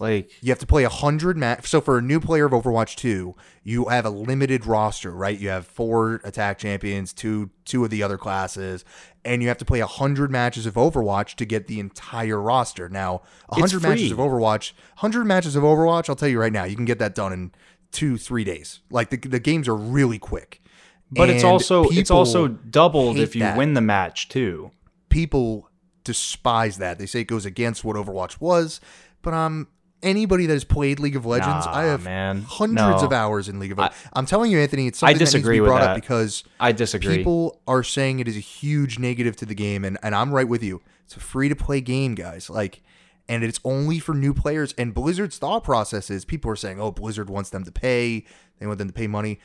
Like 0.00 0.30
You 0.42 0.50
have 0.50 0.58
to 0.60 0.66
play 0.66 0.84
a 0.84 0.88
hundred 0.88 1.36
match. 1.36 1.66
So 1.68 1.82
for 1.82 1.98
a 1.98 2.02
new 2.02 2.20
player 2.20 2.46
of 2.46 2.52
Overwatch 2.52 2.96
Two, 2.96 3.36
you 3.62 3.84
have 3.90 4.06
a 4.06 4.10
limited 4.10 4.64
roster, 4.64 5.10
right? 5.10 5.38
You 5.38 5.50
have 5.50 5.66
four 5.66 6.22
attack 6.24 6.56
champions, 6.58 7.12
two 7.12 7.50
two 7.66 7.84
of 7.84 7.90
the 7.90 8.02
other 8.02 8.16
classes, 8.16 8.82
and 9.24 9.42
you 9.42 9.48
have 9.48 9.58
to 9.58 9.64
play 9.64 9.80
a 9.80 9.86
hundred 9.86 10.30
matches 10.30 10.64
of 10.66 10.74
Overwatch 10.74 11.34
to 11.36 11.44
get 11.44 11.66
the 11.66 11.78
entire 11.80 12.40
roster. 12.40 12.88
Now, 12.88 13.22
a 13.48 13.58
It's 13.58 13.72
hundred 13.72 13.82
matches 13.88 14.10
free. 14.10 14.12
of 14.12 14.18
Overwatch, 14.18 14.72
hundred 14.96 15.24
matches 15.26 15.56
of 15.56 15.62
Overwatch. 15.62 16.08
I'll 16.08 16.16
tell 16.16 16.28
you 16.28 16.40
right 16.40 16.52
now, 16.52 16.64
you 16.64 16.76
can 16.76 16.84
get 16.86 16.98
that 16.98 17.14
done 17.14 17.32
in 17.32 17.52
two 17.92 18.16
three 18.16 18.44
days. 18.44 18.80
Like 18.90 19.10
the 19.10 19.16
the 19.16 19.40
games 19.40 19.68
are 19.68 19.74
really 19.76 20.18
quick. 20.18 20.62
but 21.10 21.28
it's 21.28 21.42
also 21.44 21.84
it's 21.90 22.10
also 22.10 22.46
doubled 22.48 23.18
if 23.18 23.34
you 23.34 23.42
that. 23.42 23.56
win 23.58 23.74
the 23.74 23.80
match 23.80 24.28
too. 24.28 24.70
people 25.08 25.68
despise 26.04 26.78
that. 26.78 26.98
They 26.98 27.06
say 27.06 27.20
it 27.20 27.24
goes 27.24 27.44
against 27.44 27.84
what 27.84 27.96
Overwatch 27.96 28.40
was, 28.40 28.80
but 29.22 29.34
um 29.34 29.68
anybody 30.02 30.46
that 30.46 30.52
has 30.54 30.64
played 30.64 30.98
League 31.00 31.16
of 31.16 31.26
Legends, 31.26 31.66
I 31.66 31.84
have 31.84 32.04
man. 32.04 32.42
hundreds 32.42 33.02
No. 33.02 33.06
of 33.06 33.12
hours 33.12 33.48
in 33.48 33.58
League 33.58 33.72
of 33.72 33.78
Legends. 33.78 33.98
I'm 34.12 34.26
telling 34.26 34.50
you, 34.50 34.58
Anthony, 34.58 34.86
it's 34.86 35.02
I 35.02 35.08
something 35.12 35.18
that 35.26 35.34
needs 35.34 35.44
to 35.44 35.50
be 35.50 35.60
brought 35.60 35.82
up 35.82 35.94
because 35.96 36.44
I 36.58 36.72
disagree. 36.72 37.18
people 37.18 37.60
are 37.66 37.82
saying 37.82 38.20
it 38.20 38.28
is 38.28 38.36
a 38.36 38.40
huge 38.40 38.98
negative 38.98 39.36
to 39.36 39.46
the 39.46 39.54
game, 39.54 39.84
and, 39.84 39.98
and 40.02 40.14
I'm 40.14 40.32
right 40.32 40.48
with 40.48 40.62
you. 40.62 40.80
It's 41.04 41.16
a 41.16 41.20
free 41.20 41.48
to 41.48 41.56
play 41.56 41.80
game, 41.80 42.14
guys. 42.14 42.48
Like 42.50 42.82
and 43.28 43.44
it's 43.44 43.60
only 43.64 44.00
for 44.00 44.12
new 44.12 44.34
players. 44.34 44.74
And 44.76 44.92
Blizzard's 44.92 45.38
thought 45.38 45.62
process 45.62 46.10
is 46.10 46.24
people 46.24 46.50
are 46.50 46.56
saying, 46.56 46.80
oh, 46.80 46.90
Blizzard 46.90 47.30
wants 47.30 47.50
them 47.50 47.62
to 47.64 47.70
pay, 47.70 48.24
they 48.58 48.66
want 48.66 48.78
them 48.78 48.88
to 48.88 48.94
pay 48.94 49.06
money 49.06 49.38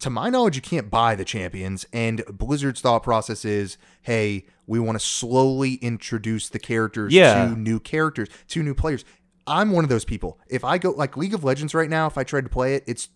to 0.00 0.10
my 0.10 0.28
knowledge, 0.28 0.56
you 0.56 0.62
can't 0.62 0.90
buy 0.90 1.14
the 1.14 1.24
champions. 1.24 1.86
And 1.92 2.24
Blizzard's 2.26 2.80
thought 2.80 3.02
process 3.02 3.44
is, 3.44 3.76
hey, 4.02 4.46
we 4.66 4.80
want 4.80 4.98
to 4.98 5.04
slowly 5.06 5.74
introduce 5.74 6.48
the 6.48 6.58
characters 6.58 7.12
Yeah. 7.12 7.46
to 7.46 7.56
new 7.56 7.78
characters, 7.78 8.28
to 8.48 8.62
new 8.62 8.74
players. 8.74 9.04
I'm 9.46 9.72
one 9.72 9.84
of 9.84 9.90
those 9.90 10.04
people. 10.04 10.38
If 10.48 10.64
I 10.64 10.78
go 10.78 10.90
like 10.90 11.16
League 11.16 11.34
of 11.34 11.44
Legends 11.44 11.74
right 11.74 11.90
now, 11.90 12.06
if 12.06 12.16
I 12.16 12.24
tried 12.24 12.44
to 12.44 12.50
play 12.50 12.74
it, 12.74 12.84
it's 12.86 13.08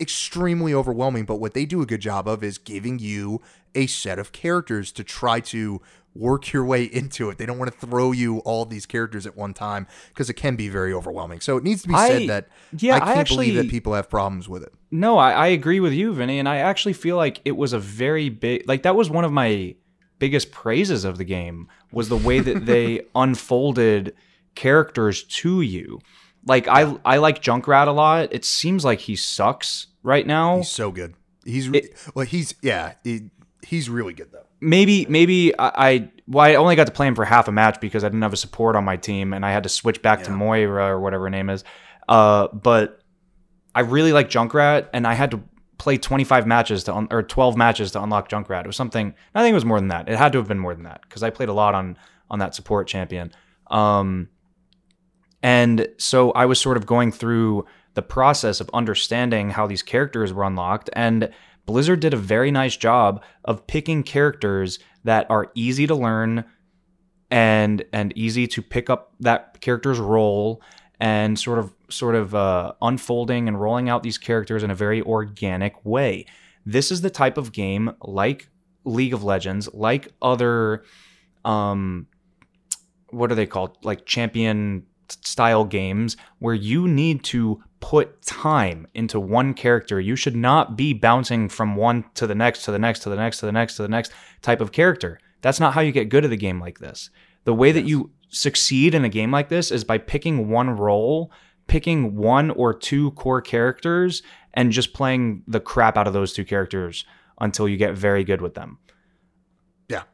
extremely 0.00 0.74
overwhelming. 0.74 1.24
But 1.24 1.36
what 1.36 1.54
they 1.54 1.64
do 1.66 1.82
a 1.82 1.86
good 1.86 2.00
job 2.00 2.28
of 2.28 2.42
is 2.42 2.58
giving 2.58 2.98
you 2.98 3.40
a 3.74 3.86
set 3.86 4.18
of 4.18 4.32
characters 4.32 4.92
to 4.92 5.04
try 5.04 5.40
to 5.40 5.80
work 6.14 6.52
your 6.52 6.64
way 6.64 6.84
into 6.92 7.28
it. 7.30 7.38
They 7.38 7.46
don't 7.46 7.58
want 7.58 7.72
to 7.72 7.86
throw 7.86 8.12
you 8.12 8.38
all 8.38 8.64
these 8.64 8.86
characters 8.86 9.26
at 9.26 9.36
one 9.36 9.54
time 9.54 9.86
because 10.08 10.30
it 10.30 10.34
can 10.34 10.56
be 10.56 10.68
very 10.68 10.92
overwhelming. 10.92 11.40
So 11.40 11.56
it 11.56 11.64
needs 11.64 11.82
to 11.82 11.88
be 11.88 11.94
said 11.94 12.22
I- 12.22 12.26
that 12.26 12.48
yeah, 12.78 12.94
I 12.94 12.96
I 12.96 13.00
can't 13.00 13.18
actually- 13.18 13.46
believe 13.50 13.64
that 13.64 13.70
people 13.70 13.94
have 13.94 14.08
problems 14.08 14.48
with 14.48 14.62
it. 14.62 14.72
No, 14.90 15.18
I, 15.18 15.32
I 15.32 15.46
agree 15.48 15.80
with 15.80 15.92
you, 15.92 16.12
Vinny, 16.14 16.38
and 16.38 16.48
I 16.48 16.58
actually 16.58 16.92
feel 16.92 17.16
like 17.16 17.40
it 17.44 17.56
was 17.56 17.72
a 17.72 17.80
very 17.80 18.28
big 18.28 18.68
like 18.68 18.82
that 18.84 18.94
was 18.94 19.10
one 19.10 19.24
of 19.24 19.32
my 19.32 19.74
biggest 20.20 20.52
praises 20.52 21.04
of 21.04 21.18
the 21.18 21.24
game 21.24 21.68
was 21.90 22.08
the 22.08 22.16
way 22.16 22.38
that 22.38 22.64
they 22.66 23.02
unfolded 23.16 24.14
characters 24.54 25.22
to 25.24 25.60
you. 25.60 26.00
Like 26.46 26.68
I 26.68 26.96
I 27.04 27.16
like 27.18 27.42
Junkrat 27.42 27.86
a 27.88 27.92
lot. 27.92 28.28
It 28.32 28.44
seems 28.44 28.84
like 28.84 29.00
he 29.00 29.16
sucks 29.16 29.86
right 30.02 30.26
now. 30.26 30.58
He's 30.58 30.70
so 30.70 30.90
good. 30.90 31.14
He's 31.44 31.68
re- 31.68 31.88
well. 32.14 32.26
He's 32.26 32.54
yeah. 32.62 32.94
He, 33.02 33.30
he's 33.66 33.88
really 33.88 34.12
good 34.12 34.30
though. 34.32 34.44
maybe 34.60 35.06
maybe 35.08 35.58
I, 35.58 35.72
I 35.88 36.10
well 36.26 36.44
I 36.44 36.54
only 36.56 36.76
got 36.76 36.86
to 36.86 36.92
play 36.92 37.06
him 37.06 37.14
for 37.14 37.24
half 37.24 37.48
a 37.48 37.52
match 37.52 37.80
because 37.80 38.04
I 38.04 38.08
didn't 38.08 38.22
have 38.22 38.32
a 38.32 38.36
support 38.38 38.76
on 38.76 38.84
my 38.84 38.96
team 38.96 39.32
and 39.32 39.44
I 39.44 39.52
had 39.52 39.62
to 39.62 39.68
switch 39.70 40.02
back 40.02 40.22
to 40.24 40.30
Yeah. 40.30 40.36
Moira 40.36 40.88
or 40.88 41.00
whatever 41.00 41.24
her 41.24 41.30
name 41.30 41.48
is. 41.50 41.64
Uh, 42.08 42.48
but 42.48 43.00
I 43.74 43.80
really 43.80 44.12
like 44.12 44.28
Junkrat 44.28 44.88
and 44.92 45.06
I 45.06 45.14
had 45.14 45.30
to 45.30 45.40
play 45.78 45.96
25 45.98 46.46
matches 46.46 46.84
to 46.84 46.94
un- 46.94 47.08
or 47.10 47.22
12 47.22 47.56
matches 47.56 47.90
to 47.92 48.02
unlock 48.02 48.28
Junkrat. 48.28 48.60
It 48.60 48.66
was 48.66 48.76
something 48.76 49.14
I 49.34 49.42
think 49.42 49.52
it 49.52 49.54
was 49.54 49.64
more 49.64 49.80
than 49.80 49.88
that. 49.88 50.08
It 50.10 50.16
had 50.18 50.32
to 50.32 50.38
have 50.38 50.48
been 50.48 50.58
more 50.58 50.74
than 50.74 50.84
that 50.84 51.00
because 51.08 51.22
I 51.22 51.30
played 51.30 51.48
a 51.48 51.54
lot 51.54 51.74
on 51.74 51.96
on 52.30 52.38
that 52.40 52.54
support 52.54 52.86
champion. 52.86 53.32
Um, 53.70 54.28
and 55.44 55.88
so 55.98 56.30
I 56.30 56.46
was 56.46 56.58
sort 56.58 56.78
of 56.78 56.86
going 56.86 57.12
through 57.12 57.66
the 57.92 58.00
process 58.00 58.62
of 58.62 58.70
understanding 58.72 59.50
how 59.50 59.66
these 59.66 59.82
characters 59.82 60.32
were 60.32 60.42
unlocked. 60.42 60.88
And 60.94 61.28
Blizzard 61.66 62.00
did 62.00 62.14
a 62.14 62.16
very 62.16 62.50
nice 62.50 62.78
job 62.78 63.22
of 63.44 63.66
picking 63.66 64.02
characters 64.04 64.78
that 65.04 65.30
are 65.30 65.52
easy 65.54 65.86
to 65.86 65.94
learn 65.94 66.46
and 67.30 67.84
and 67.92 68.16
easy 68.16 68.46
to 68.46 68.62
pick 68.62 68.88
up 68.88 69.12
that 69.20 69.60
character's 69.60 69.98
role 69.98 70.62
and 70.98 71.38
sort 71.38 71.58
of 71.58 71.74
sort 71.90 72.14
of 72.14 72.34
uh, 72.34 72.72
unfolding 72.80 73.46
and 73.46 73.60
rolling 73.60 73.90
out 73.90 74.02
these 74.02 74.16
characters 74.16 74.62
in 74.62 74.70
a 74.70 74.74
very 74.74 75.02
organic 75.02 75.84
way. 75.84 76.24
This 76.64 76.90
is 76.90 77.02
the 77.02 77.10
type 77.10 77.36
of 77.36 77.52
game 77.52 77.92
like 78.00 78.48
League 78.86 79.12
of 79.12 79.22
Legends, 79.22 79.68
like 79.74 80.08
other 80.22 80.84
um 81.44 82.06
what 83.10 83.30
are 83.30 83.34
they 83.34 83.46
called? 83.46 83.76
Like 83.84 84.06
champion 84.06 84.86
style 85.08 85.64
games 85.64 86.16
where 86.38 86.54
you 86.54 86.88
need 86.88 87.22
to 87.24 87.62
put 87.80 88.22
time 88.22 88.86
into 88.94 89.20
one 89.20 89.52
character. 89.52 90.00
You 90.00 90.16
should 90.16 90.36
not 90.36 90.76
be 90.76 90.94
bouncing 90.94 91.48
from 91.48 91.76
one 91.76 92.04
to 92.14 92.26
the 92.26 92.34
next 92.34 92.64
to 92.64 92.70
the 92.70 92.78
next 92.78 93.00
to 93.00 93.10
the 93.10 93.16
next 93.16 93.38
to 93.40 93.46
the 93.46 93.52
next 93.52 93.76
to 93.76 93.82
the 93.82 93.88
next 93.88 94.12
type 94.40 94.60
of 94.60 94.72
character. 94.72 95.20
That's 95.42 95.60
not 95.60 95.74
how 95.74 95.82
you 95.82 95.92
get 95.92 96.08
good 96.08 96.24
at 96.24 96.32
a 96.32 96.36
game 96.36 96.60
like 96.60 96.78
this. 96.78 97.10
The 97.44 97.52
way 97.52 97.72
that 97.72 97.84
you 97.84 98.10
succeed 98.30 98.94
in 98.94 99.04
a 99.04 99.10
game 99.10 99.30
like 99.30 99.50
this 99.50 99.70
is 99.70 99.84
by 99.84 99.98
picking 99.98 100.48
one 100.48 100.70
role, 100.70 101.30
picking 101.66 102.16
one 102.16 102.50
or 102.50 102.72
two 102.72 103.10
core 103.12 103.42
characters, 103.42 104.22
and 104.54 104.72
just 104.72 104.94
playing 104.94 105.42
the 105.46 105.60
crap 105.60 105.98
out 105.98 106.06
of 106.06 106.14
those 106.14 106.32
two 106.32 106.44
characters 106.44 107.04
until 107.38 107.68
you 107.68 107.76
get 107.76 107.94
very 107.94 108.24
good 108.24 108.40
with 108.40 108.54
them. 108.54 108.78
Yeah. 109.88 110.04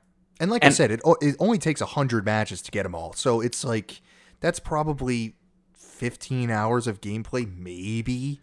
And 0.41 0.51
like 0.51 0.65
I 0.65 0.71
said, 0.71 0.91
it 0.91 1.01
it 1.21 1.37
only 1.39 1.59
takes 1.59 1.81
hundred 1.81 2.25
matches 2.25 2.63
to 2.63 2.71
get 2.71 2.83
them 2.83 2.97
all. 2.97 3.13
So 3.13 3.41
it's 3.41 3.63
like 3.63 4.01
that's 4.41 4.59
probably 4.59 5.35
fifteen 5.73 6.51
hours 6.51 6.87
of 6.87 7.01
gameplay, 7.01 7.51
maybe. 7.57 8.41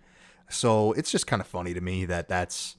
So 0.49 0.93
it's 0.93 1.11
just 1.11 1.27
kind 1.27 1.41
of 1.41 1.47
funny 1.47 1.73
to 1.73 1.81
me 1.81 2.05
that 2.05 2.27
that's 2.29 2.77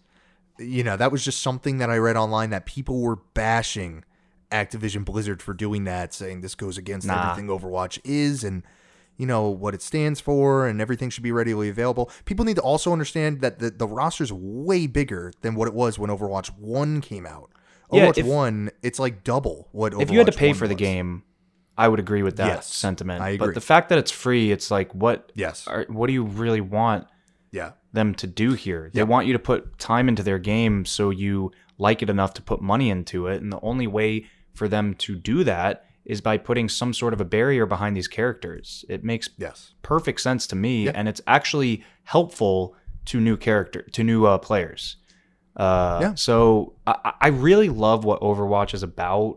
you 0.59 0.83
know 0.83 0.97
that 0.97 1.13
was 1.13 1.25
just 1.25 1.41
something 1.43 1.79
that 1.79 1.91
I 1.91 1.99
read 1.99 2.17
online 2.17 2.51
that 2.51 2.67
people 2.67 3.01
were 3.01 3.17
bashing 3.35 4.05
Activision 4.51 5.05
Blizzard 5.05 5.43
for 5.43 5.53
doing 5.53 5.85
that, 5.85 6.15
saying 6.15 6.41
this 6.41 6.55
goes 6.55 6.79
against 6.79 7.07
Nah. 7.07 7.31
everything 7.33 7.49
Overwatch 7.49 7.99
is 8.05 8.43
and 8.45 8.63
you 9.19 9.27
know 9.27 9.49
what 9.49 9.75
it 9.75 9.83
stands 9.83 10.21
for 10.21 10.67
and 10.67 10.81
everything 10.81 11.11
should 11.11 11.23
be 11.25 11.33
readily 11.33 11.69
available. 11.69 12.11
People 12.25 12.45
need 12.45 12.57
to 12.57 12.63
also 12.63 12.93
understand 12.93 13.41
that 13.41 13.59
the, 13.59 13.71
the 13.71 13.87
roster's 13.87 14.33
way 14.33 14.87
bigger 14.87 15.33
than 15.43 15.55
what 15.57 15.67
it 15.69 15.75
was 15.75 15.99
when 15.99 16.09
Overwatch 16.09 16.49
1 16.57 17.01
came 17.01 17.27
out. 17.27 17.51
Yeah, 17.93 18.07
Overwatch 18.07 18.19
if- 18.19 18.27
1, 18.27 18.71
it's 18.83 18.99
like 18.99 19.25
double 19.25 19.69
what 19.73 19.93
Overwatch 19.93 20.03
if 20.03 20.11
you 20.13 20.19
had 20.19 20.29
to 20.29 20.39
pay 20.39 20.49
1 20.49 20.55
for 20.57 20.69
the 20.69 20.75
game, 20.77 21.25
I 21.79 21.87
would 21.89 22.01
agree 22.01 22.23
with 22.23 22.37
that 22.39 22.47
Yes, 22.49 22.67
sentiment. 22.67 23.23
I 23.23 23.31
agree. 23.31 23.47
But 23.49 23.55
the 23.55 23.61
fact 23.61 23.89
that 23.91 23.99
it's 23.99 24.11
free, 24.11 24.51
it's 24.51 24.71
like 24.71 24.93
what 24.95 25.31
Yes. 25.35 25.67
are, 25.69 25.87
what 25.89 26.09
do 26.09 26.13
you 26.13 26.25
really 26.25 26.61
want 26.61 27.07
Yeah. 27.53 27.71
them 27.93 28.15
to 28.17 28.27
do 28.27 28.53
here? 28.53 28.91
They 28.93 29.01
Yeah. 29.01 29.05
want 29.05 29.27
you 29.29 29.33
to 29.33 29.39
put 29.39 29.79
time 29.79 30.09
into 30.09 30.23
their 30.25 30.39
game 30.41 30.85
so 30.85 31.11
you 31.11 31.53
like 31.79 32.03
it 32.03 32.11
enough 32.11 32.35
to 32.35 32.43
put 32.43 32.61
money 32.61 32.91
into 32.91 33.29
it, 33.29 33.41
and 33.41 33.53
the 33.53 33.61
only 33.63 33.87
way 33.87 34.27
for 34.53 34.67
them 34.69 34.95
to 34.95 35.15
do 35.15 35.45
that 35.45 35.85
is 36.05 36.21
by 36.21 36.37
putting 36.37 36.69
some 36.69 36.93
sort 36.93 37.13
of 37.13 37.21
a 37.21 37.25
barrier 37.25 37.65
behind 37.67 37.97
these 37.97 38.09
characters. 38.09 38.85
It 38.89 39.05
makes 39.05 39.29
Yes. 39.39 39.75
perfect 39.83 40.21
sense 40.21 40.47
to 40.49 40.57
me, 40.57 40.87
Yeah. 40.87 40.93
and 40.97 41.09
it's 41.09 41.21
actually 41.29 41.85
helpful 42.05 42.75
to 43.05 43.21
new 43.21 43.37
character 43.37 43.83
to 43.93 44.03
new 44.03 44.25
uh, 44.27 44.39
players. 44.39 44.97
Uh, 45.57 45.99
Yeah. 46.03 46.15
So 46.15 46.75
I, 46.87 47.13
I 47.21 47.29
really 47.29 47.69
love 47.69 48.05
what 48.05 48.21
Overwatch 48.21 48.75
is 48.75 48.83
about. 48.83 49.37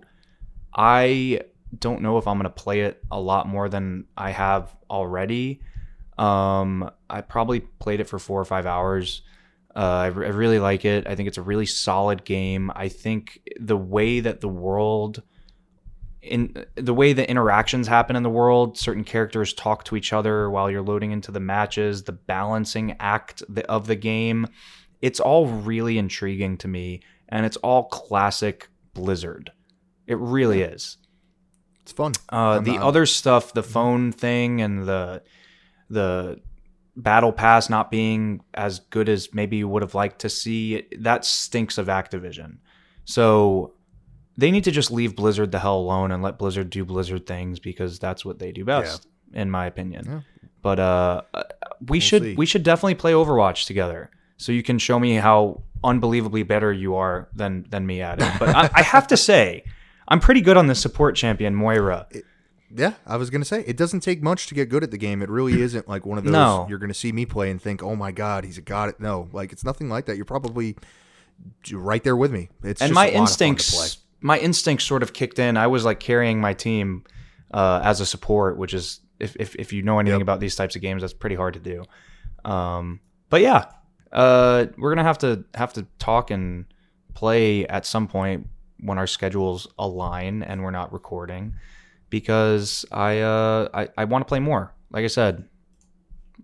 I 0.76 1.42
don't 1.78 2.02
know 2.02 2.18
if 2.18 2.28
I'm 2.28 2.38
gonna 2.38 2.50
play 2.50 2.82
it 2.82 3.04
a 3.12 3.20
lot 3.20 3.48
more 3.48 3.70
than 3.70 4.06
I 4.18 4.32
have 4.32 4.76
already. 4.90 5.62
Um, 6.18 6.90
I 7.10 7.22
probably 7.22 7.62
played 7.62 8.00
it 8.00 8.10
for 8.10 8.20
four 8.20 8.40
or 8.40 8.46
five 8.46 8.66
hours. 8.66 9.24
Uh, 9.76 9.80
I, 9.80 10.08
re- 10.08 10.28
I 10.28 10.30
really 10.30 10.60
like 10.60 10.86
it. 10.86 11.08
I 11.08 11.16
think 11.16 11.28
it's 11.28 11.38
a 11.38 11.42
really 11.42 11.66
solid 11.66 12.26
game. 12.26 12.72
I 12.76 12.90
think 12.90 13.40
the 13.60 13.78
way 13.78 14.20
that 14.20 14.42
the 14.42 14.50
world 14.50 15.24
in 16.22 16.66
the 16.76 16.94
way 16.94 17.14
the 17.14 17.28
interactions 17.28 17.88
happen 17.88 18.16
in 18.16 18.24
the 18.24 18.30
world, 18.30 18.78
certain 18.78 19.04
characters 19.04 19.54
talk 19.54 19.84
to 19.86 19.96
each 19.96 20.14
other 20.14 20.50
while 20.50 20.70
you're 20.70 20.84
loading 20.84 21.12
into 21.12 21.32
the 21.32 21.40
matches, 21.40 22.04
the 22.04 22.12
balancing 22.12 22.96
act 23.00 23.42
of 23.68 23.88
the 23.88 23.96
game, 23.96 24.48
it's 25.02 25.20
all 25.20 25.48
really 25.48 25.98
intriguing 25.98 26.58
to 26.58 26.68
me, 26.68 27.02
and 27.30 27.46
it's 27.46 27.58
all 27.58 27.86
classic 27.86 28.70
Blizzard. 28.94 29.52
It 30.06 30.18
really 30.20 30.62
is. 30.62 30.98
It's 31.92 31.98
fun. 31.98 32.14
Uh, 32.30 32.60
the 32.60 32.78
other 32.78 33.06
stuff, 33.06 33.54
the 33.54 33.64
phone 33.64 34.12
thing, 34.12 34.62
and 34.62 34.86
the 34.86 35.22
the 35.90 36.40
battle 36.96 37.32
pass 37.34 37.70
not 37.70 37.92
being 37.92 38.42
as 38.54 38.80
good 38.80 39.10
as 39.10 39.34
maybe 39.34 39.58
you 39.58 39.68
would 39.68 39.82
have 39.82 39.96
liked 39.96 40.20
to 40.20 40.30
see, 40.30 40.88
that 41.00 41.26
stinks 41.26 41.78
of 41.78 41.88
Activision. 41.88 42.58
So 43.06 43.74
they 44.38 44.52
need 44.52 44.64
to 44.66 44.72
just 44.72 44.92
leave 44.92 45.16
Blizzard 45.16 45.52
the 45.52 45.60
hell 45.60 45.78
alone 45.78 46.12
and 46.12 46.24
let 46.24 46.38
Blizzard 46.38 46.70
do 46.70 46.86
Blizzard 46.86 47.26
things 47.26 47.60
because 47.60 48.00
that's 48.00 48.24
what 48.24 48.40
they 48.40 48.52
do 48.52 48.64
best, 48.66 49.08
in 49.34 49.52
my 49.52 49.66
opinion. 49.66 50.06
Yeah. 50.06 50.20
But 50.62 50.80
uh, 50.80 51.22
uh, 51.34 51.44
we 51.82 51.96
We'll 51.98 52.02
should 52.02 52.24
see. 52.24 52.36
we 52.36 52.46
should 52.46 52.64
definitely 52.64 52.96
play 52.96 53.14
Overwatch 53.14 53.66
together 53.66 54.12
so 54.38 54.52
you 54.52 54.64
can 54.64 54.78
show 54.78 55.00
me 55.00 55.16
how 55.16 55.64
unbelievably 55.84 56.44
better 56.44 56.72
you 56.72 56.96
are 56.96 57.28
than 57.34 57.66
than 57.70 57.86
me 57.86 58.02
at 58.02 58.22
it. 58.22 58.32
But 58.40 58.56
I, 58.56 58.70
I 58.76 58.82
have 58.84 59.08
to 59.08 59.18
say, 59.18 59.64
I'm 60.12 60.20
pretty 60.20 60.42
good 60.42 60.58
on 60.58 60.68
the 60.68 60.76
support 60.76 61.16
champion 61.16 61.56
Moira. 61.56 62.08
Yeah, 62.74 62.94
I 63.08 63.18
was 63.18 63.30
gonna 63.30 63.46
say 63.46 63.62
it 63.66 63.78
doesn't 63.78 64.02
take 64.02 64.22
much 64.22 64.48
to 64.48 64.54
get 64.56 64.70
good 64.70 64.84
at 64.84 64.92
the 64.92 64.98
game. 64.98 65.22
It 65.22 65.30
really 65.30 65.62
isn't 65.68 65.88
like 65.88 66.06
one 66.06 66.18
of 66.18 66.24
those 66.24 66.34
No. 66.34 66.66
you're 66.70 66.78
gonna 66.80 66.94
see 66.94 67.12
me 67.12 67.26
play 67.26 67.50
and 67.50 67.62
think, 67.62 67.82
"Oh 67.82 67.96
my 67.96 68.12
god, 68.12 68.44
he's 68.46 68.58
a 68.58 68.62
god." 68.62 68.94
No, 69.00 69.30
like 69.34 69.52
it's 69.52 69.64
nothing 69.64 69.90
like 69.90 70.06
that. 70.06 70.16
You're 70.18 70.26
probably 70.26 70.76
right 71.72 72.04
there 72.04 72.16
with 72.16 72.32
me. 72.32 72.50
It's 72.64 72.82
and 72.82 72.90
just 72.90 72.96
my 72.96 73.06
a 73.08 73.08
lot 73.08 73.10
of 73.10 73.14
fun 73.14 73.16
to 73.16 73.22
instincts 73.22 73.98
my 74.24 74.38
instincts 74.38 74.86
sort 74.86 75.02
of 75.02 75.14
kicked 75.14 75.40
in 75.40 75.58
i 75.58 75.66
was 75.66 75.84
like 75.84 76.00
carrying 76.00 76.40
my 76.40 76.54
team 76.54 77.04
uh, 77.52 77.82
as 77.84 78.00
a 78.02 78.06
support 78.06 78.56
which 78.56 78.72
is 78.72 79.00
if, 79.20 79.36
if, 79.40 79.56
if 79.56 79.74
you 79.74 79.82
know 79.82 79.98
anything 79.98 80.20
Yep. 80.20 80.26
about 80.26 80.40
these 80.40 80.56
types 80.56 80.76
of 80.76 80.82
games 80.84 81.02
that's 81.02 81.12
pretty 81.14 81.36
hard 81.36 81.56
to 81.56 81.60
do 81.60 81.84
um, 82.46 83.00
but 83.32 83.42
yeah 83.42 83.66
uh, 84.12 84.68
we're 84.78 84.92
gonna 84.94 85.02
have 85.08 85.18
to 85.18 85.44
have 85.56 85.74
to 85.74 85.88
talk 85.98 86.30
and 86.30 86.66
play 87.16 87.66
at 87.66 87.84
some 87.88 88.08
point 88.08 88.46
when 88.82 88.98
our 88.98 89.08
schedules 89.08 89.68
align 89.78 90.44
and 90.44 90.64
we're 90.64 90.72
not 90.72 90.92
recording 90.92 91.54
because 92.10 92.86
i 92.92 93.20
uh, 93.20 93.68
i, 93.74 93.88
I 93.98 94.06
want 94.06 94.22
to 94.22 94.28
play 94.28 94.40
more 94.40 94.74
like 94.92 95.04
i 95.04 95.08
said 95.08 95.48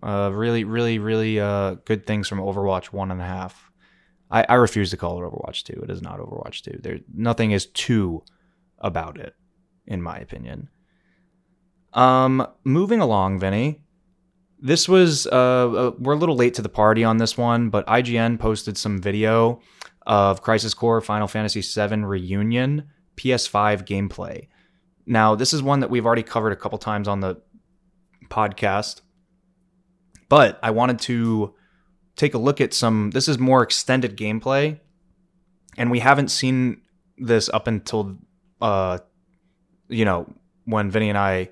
uh, 0.02 0.30
really 0.32 0.64
really 0.64 0.98
really 0.98 1.40
uh, 1.40 1.74
good 1.84 2.06
things 2.06 2.28
from 2.28 2.38
overwatch 2.38 2.86
one 2.86 3.10
and 3.10 3.20
a 3.20 3.24
half 3.24 3.68
I, 4.30 4.44
I 4.48 4.54
refuse 4.54 4.90
to 4.90 4.96
call 4.96 5.22
it 5.22 5.26
Overwatch 5.26 5.64
2. 5.64 5.80
It 5.82 5.90
is 5.90 6.02
not 6.02 6.20
Overwatch 6.20 6.62
2. 6.62 6.80
There 6.82 6.98
nothing 7.14 7.52
is 7.52 7.66
2 7.66 8.22
about 8.78 9.18
it, 9.18 9.34
in 9.86 10.02
my 10.02 10.18
opinion. 10.18 10.68
Um, 11.94 12.46
moving 12.64 13.00
along, 13.00 13.40
Vinny. 13.40 13.80
This 14.60 14.88
was 14.88 15.26
uh, 15.28 15.30
uh 15.30 15.92
we're 15.98 16.14
a 16.14 16.18
little 16.18 16.36
late 16.36 16.54
to 16.54 16.62
the 16.62 16.68
party 16.68 17.04
on 17.04 17.18
this 17.18 17.38
one, 17.38 17.70
but 17.70 17.86
IGN 17.86 18.38
posted 18.38 18.76
some 18.76 19.00
video 19.00 19.60
of 20.08 20.42
Crisis 20.42 20.72
Core 20.72 21.00
Final 21.02 21.28
Fantasy 21.28 21.60
VII 21.60 21.98
Reunion 21.98 22.88
PS5 23.16 23.86
gameplay. 23.86 24.48
Now, 25.06 25.34
this 25.34 25.52
is 25.52 25.62
one 25.62 25.80
that 25.80 25.90
we've 25.90 26.06
already 26.06 26.22
covered 26.22 26.52
a 26.52 26.56
couple 26.56 26.78
times 26.78 27.06
on 27.06 27.20
the 27.20 27.40
podcast, 28.28 29.02
but 30.28 30.58
I 30.62 30.70
wanted 30.70 30.98
to 31.00 31.54
take 32.16 32.34
a 32.34 32.38
look 32.38 32.60
at 32.60 32.74
some 32.74 33.10
this 33.12 33.28
is 33.28 33.38
more 33.38 33.62
extended 33.62 34.16
gameplay 34.16 34.80
and 35.76 35.88
we 35.88 36.00
haven't 36.00 36.28
seen 36.28 36.80
this 37.16 37.48
up 37.50 37.68
until 37.68 38.18
uh 38.60 38.98
you 39.88 40.04
know 40.04 40.26
when 40.64 40.90
Vinny 40.90 41.10
and 41.10 41.16
I 41.16 41.50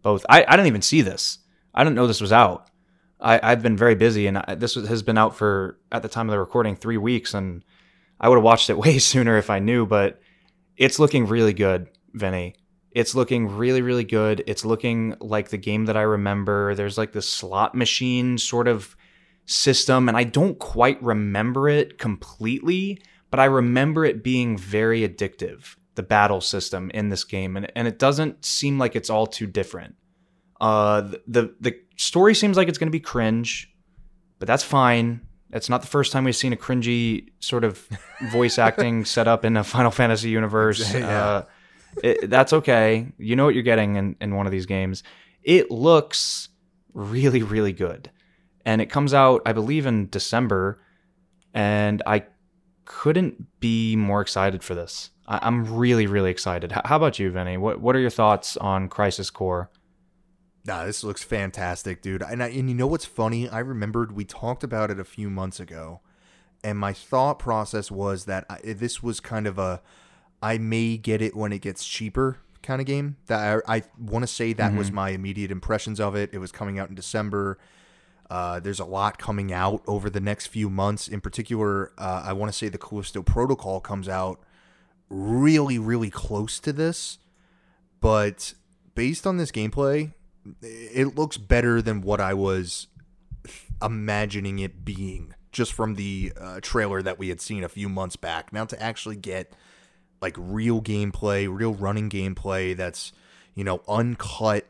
both 0.00 0.24
I, 0.26 0.42
I 0.48 0.52
didn't 0.52 0.68
even 0.68 0.80
see 0.80 1.02
this 1.02 1.38
I 1.74 1.84
didn't 1.84 1.96
know 1.96 2.06
this 2.06 2.22
was 2.22 2.32
out 2.32 2.70
I, 3.20 3.38
I've 3.42 3.62
been 3.62 3.76
very 3.76 3.94
busy 3.94 4.26
and 4.26 4.38
I, 4.38 4.54
this 4.54 4.74
was, 4.74 4.88
has 4.88 5.02
been 5.02 5.18
out 5.18 5.36
for 5.36 5.78
at 5.92 6.00
the 6.00 6.08
time 6.08 6.30
of 6.30 6.32
the 6.32 6.38
recording 6.38 6.76
three 6.76 6.96
weeks 6.96 7.34
and 7.34 7.62
I 8.20 8.28
would 8.28 8.36
have 8.36 8.44
watched 8.44 8.70
it 8.70 8.78
way 8.84 8.98
sooner 8.98 9.36
if 9.36 9.50
I 9.50 9.58
knew 9.58 9.86
but 9.86 10.20
it's 10.76 10.98
looking 10.98 11.26
really 11.26 11.52
good 11.52 11.88
Vinny 12.12 12.54
it's 12.92 13.14
looking 13.14 13.48
really 13.56 13.82
really 13.82 14.04
good 14.04 14.42
it's 14.46 14.64
looking 14.64 15.14
like 15.20 15.50
the 15.50 15.58
game 15.58 15.86
that 15.86 15.96
I 15.96 16.02
remember 16.02 16.74
there's 16.74 16.98
like 16.98 17.12
this 17.12 17.28
slot 17.28 17.74
machine 17.74 18.38
sort 18.38 18.68
of 18.68 18.96
system 19.46 20.08
and 20.08 20.16
I 20.16 20.24
don't 20.24 20.58
quite 20.58 21.02
remember 21.02 21.68
it 21.68 21.98
completely, 21.98 23.00
but 23.30 23.40
I 23.40 23.44
remember 23.46 24.04
it 24.04 24.22
being 24.22 24.58
very 24.58 25.08
addictive, 25.08 25.76
the 25.94 26.02
battle 26.02 26.40
system 26.40 26.90
in 26.92 27.08
this 27.08 27.24
game 27.24 27.56
and 27.56 27.70
and 27.74 27.88
it 27.88 27.98
doesn't 27.98 28.44
seem 28.44 28.78
like 28.78 28.94
it's 28.94 29.10
all 29.10 29.26
too 29.26 29.46
different. 29.46 29.94
Uh 30.60 31.00
the 31.26 31.54
the 31.60 31.78
story 31.96 32.34
seems 32.34 32.56
like 32.56 32.68
it's 32.68 32.78
going 32.78 32.88
to 32.88 32.92
be 32.92 33.00
cringe, 33.00 33.72
but 34.38 34.46
that's 34.46 34.64
fine. 34.64 35.25
It's 35.52 35.68
not 35.68 35.80
the 35.80 35.86
first 35.86 36.12
time 36.12 36.24
we've 36.24 36.36
seen 36.36 36.52
a 36.52 36.56
cringy 36.56 37.28
sort 37.40 37.64
of 37.64 37.86
voice 38.30 38.58
acting 38.58 39.04
set 39.16 39.28
up 39.28 39.44
in 39.44 39.56
a 39.56 39.64
Final 39.64 39.90
Fantasy 39.90 40.28
universe. 40.30 40.92
Yeah. 40.94 41.24
Uh, 41.24 41.42
it, 42.02 42.28
that's 42.28 42.52
okay. 42.52 43.06
You 43.18 43.36
know 43.36 43.44
what 43.46 43.54
you're 43.54 43.62
getting 43.62 43.96
in, 43.96 44.16
in 44.20 44.34
one 44.34 44.44
of 44.46 44.52
these 44.52 44.66
games. 44.66 45.02
It 45.42 45.70
looks 45.70 46.48
really, 46.92 47.42
really 47.42 47.72
good 47.72 48.10
and 48.66 48.80
it 48.82 48.86
comes 48.86 49.14
out 49.14 49.40
i 49.46 49.52
believe 49.52 49.86
in 49.86 50.08
december 50.10 50.78
and 51.54 52.02
i 52.06 52.24
couldn't 52.84 53.46
be 53.60 53.96
more 53.96 54.20
excited 54.20 54.62
for 54.62 54.74
this 54.74 55.10
I- 55.26 55.38
i'm 55.42 55.76
really 55.76 56.06
really 56.06 56.30
excited 56.30 56.72
H- 56.72 56.80
how 56.84 56.96
about 56.96 57.18
you 57.18 57.30
vinny 57.30 57.56
what, 57.56 57.80
what 57.80 57.96
are 57.96 58.00
your 58.00 58.10
thoughts 58.10 58.56
on 58.56 58.88
crisis 58.88 59.30
core 59.30 59.70
Nah, 60.66 60.84
this 60.84 61.04
looks 61.04 61.22
fantastic, 61.22 62.02
dude. 62.02 62.22
And 62.22 62.42
I, 62.42 62.48
and 62.48 62.68
you 62.68 62.74
know 62.74 62.86
what's 62.86 63.04
funny? 63.04 63.48
I 63.48 63.60
remembered 63.60 64.12
we 64.12 64.24
talked 64.24 64.64
about 64.64 64.90
it 64.90 64.98
a 64.98 65.04
few 65.04 65.30
months 65.30 65.60
ago, 65.60 66.00
and 66.64 66.78
my 66.78 66.92
thought 66.92 67.38
process 67.38 67.90
was 67.90 68.24
that 68.24 68.44
I, 68.50 68.58
this 68.72 69.02
was 69.02 69.20
kind 69.20 69.46
of 69.46 69.58
a 69.58 69.80
I 70.42 70.58
may 70.58 70.96
get 70.96 71.22
it 71.22 71.36
when 71.36 71.52
it 71.52 71.60
gets 71.60 71.86
cheaper 71.86 72.38
kind 72.62 72.80
of 72.80 72.86
game. 72.86 73.16
That 73.26 73.62
I, 73.66 73.76
I 73.76 73.82
want 73.98 74.24
to 74.24 74.26
say 74.26 74.52
that 74.54 74.74
was 74.74 74.90
my 74.90 75.10
immediate 75.10 75.50
impressions 75.50 76.00
of 76.00 76.16
it. 76.16 76.30
It 76.32 76.38
was 76.38 76.52
coming 76.52 76.78
out 76.78 76.88
in 76.88 76.94
December. 76.94 77.58
Uh, 78.28 78.58
there's 78.58 78.80
a 78.80 78.84
lot 78.84 79.18
coming 79.18 79.52
out 79.52 79.82
over 79.86 80.10
the 80.10 80.20
next 80.20 80.48
few 80.48 80.68
months. 80.68 81.06
In 81.06 81.20
particular, 81.20 81.92
uh, 81.96 82.24
I 82.26 82.32
want 82.32 82.52
to 82.52 82.58
say 82.58 82.68
the 82.68 82.78
Callisto 82.78 83.22
Protocol 83.22 83.80
comes 83.80 84.08
out 84.08 84.40
really, 85.08 85.78
really 85.78 86.10
close 86.10 86.58
to 86.60 86.72
this. 86.72 87.18
But 88.00 88.54
based 88.96 89.28
on 89.28 89.36
this 89.36 89.52
gameplay, 89.52 90.12
it 90.62 91.16
looks 91.16 91.36
better 91.36 91.80
than 91.82 92.00
what 92.00 92.20
I 92.20 92.34
was 92.34 92.88
imagining 93.82 94.58
it 94.58 94.84
being 94.84 95.34
just 95.52 95.72
from 95.72 95.94
the 95.94 96.32
uh, 96.38 96.60
trailer 96.60 97.02
that 97.02 97.18
we 97.18 97.28
had 97.28 97.40
seen 97.40 97.64
a 97.64 97.68
few 97.68 97.88
months 97.88 98.16
back. 98.16 98.52
Now 98.52 98.64
to 98.66 98.82
actually 98.82 99.16
get 99.16 99.52
like 100.20 100.34
real 100.38 100.82
gameplay, 100.82 101.48
real 101.50 101.74
running 101.74 102.10
gameplay 102.10 102.76
that's, 102.76 103.12
you 103.54 103.64
know, 103.64 103.82
uncut 103.88 104.66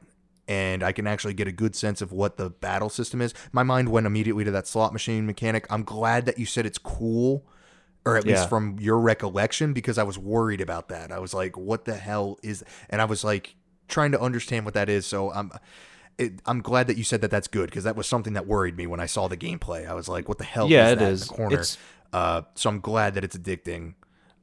and 0.49 0.85
I 0.85 0.93
can 0.93 1.07
actually 1.09 1.35
get 1.35 1.49
a 1.49 1.53
good 1.53 1.75
sense 1.75 2.01
of 2.01 2.13
what 2.13 2.37
the 2.37 2.51
battle 2.51 2.89
system 2.89 3.21
is. 3.21 3.35
My 3.53 3.65
mind 3.65 3.89
went 3.89 4.07
immediately 4.07 4.45
to 4.45 4.51
that 4.53 4.69
slot 4.69 4.93
machine 4.93 5.27
mechanic. 5.27 5.67
I'm 5.71 5.83
glad 5.83 6.25
that 6.27 6.39
you 6.39 6.47
said 6.47 6.67
it's 6.67 6.79
cool 6.79 7.45
or 8.05 8.17
at 8.17 8.25
Yeah. 8.25 8.35
least 8.35 8.49
from 8.49 8.77
your 8.79 9.01
recollection 9.01 9.73
because 9.73 9.99
I 9.99 10.05
was 10.05 10.19
worried 10.19 10.61
about 10.61 10.89
that. 10.89 11.11
I 11.11 11.19
was 11.19 11.35
like, 11.35 11.57
what 11.57 11.85
the 11.85 11.97
hell 11.97 12.39
is 12.43 12.63
and 12.89 13.03
I 13.03 13.07
was 13.07 13.25
like 13.25 13.57
trying 13.89 14.13
to 14.13 14.21
understand 14.21 14.65
what 14.65 14.75
that 14.75 14.89
is. 14.89 15.07
So 15.07 15.33
I'm 15.33 15.51
it, 16.19 16.41
I'm 16.47 16.63
glad 16.63 16.87
that 16.87 16.97
you 16.97 17.05
said 17.05 17.21
that 17.21 17.31
that's 17.31 17.49
good 17.49 17.69
because 17.71 17.85
that 17.85 17.97
was 17.97 18.07
something 18.07 18.33
that 18.33 18.47
worried 18.47 18.77
me 18.77 18.87
when 18.87 19.01
I 19.01 19.07
saw 19.07 19.29
the 19.29 19.37
gameplay. 19.37 19.87
I 19.89 19.95
was 19.95 20.09
like, 20.09 20.29
what 20.29 20.39
the 20.39 20.45
hell 20.45 20.69
Yeah, 20.69 20.87
is 20.87 20.93
it 20.93 20.99
that 20.99 21.13
is. 21.13 21.23
in 21.23 21.29
the 21.29 21.35
corner? 21.35 21.55
It's- 21.55 21.79
Uh, 22.13 22.43
so 22.55 22.71
I'm 22.71 22.81
glad 22.81 23.15
that 23.15 23.25
it's 23.25 23.37
addicting. 23.37 23.95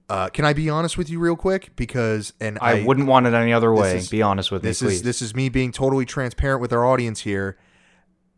Uh, 0.09 0.27
can 0.29 0.45
I 0.45 0.53
be 0.53 0.69
honest 0.69 0.97
with 0.97 1.09
you 1.09 1.17
real 1.17 1.37
quick? 1.37 1.75
Because 1.75 2.33
and 2.39 2.59
i, 2.61 2.81
I, 2.81 2.83
wouldn't 2.83 3.07
want 3.07 3.25
it 3.25 3.33
any 3.33 3.53
other 3.53 3.73
way 3.73 3.97
is- 3.97 4.09
be 4.09 4.21
honest 4.21 4.51
with 4.51 4.61
this 4.61 4.81
me 4.81 4.89
please 4.89 4.95
is 4.97 5.01
this 5.03 5.21
is 5.21 5.33
me 5.33 5.49
being 5.49 5.71
totally 5.71 6.05
transparent 6.05 6.61
with 6.61 6.73
our 6.73 6.85
audience 6.85 7.21
here. 7.21 7.57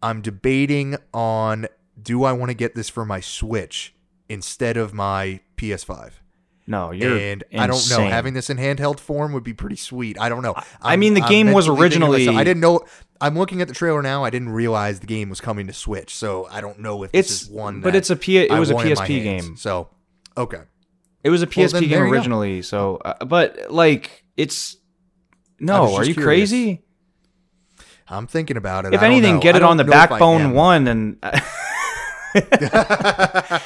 I'm 0.02 0.22
debating 0.22 0.96
on 1.14 1.68
do 2.02 2.24
I 2.24 2.34
want 2.34 2.52
to 2.52 2.54
get 2.54 2.76
this 2.76 2.88
for 2.88 3.04
my 3.04 3.20
Switch 3.20 3.96
instead 4.30 4.78
of 4.78 4.94
my 4.94 5.40
PS5? 5.58 6.12
No 6.68 6.92
you're 6.92 7.16
and 7.18 7.44
I 7.58 7.68
don't 7.68 7.88
know. 7.90 8.00
Having 8.08 8.34
this 8.34 8.50
in 8.50 8.58
handheld 8.58 9.00
form 9.00 9.34
would 9.34 9.44
be 9.44 9.54
pretty 9.54 9.76
sweet. 9.76 10.20
I 10.20 10.30
don't 10.30 10.42
know. 10.42 10.54
I 10.82 10.92
I'm- 10.92 11.00
mean, 11.00 11.14
the 11.14 11.22
I'm 11.22 11.30
game 11.30 11.52
was 11.54 11.68
originally- 11.68 12.28
I 12.30 12.44
didn't 12.44 12.62
know. 12.62 12.82
I'm 13.22 13.38
looking 13.38 13.62
at 13.62 13.68
the 13.70 13.74
trailer 13.74 14.02
now. 14.02 14.24
I 14.26 14.30
didn't 14.30 14.50
realize 14.50 15.00
the 15.00 15.08
game 15.08 15.30
was 15.30 15.40
coming 15.40 15.68
to 15.68 15.74
Switch, 15.74 16.14
so 16.16 16.48
I 16.52 16.60
don't 16.62 16.80
know 16.80 17.04
if 17.04 17.12
this 17.14 17.32
it's 17.32 17.42
is 17.44 17.50
one. 17.50 17.80
but 17.82 17.96
it's 17.96 18.10
a 18.10 18.16
P- 18.16 18.38
it 18.40 18.52
was 18.52 18.70
a 18.72 18.76
want 18.76 18.88
in 18.88 18.96
my 18.96 19.06
PSP 19.08 19.24
hands. 19.24 19.46
game 19.48 19.58
So 19.58 19.90
okay, 20.38 20.62
it 21.24 21.30
was 21.30 21.42
a 21.42 21.48
PSP 21.48 21.72
then 21.74 21.82
game 21.84 21.92
you 21.92 21.98
go. 22.08 22.12
originally 22.12 22.62
so 22.62 22.98
uh, 23.06 23.24
but 23.26 23.72
like 23.72 24.26
it's 24.36 24.76
no 25.60 25.96
are 25.96 26.04
you 26.04 26.14
curious. 26.14 26.50
crazy 26.52 26.82
I'm 28.08 28.28
thinking 28.28 28.58
about 28.58 28.86
it. 28.86 28.94
if 28.94 29.00
I 29.00 29.04
don't 29.06 29.14
anything 29.14 29.36
know. 29.36 29.42
get 29.42 29.56
it 29.56 29.64
on 29.64 29.78
the 29.78 29.84
backbone 29.86 30.52
one 30.54 30.88
and 30.88 31.18
Yeah, 32.36 32.42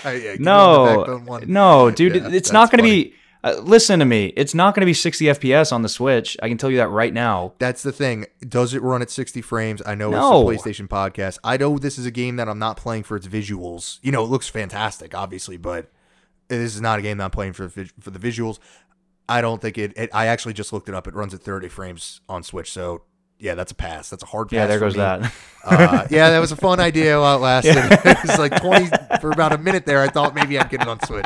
get 0.03 0.15
it 0.15 0.47
on 0.47 1.25
the 1.25 1.45
no, 1.47 1.85
no, 1.85 1.91
dude, 1.91 2.15
Yeah, 2.15 2.29
it's 2.29 2.51
not 2.51 2.71
going 2.71 2.83
to 2.83 2.89
be. 2.89 3.13
Uh, 3.41 3.55
listen 3.63 3.99
to 3.99 4.05
me, 4.05 4.33
it's 4.35 4.53
not 4.53 4.75
going 4.75 4.81
to 4.81 4.85
be 4.85 4.93
60 4.93 5.23
FPS 5.25 5.71
on 5.71 5.81
the 5.81 5.87
Switch. 5.87 6.35
I 6.43 6.49
can 6.49 6.57
tell 6.57 6.69
you 6.69 6.75
that 6.77 6.89
right 6.89 7.13
now. 7.13 7.53
That's 7.57 7.83
the 7.83 7.93
thing. 7.93 8.25
Does 8.45 8.73
it 8.73 8.81
run 8.81 9.01
at 9.01 9.09
60 9.09 9.41
frames? 9.41 9.81
I 9.85 9.95
know 9.95 10.09
No. 10.09 10.49
it's 10.49 10.61
a 10.61 10.69
PlayStation 10.69 10.89
podcast. 10.89 11.37
I 11.41 11.55
know 11.55 11.77
this 11.77 11.97
is 11.97 12.05
a 12.05 12.11
game 12.11 12.35
that 12.35 12.49
I'm 12.49 12.59
not 12.59 12.75
playing 12.75 13.03
for 13.03 13.15
its 13.15 13.27
visuals. 13.27 13.99
You 14.01 14.11
know, 14.11 14.25
it 14.25 14.27
looks 14.29 14.49
fantastic, 14.49 15.15
obviously, 15.15 15.55
but 15.55 15.89
this 16.49 16.75
is 16.75 16.81
not 16.81 16.99
a 16.99 17.01
game 17.01 17.17
that 17.19 17.23
I'm 17.25 17.31
playing 17.31 17.53
for 17.53 17.67
the 17.67 17.89
for 18.01 18.11
the 18.11 18.19
visuals. 18.19 18.59
I 19.29 19.39
don't 19.39 19.61
think 19.61 19.77
it, 19.77 19.93
it. 19.95 20.09
I 20.13 20.25
actually 20.25 20.53
just 20.55 20.73
looked 20.73 20.89
it 20.89 20.95
up. 20.95 21.07
It 21.07 21.13
runs 21.13 21.33
at 21.33 21.39
30 21.41 21.69
frames 21.69 22.19
on 22.27 22.43
Switch. 22.43 22.69
So 22.69 23.03
yeah, 23.39 23.55
that's 23.55 23.71
a 23.71 23.75
pass. 23.75 24.09
That's 24.09 24.21
a 24.23 24.25
hard 24.25 24.49
pass. 24.49 24.55
Yeah, 24.55 24.67
there 24.67 24.79
goes 24.79 24.95
me. 24.95 24.99
that. 24.99 25.31
Uh, 25.63 26.07
yeah, 26.09 26.29
that 26.29 26.39
was 26.39 26.51
a 26.51 26.55
fun 26.55 26.79
idea 26.79 27.19
while 27.19 27.37
it 27.37 27.41
lasted. 27.41 27.75
it 28.05 28.17
was 28.27 28.37
like 28.39 28.61
20 28.61 28.89
for 29.21 29.31
about 29.31 29.53
a 29.53 29.57
minute 29.57 29.85
there. 29.85 30.01
I 30.01 30.07
thought 30.09 30.33
maybe 30.35 30.59
I'd 30.59 30.69
get 30.69 30.81
it 30.81 30.87
on 30.87 30.99
Switch 31.05 31.25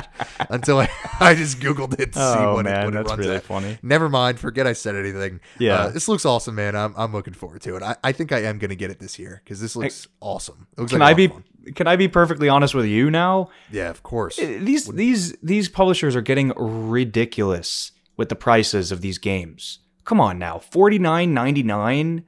until 0.49 0.79
I, 0.79 0.89
I 1.19 1.35
just 1.35 1.59
Googled 1.59 1.99
it 1.99 2.13
to 2.13 2.19
see 2.19 2.39
oh 2.39 2.53
what, 2.55 2.65
it, 2.65 2.69
man, 2.69 2.85
what 2.85 2.93
it 2.93 2.97
that's 2.97 3.09
runs 3.09 3.19
really 3.19 3.35
at. 3.37 3.43
funny. 3.43 3.77
Never 3.81 4.09
mind. 4.09 4.39
Forget 4.39 4.67
I 4.67 4.73
said 4.73 4.95
anything. 4.95 5.39
Yeah. 5.59 5.75
Uh, 5.75 5.89
this 5.89 6.07
looks 6.07 6.25
awesome, 6.25 6.55
man. 6.55 6.75
I'm, 6.75 6.93
I'm 6.97 7.11
looking 7.13 7.33
forward 7.33 7.61
to 7.61 7.75
it. 7.75 7.83
I, 7.83 7.95
I 8.03 8.11
think 8.11 8.31
I 8.31 8.43
am 8.43 8.59
going 8.59 8.69
to 8.69 8.75
get 8.75 8.91
it 8.91 8.99
this 8.99 9.17
year 9.17 9.41
because 9.43 9.59
this 9.59 9.75
looks 9.75 10.07
awesome. 10.19 10.67
It 10.77 10.81
looks 10.81 10.91
Can 10.91 10.99
like 10.99 11.11
I 11.11 11.13
be 11.13 11.27
fun. 11.27 11.43
can 11.75 11.87
I 11.87 11.95
be 11.95 12.07
perfectly 12.07 12.49
honest 12.49 12.75
with 12.75 12.85
you 12.85 13.09
now? 13.09 13.49
Yeah, 13.71 13.89
of 13.89 14.03
course. 14.03 14.37
These 14.37 14.87
these 14.87 15.35
these 15.43 15.69
publishers 15.69 16.15
are 16.15 16.21
getting 16.21 16.53
ridiculous 16.57 17.91
with 18.17 18.29
the 18.29 18.35
prices 18.35 18.91
of 18.91 19.01
these 19.01 19.17
games. 19.17 19.79
Come 20.05 20.19
on 20.19 20.37
now, 20.39 20.59
forty 20.59 20.99
nine 20.99 21.33
ninety 21.33 21.63
nine. 21.63 22.25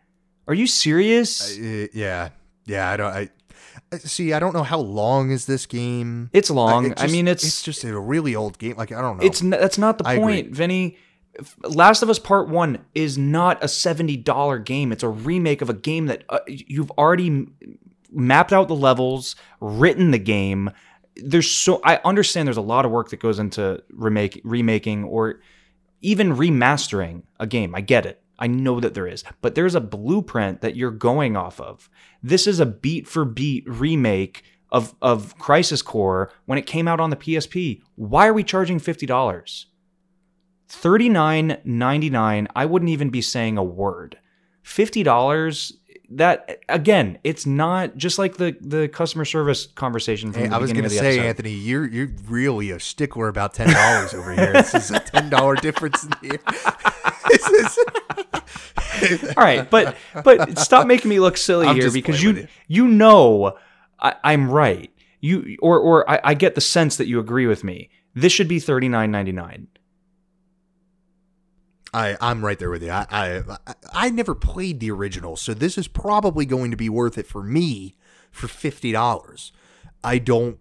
Are 0.48 0.54
you 0.54 0.68
serious? 0.68 1.58
Uh, 1.58 1.88
yeah, 1.94 2.30
yeah. 2.66 2.90
I 2.92 2.98
don't. 2.98 3.12
I 3.14 3.30
I- 3.92 3.98
see. 3.98 4.34
I 4.34 4.40
don't 4.40 4.54
know 4.54 4.64
how 4.64 4.80
long 4.80 5.32
is 5.32 5.46
this 5.46 5.66
game. 5.66 6.30
it's 6.34 6.50
long. 6.50 6.92
it 6.92 7.02
I 7.02 7.08
mean, 7.08 7.28
it's 7.28 7.44
it's 7.44 7.62
just 7.62 7.84
a 7.84 8.00
really 8.00 8.36
old 8.36 8.58
game. 8.58 8.76
Like 8.78 8.92
I 8.92 9.02
don't 9.02 9.18
know. 9.18 9.24
It's 9.26 9.42
n- 9.42 9.50
that's 9.50 9.78
not 9.78 9.98
the 9.98 10.08
I 10.08 10.14
agree. 10.14 10.44
point, 10.44 10.52
Vinny. 10.56 10.98
Last 11.64 12.02
of 12.02 12.10
Us 12.10 12.18
Part 12.18 12.48
One 12.48 12.80
is 12.96 13.18
not 13.18 13.62
a 13.64 13.68
seventy 13.68 14.16
dollar 14.16 14.58
game. 14.58 14.92
It's 14.94 15.04
a 15.04 15.10
remake 15.10 15.62
of 15.62 15.70
a 15.70 15.74
game 15.74 16.06
that 16.06 16.24
uh, 16.30 16.40
you've 16.48 16.92
already 16.92 17.28
m- 17.28 17.54
mapped 18.12 18.54
out 18.54 18.70
the 18.70 18.76
levels, 18.76 19.36
written 19.60 20.12
the 20.12 20.20
game. 20.20 20.70
There's 21.18 21.50
so 21.52 21.82
I 21.84 22.00
understand 22.06 22.48
there's 22.48 22.56
a 22.58 22.62
lot 22.62 22.86
of 22.86 22.92
work 22.92 23.10
that 23.10 23.20
goes 23.20 23.40
into 23.40 23.84
remake 23.92 24.40
remaking 24.46 25.04
or 25.04 25.42
even 26.06 26.36
remastering 26.36 27.24
a 27.40 27.48
game. 27.48 27.74
I 27.74 27.82
get 27.82 28.06
it. 28.06 28.22
I 28.38 28.48
know 28.48 28.80
that 28.80 28.94
there 28.94 29.08
is, 29.08 29.24
but 29.42 29.56
there's 29.56 29.76
a 29.76 29.82
blueprint 29.82 30.62
that 30.62 30.76
you're 30.76 30.92
going 30.92 31.36
off 31.38 31.60
of. 31.60 31.90
This 32.22 32.48
is 32.48 32.60
a 32.60 32.66
beat 32.66 33.08
for 33.08 33.26
beat 33.26 33.64
remake 33.68 34.44
of 34.72 34.94
of 35.02 35.38
Crisis 35.38 35.82
Core 35.82 36.32
when 36.46 36.58
it 36.58 36.66
came 36.68 36.88
out 36.88 37.00
on 37.00 37.10
the 37.10 37.16
PSP. 37.16 37.82
Why 37.96 38.28
are 38.28 38.34
we 38.34 38.44
charging 38.44 38.78
fifty 38.78 39.06
dollars? 39.06 39.68
Thirty 40.68 41.10
nine 41.10 41.58
ninety 41.64 42.10
nine. 42.10 42.48
I 42.56 42.66
wouldn't 42.66 42.90
even 42.90 43.10
be 43.10 43.22
saying 43.22 43.58
a 43.58 43.64
word. 43.64 44.18
Fifty 44.64 45.02
dollars. 45.02 45.74
That 46.12 46.60
again, 46.70 47.18
it's 47.24 47.46
not 47.46 47.98
just 47.98 48.20
like 48.20 48.38
the 48.38 48.56
the 48.62 48.88
customer 48.88 49.26
service 49.26 49.68
conversation 49.68 50.32
from 50.32 50.44
Hey, 50.44 50.48
the 50.50 50.56
I 50.56 50.60
was 50.60 50.72
gonna 50.72 50.90
say, 50.90 51.18
episode. 51.18 51.26
Anthony, 51.28 51.52
you're 51.52 51.88
you're 51.88 52.12
really 52.28 52.72
a 52.72 52.80
stickler 52.80 53.28
about 53.28 53.54
ten 53.54 53.74
dollars 53.74 54.14
over 54.14 54.34
here. 54.34 54.54
This 54.54 54.74
is 54.74 54.92
a 54.92 55.00
ten 55.00 55.30
dollar 55.30 55.56
difference 55.56 56.04
in 56.04 56.12
here. 56.22 56.40
this 57.30 57.50
is 59.02 59.34
All 59.38 59.44
right, 59.44 59.70
but 59.70 59.96
but 60.24 60.58
stop 60.60 60.88
making 60.88 61.10
me 61.10 61.20
look 61.20 61.38
silly 61.38 61.68
I'm 61.68 61.76
here 61.76 61.92
because 61.92 62.20
playing 62.22 62.38
you, 62.38 62.48
you 62.68 62.88
know 62.88 63.58
I, 64.00 64.16
I'm 64.24 64.50
right. 64.50 64.92
You 65.22 65.58
or 65.62 65.80
or 65.80 66.10
I, 66.10 66.20
I 66.24 66.34
get 66.34 66.56
the 66.56 66.62
sense 66.62 66.98
that 66.98 67.08
you 67.08 67.20
agree 67.20 67.48
with 67.48 67.64
me. 67.64 67.90
This 68.14 68.32
should 68.32 68.48
be 68.48 68.60
thirty 68.60 68.90
nine 68.90 69.12
ninety 69.12 69.32
nine. 69.32 69.68
I 71.96 72.18
I'm 72.22 72.44
right 72.44 72.60
there 72.60 72.70
with 72.70 72.84
you. 72.84 72.92
I, 72.92 73.06
I 73.10 73.26
I 73.68 73.74
I 73.94 74.10
never 74.10 74.36
played 74.36 74.80
the 74.80 74.92
original, 74.92 75.36
so 75.38 75.54
this 75.54 75.78
is 75.78 75.88
probably 75.88 76.46
going 76.46 76.72
to 76.72 76.78
be 76.78 76.90
worth 76.90 77.18
it 77.18 77.26
for 77.28 77.42
me 77.44 77.96
for 78.32 78.48
fifty 78.48 78.92
dollars. 78.92 79.52
I 80.04 80.18
don't. 80.20 80.60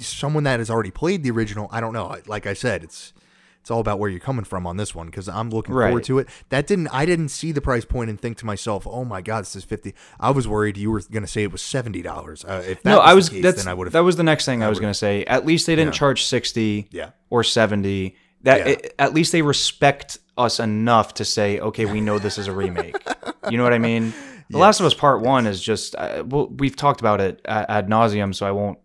Someone 0.00 0.44
that 0.44 0.60
has 0.60 0.70
already 0.70 0.90
played 0.92 1.22
the 1.24 1.30
original, 1.32 1.68
I 1.72 1.80
don't 1.80 1.92
know. 1.92 2.16
Like 2.26 2.46
I 2.46 2.54
said, 2.54 2.84
it's 2.84 3.12
it's 3.60 3.70
all 3.70 3.80
about 3.80 3.98
where 3.98 4.08
you're 4.10 4.20
coming 4.20 4.44
from 4.44 4.66
on 4.66 4.76
this 4.76 4.94
one 4.94 5.06
because 5.06 5.28
I'm 5.28 5.50
looking 5.50 5.74
Right. 5.74 5.88
forward 5.88 6.04
to 6.04 6.18
it. 6.20 6.28
That 6.50 6.66
didn't 6.66 6.88
I 6.88 7.04
didn't 7.06 7.30
see 7.30 7.50
the 7.50 7.60
price 7.60 7.84
point 7.84 8.08
and 8.10 8.20
think 8.20 8.36
to 8.38 8.46
myself, 8.46 8.86
oh 8.86 9.04
my 9.04 9.20
god, 9.20 9.40
this 9.42 9.56
is 9.56 9.64
fifty. 9.64 9.94
I 10.20 10.30
was 10.30 10.46
worried 10.46 10.76
you 10.76 10.90
were 10.90 11.00
going 11.10 11.22
to 11.24 11.28
say 11.28 11.42
it 11.42 11.50
was 11.52 11.62
seventy 11.62 12.02
dollars. 12.02 12.44
Uh, 12.44 12.62
if 12.66 12.82
that 12.84 12.90
No, 12.90 12.98
was 12.98 13.06
I 13.06 13.10
the 13.10 13.16
was 13.16 13.28
case, 13.30 13.42
that's 13.42 13.56
then 13.64 13.68
I 13.70 13.74
would 13.74 13.86
have. 13.88 13.92
that 13.94 14.04
was 14.04 14.16
the 14.16 14.22
next 14.22 14.44
thing 14.44 14.62
I, 14.62 14.68
was 14.68 14.78
going 14.80 14.92
to 14.92 14.98
say. 14.98 15.24
At 15.24 15.44
least 15.44 15.66
they 15.66 15.74
didn't 15.74 15.94
Yeah. 15.94 15.98
charge 15.98 16.24
sixty 16.24 16.88
Yeah. 16.92 17.10
or 17.30 17.42
seventy. 17.42 18.16
That 18.44 18.58
Yeah. 18.58 18.68
it- 18.74 18.94
at 18.98 19.12
least 19.12 19.32
they 19.32 19.42
respect 19.42 20.18
us 20.38 20.58
enough 20.60 21.14
to 21.14 21.24
say, 21.24 21.58
okay, 21.60 21.84
we 21.84 22.00
know 22.00 22.18
this 22.18 22.38
is 22.38 22.46
a 22.46 22.52
remake. 22.52 22.96
you 23.50 23.56
know 23.58 23.62
what 23.64 23.72
I 23.74 23.78
mean? 23.78 24.14
The 24.50 24.58
Last 24.58 24.78
of 24.80 24.86
Us 24.86 24.94
Part 24.94 25.20
One 25.22 25.46
is 25.46 25.60
just 25.60 25.94
uh, 25.96 26.22
well, 26.26 26.48
we've 26.48 26.76
talked 26.76 27.00
about 27.00 27.20
it 27.20 27.40
ad, 27.46 27.66
ad 27.68 27.88
nauseum, 27.88 28.34
so 28.34 28.46
I 28.46 28.50
won't 28.52 28.78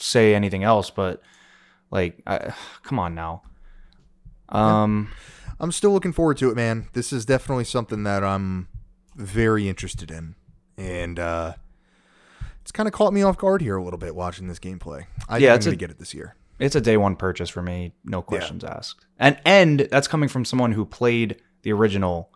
say 0.00 0.34
anything 0.34 0.64
else. 0.64 0.90
But 0.90 1.20
like, 1.90 2.20
I, 2.26 2.52
come 2.82 2.98
on 2.98 3.14
now. 3.14 3.42
Um, 4.48 5.08
I'm 5.60 5.72
still 5.72 5.90
looking 5.92 6.12
forward 6.12 6.36
to 6.38 6.50
it, 6.50 6.56
man. 6.56 6.88
This 6.92 7.12
is 7.12 7.24
definitely 7.24 7.64
something 7.64 8.02
that 8.04 8.22
I'm 8.22 8.68
very 9.16 9.68
interested 9.68 10.10
in, 10.10 10.34
and 10.76 11.18
uh, 11.18 11.54
it's 12.60 12.72
kind 12.72 12.86
of 12.86 12.92
caught 12.92 13.12
me 13.12 13.22
off 13.22 13.38
guard 13.38 13.62
here 13.62 13.76
a 13.76 13.82
little 13.82 13.98
bit 13.98 14.14
watching 14.14 14.46
this 14.48 14.58
gameplay. 14.58 15.06
I 15.28 15.38
Yeah, 15.38 15.52
think 15.52 15.62
I'm 15.62 15.64
going 15.66 15.70
to 15.70 15.76
get 15.76 15.90
it 15.90 15.98
this 15.98 16.14
year. 16.14 16.34
It's 16.58 16.76
a 16.76 16.80
day 16.80 16.96
one 16.96 17.16
purchase 17.16 17.48
for 17.48 17.62
me, 17.62 17.92
no 18.04 18.22
questions 18.22 18.64
asked. 18.64 19.06
And 19.18 19.38
and 19.44 19.80
that's 19.90 20.08
coming 20.08 20.28
from 20.28 20.44
someone 20.44 20.72
who 20.72 20.84
played 20.84 21.40
the 21.62 21.72
original. 21.72 22.30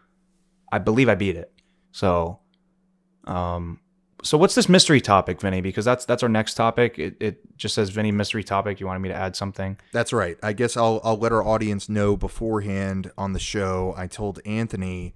I 0.72 0.78
believe 0.78 1.08
I 1.08 1.14
beat 1.14 1.36
it. 1.36 1.52
So, 1.92 2.40
um, 3.24 3.80
so 4.22 4.36
what's 4.36 4.54
this 4.54 4.68
mystery 4.68 5.00
topic, 5.00 5.40
Vinny? 5.40 5.60
Because 5.60 5.84
that's 5.84 6.04
that's 6.04 6.22
our 6.22 6.28
next 6.28 6.54
topic. 6.54 6.98
It, 6.98 7.16
it 7.20 7.56
just 7.56 7.74
says 7.74 7.90
Vinny 7.90 8.12
mystery 8.12 8.42
topic. 8.42 8.80
You 8.80 8.86
wanted 8.86 9.00
me 9.00 9.08
to 9.08 9.14
add 9.14 9.36
something? 9.36 9.78
That's 9.92 10.12
right. 10.12 10.36
I 10.42 10.52
guess 10.52 10.76
I'll 10.76 11.00
I'll 11.04 11.16
let 11.16 11.32
our 11.32 11.44
audience 11.44 11.88
know 11.88 12.16
beforehand 12.16 13.12
on 13.16 13.32
the 13.32 13.38
show. 13.38 13.94
I 13.96 14.06
told 14.06 14.40
Anthony 14.44 15.14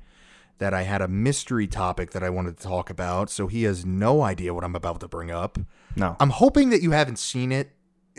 that 0.58 0.74
I 0.74 0.82
had 0.82 1.00
a 1.00 1.08
mystery 1.08 1.66
topic 1.66 2.10
that 2.12 2.22
I 2.22 2.30
wanted 2.30 2.58
to 2.58 2.62
talk 2.62 2.90
about, 2.90 3.30
so 3.30 3.46
he 3.46 3.64
has 3.64 3.84
no 3.84 4.22
idea 4.22 4.54
what 4.54 4.62
I'm 4.62 4.76
about 4.76 5.00
to 5.00 5.08
bring 5.08 5.30
up. 5.30 5.58
No. 5.96 6.16
I'm 6.20 6.30
hoping 6.30 6.70
that 6.70 6.82
you 6.82 6.90
haven't 6.92 7.18
seen 7.18 7.50
it. 7.50 7.72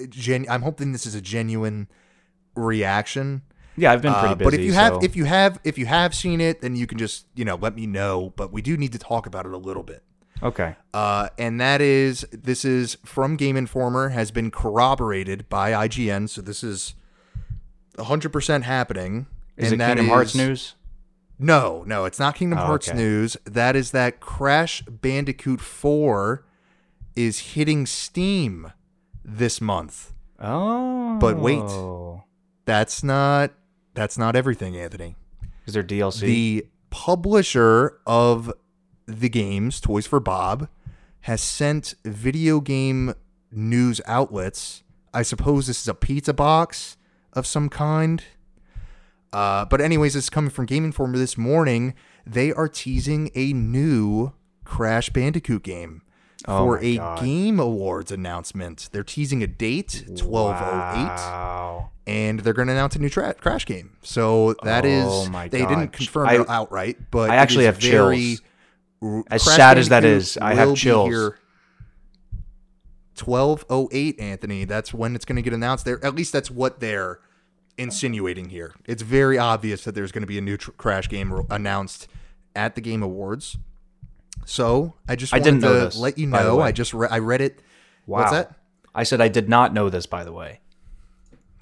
Gen- 0.09 0.45
I'm 0.49 0.61
hoping 0.61 0.91
this 0.91 1.05
is 1.05 1.15
a 1.15 1.21
genuine 1.21 1.87
reaction. 2.55 3.41
yeah, 3.77 3.91
I've 3.91 4.01
been 4.01 4.13
pretty 4.13 4.27
Uh, 4.29 4.35
busy. 4.35 4.45
but 4.45 4.53
if 4.53 4.61
you 4.61 4.73
have 4.73 4.93
so- 4.93 4.99
if 5.01 5.15
you 5.15 5.25
have 5.25 5.59
if 5.63 5.77
you 5.77 5.85
have 5.85 6.13
seen 6.13 6.41
it, 6.41 6.61
then 6.61 6.75
you 6.75 6.87
can 6.87 6.97
just 6.97 7.25
you 7.35 7.45
know 7.45 7.55
let 7.55 7.75
me 7.75 7.85
know. 7.87 8.33
But 8.35 8.51
we 8.51 8.61
do 8.61 8.77
need 8.77 8.91
to 8.93 8.99
talk 8.99 9.25
about 9.25 9.45
it 9.45 9.51
a 9.53 9.57
little 9.57 9.83
bit. 9.83 10.03
okay, 10.43 10.75
Uh, 10.93 11.29
and 11.37 11.59
that 11.61 11.81
is 11.81 12.25
this 12.31 12.65
is 12.65 12.97
from 13.05 13.35
Game 13.37 13.55
Informer 13.57 14.09
has 14.09 14.31
been 14.31 14.49
corroborated 14.51 15.47
by 15.49 15.71
IGN. 15.71 16.27
So 16.27 16.41
this 16.41 16.63
is 16.63 16.95
100 17.97 18.29
percent 18.31 18.63
happening. 18.65 19.27
is 19.57 19.71
and 19.71 19.73
it 19.73 19.77
that 19.85 19.87
Kingdom 19.97 20.07
Hearts 20.07 20.31
is- 20.31 20.35
news? 20.37 20.75
No, 21.37 21.83
no, 21.87 22.05
it's 22.05 22.19
not 22.19 22.35
Kingdom 22.35 22.59
Oh, 22.59 22.65
Hearts 22.65 22.89
okay. 22.89 22.97
news. 22.97 23.35
That 23.45 23.75
is 23.75 23.91
that 23.91 24.19
Crash 24.19 24.81
Bandicoot 24.83 25.59
4 25.59 26.43
is 27.15 27.39
hitting 27.55 27.85
Steam 27.87 28.71
this 29.23 29.61
month. 29.61 30.13
Oh, 30.39 31.17
But 31.19 31.37
wait. 31.37 31.63
That's 32.65 33.03
not 33.03 33.51
that's 33.93 34.17
not 34.17 34.35
everything, 34.35 34.77
Anthony. 34.77 35.15
is 35.65 35.73
there 35.73 35.83
DLC? 35.83 36.21
The 36.21 36.67
publisher 36.89 37.99
of 38.05 38.51
the 39.05 39.29
games, 39.29 39.81
Toys 39.81 40.07
for 40.07 40.19
Bob, 40.19 40.69
has 41.21 41.41
sent 41.41 41.95
video 42.05 42.59
game 42.61 43.13
news 43.51 43.99
outlets. 44.05 44.83
I 45.13 45.23
suppose 45.23 45.67
this 45.67 45.81
is 45.81 45.87
a 45.87 45.93
pizza 45.93 46.33
box 46.33 46.95
of 47.33 47.45
some 47.45 47.67
kind. 47.69 48.23
Uh, 49.33 49.65
but 49.65 49.81
anyways, 49.81 50.15
it's 50.15 50.29
coming 50.29 50.49
from 50.51 50.65
Game 50.65 50.85
Informer 50.85 51.17
this 51.17 51.37
morning. 51.37 51.93
They 52.25 52.51
are 52.53 52.67
teasing 52.67 53.29
a 53.35 53.53
new 53.53 54.33
Crash 54.63 55.09
Bandicoot 55.09 55.63
game 55.63 56.01
Oh 56.47 56.65
for 56.65 56.79
a 56.79 56.97
God. 56.97 57.19
Game 57.21 57.59
Awards 57.59 58.11
announcement. 58.11 58.89
They're 58.91 59.03
teasing 59.03 59.43
a 59.43 59.47
date, 59.47 60.05
1208 60.07 61.05
Wow. 61.05 61.91
and 62.07 62.39
they're 62.39 62.53
going 62.53 62.67
to 62.67 62.73
announce 62.73 62.95
a 62.95 62.99
new 62.99 63.09
tra- 63.09 63.33
Crash 63.35 63.65
game. 63.65 63.97
So 64.01 64.55
that 64.63 64.85
oh 64.85 64.87
is 64.87 65.05
Oh 65.07 65.29
my 65.29 65.47
they 65.47 65.65
didn't 65.65 65.89
confirm 65.93 66.27
I- 66.27 66.35
it 66.35 66.49
outright, 66.49 66.97
but 67.11 67.29
I 67.29 67.35
actually 67.35 67.65
is 67.65 67.75
have 67.75 67.77
very, 67.81 68.37
chills. 69.01 69.23
As 69.31 69.43
Crash 69.43 69.55
sad 69.55 69.77
as 69.77 69.89
that 69.89 70.03
is, 70.05 70.37
I 70.37 70.53
have 70.55 70.75
chills. 70.75 71.09
here 71.09 71.37
1208 73.23 74.19
Anthony, 74.19 74.65
that's 74.65 74.93
when 74.93 75.15
it's 75.15 75.25
going 75.25 75.35
to 75.35 75.41
get 75.41 75.53
announced 75.53 75.85
there. 75.85 76.03
At 76.03 76.15
least 76.15 76.33
that's 76.33 76.49
what 76.49 76.79
they're 76.79 77.19
insinuating 77.77 78.49
here. 78.49 78.73
It's 78.85 79.01
very 79.01 79.37
obvious 79.37 79.83
that 79.83 79.95
there's 79.95 80.11
going 80.11 80.21
to 80.23 80.27
be 80.27 80.37
a 80.37 80.41
new 80.41 80.57
tr- 80.57 80.71
Crash 80.71 81.07
game 81.09 81.45
announced 81.49 82.07
at 82.55 82.75
the 82.75 82.81
Game 82.81 83.03
Awards. 83.03 83.57
So, 84.45 84.95
I 85.07 85.15
just 85.15 85.33
I 85.33 85.37
wanted 85.37 85.45
didn't 85.45 85.61
know 85.61 85.73
to 85.73 85.85
this, 85.85 85.97
let 85.97 86.17
you 86.17 86.27
know. 86.27 86.59
I 86.59 86.71
just 86.71 86.93
re- 86.93 87.07
I 87.09 87.19
read 87.19 87.41
it. 87.41 87.61
Wow. 88.07 88.19
What's 88.19 88.31
that? 88.31 88.55
I 88.93 89.03
said 89.03 89.21
I 89.21 89.27
did 89.27 89.47
not 89.47 89.73
know 89.73 89.89
this, 89.89 90.05
by 90.05 90.23
the 90.23 90.33
way. 90.33 90.59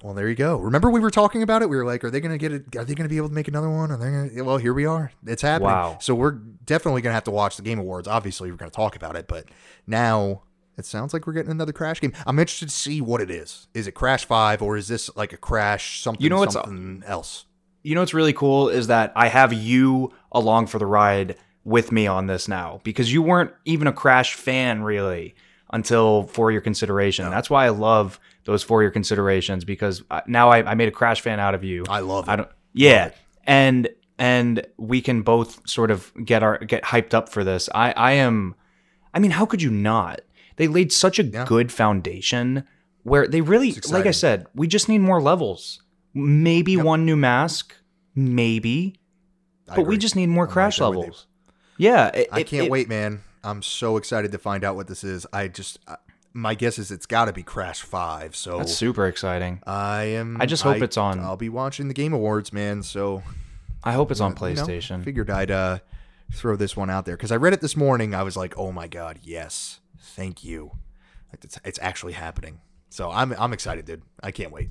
Well, 0.02 0.14
there 0.14 0.28
you 0.28 0.34
go. 0.34 0.56
Remember 0.56 0.90
we 0.90 1.00
were 1.00 1.10
talking 1.10 1.42
about 1.42 1.60
it? 1.60 1.68
We 1.68 1.76
were 1.76 1.84
like, 1.84 2.02
are 2.04 2.10
they 2.10 2.20
going 2.20 2.32
to 2.32 2.38
get 2.38 2.52
it? 2.52 2.74
Are 2.74 2.84
they 2.84 2.94
going 2.94 3.04
to 3.06 3.08
be 3.10 3.18
able 3.18 3.28
to 3.28 3.34
make 3.34 3.48
another 3.48 3.68
one? 3.68 3.90
Are 3.92 3.98
they 3.98 4.34
to? 4.34 4.42
Well, 4.42 4.56
here 4.56 4.72
we 4.72 4.86
are. 4.86 5.12
It's 5.26 5.42
happening. 5.42 5.68
Wow. 5.72 5.98
So 6.00 6.14
we're 6.14 6.30
definitely 6.30 7.02
going 7.02 7.10
to 7.10 7.14
have 7.14 7.24
to 7.24 7.30
watch 7.30 7.56
the 7.56 7.62
Game 7.62 7.78
Awards. 7.78 8.08
Obviously, 8.08 8.50
we're 8.50 8.56
going 8.56 8.70
to 8.70 8.74
talk 8.74 8.96
about 8.96 9.14
it, 9.14 9.28
but 9.28 9.44
now 9.86 10.42
it 10.78 10.86
sounds 10.86 11.12
like 11.12 11.26
we're 11.26 11.34
getting 11.34 11.50
another 11.50 11.72
Crash 11.74 12.00
game. 12.00 12.14
I'm 12.26 12.38
interested 12.38 12.70
to 12.70 12.74
see 12.74 13.02
what 13.02 13.20
it 13.20 13.30
is. 13.30 13.68
Is 13.74 13.86
it 13.86 13.92
Crash 13.92 14.24
Five 14.24 14.62
or 14.62 14.78
is 14.78 14.88
this 14.88 15.14
like 15.16 15.34
a 15.34 15.36
Crash 15.36 16.00
something? 16.02 16.22
You 16.24 16.30
know 16.30 16.38
what's- 16.38 16.54
something 16.54 17.02
else? 17.06 17.44
You 17.82 17.94
know 17.94 18.00
what's 18.02 18.12
really 18.14 18.32
cool 18.34 18.68
is 18.70 18.86
that 18.88 19.10
I 19.16 19.28
have 19.28 19.52
you 19.54 20.12
along 20.32 20.66
for 20.66 20.78
the 20.78 20.84
ride 20.86 21.36
with 21.64 21.92
me 21.92 22.06
on 22.06 22.26
this 22.26 22.48
now 22.48 22.80
because 22.84 23.12
you 23.12 23.22
weren't 23.22 23.52
even 23.64 23.86
a 23.86 23.92
Crash 23.92 24.34
fan 24.34 24.82
really 24.82 25.34
until 25.72 26.24
for 26.24 26.50
your 26.50 26.60
consideration. 26.60 27.28
That's 27.30 27.50
why 27.50 27.66
I 27.66 27.68
love 27.68 28.18
those 28.44 28.62
for 28.62 28.82
your 28.82 28.90
considerations 28.90 29.64
because 29.64 30.02
now 30.26 30.48
I, 30.50 30.70
I 30.70 30.74
made 30.74 30.88
a 30.88 30.92
Crash 30.92 31.20
fan 31.20 31.38
out 31.38 31.54
of 31.54 31.62
you. 31.62 31.84
I 31.88 32.00
love 32.00 32.28
it. 32.28 32.30
I 32.32 32.36
don't. 32.36 32.48
Yeah, 32.72 33.10
and 33.44 33.88
and 34.18 34.66
we 34.78 35.00
can 35.00 35.22
both 35.22 35.66
sort 35.68 35.90
of 35.90 36.12
get 36.24 36.42
our 36.42 36.58
get 36.58 36.82
hyped 36.84 37.14
up 37.14 37.28
for 37.28 37.44
this. 37.44 37.68
I 37.74 37.92
I 37.92 38.12
am. 38.12 38.54
I 39.12 39.18
mean, 39.18 39.32
how 39.32 39.44
could 39.46 39.60
you 39.62 39.70
not? 39.70 40.20
they 40.56 40.68
laid 40.68 40.92
such 40.92 41.18
a 41.18 41.24
Yeah. 41.24 41.46
good 41.46 41.72
foundation 41.72 42.64
where 43.02 43.26
they 43.26 43.40
really, 43.40 43.72
like 43.90 44.04
I 44.04 44.10
said, 44.10 44.46
we 44.54 44.66
just 44.66 44.90
need 44.90 44.98
more 44.98 45.22
levels. 45.22 45.80
Maybe 46.12 46.72
Yep. 46.72 46.84
one 46.84 47.06
new 47.06 47.16
mask, 47.16 47.74
maybe, 48.14 48.96
I 49.68 49.76
but 49.76 49.86
we 49.86 49.96
just 49.96 50.16
need 50.16 50.26
more 50.28 50.44
I'm 50.46 50.50
crash 50.50 50.78
there 50.78 50.88
with 50.88 50.96
you. 50.96 51.00
levels. 51.02 51.26
Yeah, 51.80 52.08
it- 52.08 52.28
I 52.30 52.42
can't 52.42 52.66
it- 52.66 52.70
wait, 52.70 52.88
man. 52.88 53.22
I'm 53.42 53.62
so 53.62 53.96
excited 53.96 54.32
to 54.32 54.38
find 54.38 54.64
out 54.64 54.76
what 54.76 54.86
this 54.86 55.02
is. 55.02 55.26
I 55.32 55.48
just, 55.48 55.78
uh, 55.88 55.96
my 56.34 56.54
guess 56.54 56.78
is 56.78 56.90
it's 56.90 57.06
got 57.06 57.24
to 57.24 57.32
be 57.32 57.42
Crash 57.42 57.80
Five. 57.80 58.36
So 58.36 58.58
That's 58.58 58.74
super 58.76 59.06
exciting. 59.06 59.62
I 59.66 60.02
am. 60.04 60.36
I 60.40 60.46
just 60.46 60.62
hope 60.62 60.82
it's 60.82 60.98
on- 60.98 61.20
I'll 61.20 61.36
be 61.38 61.48
watching 61.48 61.88
the 61.88 61.94
Game 61.94 62.12
Awards, 62.12 62.52
man. 62.52 62.82
So 62.82 63.22
I 63.82 63.92
hope 63.92 64.10
it's 64.10 64.20
on 64.20 64.32
you 64.32 64.34
know, 64.34 64.40
PlayStation. 64.40 65.02
figured 65.02 65.30
I'd 65.30 65.50
uh, 65.50 65.78
throw 66.32 66.54
this 66.54 66.76
one 66.76 66.90
out 66.90 67.06
there 67.06 67.16
because 67.16 67.32
I 67.32 67.36
read 67.36 67.54
it 67.54 67.62
this 67.62 67.76
morning. 67.76 68.14
I 68.14 68.22
was 68.24 68.36
like, 68.36 68.58
oh 68.58 68.72
my 68.72 68.86
god, 68.86 69.20
yes, 69.22 69.80
thank 69.98 70.44
you. 70.44 70.72
It's, 71.32 71.58
it's 71.64 71.78
actually 71.80 72.12
happening. 72.12 72.60
So 72.90 73.10
I'm 73.10 73.32
I'm 73.38 73.52
excited, 73.54 73.86
dude. 73.86 74.02
I 74.22 74.32
can't 74.32 74.52
wait. 74.52 74.68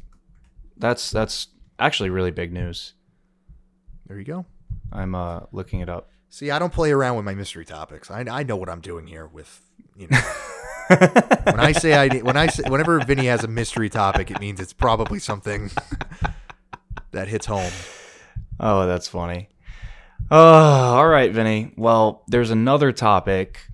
That's 0.77 1.09
that's 1.09 1.47
actually 1.79 2.11
really 2.11 2.31
big 2.31 2.53
news. 2.53 2.93
There 4.05 4.17
you 4.19 4.25
go. 4.25 4.45
I'm 4.91 5.15
uh 5.15 5.41
looking 5.51 5.79
it 5.79 5.89
up. 5.89 6.09
See, 6.29 6.51
I 6.51 6.59
don't 6.59 6.73
play 6.73 6.91
around 6.91 7.15
with 7.15 7.25
my 7.25 7.33
mystery 7.33 7.65
topics. 7.65 8.11
I, 8.11 8.21
I 8.29 8.43
know 8.43 8.55
what 8.55 8.69
I'm 8.69 8.81
doing 8.81 9.07
here 9.07 9.27
with 9.27 9.61
you 9.95 10.07
know. 10.09 10.19
when 11.43 11.59
I 11.59 11.71
say 11.73 11.93
I 11.93 12.19
when 12.19 12.37
I 12.37 12.47
say 12.47 12.63
whenever 12.67 12.99
Vinny 12.99 13.25
has 13.25 13.43
a 13.43 13.47
mystery 13.47 13.89
topic, 13.89 14.31
it 14.31 14.39
means 14.39 14.59
it's 14.59 14.73
probably 14.73 15.19
something 15.19 15.69
that 17.11 17.27
hits 17.27 17.45
home. 17.45 17.71
Oh, 18.59 18.87
that's 18.87 19.07
funny. 19.07 19.49
Oh, 20.31 20.37
all 20.37 21.07
right, 21.07 21.31
Vinny. 21.31 21.73
Well, 21.77 22.23
there's 22.27 22.51
another 22.51 22.91
topic, 22.91 23.67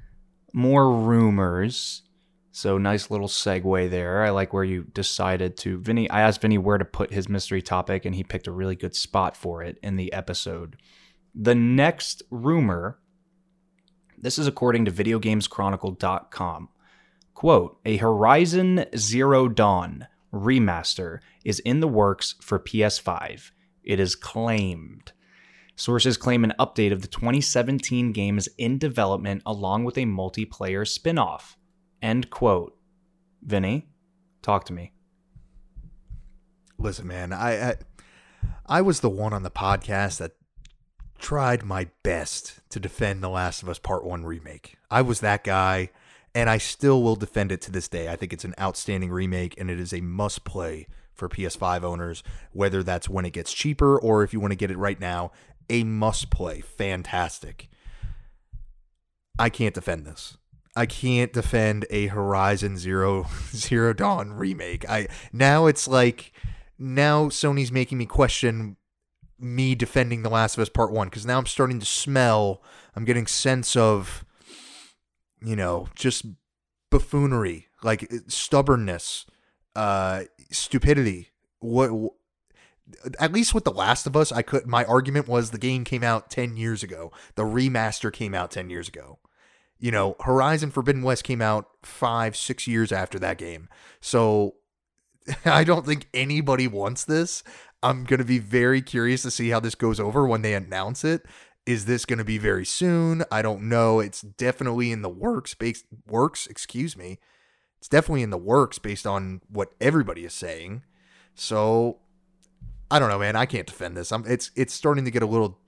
more 0.53 0.91
rumors. 0.91 2.01
So 2.51 2.77
nice 2.77 3.11
little 3.11 3.27
segue 3.27 3.89
there. 3.89 4.23
I 4.23 4.29
like 4.29 4.53
where 4.53 4.63
you 4.63 4.83
decided 4.83 5.57
to. 5.57 5.77
Vinny, 5.77 6.09
I 6.09 6.21
asked 6.21 6.41
Vinny 6.41 6.57
where 6.57 6.77
to 6.77 6.85
put 6.85 7.11
his 7.11 7.27
mystery 7.27 7.61
topic, 7.61 8.05
and 8.05 8.15
he 8.15 8.23
picked 8.23 8.47
a 8.47 8.51
really 8.51 8.77
good 8.77 8.95
spot 8.95 9.35
for 9.35 9.61
it 9.61 9.77
in 9.83 9.97
the 9.97 10.13
episode. 10.13 10.77
The 11.35 11.55
next 11.55 12.23
rumor, 12.31 12.97
this 14.17 14.39
is 14.39 14.47
according 14.47 14.85
to 14.85 14.91
VideoGamesChronicle.com. 14.91 16.69
Quote, 17.33 17.79
a 17.83 17.97
Horizon 17.97 18.85
Zero 18.95 19.49
Dawn 19.49 20.07
remaster 20.33 21.19
is 21.43 21.59
in 21.59 21.81
the 21.81 21.87
works 21.87 22.35
for 22.41 22.57
PS5. 22.57 23.51
It 23.83 23.99
is 23.99 24.15
claimed. 24.15 25.11
Sources 25.75 26.15
claim 26.15 26.45
an 26.45 26.53
update 26.57 26.93
of 26.93 27.01
the 27.01 27.09
2017 27.09 28.13
game 28.13 28.37
is 28.37 28.49
in 28.57 28.77
development 28.77 29.41
along 29.45 29.83
with 29.83 29.97
a 29.97 30.05
multiplayer 30.05 30.87
spin 30.87 31.17
off. 31.17 31.57
End 32.01 32.29
quote. 32.29 32.77
Vinny, 33.43 33.89
talk 34.41 34.63
to 34.65 34.73
me. 34.73 34.93
Listen, 36.79 37.07
man, 37.07 37.33
I, 37.33 37.71
I 37.71 37.75
I 38.65 38.81
was 38.81 39.01
the 39.01 39.09
one 39.09 39.33
on 39.33 39.43
the 39.43 39.51
podcast 39.51 40.17
that 40.17 40.31
tried 41.19 41.63
my 41.63 41.87
best 42.03 42.59
to 42.69 42.79
defend 42.79 43.23
The 43.23 43.29
Last 43.29 43.63
of 43.63 43.69
Us 43.69 43.79
Part 43.79 44.03
1 44.03 44.25
remake. 44.25 44.75
I 44.91 45.01
was 45.01 45.19
that 45.21 45.43
guy 45.43 45.89
and 46.33 46.49
I 46.49 46.57
still 46.57 47.01
will 47.01 47.15
defend 47.15 47.51
it 47.51 47.61
to 47.61 47.71
this 47.71 47.87
day. 47.87 48.09
I 48.09 48.15
think 48.15 48.33
it's 48.33 48.43
an 48.43 48.55
outstanding 48.59 49.11
remake 49.11 49.55
and 49.57 49.71
it 49.71 49.79
is 49.79 49.93
a 49.93 50.01
must 50.01 50.43
play 50.43 50.87
for 51.13 51.29
PS5 51.29 51.83
owners, 51.83 52.23
whether 52.51 52.83
that's 52.83 53.07
when 53.07 53.25
it 53.25 53.33
gets 53.33 53.53
cheaper 53.53 53.97
or 53.97 54.23
if 54.23 54.33
you 54.33 54.39
want 54.39 54.51
to 54.51 54.57
get 54.57 54.69
it 54.69 54.77
right 54.77 54.99
now, 54.99 55.31
a 55.69 55.83
must 55.83 56.29
play. 56.29 56.59
Fantastic. 56.59 57.69
I 59.39 59.49
can't 59.49 59.73
defend 59.73 60.05
this. 60.05 60.37
I 60.75 60.85
can't 60.85 61.31
defend 61.31 61.85
a 61.89 62.07
Horizon 62.07 62.77
Zero 62.77 63.27
Zero 63.55 63.93
Dawn 63.93 64.33
remake. 64.33 64.87
I 64.89 65.07
now 65.31 65.67
it's 65.67 65.87
like 65.87 66.33
now 66.77 67.25
Sony's 67.25 67.71
making 67.71 67.97
me 67.97 68.05
question 68.05 68.75
me 69.45 69.75
defending 69.75 70.23
The 70.23 70.29
Last 70.29 70.57
of 70.57 70.61
Us 70.61 70.69
Part 70.69 70.91
1 70.91 71.09
cuz 71.09 71.25
now 71.25 71.37
I'm 71.37 71.45
starting 71.45 71.79
to 71.79 71.85
smell 71.85 72.61
I'm 72.95 73.05
getting 73.05 73.27
sense 73.27 73.75
of 73.75 74.25
you 75.41 75.55
know, 75.55 75.87
just 75.95 76.25
buffoonery, 76.89 77.67
like 77.83 78.09
stubbornness, 78.27 79.25
uh 79.75 80.23
stupidity. 80.51 81.29
What 81.59 81.89
wh- 81.89 82.15
at 83.19 83.33
least 83.33 83.53
with 83.53 83.63
The 83.63 83.71
Last 83.71 84.05
of 84.07 84.15
Us, 84.15 84.31
I 84.31 84.41
could 84.41 84.65
my 84.65 84.85
argument 84.85 85.27
was 85.27 85.51
the 85.51 85.57
game 85.57 85.83
came 85.83 86.03
out 86.03 86.29
10 86.29 86.57
years 86.57 86.83
ago. 86.83 87.11
The 87.35 87.43
remaster 87.43 88.11
came 88.11 88.33
out 88.33 88.51
10 88.51 88.69
years 88.69 88.87
ago. 88.87 89.19
You 89.77 89.91
know, 89.91 90.15
Horizon 90.21 90.71
Forbidden 90.71 91.01
West 91.03 91.23
came 91.23 91.41
out 91.41 91.67
5 91.83 92.35
6 92.35 92.67
years 92.67 92.91
after 92.91 93.19
that 93.19 93.37
game. 93.37 93.67
So 94.01 94.55
I 95.45 95.63
don't 95.63 95.85
think 95.85 96.07
anybody 96.13 96.67
wants 96.67 97.03
this. 97.03 97.43
I'm 97.85 98.03
going 98.03 98.17
to 98.17 98.25
be 98.25 98.39
very 98.39 98.81
curious 98.81 99.21
to 99.21 99.31
see 99.31 99.49
how 99.49 99.59
this 99.59 99.75
goes 99.75 99.99
over 99.99 100.25
when 100.25 100.41
they 100.41 100.55
announce 100.55 101.03
it. 101.03 101.23
Is 101.67 101.85
this 101.85 102.03
going 102.03 102.17
to 102.17 102.25
be 102.25 102.39
very 102.39 102.65
soon? 102.65 103.23
I 103.31 103.43
don't 103.43 103.69
know. 103.69 103.99
It's 103.99 104.21
definitely 104.21 104.91
in 104.91 105.03
the 105.03 105.09
works 105.09 105.53
based 105.53 105.85
works, 106.07 106.47
excuse 106.47 106.97
me. 106.97 107.19
It's 107.77 107.87
definitely 107.87 108.23
in 108.23 108.31
the 108.31 108.39
works 108.39 108.79
based 108.79 109.05
on 109.05 109.41
what 109.49 109.71
everybody 109.79 110.25
is 110.25 110.33
saying. 110.33 110.81
So 111.35 111.99
I 112.89 112.97
don't 112.97 113.09
know, 113.09 113.19
man. 113.19 113.35
I 113.35 113.45
can't 113.45 113.67
defend 113.67 113.95
this. 113.95 114.11
I'm 114.11 114.25
it's 114.25 114.49
it's 114.55 114.73
starting 114.73 115.05
to 115.05 115.11
get 115.11 115.21
a 115.21 115.27
little 115.27 115.59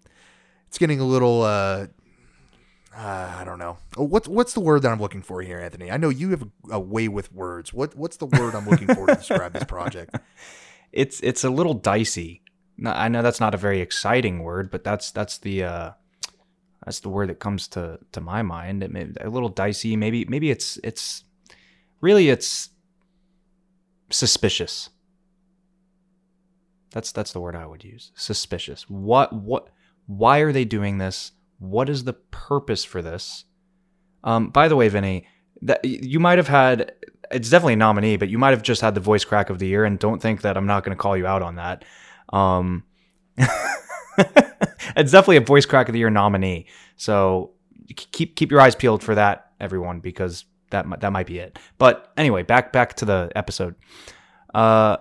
it's 0.68 0.80
getting 0.80 1.00
a 1.00 1.06
little 1.06 1.44
uh 1.44 1.86
uh, 2.96 3.36
I 3.38 3.44
don't 3.44 3.60
know. 3.60 3.78
Oh, 3.96 4.06
What's 4.06 4.28
what's 4.28 4.54
the 4.54 4.60
word 4.60 4.82
that 4.82 4.92
I'm 4.92 5.00
looking 5.00 5.22
for 5.22 5.44
here, 5.44 5.60
Anthony? 5.60 5.92
I 5.92 5.98
know 5.98 6.10
you 6.10 6.32
have 6.32 6.42
a, 6.42 6.48
a 6.72 6.80
way 6.80 7.08
with 7.08 7.32
words. 7.32 7.72
What 7.72 7.96
what's 7.96 8.18
the 8.18 8.26
word 8.26 8.56
I'm 8.56 8.68
looking 8.68 8.88
for 8.88 9.06
to 9.06 9.14
describe 9.14 9.54
this 9.54 9.66
project? 9.66 10.18
It's 10.92 11.20
it's 11.22 11.44
a 11.44 11.50
little 11.50 11.74
dicey. 11.74 12.42
I 12.86 13.08
know 13.08 13.22
that's 13.22 13.40
not 13.40 13.56
a 13.56 13.58
very 13.58 13.82
exciting 13.82 14.44
word, 14.44 14.70
but 14.70 14.84
that's 14.84 15.12
that's 15.12 15.38
the 15.38 15.64
uh, 15.64 15.92
that's 16.86 17.00
the 17.00 17.10
word 17.10 17.30
that 17.30 17.40
comes 17.40 17.68
to 17.70 18.00
to 18.12 18.22
my 18.22 18.42
mind. 18.42 18.84
It 18.84 18.92
may, 18.92 19.08
a 19.20 19.30
little 19.30 19.50
dicey. 19.50 19.96
Maybe 19.96 20.26
maybe 20.26 20.52
it's 20.52 20.80
it's 20.84 21.24
really 22.02 22.30
it's 22.30 22.70
suspicious. 24.10 24.90
That's 26.92 27.12
that's 27.12 27.34
the 27.34 27.42
word 27.42 27.56
I 27.56 27.66
would 27.66 27.84
use. 27.84 28.12
Suspicious. 28.16 28.90
What 28.90 29.34
what 29.34 29.70
why 30.06 30.40
are 30.40 30.52
they 30.52 30.66
doing 30.66 30.98
this? 30.98 31.34
What 31.60 31.90
is 31.90 32.04
the 32.04 32.14
purpose 32.14 32.84
for 32.84 33.02
this? 33.02 33.46
Um, 34.24 34.50
by 34.50 34.68
the 34.68 34.76
way, 34.76 34.88
Vinny, 34.90 35.28
that 35.62 35.84
you 35.84 36.20
might 36.20 36.38
have 36.38 36.48
had 36.48 36.94
it's 37.32 37.50
definitely 37.50 37.74
a 37.74 37.78
nominee, 37.78 38.18
but 38.18 38.30
you 38.30 38.38
might 38.38 38.52
have 38.52 38.64
just 38.64 38.82
had 38.82 38.96
the 38.96 39.02
voice 39.02 39.26
crack 39.26 39.50
of 39.50 39.60
the 39.60 39.68
year 39.68 39.86
and 39.86 40.00
don't 40.00 40.22
think 40.22 40.42
that 40.42 40.58
I'm 40.58 40.66
not 40.66 40.84
going 40.84 40.96
to 40.96 41.02
call 41.02 41.18
you 41.18 41.28
out 41.28 41.42
on 41.42 41.56
that. 41.56 41.86
Um, 42.32 42.84
it's 43.38 45.12
definitely 45.12 45.38
a 45.38 45.42
voice 45.42 45.66
crack 45.66 45.90
of 45.90 45.94
the 45.94 46.00
year 46.00 46.10
nominee. 46.10 46.68
So 46.96 47.52
keep 47.96 48.36
keep 48.36 48.52
your 48.52 48.62
eyes 48.62 48.76
peeled 48.76 49.04
for 49.04 49.16
that, 49.16 49.52
everyone, 49.60 50.00
because 50.00 50.46
that 50.70 50.86
that 51.02 51.12
might 51.12 51.28
be 51.28 51.40
it. 51.40 51.60
But 51.78 52.12
anyway, 52.18 52.44
back 52.44 52.74
back 52.74 52.96
to 52.96 53.06
the 53.06 53.32
episode. 53.36 53.76
Uh, 54.54 54.98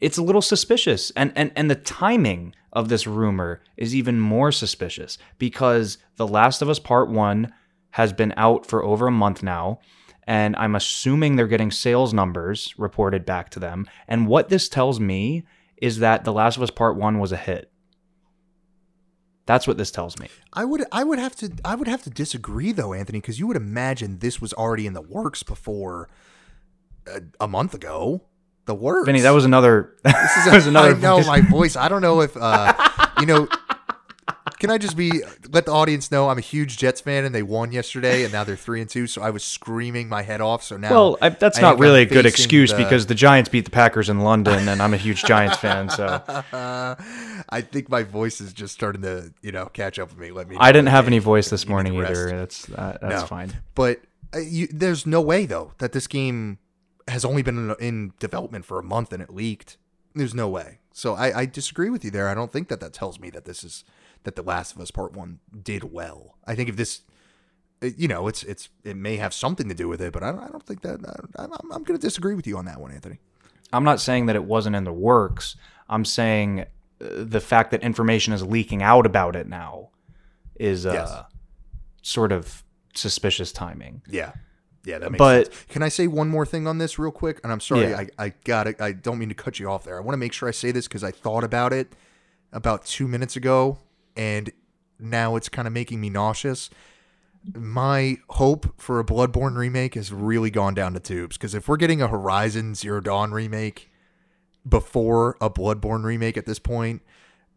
it's 0.00 0.18
a 0.18 0.22
little 0.22 0.42
suspicious, 0.42 1.10
and 1.12 1.32
and 1.36 1.52
and 1.56 1.70
the 1.70 1.76
timing 1.76 2.54
of 2.72 2.88
this 2.88 3.06
rumor 3.06 3.62
is 3.76 3.94
even 3.94 4.18
more 4.18 4.50
suspicious 4.50 5.18
because 5.38 5.98
The 6.16 6.26
Last 6.26 6.62
of 6.62 6.68
Us 6.68 6.78
Part 6.78 7.10
One 7.10 7.52
has 7.90 8.12
been 8.12 8.32
out 8.36 8.66
for 8.66 8.82
over 8.82 9.06
a 9.06 9.12
month 9.12 9.42
now. 9.42 9.78
And 10.26 10.54
I'm 10.56 10.74
assuming 10.74 11.34
they're 11.36 11.46
getting 11.48 11.70
sales 11.70 12.14
numbers 12.14 12.74
reported 12.78 13.26
back 13.26 13.50
to 13.50 13.58
them. 13.60 13.86
And 14.06 14.26
what 14.28 14.48
this 14.48 14.68
tells 14.68 15.00
me 15.00 15.44
is 15.78 15.98
that 15.98 16.24
The 16.24 16.32
Last 16.32 16.56
of 16.56 16.62
Us 16.62 16.70
Part 16.70 16.96
1 16.96 17.18
was 17.18 17.32
a 17.32 17.36
hit. 17.36 17.70
That's 19.46 19.66
what 19.66 19.76
this 19.76 19.90
tells 19.90 20.18
me. 20.18 20.28
I 20.52 20.64
would 20.64 20.84
I 20.92 21.02
would 21.02 21.18
have 21.18 21.34
to 21.36 21.50
I 21.64 21.74
would 21.74 21.88
have 21.88 22.02
to 22.04 22.10
disagree 22.10 22.70
though, 22.70 22.92
Anthony, 22.94 23.20
because 23.20 23.40
you 23.40 23.48
would 23.48 23.56
imagine 23.56 24.20
this 24.20 24.40
was 24.40 24.52
already 24.52 24.86
in 24.86 24.92
the 24.92 25.02
works 25.02 25.42
before 25.42 26.08
a, 27.08 27.22
a 27.40 27.48
month 27.48 27.74
ago. 27.74 28.22
The 28.66 28.74
works, 28.76 29.06
Vinny, 29.06 29.20
that 29.22 29.32
was 29.32 29.44
another. 29.44 29.96
This 30.04 30.36
is 30.36 30.44
that 30.44 30.54
was 30.54 30.66
another 30.68 30.94
I 30.94 30.98
know 31.00 31.16
voice- 31.16 31.26
my 31.26 31.40
voice. 31.40 31.76
I 31.76 31.88
don't 31.88 32.02
know 32.02 32.20
if 32.20 32.36
uh, 32.36 32.72
you 33.18 33.26
know. 33.26 33.48
Can 34.62 34.70
I 34.70 34.78
just 34.78 34.96
be 34.96 35.24
let 35.50 35.66
the 35.66 35.72
audience 35.72 36.12
know 36.12 36.28
I'm 36.28 36.38
a 36.38 36.40
huge 36.40 36.78
Jets 36.78 37.00
fan 37.00 37.24
and 37.24 37.34
they 37.34 37.42
won 37.42 37.72
yesterday 37.72 38.22
and 38.22 38.32
now 38.32 38.44
they're 38.44 38.54
three 38.54 38.80
and 38.80 38.88
two. 38.88 39.08
So 39.08 39.20
I 39.20 39.30
was 39.30 39.42
screaming 39.42 40.08
my 40.08 40.22
head 40.22 40.40
off. 40.40 40.62
So 40.62 40.76
now, 40.76 40.90
Well, 40.92 41.18
I, 41.20 41.30
that's 41.30 41.58
I 41.58 41.62
not 41.62 41.80
really 41.80 42.02
I'm 42.02 42.06
a 42.06 42.10
good 42.10 42.26
excuse 42.26 42.70
the- 42.70 42.76
because 42.76 43.06
the 43.06 43.16
Giants 43.16 43.50
beat 43.50 43.64
the 43.64 43.72
Packers 43.72 44.08
in 44.08 44.20
London, 44.20 44.68
and 44.68 44.80
I'm 44.80 44.94
a 44.94 44.96
huge 44.96 45.24
Giants 45.24 45.56
fan. 45.56 45.88
So 45.88 46.06
I 47.48 47.60
think 47.60 47.88
my 47.88 48.04
voice 48.04 48.40
is 48.40 48.52
just 48.52 48.72
starting 48.72 49.02
to 49.02 49.32
you 49.42 49.50
know 49.50 49.66
catch 49.66 49.98
up 49.98 50.10
with 50.10 50.18
me. 50.18 50.30
Let 50.30 50.48
me. 50.48 50.56
I 50.60 50.70
didn't 50.70 50.90
have 50.90 51.08
any 51.08 51.18
voice 51.18 51.50
this 51.50 51.66
morning 51.66 51.96
either. 51.96 52.30
That's 52.30 52.70
uh, 52.70 52.98
that's 53.02 53.22
No. 53.22 53.26
fine. 53.26 53.52
But 53.74 54.00
uh, 54.32 54.38
you, 54.38 54.68
there's 54.68 55.06
no 55.06 55.20
way 55.20 55.44
though 55.44 55.72
that 55.78 55.90
this 55.90 56.06
game 56.06 56.58
has 57.08 57.24
only 57.24 57.42
been 57.42 57.58
in, 57.70 57.76
in 57.80 58.12
development 58.20 58.64
for 58.64 58.78
a 58.78 58.84
month 58.84 59.12
and 59.12 59.20
it 59.20 59.30
leaked. 59.34 59.76
There's 60.14 60.34
no 60.34 60.48
way. 60.48 60.78
So 60.92 61.14
I, 61.14 61.40
I 61.40 61.46
disagree 61.46 61.90
with 61.90 62.04
you 62.04 62.12
there. 62.12 62.28
I 62.28 62.34
don't 62.34 62.52
think 62.52 62.68
that 62.68 62.78
that 62.78 62.92
tells 62.92 63.18
me 63.18 63.28
that 63.30 63.44
this 63.44 63.64
is 63.64 63.82
that 64.24 64.36
The 64.36 64.42
Last 64.42 64.74
of 64.74 64.80
Us 64.80 64.90
Part 64.90 65.12
One 65.14 65.38
did 65.62 65.92
well. 65.92 66.36
I 66.46 66.54
think 66.54 66.68
if 66.68 66.76
this 66.76 67.02
you 67.96 68.06
know, 68.06 68.28
it's 68.28 68.44
it's 68.44 68.68
it 68.84 68.96
may 68.96 69.16
have 69.16 69.34
something 69.34 69.68
to 69.68 69.74
do 69.74 69.88
with 69.88 70.00
it, 70.00 70.12
but 70.12 70.22
I 70.22 70.30
don't, 70.30 70.40
I 70.40 70.48
don't 70.48 70.64
think 70.64 70.82
that 70.82 71.00
I, 71.36 71.42
I'm, 71.42 71.52
I'm 71.72 71.82
going 71.82 71.98
to 71.98 72.06
disagree 72.06 72.34
with 72.36 72.46
you 72.46 72.56
on 72.56 72.64
that 72.66 72.80
one, 72.80 72.92
Anthony. 72.92 73.18
I'm 73.72 73.82
not 73.84 74.00
saying 74.00 74.26
that 74.26 74.36
it 74.36 74.44
wasn't 74.44 74.76
in 74.76 74.84
the 74.84 74.92
works. 74.92 75.56
I'm 75.88 76.04
saying 76.04 76.60
uh, 76.60 76.64
the 77.00 77.40
fact 77.40 77.72
that 77.72 77.82
information 77.82 78.32
is 78.32 78.42
leaking 78.44 78.82
out 78.84 79.04
about 79.04 79.34
it 79.34 79.48
now 79.48 79.88
is 80.54 80.86
uh, 80.86 80.92
Yes. 80.92 81.12
sort 82.02 82.30
of 82.30 82.62
suspicious 82.94 83.50
timing. 83.50 84.02
Yeah. 84.08 84.32
Yeah, 84.84 84.98
that 84.98 85.10
makes 85.12 85.18
But- 85.18 85.46
sense. 85.52 85.64
Can 85.68 85.82
I 85.82 85.88
say 85.88 86.06
one 86.06 86.28
more 86.28 86.44
thing 86.46 86.66
on 86.68 86.78
this 86.78 86.98
real 86.98 87.10
quick? 87.12 87.40
And 87.42 87.52
I'm 87.52 87.60
sorry, 87.60 87.90
Yeah. 87.90 88.00
I, 88.18 88.26
I 88.26 88.32
got 88.44 88.66
it. 88.68 88.80
I 88.80 88.92
don't 88.92 89.18
mean 89.18 89.28
to 89.30 89.34
cut 89.34 89.58
you 89.58 89.68
off 89.70 89.84
there. 89.84 89.96
I 89.96 90.00
want 90.00 90.12
to 90.12 90.18
make 90.18 90.32
sure 90.32 90.48
I 90.48 90.52
say 90.52 90.70
this 90.70 90.86
because 90.86 91.02
I 91.02 91.10
thought 91.10 91.42
about 91.42 91.72
it 91.72 91.94
about 92.52 92.84
two 92.84 93.08
minutes 93.08 93.34
ago, 93.36 93.78
and 94.16 94.50
now 94.98 95.36
it's 95.36 95.48
kind 95.48 95.66
of 95.66 95.74
making 95.74 96.00
me 96.00 96.10
nauseous. 96.10 96.70
My 97.54 98.18
hope 98.30 98.80
for 98.80 99.00
a 99.00 99.04
Bloodborne 99.04 99.56
remake 99.56 99.94
has 99.94 100.12
really 100.12 100.50
gone 100.50 100.74
down 100.74 100.92
the 100.92 101.00
tubes 101.00 101.36
because 101.36 101.54
if 101.54 101.68
we're 101.68 101.76
getting 101.76 102.00
a 102.00 102.06
Horizon 102.06 102.74
Zero 102.76 103.00
Dawn 103.00 103.32
remake 103.32 103.90
before 104.68 105.36
a 105.40 105.50
Bloodborne 105.50 106.04
remake 106.04 106.36
at 106.36 106.46
this 106.46 106.58
point, 106.60 107.02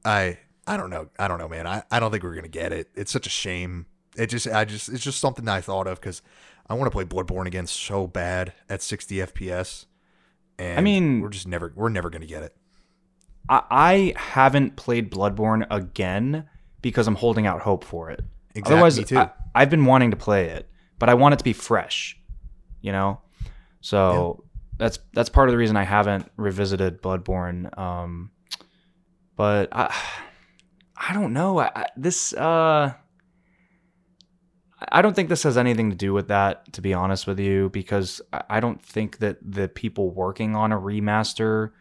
I 0.03 0.39
I 0.67 0.77
don't 0.77 0.89
know. 0.89 1.09
I 1.19 1.27
don't 1.27 1.37
know, 1.37 1.47
man. 1.47 1.67
I, 1.67 1.83
I 1.91 1.99
don't 1.99 2.09
think 2.11 2.23
we're 2.23 2.33
gonna 2.33 2.47
get 2.47 2.73
it. 2.73 2.89
It's 2.95 3.11
such 3.11 3.27
a 3.27 3.29
shame. 3.29 3.85
It 4.17 4.27
just 4.27 4.47
I 4.47 4.65
just 4.65 4.89
it's 4.89 5.03
just 5.03 5.19
something 5.19 5.47
I 5.47 5.61
thought 5.61 5.85
of 5.85 5.99
because 5.99 6.23
I 6.67 6.73
want 6.73 6.87
to 6.87 6.91
play 6.91 7.05
Bloodborne 7.05 7.45
again 7.45 7.67
so 7.67 8.07
bad 8.07 8.53
at 8.67 8.81
60 8.81 9.17
FPS. 9.17 9.85
And 10.57 10.79
I 10.79 10.81
mean- 10.81 11.21
we're 11.21 11.29
just 11.29 11.47
never 11.47 11.71
we're 11.75 11.89
never 11.89 12.09
gonna 12.09 12.25
get 12.25 12.41
it. 12.41 12.55
I, 13.49 13.61
I 13.69 14.13
haven't 14.17 14.75
played 14.75 15.11
Bloodborne 15.11 15.65
again 15.69 16.45
because 16.81 17.07
I'm 17.07 17.15
holding 17.15 17.47
out 17.47 17.61
hope 17.61 17.83
for 17.83 18.09
it. 18.11 18.21
Exactly, 18.53 18.75
Otherwise. 18.75 19.11
I, 19.13 19.29
I've 19.53 19.69
been 19.69 19.85
wanting 19.85 20.11
to 20.11 20.17
play 20.17 20.49
it, 20.49 20.69
but 20.99 21.09
I 21.09 21.13
want 21.13 21.33
it 21.33 21.37
to 21.37 21.43
be 21.43 21.53
fresh, 21.53 22.17
you 22.81 22.91
know. 22.91 23.21
So 23.81 24.43
that's 24.77 24.99
that's 25.13 25.29
part 25.29 25.49
of 25.49 25.53
the 25.53 25.57
reason 25.57 25.77
I 25.77 25.83
haven't 25.83 26.31
revisited 26.37 27.01
Bloodborne. 27.01 27.77
Um, 27.77 28.31
but 29.35 29.69
I 29.71 29.93
I 30.95 31.13
don't 31.13 31.33
know. 31.33 31.59
I, 31.59 31.71
I, 31.75 31.85
this 31.97 32.33
uh, 32.33 32.93
I 34.89 35.01
don't 35.01 35.15
think 35.15 35.29
this 35.29 35.43
has 35.43 35.57
anything 35.57 35.89
to 35.89 35.95
do 35.95 36.13
with 36.13 36.29
that, 36.29 36.71
to 36.73 36.81
be 36.81 36.93
honest 36.93 37.27
with 37.27 37.39
you, 37.39 37.69
because 37.69 38.21
I 38.33 38.43
I 38.49 38.59
don't 38.59 38.81
think 38.81 39.19
that 39.19 39.37
the 39.41 39.67
people 39.67 40.11
working 40.11 40.55
on 40.55 40.71
a 40.71 40.79
remaster 40.79 41.71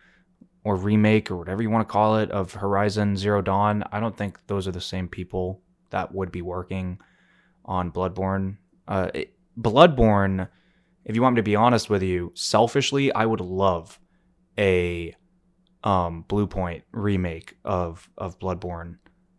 or 0.65 0.77
remake 0.77 1.31
or 1.31 1.37
whatever 1.37 1.63
you 1.63 1.71
want 1.71 1.87
to 1.87 1.93
call 1.93 2.17
it 2.17 2.31
of 2.31 2.55
Horizon 2.55 3.17
Zero 3.17 3.43
Dawn, 3.43 3.85
I 3.93 4.01
don't 4.01 4.17
think 4.17 4.39
those 4.47 4.67
are 4.67 4.73
the 4.73 4.81
same 4.81 5.09
people 5.09 5.61
that 5.91 6.13
would 6.13 6.33
be 6.33 6.43
working 6.43 6.99
on 7.65 7.93
Bloodborne. 7.93 8.57
Uh, 8.89 9.11
it, 9.15 9.35
Bloodborne, 9.61 10.49
if 11.05 11.15
you 11.15 11.23
want 11.23 11.35
me 11.35 11.39
to 11.39 11.45
be 11.45 11.55
honest 11.55 11.91
with 11.91 12.03
you, 12.03 12.33
selfishly, 12.35 13.13
I 13.13 13.27
would 13.27 13.41
love 13.41 14.01
a 14.59 15.15
um, 15.85 16.25
Blue 16.29 16.47
Point 16.47 16.85
remake 16.93 17.57
of 17.65 18.09
of 18.17 18.39
Bloodborne, 18.39 18.97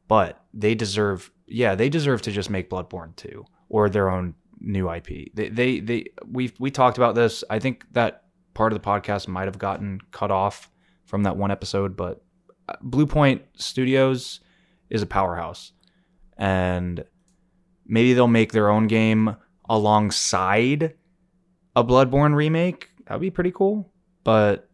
but 0.08 0.44
they 0.54 0.76
deserve, 0.76 1.32
yeah, 1.48 1.74
they 1.74 1.90
deserve 1.90 2.22
to 2.24 2.32
just 2.32 2.52
make 2.52 2.70
Bloodborne 2.70 3.16
too 3.16 3.46
or 3.68 3.90
their 3.90 4.10
own 4.10 4.36
new 4.60 4.92
IP. 4.92 5.34
They 5.34 5.50
they 5.50 5.80
they 5.80 6.06
we 6.32 6.54
we 6.60 6.70
talked 6.70 6.98
about 6.98 7.16
this. 7.16 7.44
I 7.50 7.58
think 7.60 7.86
that 7.94 8.26
part 8.54 8.72
of 8.72 8.82
the 8.82 8.88
podcast 8.88 9.28
might 9.28 9.46
have 9.46 9.58
gotten 9.58 10.00
cut 10.12 10.32
off 10.32 10.70
from 11.16 11.24
that 11.24 11.38
one 11.38 11.50
episode, 11.50 11.96
but 11.96 12.22
uh, 12.68 12.74
Blue 12.82 13.08
Point 13.08 13.42
Studios 13.56 14.42
is 14.90 15.02
a 15.02 15.06
powerhouse, 15.06 15.72
and 16.38 17.06
maybe 17.88 18.12
they'll 18.12 18.28
make 18.28 18.52
their 18.52 18.70
own 18.70 18.88
game 18.88 19.38
alongside 19.70 20.96
a 21.74 21.86
Bloodborne 21.86 22.36
remake. 22.36 22.90
That'd 23.08 23.22
be 23.22 23.30
pretty 23.30 23.52
cool. 23.52 23.94
But 24.26 24.70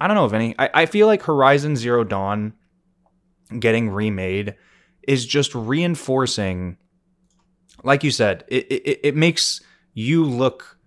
I 0.00 0.06
don't 0.06 0.16
know 0.16 0.26
if 0.26 0.32
any. 0.32 0.54
I, 0.60 0.70
I 0.72 0.86
feel 0.86 1.08
like 1.08 1.24
Horizon 1.24 1.74
Zero 1.74 2.04
Dawn 2.04 2.52
getting 3.58 3.90
remade 3.90 4.54
is 5.08 5.26
just 5.26 5.56
reinforcing, 5.56 6.76
like 7.82 8.04
you 8.04 8.12
said, 8.12 8.44
it, 8.46 8.70
it, 8.70 9.00
it 9.02 9.16
makes 9.16 9.60
you 9.92 10.24
look 10.24 10.78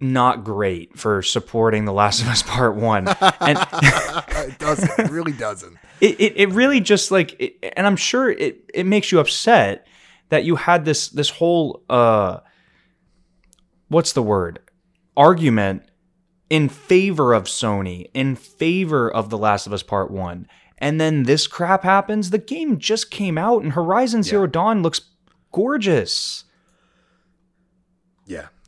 not 0.00 0.44
great 0.44 0.98
for 0.98 1.22
supporting 1.22 1.84
The 1.86 1.92
Last 1.92 2.20
of 2.20 2.28
Us 2.28 2.42
Part 2.42 2.76
1. 2.76 3.08
And 3.08 3.58
it 3.72 4.58
doesn't. 4.58 4.98
It 4.98 5.10
really 5.10 5.32
doesn't. 5.32 5.76
it, 6.00 6.20
it, 6.20 6.32
it 6.36 6.48
really 6.50 6.80
just 6.80 7.10
like 7.10 7.34
it, 7.40 7.56
and 7.76 7.86
i'm 7.86 7.96
sure 7.96 8.30
it, 8.30 8.70
it 8.74 8.84
makes 8.84 9.10
you 9.10 9.18
upset 9.18 9.86
that 10.28 10.44
you 10.44 10.56
had 10.56 10.84
this 10.84 11.08
this 11.08 11.30
whole 11.30 11.82
uh 11.88 12.40
what's 13.88 14.12
the 14.12 14.22
word 14.22 14.58
argument 15.16 15.82
in 16.50 16.68
favor 16.68 17.32
of 17.32 17.44
sony 17.44 18.10
in 18.12 18.36
favor 18.36 19.10
of 19.10 19.30
the 19.30 19.38
last 19.38 19.66
of 19.66 19.72
us 19.72 19.82
part 19.82 20.10
one 20.10 20.46
and 20.78 21.00
then 21.00 21.22
this 21.22 21.46
crap 21.46 21.82
happens 21.84 22.28
the 22.30 22.38
game 22.38 22.78
just 22.78 23.10
came 23.10 23.38
out 23.38 23.62
and 23.62 23.72
horizon 23.72 24.22
zero 24.22 24.46
dawn 24.46 24.82
looks 24.82 25.00
gorgeous 25.52 26.44
Yeah. 26.44 26.45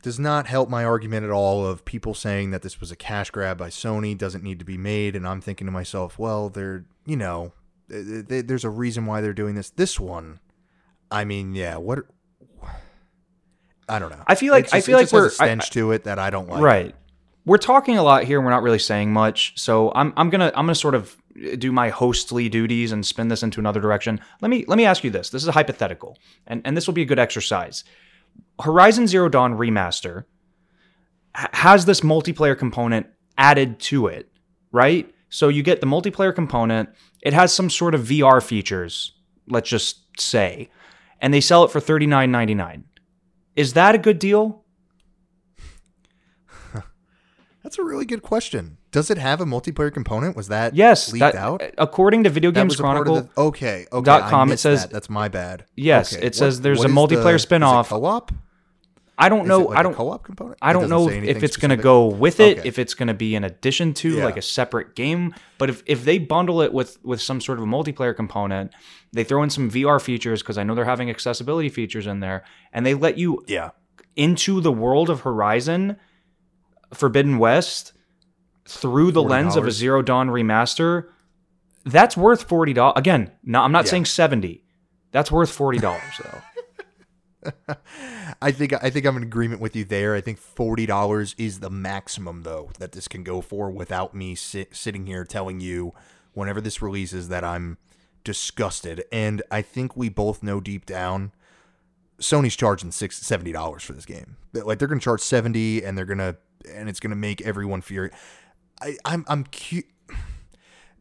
Does 0.08 0.18
not 0.18 0.46
help 0.46 0.70
my 0.70 0.84
argument 0.86 1.24
at 1.26 1.30
all 1.30 1.66
of 1.66 1.84
people 1.84 2.14
saying 2.14 2.50
that 2.52 2.62
this 2.62 2.80
was 2.80 2.90
a 2.90 2.96
cash 2.96 3.28
grab 3.30 3.58
by 3.58 3.68
Sony, 3.68 4.16
doesn't 4.16 4.42
need 4.42 4.58
to 4.58 4.64
be 4.64 4.78
made. 4.78 5.14
And 5.14 5.28
I'm 5.28 5.42
thinking 5.42 5.66
to 5.66 5.70
myself, 5.70 6.18
well, 6.18 6.48
they're, 6.48 6.86
you 7.04 7.14
know, 7.16 7.52
th- 7.90 8.26
th- 8.26 8.46
there's 8.46 8.64
a 8.64 8.70
reason 8.70 9.04
why 9.04 9.20
they're 9.20 9.34
doing 9.34 9.54
this. 9.54 9.68
This 9.68 10.00
one, 10.00 10.40
I 11.10 11.26
mean, 11.26 11.54
yeah, 11.54 11.76
what. 11.76 11.98
I 13.86 13.98
don't 13.98 14.08
know. 14.10 14.22
I 14.26 14.34
feel 14.34 14.52
like- 14.54 14.64
It's 14.64 14.72
I 14.72 14.80
feel 14.80 14.96
like 14.96 15.04
just 15.04 15.12
we're- 15.12 15.26
I- 15.40 15.46
stench 15.46 15.68
to 15.72 15.92
it 15.92 16.04
that 16.04 16.18
I 16.18 16.30
don't 16.30 16.48
like. 16.48 16.62
right 16.62 16.94
we're 17.44 17.56
talking 17.56 17.96
a 17.96 18.02
lot 18.02 18.24
here 18.24 18.40
we're 18.42 18.50
not 18.50 18.62
really 18.62 18.78
saying 18.78 19.10
much 19.10 19.54
so 19.56 19.90
i'm, 19.94 20.12
I'm 20.18 20.28
gonna 20.28 20.52
i'm 20.54 20.66
gonna 20.66 20.74
sort 20.74 20.94
of 20.94 21.16
do 21.56 21.72
my 21.72 21.88
hostly 21.88 22.50
duties 22.50 22.92
and 22.92 23.06
spin 23.06 23.28
this 23.28 23.42
into 23.42 23.58
another 23.58 23.80
direction 23.80 24.20
let 24.42 24.50
me 24.50 24.66
let 24.68 24.76
me 24.76 24.84
ask 24.84 25.02
you 25.02 25.08
this 25.10 25.30
this 25.30 25.40
is 25.42 25.48
a 25.48 25.52
hypothetical 25.52 26.18
and, 26.46 26.60
and 26.66 26.76
this 26.76 26.86
will 26.86 26.92
be 26.92 27.00
a 27.00 27.06
good 27.06 27.18
exercise 27.18 27.84
horizon 28.60 29.06
zero 29.06 29.28
dawn 29.28 29.56
remaster 29.56 30.24
has 31.34 31.84
this 31.84 32.00
multiplayer 32.00 32.58
component 32.58 33.06
added 33.36 33.78
to 33.78 34.06
it 34.06 34.30
right? 34.70 35.12
So 35.30 35.48
you 35.48 35.62
get 35.62 35.80
the 35.80 35.86
multiplayer 35.86 36.34
component. 36.34 36.90
It 37.22 37.32
has 37.32 37.52
some 37.54 37.70
sort 37.70 37.94
of 37.94 38.02
vr 38.02 38.42
features 38.42 39.14
let's 39.48 39.68
just 39.68 40.20
say 40.20 40.68
and 41.20 41.32
they 41.32 41.40
sell 41.40 41.64
it 41.64 41.70
for 41.70 41.80
$39.99 41.80 42.84
is 43.56 43.72
that 43.72 43.96
a 43.96 43.98
good 43.98 44.20
deal? 44.20 44.64
That's 47.64 47.76
a 47.76 47.82
really 47.82 48.06
good 48.06 48.22
question. 48.22 48.77
Does 48.90 49.10
it 49.10 49.18
have 49.18 49.40
a 49.40 49.44
multiplayer 49.44 49.92
component? 49.92 50.34
Was 50.34 50.48
that 50.48 50.74
Yes, 50.74 51.12
leaked 51.12 51.20
that, 51.20 51.34
out? 51.34 51.62
according 51.76 52.24
to 52.24 52.30
Video 52.30 52.50
Games 52.50 52.72
was 52.74 52.80
a 52.80 52.82
part 52.82 52.96
of 52.98 53.04
Chronicle. 53.04 53.30
the- 53.34 53.40
okay, 53.48 53.86
okay. 53.92 54.04
dot 54.04 54.30
com, 54.30 54.50
it 54.50 54.58
says- 54.58 54.82
that. 54.82 54.92
that's 54.92 55.10
my 55.10 55.28
bad. 55.28 55.64
Yes, 55.76 56.16
Okay, 56.16 56.26
it 56.26 56.34
says 56.34 56.62
there's 56.62 56.82
a 56.84 56.88
multiplayer 56.88 57.22
the- 57.24 57.28
is 57.34 57.42
it 57.42 57.46
spin-off. 57.46 57.90
Co-op? 57.90 58.32
I 59.20 59.28
don't 59.28 59.42
Is 59.42 59.48
know. 59.48 59.60
it 59.62 59.68
like 59.70 59.76
I 59.78 59.80
a 59.80 59.82
don't. 59.82 59.94
co-op 59.94 60.22
component. 60.22 60.58
I 60.62 60.72
don't 60.72 60.88
know 60.88 61.08
if 61.08 61.42
it's 61.42 61.56
going 61.56 61.70
to 61.70 61.76
go 61.76 62.06
with 62.06 62.38
it, 62.38 62.60
Okay. 62.60 62.68
if 62.68 62.78
it's 62.78 62.94
going 62.94 63.08
to 63.08 63.14
be 63.14 63.34
in 63.34 63.42
addition 63.42 63.92
to 63.94 64.18
Yeah. 64.18 64.24
like 64.24 64.36
a 64.36 64.42
separate 64.42 64.94
game. 64.94 65.34
But 65.58 65.70
if, 65.70 65.82
if 65.86 66.04
they 66.04 66.18
bundle 66.18 66.62
it 66.62 66.72
with 66.72 66.98
with 67.02 67.20
some 67.20 67.40
sort 67.40 67.58
of 67.58 67.64
a 67.64 67.66
multiplayer 67.66 68.14
component, 68.14 68.70
they 69.12 69.24
throw 69.24 69.42
in 69.42 69.50
some 69.50 69.68
VR 69.70 69.98
features 70.00 70.40
because 70.40 70.56
I 70.56 70.62
know 70.62 70.76
they're 70.76 70.84
having 70.84 71.10
accessibility 71.10 71.68
features 71.68 72.06
in 72.06 72.20
there, 72.20 72.44
and 72.72 72.86
they 72.86 72.94
let 72.94 73.18
you 73.18 73.42
Yeah. 73.48 73.70
into 74.14 74.60
the 74.60 74.70
world 74.72 75.10
of 75.10 75.22
Horizon 75.22 75.96
Forbidden 76.94 77.38
West 77.38 77.92
through 78.68 79.12
the 79.12 79.22
lens 79.22 79.56
of 79.56 79.66
a 79.66 79.70
Zero 79.70 80.02
Dawn 80.02 80.28
remaster. 80.28 81.08
That's 81.84 82.16
worth 82.16 82.42
forty 82.44 82.72
dollars. 82.72 82.94
Again, 82.96 83.30
no, 83.42 83.62
I'm 83.62 83.72
not 83.72 83.86
Yeah. 83.86 83.90
saying 83.92 84.04
seventy. 84.06 84.64
That's 85.10 85.32
worth 85.32 85.50
forty 85.50 85.78
dollars 85.78 86.02
though. 86.22 86.40
I 88.42 88.50
think 88.50 88.72
I 88.82 88.90
think 88.90 89.06
I'm 89.06 89.16
in 89.16 89.22
agreement 89.22 89.60
with 89.60 89.74
you 89.74 89.84
there. 89.84 90.14
I 90.14 90.20
think 90.20 90.38
forty 90.38 90.86
dollars 90.86 91.34
is 91.38 91.60
the 91.60 91.70
maximum 91.70 92.42
though 92.42 92.70
that 92.78 92.92
this 92.92 93.08
can 93.08 93.22
go 93.22 93.40
for 93.40 93.70
without 93.70 94.14
me 94.14 94.34
sit, 94.34 94.74
sitting 94.76 95.06
here 95.06 95.24
telling 95.24 95.60
you 95.60 95.94
whenever 96.34 96.60
this 96.60 96.82
releases 96.82 97.28
that 97.28 97.44
I'm 97.44 97.78
disgusted. 98.24 99.04
And 99.10 99.42
I 99.50 99.62
think 99.62 99.96
we 99.96 100.08
both 100.08 100.42
know 100.42 100.60
deep 100.60 100.84
down 100.84 101.32
Sony's 102.20 102.56
charging 102.56 102.90
six 102.90 103.16
seventy 103.18 103.52
dollars 103.52 103.82
for 103.82 103.92
this 103.94 104.04
game. 104.04 104.36
Like 104.52 104.78
they're 104.78 104.88
gonna 104.88 105.00
charge 105.00 105.20
seventy, 105.20 105.82
and 105.82 105.96
they're 105.96 106.04
gonna 106.04 106.36
and 106.70 106.88
it's 106.88 107.00
gonna 107.00 107.14
make 107.16 107.40
everyone 107.42 107.80
furious. 107.80 108.14
I 108.82 108.96
I'm 109.04 109.24
I'm 109.28 109.44
cu- 109.44 109.82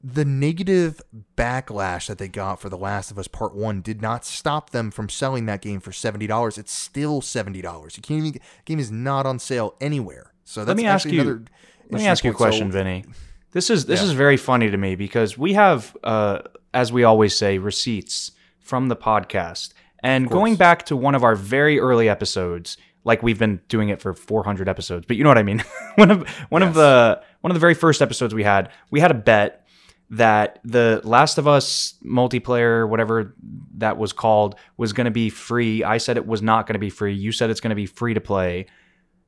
the 0.03 0.23
negative 0.25 1.01
backlash 1.35 2.07
that 2.07 2.17
they 2.17 2.27
got 2.27 2.61
for 2.61 2.69
The 2.69 2.77
Last 2.77 3.09
of 3.11 3.17
Us 3.17 3.27
Part 3.27 3.55
One 3.55 3.81
did 3.81 4.01
not 4.01 4.25
stop 4.25 4.69
them 4.69 4.91
from 4.91 5.09
selling 5.09 5.45
that 5.47 5.61
game 5.61 5.79
for 5.79 5.91
seventy 5.91 6.27
dollars. 6.27 6.57
It's 6.57 6.71
still 6.71 7.21
seventy 7.21 7.61
dollars. 7.61 7.97
You 7.97 8.03
can't 8.03 8.23
even 8.25 8.41
game 8.65 8.79
is 8.79 8.91
not 8.91 9.25
on 9.25 9.39
sale 9.39 9.75
anywhere. 9.81 10.33
So 10.43 10.61
that's 10.61 10.67
Let 10.69 10.77
me 10.77 10.85
ask 10.85 11.09
you- 11.09 11.45
Let 11.89 12.01
me 12.01 12.07
ask 12.07 12.23
you 12.23 12.31
a 12.31 12.33
point. 12.33 12.39
So- 12.39 12.45
question, 12.45 12.71
Vinny. 12.71 13.05
This 13.51 13.69
is 13.69 13.85
this 13.85 14.01
Yeah. 14.01 14.07
is 14.07 14.11
very 14.13 14.37
funny 14.37 14.69
to 14.69 14.77
me 14.77 14.95
because 14.95 15.37
we 15.37 15.53
have, 15.53 15.95
uh, 16.03 16.39
as 16.73 16.91
we 16.91 17.03
always 17.03 17.35
say, 17.35 17.57
receipts 17.57 18.31
from 18.59 18.87
the 18.89 18.95
podcast, 18.95 19.73
And 20.03 20.29
going 20.29 20.55
back 20.57 20.85
to 20.85 20.95
one 20.95 21.15
of 21.15 21.23
our 21.23 21.35
very 21.35 21.79
early 21.79 22.07
episodes, 22.07 22.77
like 23.07 23.23
we've 23.23 23.39
been 23.39 23.61
doing 23.69 23.89
it 23.89 24.01
for 24.01 24.13
400 24.13 24.67
episodes, 24.69 25.05
but 25.07 25.17
you 25.17 25.23
know 25.23 25.29
what 25.29 25.37
I 25.37 25.43
mean. 25.43 25.63
one 25.95 26.11
of 26.11 26.29
one 26.49 26.61
of 26.61 26.73
the 26.73 27.21
one 27.41 27.49
of 27.49 27.55
the 27.55 27.59
very 27.59 27.73
first 27.73 28.01
episodes 28.01 28.35
we 28.35 28.43
had, 28.43 28.69
we 28.91 28.99
had 28.99 29.09
a 29.09 29.15
bet 29.15 29.65
that 30.09 30.59
the 30.63 31.01
Last 31.03 31.37
of 31.37 31.47
Us 31.47 31.95
multiplayer, 32.05 32.87
whatever 32.87 33.35
that 33.77 33.97
was 33.97 34.13
called, 34.13 34.55
was 34.77 34.93
going 34.93 35.05
to 35.05 35.11
be 35.11 35.29
free. 35.29 35.83
I 35.83 35.97
said 35.97 36.17
it 36.17 36.27
was 36.27 36.41
not 36.41 36.67
going 36.67 36.75
to 36.75 36.79
be 36.79 36.89
free. 36.89 37.13
You 37.13 37.31
said 37.31 37.49
it's 37.49 37.59
going 37.59 37.71
to 37.71 37.75
be 37.75 37.85
free 37.87 38.13
to 38.13 38.21
play. 38.21 38.67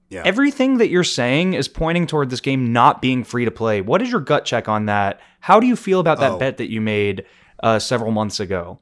Yeah. 0.09 0.23
Everything 0.25 0.77
that 0.79 0.89
you're 0.89 1.03
saying 1.03 1.53
is 1.53 1.67
pointing 1.67 2.07
toward 2.07 2.29
this 2.29 2.41
game 2.41 2.73
not 2.73 3.01
being 3.01 3.23
free 3.23 3.45
to 3.45 3.51
play. 3.51 3.81
What 3.81 4.01
is 4.01 4.09
your 4.11 4.21
gut 4.21 4.43
check 4.45 4.67
on 4.67 4.85
that? 4.87 5.19
How 5.39 5.59
do 5.59 5.67
you 5.67 5.75
feel 5.75 5.99
about 5.99 6.19
that 6.19 6.31
Oh. 6.31 6.37
bet 6.39 6.57
that 6.57 6.69
you 6.71 6.81
made 6.81 7.25
uh, 7.61 7.77
several 7.79 8.11
months 8.11 8.39
ago? 8.39 8.79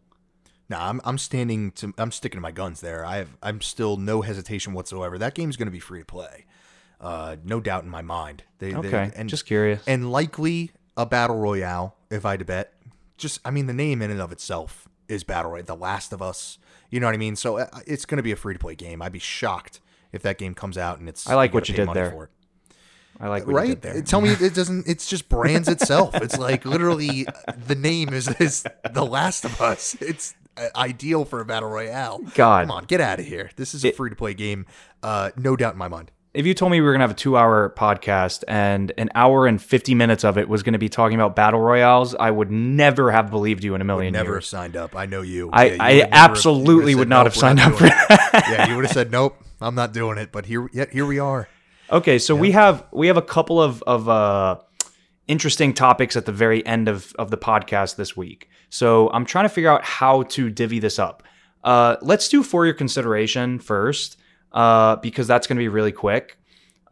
No, 0.69 0.77
I'm 0.79 0.99
I'm 1.05 1.17
standing 1.17 1.71
to 1.71 1.93
I'm 1.97 2.11
sticking 2.11 2.37
to 2.37 2.41
my 2.41 2.51
guns 2.51 2.81
there. 2.81 3.05
I 3.05 3.17
have 3.17 3.29
I'm 3.41 3.61
still 3.61 3.97
no 3.97 4.21
hesitation 4.21 4.73
whatsoever. 4.73 5.17
That 5.17 5.33
game's 5.33 5.55
going 5.57 5.67
to 5.67 5.71
be 5.71 5.79
free 5.79 5.99
to 5.99 6.05
play. 6.05 6.45
Uh, 6.99 7.35
no 7.43 7.59
doubt 7.59 7.83
in 7.83 7.89
my 7.89 8.01
mind. 8.01 8.43
They, 8.59 8.71
they- 8.71 8.77
Okay, 8.79 9.11
and 9.15 9.29
just 9.29 9.45
curious. 9.45 9.83
and 9.87 10.11
likely 10.11 10.71
a 10.97 11.05
battle 11.05 11.37
royale 11.37 11.95
if 12.09 12.25
I 12.25 12.31
had 12.31 12.39
to 12.39 12.45
bet. 12.45 12.73
Just 13.17 13.39
I 13.45 13.51
mean 13.51 13.67
the 13.67 13.73
name 13.73 14.01
in 14.01 14.11
and 14.11 14.19
of 14.21 14.31
itself 14.31 14.87
is 15.07 15.23
battle 15.23 15.51
royale. 15.51 15.65
The 15.65 15.75
Last 15.75 16.11
of 16.11 16.21
Us. 16.21 16.57
You 16.89 16.99
know 16.99 17.07
what 17.07 17.15
I 17.15 17.17
mean? 17.17 17.35
So 17.35 17.57
uh, 17.59 17.67
it's 17.85 18.05
going 18.05 18.17
to 18.17 18.23
be 18.23 18.31
a 18.31 18.35
free 18.35 18.53
to 18.53 18.59
play 18.59 18.75
game. 18.75 19.01
I'd 19.01 19.11
be 19.11 19.19
shocked 19.19 19.79
if 20.11 20.21
that 20.23 20.37
game 20.37 20.53
comes 20.53 20.77
out 20.77 20.99
and 20.99 21.07
it's 21.09 21.27
I 21.29 21.35
like 21.35 21.53
what 21.53 21.67
you 21.69 21.75
did 21.75 21.93
there. 21.93 22.29
I 23.19 23.27
like 23.29 23.45
what 23.45 23.51
you 23.51 23.57
right? 23.57 23.67
did 23.69 23.81
there. 23.81 24.01
Tell 24.01 24.21
me 24.21 24.29
it 24.29 24.53
doesn't. 24.53 24.87
It's 24.87 25.07
just 25.07 25.27
brands 25.29 25.67
itself. 25.67 26.13
It's 26.15 26.37
like 26.37 26.65
literally 26.65 27.25
the 27.67 27.75
name 27.75 28.09
is 28.09 28.27
is 28.39 28.63
The 28.93 29.05
Last 29.05 29.43
of 29.45 29.59
Us. 29.61 29.95
It's 30.01 30.33
uh, 30.33 30.46
ideal 30.75 31.25
for 31.25 31.39
a 31.41 31.45
battle 31.45 31.69
royale. 31.69 32.19
God. 32.35 32.67
come 32.67 32.71
on, 32.71 32.85
get 32.85 33.01
out 33.01 33.19
of 33.19 33.25
here. 33.25 33.49
This 33.55 33.73
is 33.73 33.83
a 33.85 33.91
free 33.91 34.09
to 34.09 34.15
play 34.15 34.33
game. 34.33 34.65
Uh, 35.03 35.31
no 35.37 35.55
doubt 35.55 35.73
in 35.73 35.79
my 35.79 35.87
mind. 35.87 36.11
if 36.33 36.45
you 36.45 36.53
told 36.53 36.71
me 36.71 36.79
we 36.81 36.85
were 36.85 36.93
gonna 36.93 37.03
have 37.03 37.11
a 37.11 37.15
two-hour 37.15 37.73
podcast 37.77 38.43
and 38.47 38.91
an 38.97 39.09
hour 39.15 39.47
and 39.47 39.61
fifty 39.61 39.95
minutes 39.95 40.23
of 40.23 40.37
it 40.37 40.47
was 40.49 40.61
gonna 40.63 40.77
be 40.77 40.89
talking 40.89 41.15
about 41.15 41.35
battle 41.35 41.59
royales, 41.59 42.13
I 42.15 42.29
would 42.31 42.51
never 42.51 43.11
have 43.11 43.29
believed 43.31 43.63
you 43.63 43.73
in 43.75 43.81
a 43.81 43.85
million 43.85 44.13
Never 44.13 44.25
have 44.25 44.33
years. 44.37 44.47
signed 44.47 44.75
up. 44.75 44.95
I 44.95 45.05
know 45.05 45.21
you. 45.21 45.49
I, 45.51 45.65
Yeah, 45.65 45.71
you 45.73 45.79
I 45.79 45.87
would 45.93 45.97
never 45.99 46.15
have- 46.15 46.29
absolutely 46.31 46.95
would've 46.95 46.99
would 46.99 47.09
not 47.09 47.17
"Nope, 47.23 47.33
have 47.33 47.35
signed 47.35 47.57
not 47.59 47.71
up 47.73 47.77
for 47.79 47.85
it." 47.85 47.89
that. 47.89 48.47
yeah, 48.51 48.69
you 48.69 48.75
would 48.75 48.85
have 48.85 48.93
said, 48.93 49.11
"Nope, 49.11 49.35
I'm 49.61 49.75
not 49.75 49.93
doing 49.93 50.17
it." 50.17 50.31
But 50.31 50.45
here, 50.47 50.69
yet 50.73 50.91
here 50.91 51.05
we 51.05 51.19
are. 51.19 51.47
Okay, 51.91 52.19
so 52.19 52.35
we 52.35 52.51
have 52.51 52.83
we 52.91 53.07
have 53.07 53.17
a 53.17 53.21
couple 53.21 53.61
of 53.61 53.81
of 53.83 54.09
uh, 54.09 54.57
interesting 55.27 55.73
topics 55.73 56.15
at 56.15 56.25
the 56.25 56.31
very 56.31 56.65
end 56.65 56.87
of 56.87 57.13
of 57.17 57.31
the 57.31 57.37
podcast 57.37 57.95
this 57.95 58.15
week. 58.17 58.49
So 58.69 59.09
I'm 59.11 59.25
trying 59.25 59.45
to 59.45 59.49
figure 59.49 59.69
out 59.69 59.83
how 59.83 60.23
to 60.23 60.49
divvy 60.49 60.79
this 60.79 60.99
up. 60.99 61.23
Uh, 61.63 61.97
let's 62.01 62.29
do 62.29 62.43
for 62.43 62.65
your 62.65 62.73
consideration 62.73 63.59
first, 63.59 64.17
uh, 64.51 64.95
because 64.97 65.27
that's 65.27 65.47
going 65.47 65.57
to 65.57 65.61
be 65.61 65.67
really 65.67 65.91
quick. 65.91 66.37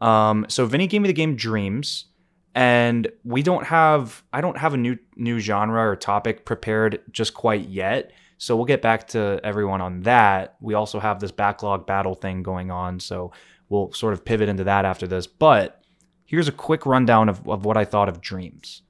Um, 0.00 0.46
so 0.48 0.66
Vinny 0.66 0.86
gave 0.86 1.02
me 1.02 1.08
the 1.08 1.14
game 1.14 1.36
Dreams, 1.36 2.06
and 2.54 3.08
we 3.24 3.42
don't 3.42 3.64
have 3.66 4.22
I 4.32 4.40
don't 4.40 4.58
have 4.58 4.74
a 4.74 4.76
new 4.76 4.98
new 5.16 5.38
genre 5.38 5.88
or 5.88 5.96
topic 5.96 6.44
prepared 6.44 7.00
just 7.10 7.34
quite 7.34 7.68
yet. 7.68 8.12
So 8.38 8.54
we'll 8.54 8.66
get 8.66 8.82
back 8.82 9.08
to 9.08 9.40
everyone 9.42 9.80
on 9.80 10.02
that. 10.02 10.56
We 10.60 10.74
also 10.74 11.00
have 11.00 11.20
this 11.20 11.32
backlog 11.32 11.86
battle 11.86 12.14
thing 12.14 12.42
going 12.42 12.70
on, 12.70 13.00
so 13.00 13.32
we'll 13.70 13.92
sort 13.92 14.12
of 14.12 14.24
pivot 14.24 14.48
into 14.48 14.64
that 14.64 14.84
after 14.84 15.06
this. 15.06 15.26
But 15.26 15.82
here's 16.26 16.48
a 16.48 16.52
quick 16.52 16.84
rundown 16.84 17.30
of, 17.30 17.48
of 17.48 17.64
what 17.64 17.78
I 17.78 17.86
thought 17.86 18.10
of 18.10 18.20
Dreams. 18.20 18.82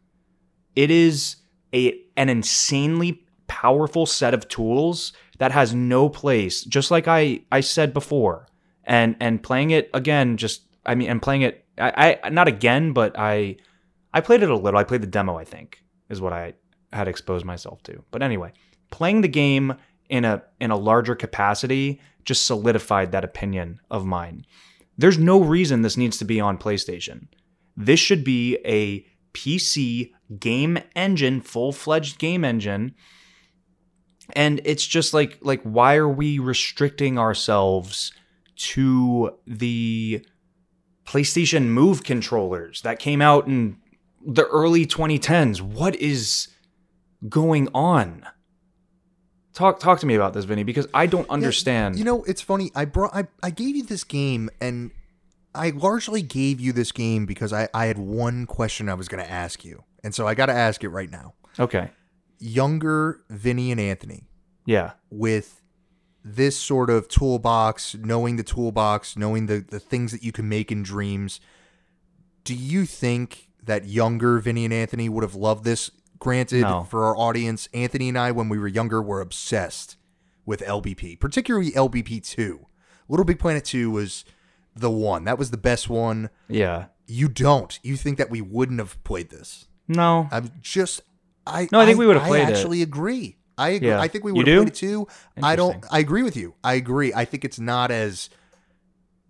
It 0.74 0.90
is 0.90 1.36
a 1.72 2.00
an 2.16 2.28
insanely 2.28 3.22
powerful 3.46 4.06
set 4.06 4.34
of 4.34 4.48
tools 4.48 5.12
that 5.38 5.52
has 5.52 5.74
no 5.74 6.08
place, 6.08 6.62
just 6.64 6.90
like 6.90 7.08
I 7.08 7.40
I 7.52 7.60
said 7.60 7.92
before. 7.92 8.46
And 8.84 9.16
and 9.20 9.42
playing 9.42 9.70
it 9.70 9.90
again, 9.94 10.36
just 10.36 10.62
I 10.84 10.94
mean, 10.94 11.10
and 11.10 11.20
playing 11.20 11.42
it 11.42 11.64
I, 11.78 12.18
I 12.22 12.28
not 12.30 12.48
again, 12.48 12.92
but 12.92 13.18
I 13.18 13.56
I 14.12 14.20
played 14.20 14.42
it 14.42 14.50
a 14.50 14.56
little. 14.56 14.78
I 14.78 14.84
played 14.84 15.02
the 15.02 15.06
demo, 15.06 15.36
I 15.36 15.44
think, 15.44 15.82
is 16.08 16.20
what 16.20 16.32
I 16.32 16.54
had 16.92 17.08
exposed 17.08 17.44
myself 17.44 17.82
to. 17.84 18.02
But 18.10 18.22
anyway, 18.22 18.52
playing 18.90 19.20
the 19.20 19.28
game 19.28 19.74
in 20.08 20.24
a 20.24 20.42
in 20.60 20.70
a 20.70 20.76
larger 20.76 21.14
capacity 21.14 22.00
just 22.24 22.46
solidified 22.46 23.12
that 23.12 23.24
opinion 23.24 23.80
of 23.90 24.04
mine. 24.04 24.44
There's 24.98 25.18
no 25.18 25.40
reason 25.40 25.82
this 25.82 25.96
needs 25.96 26.16
to 26.18 26.24
be 26.24 26.40
on 26.40 26.58
PlayStation. 26.58 27.28
This 27.76 28.00
should 28.00 28.24
be 28.24 28.56
a 28.64 29.06
PC 29.34 30.12
game 30.38 30.78
engine, 30.94 31.40
full-fledged 31.40 32.18
game 32.18 32.44
engine. 32.44 32.94
And 34.34 34.60
it's 34.64 34.86
just 34.86 35.14
like 35.14 35.38
like 35.40 35.62
why 35.62 35.96
are 35.96 36.08
we 36.08 36.38
restricting 36.38 37.18
ourselves 37.18 38.12
to 38.56 39.36
the 39.46 40.24
PlayStation 41.04 41.66
Move 41.66 42.02
controllers 42.02 42.82
that 42.82 42.98
came 42.98 43.22
out 43.22 43.46
in 43.46 43.76
the 44.26 44.46
early 44.46 44.84
2010s? 44.84 45.60
What 45.60 45.94
is 45.96 46.48
going 47.28 47.68
on? 47.72 48.26
Talk 49.54 49.80
talk 49.80 50.00
to 50.00 50.06
me 50.06 50.14
about 50.14 50.34
this, 50.34 50.44
Vinny, 50.44 50.64
because 50.64 50.86
I 50.92 51.06
don't 51.06 51.28
understand. 51.30 51.98
You 51.98 52.04
know, 52.04 52.24
it's 52.24 52.42
funny. 52.42 52.70
I 52.74 52.84
brought 52.84 53.14
I, 53.14 53.28
I 53.42 53.50
gave 53.50 53.76
you 53.76 53.84
this 53.84 54.04
game 54.04 54.50
and 54.60 54.90
I 55.54 55.70
largely 55.70 56.20
gave 56.20 56.60
you 56.60 56.72
this 56.72 56.92
game 56.92 57.24
because 57.24 57.52
I, 57.52 57.68
I 57.72 57.86
had 57.86 57.96
one 57.98 58.44
question 58.46 58.88
I 58.88 58.94
was 58.94 59.08
gonna 59.08 59.22
ask 59.22 59.64
you. 59.64 59.84
And 60.06 60.14
so 60.14 60.26
I 60.26 60.34
gotta 60.34 60.52
ask 60.54 60.82
it 60.84 60.88
right 60.90 61.10
now. 61.10 61.34
okay. 61.58 61.90
Younger 62.38 63.22
Vinny 63.30 63.70
and 63.72 63.80
Anthony 63.80 64.28
Yeah. 64.66 64.92
with 65.10 65.62
this 66.22 66.56
sort 66.58 66.90
of 66.90 67.08
toolbox, 67.08 67.94
knowing 67.94 68.36
the 68.36 68.42
toolbox, 68.42 69.16
knowing 69.16 69.46
the, 69.46 69.64
the 69.68 69.80
things 69.80 70.12
that 70.12 70.22
you 70.22 70.32
can 70.32 70.48
make 70.48 70.70
in 70.70 70.82
dreams, 70.82 71.40
do 72.44 72.54
you 72.54 72.84
think 72.84 73.48
that 73.62 73.86
younger 73.86 74.38
Vinny 74.38 74.64
and 74.64 74.72
Anthony 74.74 75.08
would 75.08 75.22
have 75.24 75.34
loved 75.34 75.64
this? 75.64 75.90
Granted, 76.18 76.62
No. 76.62 76.84
for 76.84 77.04
our 77.04 77.16
audience, 77.16 77.68
Anthony 77.74 78.08
and 78.08 78.18
I, 78.18 78.30
when 78.32 78.48
we 78.48 78.58
were 78.58 78.68
younger, 78.68 79.02
were 79.02 79.20
obsessed 79.20 79.96
with 80.44 80.60
LBP, 80.62 81.18
particularly 81.18 81.70
LBP 81.72 82.20
2. 82.20 82.66
Little 83.08 83.24
Big 83.24 83.38
Planet 83.38 83.64
2 83.64 83.90
was 83.90 84.24
the 84.74 84.90
one. 84.90 85.24
That 85.24 85.38
was 85.38 85.50
the 85.50 85.56
best 85.56 85.88
one. 85.88 86.28
Yeah. 86.48 86.86
You 87.06 87.28
don't. 87.28 87.78
You 87.82 87.96
think 87.96 88.18
that 88.18 88.30
we 88.30 88.40
wouldn't 88.40 88.78
have 88.78 89.02
played 89.04 89.30
this. 89.30 89.66
No. 89.88 90.28
I'm 90.30 90.50
just 90.62 91.02
I 91.46 91.68
No, 91.70 91.80
I 91.80 91.86
think 91.86 91.98
we 91.98 92.06
would've 92.06 92.22
played 92.22 92.46
I 92.46 92.50
it. 92.50 92.56
actually 92.56 92.82
agree. 92.82 93.36
I 93.58 93.70
agree. 93.70 93.88
Yeah. 93.88 94.00
I 94.00 94.08
think 94.08 94.24
we 94.24 94.32
would 94.32 94.46
have 94.46 94.56
played 94.58 94.68
it 94.68 94.74
too. 94.74 95.06
I 95.42 95.56
don't 95.56 95.84
I 95.90 95.98
agree 95.98 96.22
with 96.22 96.36
you. 96.36 96.54
I 96.62 96.74
agree. 96.74 97.12
I 97.14 97.24
think 97.24 97.44
it's 97.44 97.58
not 97.58 97.90
as 97.90 98.28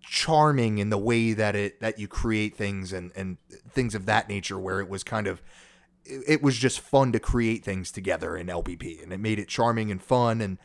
charming 0.08 0.78
in 0.78 0.90
the 0.90 0.98
way 0.98 1.32
that 1.32 1.56
it 1.56 1.80
that 1.80 1.98
you 1.98 2.08
create 2.08 2.56
things 2.56 2.92
and 2.92 3.12
and 3.16 3.36
things 3.70 3.94
of 3.94 4.06
that 4.06 4.28
nature 4.28 4.58
where 4.58 4.80
it 4.80 4.88
was 4.88 5.02
kind 5.02 5.26
of 5.26 5.42
it, 6.04 6.22
it 6.26 6.42
was 6.42 6.56
just 6.56 6.80
fun 6.80 7.12
to 7.12 7.18
create 7.18 7.64
things 7.64 7.90
together 7.90 8.36
in 8.36 8.46
LBP 8.46 9.02
and 9.02 9.12
it 9.12 9.18
made 9.18 9.38
it 9.38 9.48
charming 9.48 9.90
and 9.90 10.02
fun 10.02 10.40
and 10.40 10.58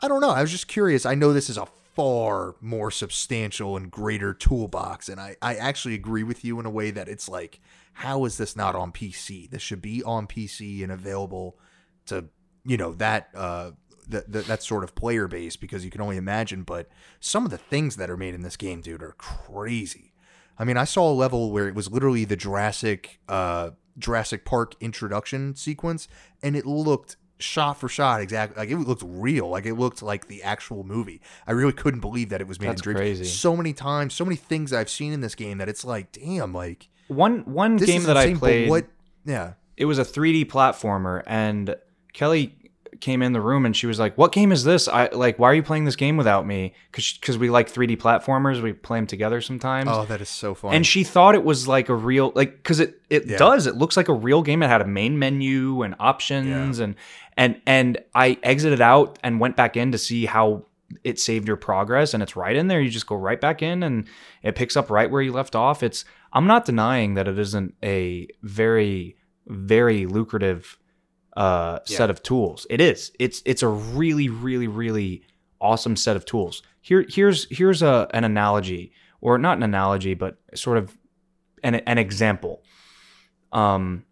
I 0.00 0.08
don't 0.08 0.20
know. 0.20 0.30
I 0.30 0.42
was 0.42 0.50
just 0.50 0.66
curious. 0.68 1.06
I 1.06 1.14
know 1.14 1.32
this 1.32 1.48
is 1.48 1.56
a 1.56 1.66
far 1.94 2.56
more 2.60 2.90
substantial 2.90 3.76
and 3.76 3.90
greater 3.90 4.34
toolbox, 4.34 5.08
and 5.08 5.20
I, 5.20 5.36
I 5.40 5.54
actually 5.54 5.94
agree 5.94 6.24
with 6.24 6.44
you 6.44 6.58
in 6.58 6.66
a 6.66 6.70
way 6.70 6.90
that 6.90 7.08
it's 7.08 7.28
like, 7.28 7.60
how 7.94 8.24
is 8.24 8.36
this 8.36 8.56
not 8.56 8.74
on 8.74 8.92
PC? 8.92 9.50
This 9.50 9.62
should 9.62 9.82
be 9.82 10.02
on 10.02 10.26
PC 10.26 10.82
and 10.82 10.92
available 10.92 11.58
to 12.06 12.26
you 12.64 12.76
know 12.76 12.92
that 12.94 13.28
uh 13.34 13.70
that 14.08 14.30
that, 14.30 14.46
that 14.46 14.62
sort 14.62 14.84
of 14.84 14.94
player 14.94 15.26
base 15.26 15.56
because 15.56 15.84
you 15.84 15.90
can 15.90 16.00
only 16.00 16.16
imagine. 16.16 16.62
But 16.62 16.88
some 17.20 17.44
of 17.44 17.50
the 17.50 17.58
things 17.58 17.96
that 17.96 18.10
are 18.10 18.16
made 18.16 18.34
in 18.34 18.42
this 18.42 18.56
game, 18.56 18.80
dude, 18.80 19.02
are 19.02 19.14
crazy. 19.16 20.12
I 20.58 20.64
mean, 20.64 20.76
I 20.76 20.84
saw 20.84 21.10
a 21.10 21.14
level 21.14 21.50
where 21.50 21.66
it 21.68 21.74
was 21.74 21.90
literally 21.90 22.24
the 22.24 22.36
Jurassic 22.36 23.20
uh 23.28 23.70
Jurassic 23.98 24.44
Park 24.44 24.74
introduction 24.80 25.54
sequence, 25.54 26.08
and 26.42 26.56
it 26.56 26.66
looked 26.66 27.16
shot 27.38 27.74
for 27.74 27.88
shot 27.88 28.20
exactly 28.20 28.56
like 28.56 28.70
it 28.70 28.76
looked 28.76 29.02
real 29.04 29.48
like 29.48 29.66
it 29.66 29.74
looked 29.74 30.00
like 30.02 30.28
the 30.28 30.40
actual 30.44 30.84
movie 30.84 31.20
i 31.48 31.52
really 31.52 31.72
couldn't 31.72 31.98
believe 31.98 32.28
that 32.28 32.40
it 32.40 32.46
was 32.46 32.60
made 32.60 32.68
That's 32.68 32.80
in 32.86 32.92
dreams 32.92 32.98
crazy. 33.00 33.24
so 33.24 33.56
many 33.56 33.72
times 33.72 34.14
so 34.14 34.24
many 34.24 34.36
things 34.36 34.72
i've 34.72 34.88
seen 34.88 35.12
in 35.12 35.20
this 35.20 35.34
game 35.34 35.58
that 35.58 35.68
it's 35.68 35.84
like 35.84 36.12
damn 36.12 36.54
like 36.54 36.88
One 37.08 37.40
one 37.40 37.76
this 37.76 37.88
game 37.88 38.02
that 38.04 38.16
insane, 38.16 38.36
I 38.36 38.38
played 38.38 38.68
what 38.70 38.86
yeah 39.24 39.52
it 39.76 39.84
was 39.86 39.98
a 39.98 40.04
3D 40.04 40.46
platformer 40.46 41.22
and 41.26 41.74
Kelly 42.12 42.54
came 43.00 43.22
in 43.22 43.32
the 43.32 43.40
room 43.40 43.66
and 43.66 43.76
she 43.76 43.86
was 43.88 43.98
like, 43.98 44.16
"What 44.16 44.30
game 44.32 44.52
is 44.52 44.62
this? 44.64 44.86
I 44.88 45.08
like 45.08 45.38
why 45.38 45.50
are 45.50 45.54
you 45.54 45.62
playing 45.64 45.84
this 45.84 45.96
game 45.96 46.16
without 46.16 46.46
me?" 46.46 46.72
Cuz 46.92 47.18
cuz 47.20 47.36
we 47.36 47.50
like 47.50 47.68
3D 47.70 47.96
platformers, 47.98 48.62
we 48.62 48.72
play 48.72 48.98
them 48.98 49.06
together 49.06 49.40
sometimes. 49.40 49.88
oh 49.92 50.04
that 50.06 50.20
is 50.20 50.28
so 50.28 50.54
fun 50.54 50.74
and 50.74 50.86
she 50.86 51.02
thought 51.04 51.34
it 51.34 51.44
was 51.44 51.66
like 51.68 51.88
a 51.88 51.94
real 51.94 52.32
like 52.34 52.62
cuz 52.62 52.80
it 52.80 53.00
it 53.10 53.26
Yeah. 53.26 53.36
does. 53.36 53.66
It 53.66 53.76
looks 53.76 53.96
like 53.96 54.08
a 54.08 54.14
real 54.14 54.42
game. 54.42 54.62
It 54.62 54.68
had 54.68 54.80
a 54.80 54.86
main 54.86 55.18
menu 55.18 55.82
and 55.82 55.94
options 55.98 56.78
and 56.78 56.94
and 57.36 57.60
and 57.66 57.98
I 58.14 58.38
exited 58.44 58.80
out 58.80 59.18
and 59.24 59.40
went 59.40 59.56
back 59.56 59.76
in 59.76 59.90
to 59.92 59.98
see 59.98 60.26
how 60.26 60.64
it 61.02 61.18
saved 61.18 61.48
your 61.48 61.56
progress 61.56 62.14
and 62.14 62.22
it's 62.22 62.36
right 62.36 62.54
in 62.56 62.68
there. 62.68 62.80
You 62.80 62.90
just 62.90 63.06
go 63.06 63.16
right 63.16 63.40
back 63.40 63.62
in 63.62 63.82
and 63.82 64.06
it 64.42 64.54
picks 64.54 64.76
up 64.76 64.90
right 64.90 65.10
where 65.10 65.22
you 65.22 65.32
left 65.32 65.56
off. 65.56 65.82
It's 65.82 66.04
I'm 66.32 66.46
not 66.46 66.64
denying 66.64 67.14
that 67.14 67.26
it 67.28 67.38
isn't 67.38 67.74
a 67.82 68.28
very 68.42 69.16
very 69.46 70.06
lucrative 70.06 70.78
uh, 71.36 71.80
Yeah. 71.86 71.96
set 71.96 72.10
of 72.10 72.22
tools. 72.22 72.66
It 72.70 72.80
is. 72.80 73.12
It's 73.18 73.42
it's 73.44 73.62
a 73.62 73.68
really 73.68 74.28
really 74.28 74.68
really 74.68 75.22
awesome 75.60 75.96
set 75.96 76.16
of 76.16 76.24
tools. 76.24 76.62
Here 76.80 77.04
here's 77.08 77.46
here's 77.56 77.82
a 77.82 78.06
an 78.12 78.24
analogy 78.24 78.92
or 79.20 79.38
not 79.38 79.56
an 79.56 79.62
analogy 79.62 80.14
but 80.14 80.36
sort 80.54 80.78
of 80.78 80.96
an 81.62 81.76
an 81.76 81.98
example. 81.98 82.62
Um 83.52 84.04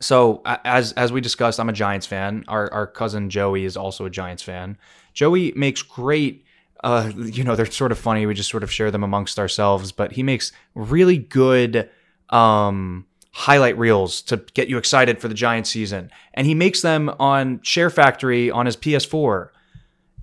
so 0.00 0.42
as 0.44 0.92
as 0.92 1.10
we 1.10 1.20
discussed, 1.22 1.58
I'm 1.58 1.68
a 1.70 1.72
Giants 1.72 2.06
fan. 2.06 2.44
Our 2.48 2.72
our 2.72 2.86
cousin 2.86 3.30
Joey 3.30 3.64
is 3.64 3.76
also 3.76 4.04
a 4.04 4.10
Giants 4.10 4.42
fan. 4.42 4.76
Joey 5.16 5.52
makes 5.56 5.82
great 5.82 6.44
uh, 6.84 7.10
you 7.16 7.42
know, 7.42 7.56
they're 7.56 7.66
sort 7.66 7.90
of 7.90 7.98
funny. 7.98 8.26
We 8.26 8.34
just 8.34 8.50
sort 8.50 8.62
of 8.62 8.70
share 8.70 8.90
them 8.90 9.02
amongst 9.02 9.38
ourselves, 9.38 9.90
but 9.90 10.12
he 10.12 10.22
makes 10.22 10.52
really 10.74 11.16
good 11.16 11.90
um, 12.30 13.06
highlight 13.32 13.76
reels 13.78 14.22
to 14.22 14.36
get 14.54 14.68
you 14.68 14.78
excited 14.78 15.20
for 15.20 15.28
the 15.28 15.34
Giants 15.34 15.70
season. 15.70 16.10
And 16.34 16.46
he 16.46 16.54
makes 16.54 16.82
them 16.82 17.10
on 17.18 17.60
Share 17.62 17.90
Factory 17.90 18.50
on 18.50 18.66
his 18.66 18.76
PS4. 18.76 19.48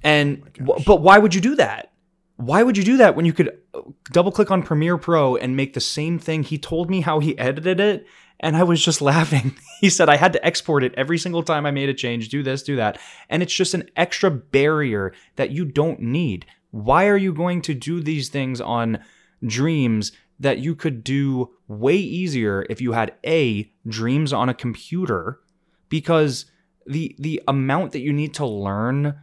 And 0.04 0.44
oh 0.68 0.82
but 0.86 1.02
why 1.02 1.18
would 1.18 1.34
you 1.34 1.42
do 1.42 1.56
that? 1.56 1.92
Why 2.38 2.64
would 2.64 2.78
you 2.78 2.84
do 2.84 2.98
that 2.98 3.16
when 3.16 3.26
you 3.26 3.34
could 3.34 3.58
uh, 3.74 3.82
double 4.12 4.32
click 4.32 4.52
on 4.52 4.64
Premiere 4.64 4.98
Pro 4.98 5.36
and 5.36 5.58
make 5.58 5.74
the 5.74 5.82
same 5.82 6.20
thing? 6.20 6.44
He 6.44 6.58
told 6.58 6.90
me 6.90 7.02
how 7.02 7.20
he 7.20 7.38
edited 7.38 7.80
it 7.80 8.06
and 8.44 8.58
I 8.58 8.64
was 8.64 8.84
just 8.84 9.02
laughing. 9.02 9.56
He 9.82 9.90
said 9.90 10.08
I 10.08 10.16
had 10.16 10.32
to 10.32 10.46
export 10.46 10.86
it 10.86 10.94
every 10.96 11.18
single 11.18 11.44
time 11.44 11.66
I 11.66 11.72
made 11.72 11.90
a 11.90 11.94
change, 11.94 12.30
do 12.30 12.42
this, 12.42 12.64
do 12.64 12.78
that. 12.78 12.98
And 13.28 13.44
it's 13.44 13.54
just 13.54 13.74
an 13.74 13.90
extra 13.98 14.32
barrier 14.32 15.12
that 15.36 15.52
you 15.52 15.66
don't 15.66 16.00
need. 16.00 16.46
Why 16.72 17.08
are 17.08 17.18
you 17.18 17.34
going 17.34 17.62
to 17.64 17.74
do 17.74 18.00
these 18.00 18.30
things 18.30 18.62
on 18.62 19.04
dreams 19.46 20.14
that 20.40 20.60
you 20.60 20.74
could 20.74 21.04
do 21.04 21.52
way 21.68 21.98
easier 21.98 22.66
if 22.70 22.80
you 22.80 22.94
had 22.94 23.14
a 23.26 23.70
dreams 23.86 24.32
on 24.32 24.48
a 24.48 24.54
computer 24.54 25.42
because 25.90 26.46
the 26.88 27.14
the 27.20 27.42
amount 27.46 27.92
that 27.92 28.00
you 28.00 28.14
need 28.14 28.34
to 28.36 28.46
learn 28.46 29.20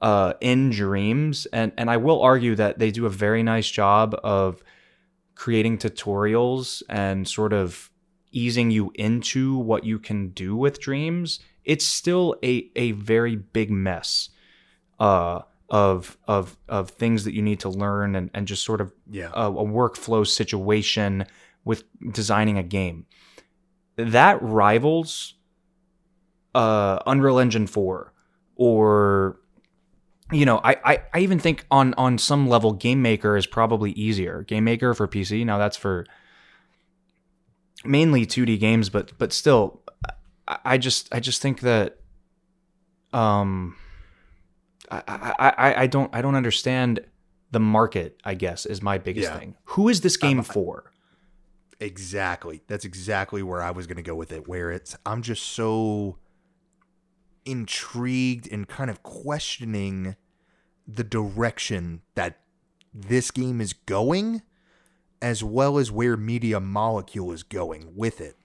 uh, 0.00 0.32
in 0.40 0.70
dreams 0.70 1.46
and 1.52 1.72
and 1.76 1.90
I 1.90 1.98
will 1.98 2.22
argue 2.22 2.54
that 2.54 2.78
they 2.78 2.90
do 2.90 3.04
a 3.04 3.10
very 3.10 3.42
nice 3.42 3.70
job 3.70 4.18
of 4.24 4.62
creating 5.34 5.78
tutorials 5.78 6.82
and 6.88 7.28
sort 7.28 7.52
of 7.52 7.90
easing 8.32 8.70
you 8.70 8.90
into 8.94 9.56
what 9.56 9.84
you 9.84 9.98
can 9.98 10.28
do 10.30 10.56
with 10.56 10.80
dreams, 10.80 11.40
it's 11.64 11.86
still 11.86 12.34
a 12.42 12.70
a 12.76 12.92
very 12.92 13.36
big 13.36 13.70
mess 13.70 14.30
uh, 14.98 15.42
of 15.70 16.16
of 16.26 16.56
of 16.68 16.90
things 16.90 17.24
that 17.24 17.34
you 17.34 17.42
need 17.42 17.60
to 17.60 17.68
learn 17.68 18.14
and, 18.16 18.30
and 18.34 18.46
just 18.46 18.64
sort 18.64 18.80
of 18.80 18.92
Yeah. 19.10 19.30
a, 19.34 19.48
a 19.50 19.64
workflow 19.64 20.26
situation 20.26 21.24
with 21.64 21.84
designing 22.12 22.58
a 22.58 22.62
game. 22.62 23.06
That 23.96 24.42
rivals 24.42 25.34
uh, 26.54 26.98
Unreal 27.06 27.38
Engine 27.38 27.66
4 27.66 28.12
or 28.56 29.38
you 30.30 30.46
know, 30.46 30.60
I, 30.64 30.76
I, 30.84 30.98
I 31.12 31.18
even 31.20 31.38
think 31.38 31.66
on 31.70 31.92
on 31.94 32.16
some 32.16 32.48
level 32.48 32.72
Game 32.72 33.02
Maker 33.02 33.36
is 33.36 33.46
probably 33.46 33.92
easier. 33.92 34.42
Game 34.44 34.64
Maker 34.64 34.94
for 34.94 35.06
PC, 35.06 35.44
now 35.44 35.58
that's 35.58 35.76
for 35.76 36.06
mainly 37.84 38.26
2D 38.26 38.58
games, 38.60 38.88
but 38.90 39.12
but 39.18 39.32
still, 39.32 39.80
I, 40.48 40.58
I 40.64 40.78
just 40.78 41.12
I 41.14 41.20
just 41.20 41.40
think 41.42 41.60
that 41.60 41.98
um 43.12 43.76
I, 44.90 45.02
I, 45.08 45.34
I, 45.68 45.82
I 45.82 45.86
don't 45.86 46.14
I 46.14 46.22
don't 46.22 46.34
understand 46.34 47.00
the 47.50 47.60
market. 47.60 48.20
I 48.24 48.34
guess 48.34 48.64
is 48.66 48.82
my 48.82 48.98
biggest 48.98 49.30
Yeah. 49.30 49.38
thing. 49.38 49.54
Who 49.64 49.88
is 49.88 50.00
this 50.00 50.16
game 50.16 50.42
for? 50.42 50.92
Exactly. 51.80 52.62
That's 52.68 52.84
exactly 52.84 53.42
where 53.42 53.60
I 53.60 53.72
was 53.72 53.86
going 53.86 53.96
to 53.96 54.02
go 54.02 54.14
with 54.14 54.30
it. 54.32 54.46
Where 54.46 54.70
it's, 54.70 54.96
I'm 55.04 55.20
just 55.20 55.42
so 55.42 56.18
intrigued 57.44 58.50
and 58.52 58.68
kind 58.68 58.88
of 58.90 59.02
questioning 59.02 60.16
the 60.86 61.04
direction 61.04 62.02
that 62.14 62.38
this 62.94 63.30
game 63.30 63.60
is 63.60 63.72
going, 63.72 64.42
as 65.22 65.42
well 65.42 65.78
as 65.78 65.90
where 65.90 66.16
Media 66.16 66.60
Molecule 66.60 67.32
is 67.32 67.42
going 67.42 67.94
with 67.96 68.20
it. 68.20 68.36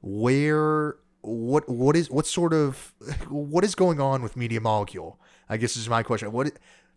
Where, 0.00 0.96
what, 1.20 1.68
what 1.68 1.94
is, 1.94 2.10
what 2.10 2.26
sort 2.26 2.52
of, 2.52 2.94
what 3.28 3.62
is 3.62 3.76
going 3.76 4.00
on 4.00 4.22
with 4.22 4.36
Media 4.36 4.60
Molecule? 4.60 5.20
I 5.48 5.58
guess 5.58 5.76
is 5.76 5.88
my 5.88 6.02
question. 6.02 6.32
What, 6.32 6.52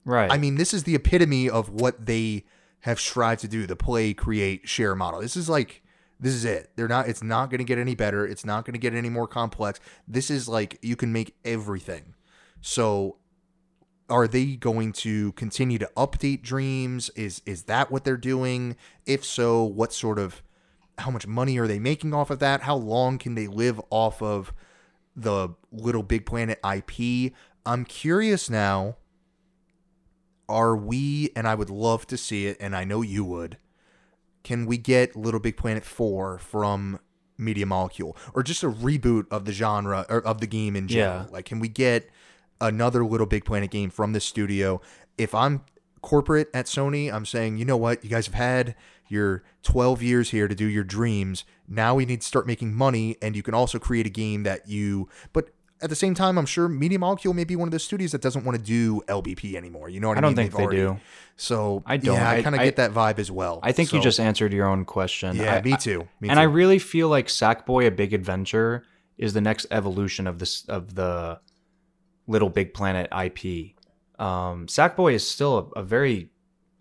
Right. 0.05 0.31
I 0.31 0.37
mean, 0.37 0.55
this 0.55 0.73
is 0.73 0.83
the 0.83 0.95
epitome 0.95 1.49
of 1.49 1.69
what 1.69 2.05
they 2.05 2.45
have 2.81 2.99
strived 2.99 3.41
to 3.41 3.47
do 3.47 3.67
the 3.67 3.75
play, 3.75 4.13
create, 4.13 4.67
share 4.67 4.95
model. 4.95 5.21
This 5.21 5.35
is 5.35 5.49
like, 5.49 5.83
this 6.19 6.33
is 6.33 6.45
it. 6.45 6.71
They're 6.75 6.87
not, 6.87 7.07
it's 7.07 7.23
not 7.23 7.49
going 7.49 7.59
to 7.59 7.65
get 7.65 7.77
any 7.77 7.95
better. 7.95 8.25
It's 8.25 8.45
not 8.45 8.65
going 8.65 8.73
to 8.73 8.79
get 8.79 8.93
any 8.93 9.09
more 9.09 9.27
complex. 9.27 9.79
This 10.07 10.29
is 10.29 10.47
like, 10.47 10.79
you 10.81 10.95
can 10.95 11.13
make 11.13 11.35
everything. 11.45 12.15
So, 12.61 13.17
are 14.09 14.27
they 14.27 14.55
going 14.55 14.91
to 14.93 15.31
continue 15.33 15.77
to 15.79 15.89
update 15.97 16.41
dreams? 16.41 17.09
Is, 17.15 17.41
is 17.45 17.63
that 17.63 17.91
what 17.91 18.03
they're 18.03 18.17
doing? 18.17 18.75
If 19.05 19.23
so, 19.25 19.63
what 19.63 19.93
sort 19.93 20.19
of, 20.19 20.41
how 20.97 21.11
much 21.11 21.25
money 21.27 21.57
are 21.57 21.67
they 21.67 21.79
making 21.79 22.13
off 22.13 22.29
of 22.29 22.39
that? 22.39 22.61
How 22.61 22.75
long 22.75 23.17
can 23.17 23.35
they 23.35 23.47
live 23.47 23.79
off 23.89 24.21
of 24.21 24.53
the 25.15 25.49
Little 25.71 26.03
Big 26.03 26.25
Planet 26.25 26.59
IP? 26.63 27.33
I'm 27.65 27.85
curious 27.85 28.49
now 28.49 28.95
are 30.47 30.75
we 30.75 31.29
and 31.35 31.47
I 31.47 31.55
would 31.55 31.69
love 31.69 32.07
to 32.07 32.17
see 32.17 32.47
it 32.47 32.57
and 32.59 32.75
I 32.75 32.83
know 32.83 33.01
you 33.01 33.23
would 33.23 33.57
can 34.43 34.65
we 34.65 34.77
get 34.77 35.15
Little 35.15 35.39
Big 35.39 35.57
Planet 35.57 35.83
4 35.85 36.39
from 36.39 36.99
Media 37.37 37.65
Molecule 37.65 38.17
or 38.33 38.41
just 38.41 38.63
a 38.63 38.69
reboot 38.69 39.25
of 39.29 39.45
the 39.45 39.51
genre 39.51 40.05
or 40.09 40.21
of 40.25 40.41
the 40.41 40.47
game 40.47 40.75
in 40.75 40.87
general 40.87 41.25
Yeah. 41.27 41.31
like 41.33 41.45
can 41.45 41.59
we 41.59 41.67
get 41.67 42.09
another 42.61 43.05
Little 43.05 43.27
Big 43.27 43.45
Planet 43.45 43.71
game 43.71 43.89
from 43.89 44.13
the 44.13 44.19
studio 44.19 44.81
if 45.17 45.33
I'm 45.35 45.61
corporate 46.01 46.49
at 46.53 46.65
Sony 46.65 47.11
I'm 47.13 47.25
saying 47.25 47.57
you 47.57 47.65
know 47.65 47.77
what 47.77 48.03
you 48.03 48.09
guys 48.09 48.25
have 48.27 48.35
had 48.35 48.75
your 49.07 49.43
12 49.63 50.01
years 50.01 50.29
here 50.29 50.47
to 50.47 50.55
do 50.55 50.65
your 50.65 50.83
dreams 50.83 51.43
now 51.67 51.95
we 51.95 52.05
need 52.05 52.21
to 52.21 52.27
start 52.27 52.47
making 52.47 52.73
money 52.73 53.17
and 53.21 53.35
you 53.35 53.43
can 53.43 53.53
also 53.53 53.79
create 53.79 54.05
a 54.05 54.09
game 54.09 54.43
that 54.43 54.67
you 54.69 55.09
but 55.33 55.49
at 55.81 55.89
the 55.89 55.95
same 55.95 56.13
time, 56.13 56.37
I'm 56.37 56.45
sure 56.45 56.67
Media 56.67 56.99
Molecule 56.99 57.33
may 57.33 57.45
be 57.45 57.55
one 57.55 57.69
of 57.69 57.71
the 57.71 57.79
studios 57.79 58.11
that 58.11 58.21
doesn't 58.21 58.43
want 58.43 58.57
to 58.57 58.61
do 58.61 58.99
LBP 59.07 59.55
anymore. 59.55 59.87
You 59.87 60.01
know 60.01 60.09
what 60.09 60.17
I, 60.17 60.19
I 60.19 60.21
don't 60.23 60.31
mean? 60.31 60.35
think 60.35 60.51
They've 60.51 60.57
they 60.57 60.81
already- 60.81 60.99
do. 60.99 61.03
So 61.37 61.83
I 61.85 61.95
don't. 61.95 62.15
Yeah, 62.15 62.29
I 62.29 62.35
I- 62.35 62.41
kind 62.41 62.53
of 62.53 62.61
get 62.61 62.75
that 62.75 62.91
vibe 62.91 63.17
as 63.17 63.31
well. 63.31 63.61
I 63.63 63.71
think 63.71 63.93
you 63.93 64.01
just 64.01 64.19
answered 64.19 64.51
your 64.51 64.67
own 64.67 64.83
question. 64.83 65.37
yeah, 65.37 65.55
I- 65.55 65.61
me 65.61 65.77
too. 65.77 66.05
Me 66.19 66.27
and 66.27 66.35
too. 66.35 66.41
I 66.41 66.43
really 66.43 66.79
feel 66.79 67.07
like 67.07 67.27
Sackboy: 67.27 67.87
A 67.87 67.91
Big 67.91 68.13
Adventure 68.13 68.83
is 69.17 69.31
the 69.31 69.39
next 69.39 69.67
evolution 69.71 70.27
of 70.27 70.39
this 70.39 70.65
of 70.65 70.95
the 70.95 71.39
Little 72.29 72.49
Big 72.49 72.73
Planet 72.73 73.07
IP. 73.11 73.73
Um, 74.17 74.67
Sackboy 74.67 75.13
is 75.13 75.27
still 75.27 75.71
a, 75.75 75.79
a 75.79 75.83
very 75.83 76.29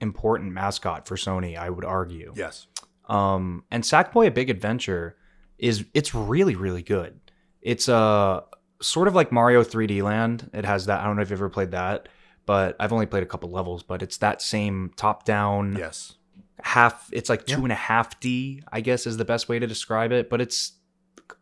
important 0.00 0.52
mascot 0.52 1.08
for 1.08 1.16
Sony, 1.16 1.56
I 1.58 1.70
would 1.70 1.84
argue. 1.84 2.32
yes. 2.36 2.66
Um, 3.08 3.64
and 3.70 3.82
Sackboy: 3.82 4.26
A 4.26 4.30
Big 4.30 4.50
Adventure 4.50 5.16
is 5.58 5.84
it's 5.94 6.14
really 6.14 6.54
really 6.54 6.82
good. 6.82 7.18
It's 7.62 7.88
uh, 7.88 8.42
sort 8.82 9.08
of 9.08 9.14
like 9.14 9.32
Mario 9.32 9.64
3D 9.64 10.02
Land. 10.02 10.50
It 10.52 10.64
has 10.66 10.86
that. 10.86 11.00
I 11.00 11.04
don't 11.06 11.16
know 11.16 11.22
if 11.22 11.30
you've 11.30 11.40
ever 11.40 11.48
played 11.48 11.70
that, 11.70 12.08
but 12.46 12.76
I've 12.78 12.92
only 12.92 13.06
played 13.06 13.22
a 13.22 13.26
couple 13.26 13.50
levels. 13.50 13.82
But 13.82 14.02
it's 14.02 14.18
that 14.18 14.42
same 14.42 14.92
top 14.96 15.24
down 15.24 15.76
Yes. 15.78 16.14
half 16.62 17.08
it's 17.12 17.30
like 17.30 17.44
Yeah. 17.48 17.56
two 17.56 17.62
and 17.62 17.72
a 17.72 17.76
half 17.76 18.18
d 18.20 18.62
i 18.72 18.80
guess 18.80 19.06
is 19.06 19.16
the 19.16 19.24
best 19.24 19.48
way 19.48 19.58
to 19.60 19.66
describe 19.66 20.10
it 20.10 20.28
but 20.28 20.40
it's 20.40 20.72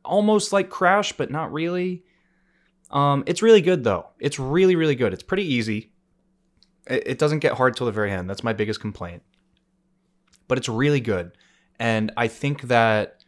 almost 0.05 0.53
like 0.53 0.69
crash 0.69 1.12
but 1.15 1.31
not 1.31 1.51
really 1.53 2.05
um 2.91 3.25
it's 3.27 3.43
really 3.43 3.61
good 3.61 3.85
though. 3.85 4.07
It's 4.21 4.39
really 4.39 4.77
really 4.77 4.95
good. 4.95 5.13
It's 5.13 5.23
pretty 5.23 5.45
easy. 5.45 5.93
It, 6.89 7.03
it 7.07 7.19
doesn't 7.19 7.41
get 7.41 7.55
hard 7.55 7.77
till 7.77 7.87
the 7.87 7.93
very 7.93 8.13
end. 8.13 8.29
That's 8.31 8.45
my 8.45 8.53
biggest 8.53 8.81
complaint. 8.81 9.23
But 10.49 10.59
it's 10.59 10.69
really 10.69 11.01
good. 11.01 11.33
And 11.79 12.13
i 12.17 12.27
think 12.29 12.63
that 12.63 13.23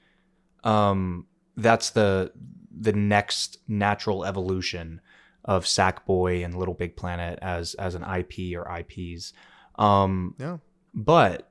um 0.65 1.27
that's 1.57 1.91
the 1.91 2.33
the 2.81 2.93
next 2.93 3.59
natural 3.69 4.25
evolution 4.25 5.01
of 5.45 5.65
sackboy 5.65 6.45
and 6.45 6.55
little 6.57 6.75
big 6.75 6.97
planet 6.97 7.39
as 7.43 7.75
as 7.75 7.95
an 7.95 8.05
ip 8.19 8.33
or 8.57 8.65
ips 8.79 9.33
um 9.77 10.35
Yeah. 10.39 10.59
but 10.95 11.51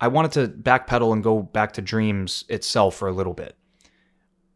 I 0.00 0.08
wanted 0.08 0.32
to 0.32 0.48
backpedal 0.48 1.12
and 1.12 1.22
go 1.24 1.42
back 1.42 1.72
to 1.72 1.82
Dreams 1.82 2.44
itself 2.48 2.94
for 2.94 3.08
a 3.08 3.12
little 3.12 3.34
bit. 3.34 3.56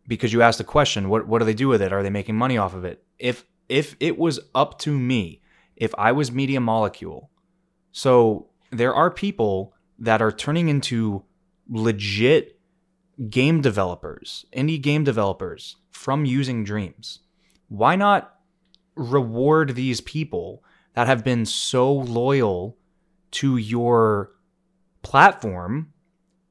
Because 0.06 0.32
you 0.32 0.42
asked 0.42 0.58
the 0.58 0.64
question, 0.64 1.08
what 1.08 1.26
what 1.26 1.38
do 1.38 1.44
they 1.44 1.54
do 1.54 1.68
with 1.68 1.80
it? 1.80 1.92
Are 1.92 2.02
they 2.02 2.10
making 2.10 2.36
money 2.36 2.58
off 2.58 2.74
of 2.74 2.84
it? 2.84 3.04
If 3.18 3.44
if 3.68 3.96
it 4.00 4.18
was 4.18 4.40
up 4.54 4.78
to 4.80 4.98
me, 4.98 5.42
if 5.76 5.94
I 5.96 6.12
was 6.12 6.32
Media 6.32 6.60
Molecule, 6.60 7.30
so 7.92 8.48
there 8.70 8.94
are 8.94 9.10
people 9.10 9.74
that 9.98 10.20
are 10.20 10.32
turning 10.32 10.68
into 10.68 11.24
legit 11.68 12.58
game 13.30 13.60
developers, 13.60 14.44
indie 14.52 14.80
game 14.80 15.04
developers 15.04 15.76
from 15.90 16.24
using 16.24 16.64
Dreams. 16.64 17.20
Why 17.68 17.96
not 17.96 18.34
reward 18.94 19.74
these 19.74 20.00
people 20.00 20.64
that 20.94 21.06
have 21.06 21.24
been 21.24 21.46
so 21.46 21.92
loyal 21.92 22.76
to 23.30 23.56
your 23.56 24.32
platform 25.02 25.92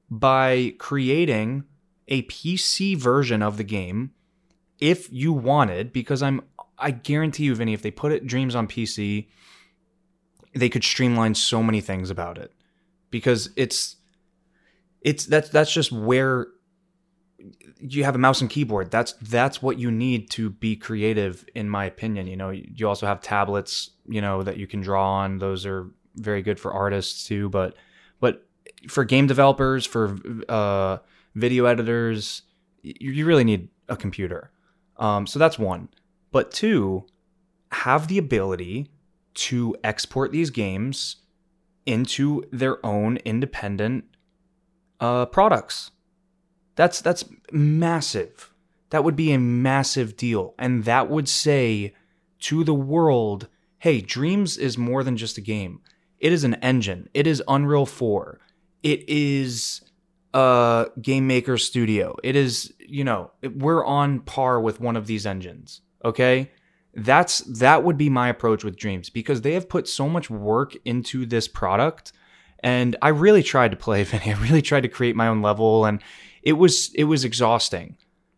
by 0.09 0.73
creating 0.77 1.63
a 2.11 2.21
PC 2.23 2.95
version 2.95 3.41
of 3.41 3.57
the 3.57 3.63
game 3.63 4.11
if 4.79 5.11
you 5.11 5.33
wanted 5.33 5.93
because 5.93 6.21
I'm 6.21 6.41
I 6.77 6.91
guarantee 6.91 7.45
you, 7.45 7.55
Vinny, 7.55 7.73
if 7.73 7.81
they 7.81 7.91
put 7.91 8.11
it 8.11 8.27
Dreams 8.27 8.55
on 8.55 8.67
PC, 8.67 9.27
they 10.53 10.67
could 10.69 10.83
streamline 10.83 11.35
so 11.35 11.63
many 11.63 11.79
things 11.79 12.09
about 12.09 12.37
it 12.37 12.51
because 13.11 13.49
it's 13.55 13.95
it's 15.01 15.25
that's 15.25 15.49
that's 15.49 15.71
just 15.71 15.91
where 15.91 16.47
you 17.79 18.03
have 18.03 18.15
a 18.15 18.17
mouse 18.17 18.41
and 18.41 18.49
keyboard. 18.49 18.91
That's 18.91 19.13
that's 19.21 19.61
what 19.61 19.79
you 19.79 19.89
need 19.89 20.29
to 20.31 20.49
be 20.49 20.75
creative, 20.75 21.45
in 21.55 21.69
my 21.69 21.85
opinion. 21.85 22.27
You 22.27 22.35
know, 22.35 22.49
you 22.49 22.87
also 22.87 23.05
have 23.05 23.21
tablets, 23.21 23.91
you 24.07 24.21
know, 24.21 24.43
that 24.43 24.57
you 24.57 24.67
can 24.67 24.81
draw 24.81 25.19
on. 25.19 25.37
Those 25.37 25.65
are 25.65 25.87
very 26.15 26.41
good 26.41 26.59
for 26.59 26.73
artists 26.73 27.25
too. 27.25 27.47
But 27.49 27.75
but 28.19 28.45
for 28.89 29.05
game 29.05 29.27
developers, 29.27 29.85
for 29.85 30.17
uh, 30.49 30.97
video 31.35 31.65
editors, 31.65 32.43
you, 32.81 33.25
really 33.25 33.43
need 33.43 33.69
a 33.89 33.95
computer. 33.95 34.51
Um, 34.97 35.27
so 35.27 35.39
that's 35.39 35.59
one. 35.59 35.89
But 36.31 36.51
two, 36.51 37.05
have 37.71 38.07
the 38.07 38.17
ability 38.17 38.91
to 39.33 39.75
export 39.83 40.31
these 40.31 40.49
games 40.49 41.17
into 41.85 42.43
their 42.51 42.85
own 42.85 43.17
independent 43.17 44.05
uh, 44.99 45.25
products. 45.25 45.91
That's 46.75 47.01
that's 47.01 47.25
massive. 47.51 48.53
That 48.89 49.03
would 49.03 49.15
be 49.15 49.31
a 49.31 49.39
massive 49.39 50.17
deal, 50.17 50.53
and 50.59 50.83
that 50.83 51.09
would 51.09 51.29
say 51.29 51.93
to 52.39 52.63
the 52.63 52.73
world, 52.73 53.47
"Hey, 53.79 54.01
Dreams 54.01 54.57
is 54.57 54.77
more 54.77 55.03
than 55.03 55.17
just 55.17 55.37
a 55.37 55.41
game. 55.41 55.81
It 56.19 56.31
is 56.31 56.43
an 56.43 56.53
engine. 56.55 57.09
It 57.13 57.25
is 57.25 57.41
Unreal 57.47 57.87
4. 57.87 58.39
It 58.83 59.09
is 59.09 59.81
a 60.33 60.87
game 61.01 61.27
maker 61.27 61.57
studio. 61.57 62.15
It 62.23 62.35
is, 62.35 62.73
you 62.79 63.03
know, 63.03 63.31
we're 63.55 63.85
on 63.85 64.19
par 64.21 64.59
with 64.61 64.79
one 64.79 64.95
of 64.95 65.07
these 65.07 65.25
engines, 65.25 65.81
okay? 66.05 66.51
That's 66.93 67.39
that 67.59 67.83
would 67.83 67.97
be 67.97 68.09
my 68.09 68.27
approach 68.29 68.63
with 68.63 68.75
Dreams 68.75 69.09
because 69.09 69.41
they 69.41 69.53
have 69.53 69.69
put 69.69 69.87
so 69.87 70.09
much 70.09 70.29
work 70.29 70.75
into 70.85 71.25
this 71.25 71.47
product 71.47 72.11
and 72.63 72.95
I 73.01 73.09
really 73.09 73.43
tried 73.43 73.71
to 73.71 73.77
play 73.77 74.03
Vinny. 74.09 74.33
I 74.33 74.37
really 74.37 74.61
tried 74.61 74.81
to 74.81 74.89
create 74.89 75.15
my 75.15 75.27
own 75.27 75.41
level 75.41 75.85
and 75.85 76.01
it 76.43 76.53
was 76.53 76.91
it 76.95 77.05
was 77.05 77.23
exhausting. 77.23 77.95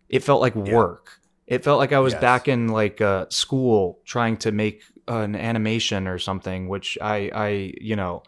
It 0.09 0.23
felt 0.23 0.39
like 0.41 0.53
Yeah. 0.55 0.73
work. 0.73 1.19
It 1.47 1.63
felt 1.63 1.79
like 1.79 1.91
I 1.93 1.99
was 1.99 2.13
Yes. 2.13 2.21
back 2.21 2.47
in 2.47 2.67
like 2.69 3.01
uh, 3.01 3.25
school 3.29 3.99
trying 4.05 4.37
to 4.37 4.51
make 4.51 4.83
an 5.07 5.35
animation 5.35 6.07
or 6.07 6.19
something, 6.19 6.69
which 6.69 6.97
I 7.01 7.31
I 7.33 7.73
you 7.81 7.95
know 7.95 8.21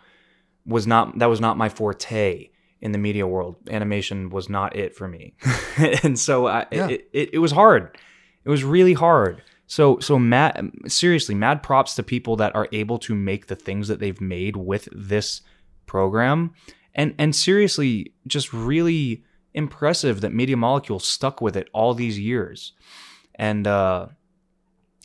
was 0.66 0.88
not 0.88 1.20
that 1.20 1.28
was 1.30 1.40
not 1.40 1.56
my 1.58 1.70
forte 1.70 2.50
in 2.82 2.92
the 2.92 2.98
media 2.98 3.26
world. 3.26 3.56
Animation 3.70 4.30
was 4.30 4.50
not 4.50 4.76
it 4.76 4.96
for 4.96 5.08
me, 5.08 5.34
and 6.04 6.18
so 6.20 6.48
I, 6.48 6.66
Yeah. 6.72 6.90
it, 6.90 7.10
it 7.14 7.30
it 7.34 7.40
was 7.40 7.52
hard. 7.52 7.98
It 8.44 8.50
was 8.50 8.64
really 8.64 8.94
hard. 8.94 9.42
So 9.68 9.98
so 10.00 10.20
mad 10.20 10.72
seriously, 10.88 11.34
mad 11.36 11.64
props 11.64 11.96
to 11.96 12.04
people 12.04 12.36
that 12.38 12.56
are 12.56 12.68
able 12.72 13.00
to 13.00 13.16
make 13.16 13.48
the 13.48 13.56
things 13.56 13.88
that 13.88 14.00
they've 14.00 14.22
made 14.22 14.56
with 14.56 14.88
this 14.92 15.42
program, 15.88 16.54
and 16.94 17.16
and 17.18 17.36
seriously, 17.36 18.14
just 18.28 18.54
really 18.54 19.24
impressive 19.54 20.22
that 20.22 20.34
Media 20.34 20.58
Molecule 20.58 21.00
stuck 21.00 21.42
with 21.42 21.56
it 21.58 21.68
all 21.74 21.94
these 21.96 22.20
years, 22.20 22.74
and 23.36 23.66
uh, 23.66 24.08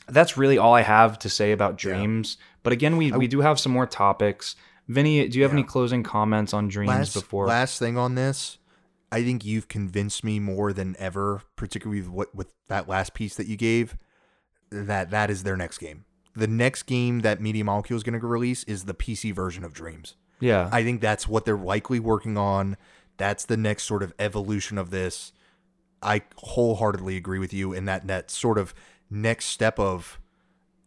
that's 0.09 0.37
really 0.37 0.59
all 0.59 0.75
I 0.75 0.83
have 0.83 1.19
to 1.21 1.29
say 1.31 1.53
about 1.53 1.83
Yeah. 1.83 1.93
Dreams. 1.95 2.37
But 2.63 2.73
again, 2.75 2.97
we 2.99 3.13
we 3.13 3.27
do 3.29 3.41
have 3.41 3.59
some 3.59 3.73
more 3.73 3.87
topics. 3.87 4.57
Vinny, 4.91 5.27
do 5.29 5.39
you 5.39 5.45
have 5.45 5.53
Yeah. 5.53 5.59
any 5.59 5.65
closing 5.67 6.03
comments 6.03 6.53
on 6.53 6.69
Dreams 6.69 6.89
last, 6.89 7.15
before? 7.15 7.47
last 7.47 7.79
thing 7.79 7.97
on 7.97 8.15
this 8.17 8.59
i 9.12 9.23
think 9.25 9.45
you've 9.45 9.67
convinced 9.67 10.23
me 10.23 10.39
more 10.39 10.73
than 10.73 10.95
ever 10.99 11.43
particularly 11.57 12.01
with 12.01 12.11
what 12.11 12.35
with 12.35 12.53
that 12.69 12.89
last 12.89 13.12
piece 13.15 13.35
that 13.35 13.47
you 13.49 13.57
gave 13.57 13.97
that 14.71 15.11
that 15.11 15.31
is 15.31 15.43
their 15.43 15.57
next 15.57 15.79
game. 15.79 16.05
The 16.37 16.47
next 16.47 16.85
game 16.85 17.21
that 17.21 17.41
media 17.41 17.65
molecule 17.65 17.97
is 17.97 18.05
going 18.05 18.19
to 18.21 18.25
release 18.27 18.62
is 18.65 18.85
the 18.85 18.95
pc 18.95 19.35
version 19.35 19.65
of 19.65 19.73
dreams. 19.73 20.15
Yeah, 20.39 20.69
i 20.73 20.85
think 20.85 21.01
that's 21.01 21.27
what 21.27 21.45
they're 21.45 21.57
likely 21.57 21.99
working 22.01 22.37
on. 22.39 22.77
That's 23.17 23.45
the 23.45 23.57
next 23.57 23.83
sort 23.83 24.03
of 24.05 24.15
evolution 24.19 24.79
of 24.79 24.91
this. 24.91 25.33
I 26.03 26.23
wholeheartedly 26.37 27.17
agree 27.17 27.39
with 27.41 27.53
you 27.53 27.73
in 27.73 27.85
that 27.87 28.07
that 28.07 28.31
sort 28.31 28.59
of 28.59 28.73
next 29.11 29.47
step 29.47 29.79
of 29.81 30.21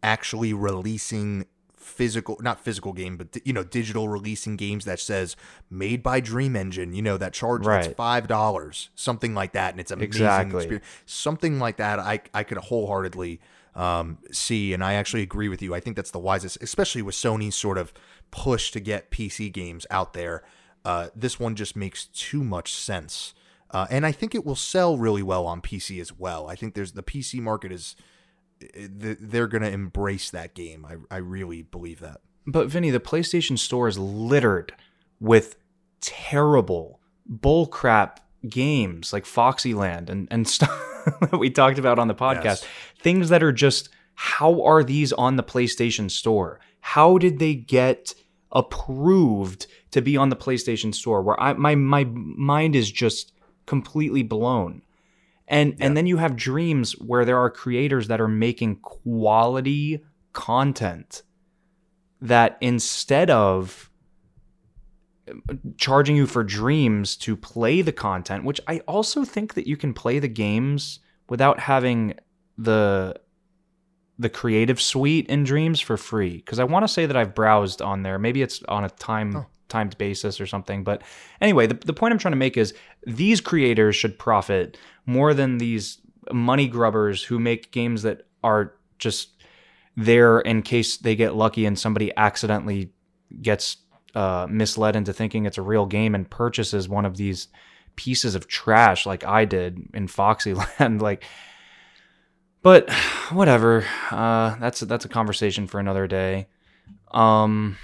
actually 0.02 0.52
releasing 0.54 1.44
physical 1.84 2.38
not 2.40 2.58
physical 2.58 2.92
game 2.92 3.16
but 3.16 3.36
you 3.44 3.52
know 3.52 3.62
digital 3.62 4.08
releasing 4.08 4.56
games 4.56 4.84
that 4.86 4.98
says 4.98 5.36
made 5.70 6.02
by 6.02 6.18
dream 6.18 6.56
engine 6.56 6.94
you 6.94 7.02
know 7.02 7.16
that 7.18 7.32
charge 7.34 7.64
that's 7.64 7.88
Right. 7.88 7.96
five 7.96 8.26
dollars 8.26 8.88
something 8.94 9.34
like 9.34 9.52
that 9.52 9.74
and 9.74 9.80
it's 9.80 9.90
amazing 9.90 10.08
Exactly. 10.08 10.56
experience. 10.56 10.86
something 11.06 11.58
like 11.58 11.76
that 11.76 11.98
i 11.98 12.20
i 12.32 12.42
could 12.42 12.58
wholeheartedly 12.58 13.38
um, 13.74 14.18
see 14.32 14.72
and 14.72 14.82
i 14.82 14.94
actually 14.94 15.22
agree 15.22 15.48
with 15.48 15.60
you 15.60 15.74
i 15.74 15.80
think 15.80 15.94
that's 15.96 16.10
the 16.10 16.18
wisest 16.18 16.62
especially 16.62 17.02
with 17.02 17.14
sony's 17.14 17.54
sort 17.56 17.76
of 17.76 17.92
push 18.30 18.70
to 18.70 18.80
get 18.80 19.10
pc 19.10 19.52
games 19.52 19.86
out 19.90 20.12
there 20.14 20.42
uh, 20.84 21.08
this 21.14 21.38
one 21.40 21.54
just 21.54 21.76
makes 21.76 22.06
too 22.06 22.42
much 22.44 22.74
sense 22.74 23.34
uh, 23.72 23.86
and 23.90 24.06
i 24.06 24.12
think 24.12 24.34
it 24.34 24.44
will 24.46 24.56
sell 24.56 24.96
really 24.96 25.22
well 25.22 25.44
on 25.46 25.60
pc 25.60 26.00
as 26.00 26.12
well 26.18 26.46
i 26.48 26.54
think 26.54 26.74
there's 26.74 26.92
the 26.92 27.02
pc 27.02 27.40
market 27.40 27.70
is 27.72 27.94
they're 28.60 29.46
going 29.46 29.62
to 29.62 29.70
embrace 29.70 30.30
that 30.30 30.54
game. 30.54 30.86
I, 30.86 31.16
I 31.16 31.18
really 31.18 31.62
believe 31.62 32.00
that. 32.00 32.20
But 32.46 32.68
Vinny, 32.68 32.90
the 32.90 33.00
PlayStation 33.00 33.58
Store 33.58 33.88
is 33.88 33.98
littered 33.98 34.74
with 35.20 35.56
terrible 36.00 37.00
bullcrap 37.30 38.18
games 38.48 39.12
like 39.12 39.24
Foxyland 39.24 40.10
and 40.10 40.28
and 40.30 40.46
stuff 40.48 40.70
that 41.20 41.38
we 41.38 41.50
talked 41.50 41.78
about 41.78 41.98
on 41.98 42.08
the 42.08 42.14
podcast. 42.14 42.44
Yes. 42.44 42.66
Things 43.00 43.28
that 43.30 43.42
are 43.42 43.52
just 43.52 43.88
how 44.14 44.62
are 44.62 44.84
these 44.84 45.12
on 45.12 45.36
the 45.36 45.42
PlayStation 45.42 46.10
Store? 46.10 46.60
How 46.80 47.18
did 47.18 47.38
they 47.38 47.54
get 47.54 48.14
approved 48.52 49.66
to 49.90 50.00
be 50.00 50.16
on 50.16 50.28
the 50.28 50.36
PlayStation 50.36 50.94
Store? 50.94 51.22
Where 51.22 51.40
I 51.40 51.54
my 51.54 51.74
my 51.74 52.04
mind 52.04 52.76
is 52.76 52.90
just 52.90 53.32
completely 53.66 54.22
blown. 54.22 54.82
And 55.46 55.76
and 55.78 55.96
then 55.96 56.06
you 56.06 56.16
have 56.16 56.36
dreams 56.36 56.92
where 56.92 57.24
there 57.24 57.38
are 57.38 57.50
creators 57.50 58.08
that 58.08 58.20
are 58.20 58.28
making 58.28 58.76
quality 58.76 60.02
content 60.32 61.22
that 62.20 62.56
instead 62.60 63.28
of 63.28 63.90
uh, 65.28 65.54
charging 65.76 66.16
you 66.16 66.26
for 66.26 66.42
dreams 66.42 67.16
to 67.16 67.36
play 67.36 67.82
the 67.82 67.92
content, 67.92 68.44
which 68.44 68.60
I 68.66 68.78
also 68.80 69.24
think 69.24 69.54
that 69.54 69.66
you 69.66 69.76
can 69.76 69.92
play 69.92 70.18
the 70.18 70.28
games 70.28 71.00
without 71.28 71.60
having 71.60 72.14
the 72.56 73.20
the 74.18 74.28
creative 74.30 74.80
suite 74.80 75.26
in 75.28 75.44
dreams 75.44 75.80
for 75.80 75.96
free 75.96 76.36
because 76.36 76.58
I 76.60 76.64
want 76.64 76.84
to 76.84 76.88
say 76.92 77.04
that 77.04 77.16
I've 77.16 77.34
browsed 77.34 77.82
on 77.82 78.02
there. 78.02 78.18
Maybe 78.18 78.42
it's 78.42 78.62
on 78.68 78.84
a 78.84 78.90
time 78.90 79.36
Oh. 79.36 79.46
Timed 79.68 79.96
basis 79.98 80.40
or 80.40 80.46
something. 80.46 80.84
But 80.84 81.02
anyway, 81.40 81.66
the, 81.66 81.74
the 81.74 81.92
point 81.92 82.12
I'm 82.12 82.18
trying 82.18 82.32
to 82.32 82.36
make 82.36 82.56
is 82.56 82.74
these 83.06 83.40
creators 83.40 83.96
should 83.96 84.18
profit 84.18 84.78
more 85.06 85.34
than 85.34 85.58
these 85.58 85.98
money 86.32 86.68
grubbers 86.68 87.22
who 87.22 87.38
make 87.38 87.70
games 87.70 88.02
that 88.02 88.26
are 88.42 88.74
just 88.98 89.30
there 89.96 90.40
in 90.40 90.62
case 90.62 90.96
they 90.96 91.14
get 91.14 91.34
lucky 91.34 91.66
and 91.66 91.78
somebody 91.78 92.12
accidentally 92.16 92.90
gets 93.42 93.76
uh, 94.14 94.46
misled 94.48 94.96
into 94.96 95.12
thinking 95.12 95.44
it's 95.44 95.58
a 95.58 95.62
real 95.62 95.86
game 95.86 96.14
and 96.14 96.30
purchases 96.30 96.88
one 96.88 97.04
of 97.04 97.16
these 97.16 97.48
pieces 97.96 98.34
of 98.34 98.48
trash 98.48 99.06
like 99.06 99.24
I 99.24 99.44
did 99.44 99.78
in 99.94 100.08
Foxyland. 100.08 101.00
like, 101.00 101.24
but 102.62 102.90
whatever. 103.32 103.84
Uh, 104.10 104.56
that's 104.56 104.80
that's 104.80 105.04
a 105.04 105.08
conversation 105.08 105.66
for 105.66 105.80
another 105.80 106.06
day. 106.06 106.48
Um, 107.10 107.76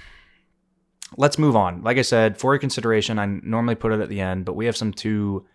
let's 1.17 1.37
move 1.37 1.55
on. 1.55 1.81
Like 1.83 1.97
I 1.97 2.01
said, 2.03 2.37
for 2.37 2.53
your 2.53 2.59
consideration, 2.59 3.19
I 3.19 3.25
normally 3.25 3.75
put 3.75 3.91
it 3.91 3.99
at 3.99 4.09
the 4.09 4.21
end, 4.21 4.45
but 4.45 4.53
we 4.53 4.65
have 4.65 4.77
some 4.77 4.93
two 4.93 5.45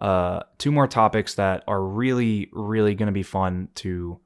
uh, 0.00 0.40
two 0.58 0.72
more 0.72 0.88
topics 0.88 1.34
that 1.34 1.62
are 1.68 1.82
really 1.82 2.48
really 2.52 2.94
going 2.94 3.06
to 3.06 3.12
be 3.12 3.22
fun 3.22 3.68
to 3.76 4.18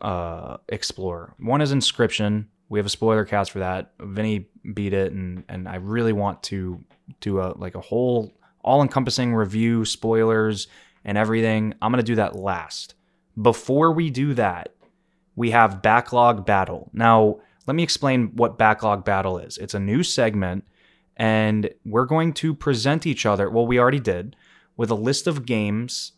uh, 0.00 0.58
explore. 0.68 1.34
One 1.38 1.60
is 1.60 1.72
Inscryption. 1.72 2.46
We 2.68 2.78
have 2.78 2.86
a 2.86 2.90
spoiler 2.90 3.24
cast 3.24 3.50
for 3.50 3.60
that. 3.60 3.92
Vinny 4.00 4.48
beat 4.74 4.92
it, 4.92 5.12
and 5.12 5.44
and 5.48 5.68
I 5.68 5.76
really 5.76 6.12
want 6.12 6.42
to 6.44 6.84
do 7.20 7.40
a 7.40 7.54
like 7.56 7.74
a 7.74 7.80
whole 7.80 8.32
all 8.62 8.82
encompassing 8.82 9.34
review, 9.34 9.84
spoilers, 9.84 10.68
and 11.04 11.18
everything. 11.18 11.74
I'm 11.80 11.90
gonna 11.90 12.02
do 12.02 12.16
that 12.16 12.36
last. 12.36 12.94
Before 13.40 13.92
we 13.92 14.10
do 14.10 14.34
that, 14.34 14.74
we 15.34 15.50
have 15.50 15.82
Backlog 15.82 16.46
Battle. 16.46 16.90
Now, 16.92 17.40
let 17.66 17.74
me 17.74 17.82
explain 17.82 18.32
what 18.34 18.58
Backlog 18.58 19.04
Battle 19.04 19.38
is. 19.38 19.58
It's 19.58 19.74
a 19.74 19.80
new 19.80 20.02
segment, 20.02 20.64
and 21.16 21.70
we're 21.84 22.06
going 22.06 22.32
to 22.34 22.54
present 22.54 23.06
each 23.06 23.26
other. 23.26 23.48
Well, 23.50 23.66
we 23.66 23.78
already 23.78 24.00
did 24.00 24.36
with 24.76 24.90
a 24.90 24.94
list 24.94 25.26
of 25.26 25.46
games. 25.46 26.12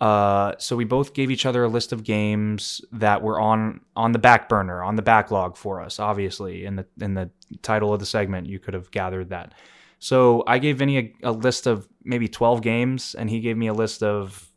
Uh, 0.00 0.54
so 0.58 0.74
we 0.74 0.84
both 0.84 1.14
gave 1.14 1.30
each 1.30 1.46
other 1.46 1.62
a 1.62 1.68
list 1.68 1.92
of 1.92 2.02
games 2.02 2.80
that 2.90 3.22
were 3.22 3.38
on 3.38 3.80
on 3.94 4.10
the 4.10 4.18
back 4.18 4.48
burner, 4.48 4.82
on 4.82 4.96
the 4.96 5.02
backlog 5.02 5.56
for 5.56 5.80
us. 5.80 6.00
Obviously, 6.00 6.64
in 6.64 6.74
the 6.76 6.86
in 7.00 7.14
the 7.14 7.30
title 7.62 7.92
of 7.92 8.00
the 8.00 8.06
segment, 8.06 8.48
you 8.48 8.58
could 8.58 8.74
have 8.74 8.90
gathered 8.90 9.30
that. 9.30 9.54
So 10.00 10.42
I 10.48 10.58
gave 10.58 10.78
Vinny 10.78 10.98
a, 10.98 11.14
a 11.22 11.32
list 11.32 11.68
of 11.68 11.88
maybe 12.02 12.26
twelve 12.26 12.62
games, 12.62 13.14
and 13.14 13.30
he 13.30 13.38
gave 13.38 13.56
me 13.56 13.68
a 13.68 13.74
list 13.74 14.02
of 14.02 14.48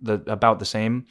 the 0.00 0.22
about 0.26 0.58
the 0.58 0.64
same. 0.64 1.04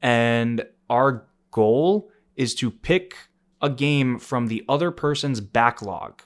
And 0.00 0.64
our 0.88 1.26
goal 1.50 2.10
is 2.36 2.54
to 2.54 2.70
pick 2.70 3.14
a 3.60 3.70
game 3.70 4.18
from 4.18 4.48
the 4.48 4.64
other 4.68 4.90
person's 4.90 5.40
backlog 5.40 6.22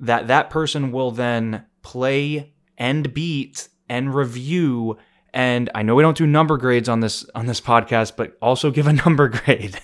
that 0.00 0.26
that 0.28 0.50
person 0.50 0.92
will 0.92 1.10
then 1.10 1.64
play 1.82 2.52
and 2.76 3.12
beat 3.14 3.68
and 3.88 4.14
review 4.14 4.96
and 5.32 5.68
I 5.74 5.82
know 5.82 5.96
we 5.96 6.02
don't 6.02 6.16
do 6.16 6.26
number 6.26 6.56
grades 6.56 6.88
on 6.88 7.00
this 7.00 7.26
on 7.34 7.46
this 7.46 7.60
podcast 7.60 8.16
but 8.16 8.36
also 8.40 8.70
give 8.70 8.86
a 8.86 8.92
number 9.04 9.28
grade. 9.28 9.78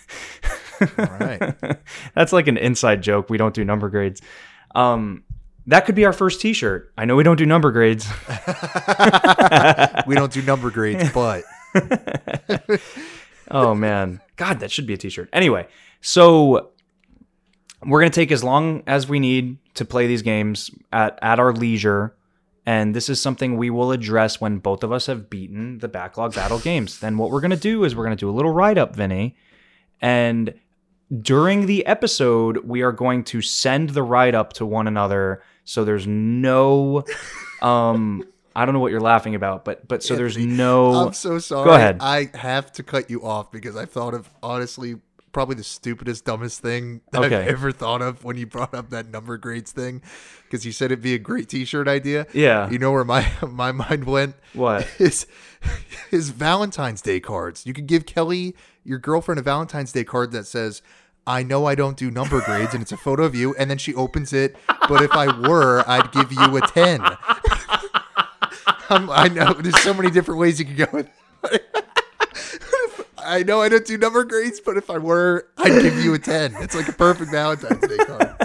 All 0.99 1.17
right. 1.19 1.55
That's 2.15 2.33
like 2.33 2.49
an 2.49 2.57
inside 2.57 3.03
joke. 3.03 3.29
We 3.29 3.37
don't 3.37 3.55
do 3.55 3.65
number 3.65 3.89
grades. 3.89 4.23
Um 4.75 5.25
that 5.67 5.85
could 5.85 5.95
be 5.95 6.05
our 6.05 6.13
first 6.13 6.41
t-shirt. 6.41 6.93
I 6.97 7.05
know 7.05 7.17
we 7.17 7.23
don't 7.23 7.37
do 7.37 7.47
number 7.47 7.71
grades. 7.71 8.09
we 10.07 10.15
don't 10.15 10.33
do 10.33 10.43
number 10.43 10.71
grades, 10.71 11.13
but 11.13 11.45
oh 13.51 13.75
man. 13.75 14.21
God, 14.37 14.61
that 14.61 14.71
should 14.71 14.87
be 14.87 14.95
a 14.95 14.97
t-shirt. 14.97 15.29
Anyway, 15.35 15.69
so 16.01 16.71
we're 17.85 18.01
going 18.01 18.13
to 18.13 18.21
take 18.21 18.33
as 18.33 18.45
long 18.45 18.83
as 18.87 19.09
we 19.09 19.19
need 19.19 19.59
to 19.75 19.85
play 19.85 20.07
these 20.07 20.23
games 20.23 20.71
at, 20.93 21.19
at 21.23 21.41
our 21.41 21.53
leisure. 21.53 22.15
And 22.67 22.95
this 22.95 23.09
is 23.09 23.21
something 23.21 23.57
we 23.57 23.71
will 23.71 23.91
address 23.91 24.41
when 24.41 24.59
both 24.59 24.85
of 24.85 24.93
us 24.93 25.07
have 25.07 25.31
beaten 25.31 25.79
the 25.79 25.89
backlog 25.89 26.35
battle 26.35 26.59
games. 26.59 27.01
Then 27.01 27.17
what 27.17 27.31
we're 27.31 27.41
going 27.41 27.51
to 27.53 27.57
do 27.57 27.85
is 27.85 27.97
we're 27.97 28.05
going 28.05 28.17
to 28.17 28.21
do 28.21 28.29
a 28.29 28.33
little 28.33 28.53
write 28.53 28.79
up, 28.79 28.95
Vinny. 28.95 29.35
And 30.01 30.55
during 31.21 31.67
the 31.67 31.85
episode, 31.87 32.59
we 32.59 32.83
are 32.83 32.93
going 32.93 33.25
to 33.25 33.41
send 33.41 33.91
the 33.91 34.03
write 34.03 34.35
up 34.35 34.53
to 34.55 34.67
one 34.67 34.87
another. 34.87 35.43
So 35.65 35.85
there's 35.85 36.07
no, 36.07 37.05
um, 37.63 38.25
I 38.55 38.65
don't 38.65 38.75
know 38.75 38.81
what 38.81 38.93
you're 38.93 39.01
laughing 39.01 39.35
about, 39.35 39.65
but 39.65 39.89
but 39.89 40.03
so 40.03 40.15
there's 40.15 40.37
no. 40.37 40.93
I'm 40.93 41.13
so 41.13 41.39
sorry. 41.39 41.65
Go 41.65 41.75
ahead. 41.75 41.99
I 42.01 42.31
have 42.35 42.73
to 42.73 42.83
cut 42.83 43.09
you 43.11 43.25
off 43.25 43.51
because 43.51 43.75
I 43.77 43.87
thought 43.87 44.15
of 44.15 44.29
honestly 44.43 44.97
probably 45.33 45.55
the 45.55 45.65
stupidest, 45.65 46.25
dumbest 46.25 46.61
thing 46.61 47.01
that 47.13 47.23
Okay. 47.23 47.37
I've 47.37 47.49
ever 47.49 47.73
thought 47.73 48.03
of 48.03 48.25
when 48.25 48.37
you 48.37 48.47
brought 48.47 48.75
up 48.75 48.91
that 48.91 49.09
number 49.11 49.37
grades 49.39 49.73
thing. 49.73 50.03
Because 50.45 50.67
you 50.67 50.73
said 50.73 50.87
it'd 50.87 51.03
be 51.03 51.15
a 51.15 51.19
great 51.19 51.49
T-shirt 51.49 51.87
idea. 51.87 52.27
Yeah. 52.33 52.69
You 52.71 52.79
know 52.79 52.91
where 52.93 53.05
my 53.05 53.31
my 53.49 53.73
mind 53.73 54.05
went? 54.05 54.35
What 54.55 54.89
is 54.99 55.27
his 56.11 56.31
Valentine's 56.31 57.03
Day 57.03 57.21
cards. 57.21 57.65
You 57.67 57.73
could 57.73 57.87
give 57.87 58.07
Kelly 58.07 58.55
your 58.85 58.99
girlfriend 58.99 59.39
a 59.39 59.43
Valentine's 59.43 59.93
Day 59.93 60.05
card 60.05 60.33
that 60.33 60.47
says. 60.47 60.83
I 61.27 61.43
know 61.43 61.67
I 61.67 61.75
don't 61.75 61.99
do 61.99 62.11
number 62.11 62.41
grades, 62.41 62.73
and 62.73 62.83
it's 62.83 62.93
a 62.93 62.97
photo 62.97 63.25
of 63.25 63.35
you. 63.35 63.55
And 63.57 63.71
then 63.71 63.77
she 63.77 63.95
opens 63.95 64.33
it. 64.33 64.57
But 64.89 65.03
if 65.03 65.13
I 65.13 65.27
were, 65.47 65.85
I'd 65.87 66.11
give 66.13 66.33
you 66.33 66.57
a 66.57 66.61
ten. 66.63 67.03
I 68.91 69.29
know 69.29 69.53
there's 69.53 69.79
so 69.83 69.95
many 69.95 70.11
different 70.11 70.41
ways 70.41 70.59
you 70.59 70.65
could 70.67 70.77
go. 70.79 70.87
With 70.93 71.09
I 73.31 73.43
know 73.45 73.61
I 73.63 73.69
don't 73.69 73.87
do 73.87 73.97
number 73.97 74.25
grades, 74.25 74.61
but 74.61 74.77
if 74.77 74.91
I 74.91 74.99
were, 74.99 75.47
I'd 75.59 75.83
give 75.83 76.03
you 76.05 76.15
a 76.15 76.19
ten. 76.19 76.55
It's 76.61 76.75
like 76.75 76.89
a 76.89 76.93
perfect 76.93 77.31
Valentine's 77.31 77.87
Day 77.87 77.97
card. 77.99 78.37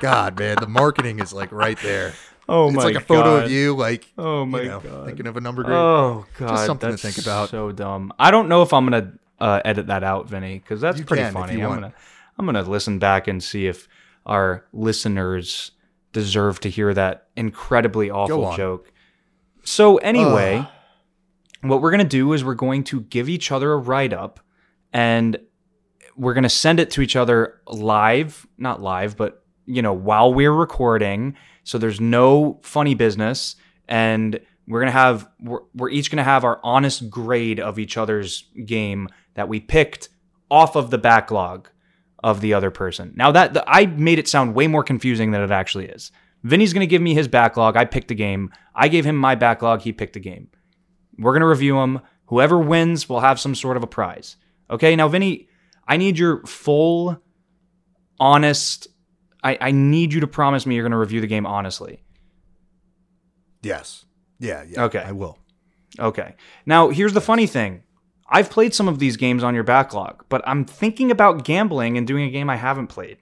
God, 0.00 0.38
man, 0.38 0.56
the 0.60 0.66
marketing 0.68 1.20
is 1.20 1.32
like 1.32 1.50
right 1.52 1.78
there. 1.82 2.12
Oh 2.48 2.66
it's 2.66 2.76
my 2.76 2.82
god. 2.82 2.88
It's 2.88 2.94
like 2.96 3.02
a 3.04 3.06
photo 3.06 3.36
God. 3.36 3.44
of 3.44 3.50
you, 3.50 3.74
like 3.74 4.12
Oh 4.18 4.44
my 4.44 4.60
you 4.62 4.68
know, 4.68 4.80
God. 4.80 5.06
thinking 5.06 5.26
of 5.26 5.36
a 5.36 5.40
number 5.40 5.62
grade. 5.62 5.76
Oh 5.76 6.26
god, 6.38 6.48
just 6.50 6.66
something 6.66 6.90
to 6.90 6.96
think 6.96 7.18
about. 7.18 7.48
So 7.48 7.72
dumb. 7.72 8.12
I 8.18 8.30
don't 8.30 8.48
know 8.48 8.62
if 8.62 8.72
I'm 8.74 8.84
gonna 8.84 9.12
uh, 9.40 9.60
edit 9.64 9.86
that 9.86 10.04
out, 10.04 10.28
Vinny, 10.28 10.58
because 10.58 10.80
that's 10.80 10.98
You 10.98 11.04
pretty 11.06 11.30
funny. 11.32 11.54
I'm 11.62 11.68
want. 11.70 11.80
gonna 11.80 11.94
I'm 12.38 12.44
gonna 12.46 12.62
listen 12.62 12.98
back 12.98 13.28
and 13.28 13.42
see 13.42 13.66
if 13.66 13.88
our 14.26 14.64
listeners 14.74 15.70
deserve 16.12 16.60
to 16.60 16.68
hear 16.70 16.92
that 16.92 17.28
incredibly 17.36 18.10
awful 18.10 18.54
joke. 18.56 18.92
So 19.62 19.96
anyway, 19.98 20.66
what 21.70 21.82
we're 21.82 21.90
gonna 21.90 22.04
do 22.04 22.32
is 22.32 22.44
we're 22.44 22.54
going 22.54 22.84
to 22.84 23.00
give 23.00 23.28
each 23.28 23.50
other 23.50 23.72
a 23.72 23.78
write 23.78 24.12
up, 24.12 24.40
and 24.92 25.38
we're 26.16 26.34
gonna 26.34 26.48
send 26.48 26.80
it 26.80 26.90
to 26.92 27.02
each 27.02 27.16
other 27.16 27.60
live, 27.66 28.46
not 28.58 28.80
live, 28.80 29.16
but 29.16 29.44
you 29.66 29.82
know 29.82 29.92
while 29.92 30.32
we're 30.32 30.52
recording. 30.52 31.36
So 31.64 31.78
there's 31.78 32.00
no 32.00 32.60
funny 32.62 32.94
business, 32.94 33.56
and 33.88 34.38
we're 34.66 34.80
gonna 34.80 34.92
have 34.92 35.28
we're, 35.40 35.60
we're 35.74 35.90
each 35.90 36.10
gonna 36.10 36.24
have 36.24 36.44
our 36.44 36.60
honest 36.62 37.10
grade 37.10 37.60
of 37.60 37.78
each 37.78 37.96
other's 37.96 38.44
game 38.64 39.08
that 39.34 39.48
we 39.48 39.60
picked 39.60 40.08
off 40.50 40.76
of 40.76 40.90
the 40.90 40.98
backlog 40.98 41.68
of 42.22 42.40
the 42.40 42.54
other 42.54 42.70
person. 42.70 43.12
Now 43.16 43.32
that 43.32 43.54
the, 43.54 43.64
I 43.66 43.86
made 43.86 44.18
it 44.18 44.28
sound 44.28 44.54
way 44.54 44.66
more 44.66 44.84
confusing 44.84 45.30
than 45.30 45.42
it 45.42 45.50
actually 45.50 45.86
is. 45.86 46.10
Vinny's 46.42 46.72
gonna 46.72 46.86
give 46.86 47.02
me 47.02 47.14
his 47.14 47.28
backlog. 47.28 47.76
I 47.76 47.84
picked 47.84 48.10
a 48.10 48.14
game. 48.14 48.50
I 48.74 48.88
gave 48.88 49.04
him 49.04 49.16
my 49.16 49.34
backlog. 49.34 49.82
He 49.82 49.92
picked 49.92 50.16
a 50.16 50.20
game. 50.20 50.48
We're 51.18 51.32
gonna 51.32 51.48
review 51.48 51.74
them. 51.74 52.00
Whoever 52.26 52.58
wins 52.58 53.08
will 53.08 53.20
have 53.20 53.38
some 53.38 53.54
sort 53.54 53.76
of 53.76 53.82
a 53.82 53.86
prize. 53.86 54.36
Okay. 54.70 54.96
Now, 54.96 55.08
Vinny, 55.08 55.48
I 55.86 55.96
need 55.96 56.18
your 56.18 56.44
full, 56.46 57.20
honest. 58.18 58.88
I, 59.42 59.58
I 59.60 59.70
need 59.72 60.12
you 60.12 60.20
to 60.20 60.26
promise 60.26 60.64
me 60.66 60.74
you're 60.74 60.84
gonna 60.84 60.98
review 60.98 61.20
the 61.20 61.26
game 61.26 61.46
honestly. 61.46 62.02
Yes. 63.62 64.04
Yeah. 64.38 64.64
Yeah. 64.66 64.84
Okay. 64.84 65.00
I 65.00 65.12
will. 65.12 65.38
Okay. 65.98 66.34
Now, 66.66 66.88
here's 66.88 67.12
the 67.12 67.20
funny 67.20 67.46
thing. 67.46 67.82
I've 68.28 68.50
played 68.50 68.74
some 68.74 68.88
of 68.88 68.98
these 68.98 69.16
games 69.16 69.44
on 69.44 69.54
your 69.54 69.64
backlog, 69.64 70.24
but 70.28 70.42
I'm 70.46 70.64
thinking 70.64 71.10
about 71.10 71.44
gambling 71.44 71.98
and 71.98 72.06
doing 72.06 72.24
a 72.24 72.30
game 72.30 72.48
I 72.48 72.56
haven't 72.56 72.88
played. 72.88 73.18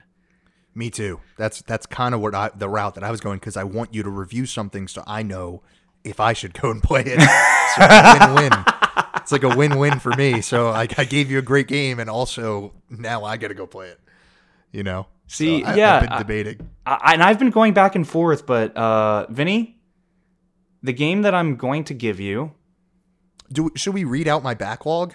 Me 0.74 0.88
too. 0.90 1.20
That's 1.36 1.60
that's 1.62 1.86
kind 1.86 2.14
of 2.14 2.20
what 2.20 2.34
I 2.34 2.50
the 2.54 2.68
route 2.68 2.94
that 2.94 3.04
I 3.04 3.10
was 3.10 3.20
going 3.20 3.38
because 3.38 3.56
I 3.56 3.64
want 3.64 3.94
you 3.94 4.02
to 4.02 4.10
review 4.10 4.46
something 4.46 4.88
so 4.88 5.02
I 5.06 5.22
know 5.22 5.62
if 6.04 6.20
I 6.20 6.32
should 6.32 6.54
go 6.54 6.70
and 6.70 6.82
play 6.82 7.02
it. 7.06 7.20
So 7.20 7.86
it's 7.88 8.26
win-win. 8.26 8.64
It's 9.16 9.32
like 9.32 9.44
a 9.44 9.56
win-win 9.56 9.98
for 10.00 10.10
me. 10.16 10.40
So 10.40 10.68
I, 10.68 10.82
I 10.98 11.04
gave 11.04 11.30
you 11.30 11.38
a 11.38 11.42
great 11.42 11.68
game, 11.68 12.00
and 12.00 12.10
also 12.10 12.72
now 12.90 13.24
I 13.24 13.36
got 13.36 13.48
to 13.48 13.54
go 13.54 13.66
play 13.66 13.88
it. 13.88 14.00
You 14.72 14.82
know. 14.82 15.06
See, 15.26 15.62
So 15.62 15.68
I, 15.68 15.74
yeah, 15.76 15.96
I've 15.96 16.08
been 16.08 16.18
debating. 16.18 16.70
I, 16.84 17.12
and 17.14 17.22
I've 17.22 17.38
been 17.38 17.50
going 17.50 17.72
back 17.72 17.94
and 17.94 18.06
forth, 18.06 18.44
but 18.44 18.76
uh, 18.76 19.26
Vinny, 19.30 19.78
the 20.82 20.92
game 20.92 21.22
that 21.22 21.34
I'm 21.34 21.56
going 21.56 21.84
to 21.84 21.94
give 21.94 22.20
you, 22.20 22.52
Do 23.50 23.70
should 23.74 23.94
we 23.94 24.04
read 24.04 24.28
out 24.28 24.42
my 24.42 24.54
backlog? 24.54 25.14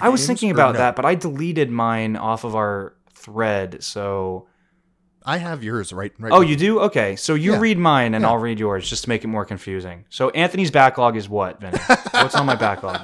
I 0.00 0.08
was 0.08 0.20
games, 0.20 0.26
thinking 0.26 0.50
about 0.50 0.74
no? 0.74 0.78
that, 0.78 0.96
but 0.96 1.04
I 1.04 1.14
deleted 1.14 1.70
mine 1.70 2.16
off 2.16 2.44
of 2.44 2.56
our 2.56 2.94
thread. 3.12 3.84
So, 3.84 4.48
I 5.24 5.38
have 5.38 5.64
yours 5.64 5.92
right. 5.92 6.12
right 6.18 6.32
oh, 6.32 6.40
with 6.40 6.50
you 6.50 6.56
do? 6.56 6.80
Okay, 6.80 7.16
so 7.16 7.34
you 7.34 7.52
Yeah. 7.54 7.58
read 7.60 7.78
mine, 7.78 8.12
and 8.14 8.22
Yeah. 8.22 8.28
I'll 8.28 8.38
read 8.38 8.58
yours, 8.58 8.88
just 8.88 9.04
to 9.04 9.08
make 9.08 9.24
it 9.24 9.28
more 9.28 9.44
confusing. 9.46 10.04
So, 10.10 10.28
Anthony's 10.30 10.70
backlog 10.70 11.16
is 11.16 11.28
what, 11.28 11.60
Vinny? 11.60 11.78
What's 12.10 12.34
on 12.34 12.44
my 12.44 12.56
backlog? 12.56 13.00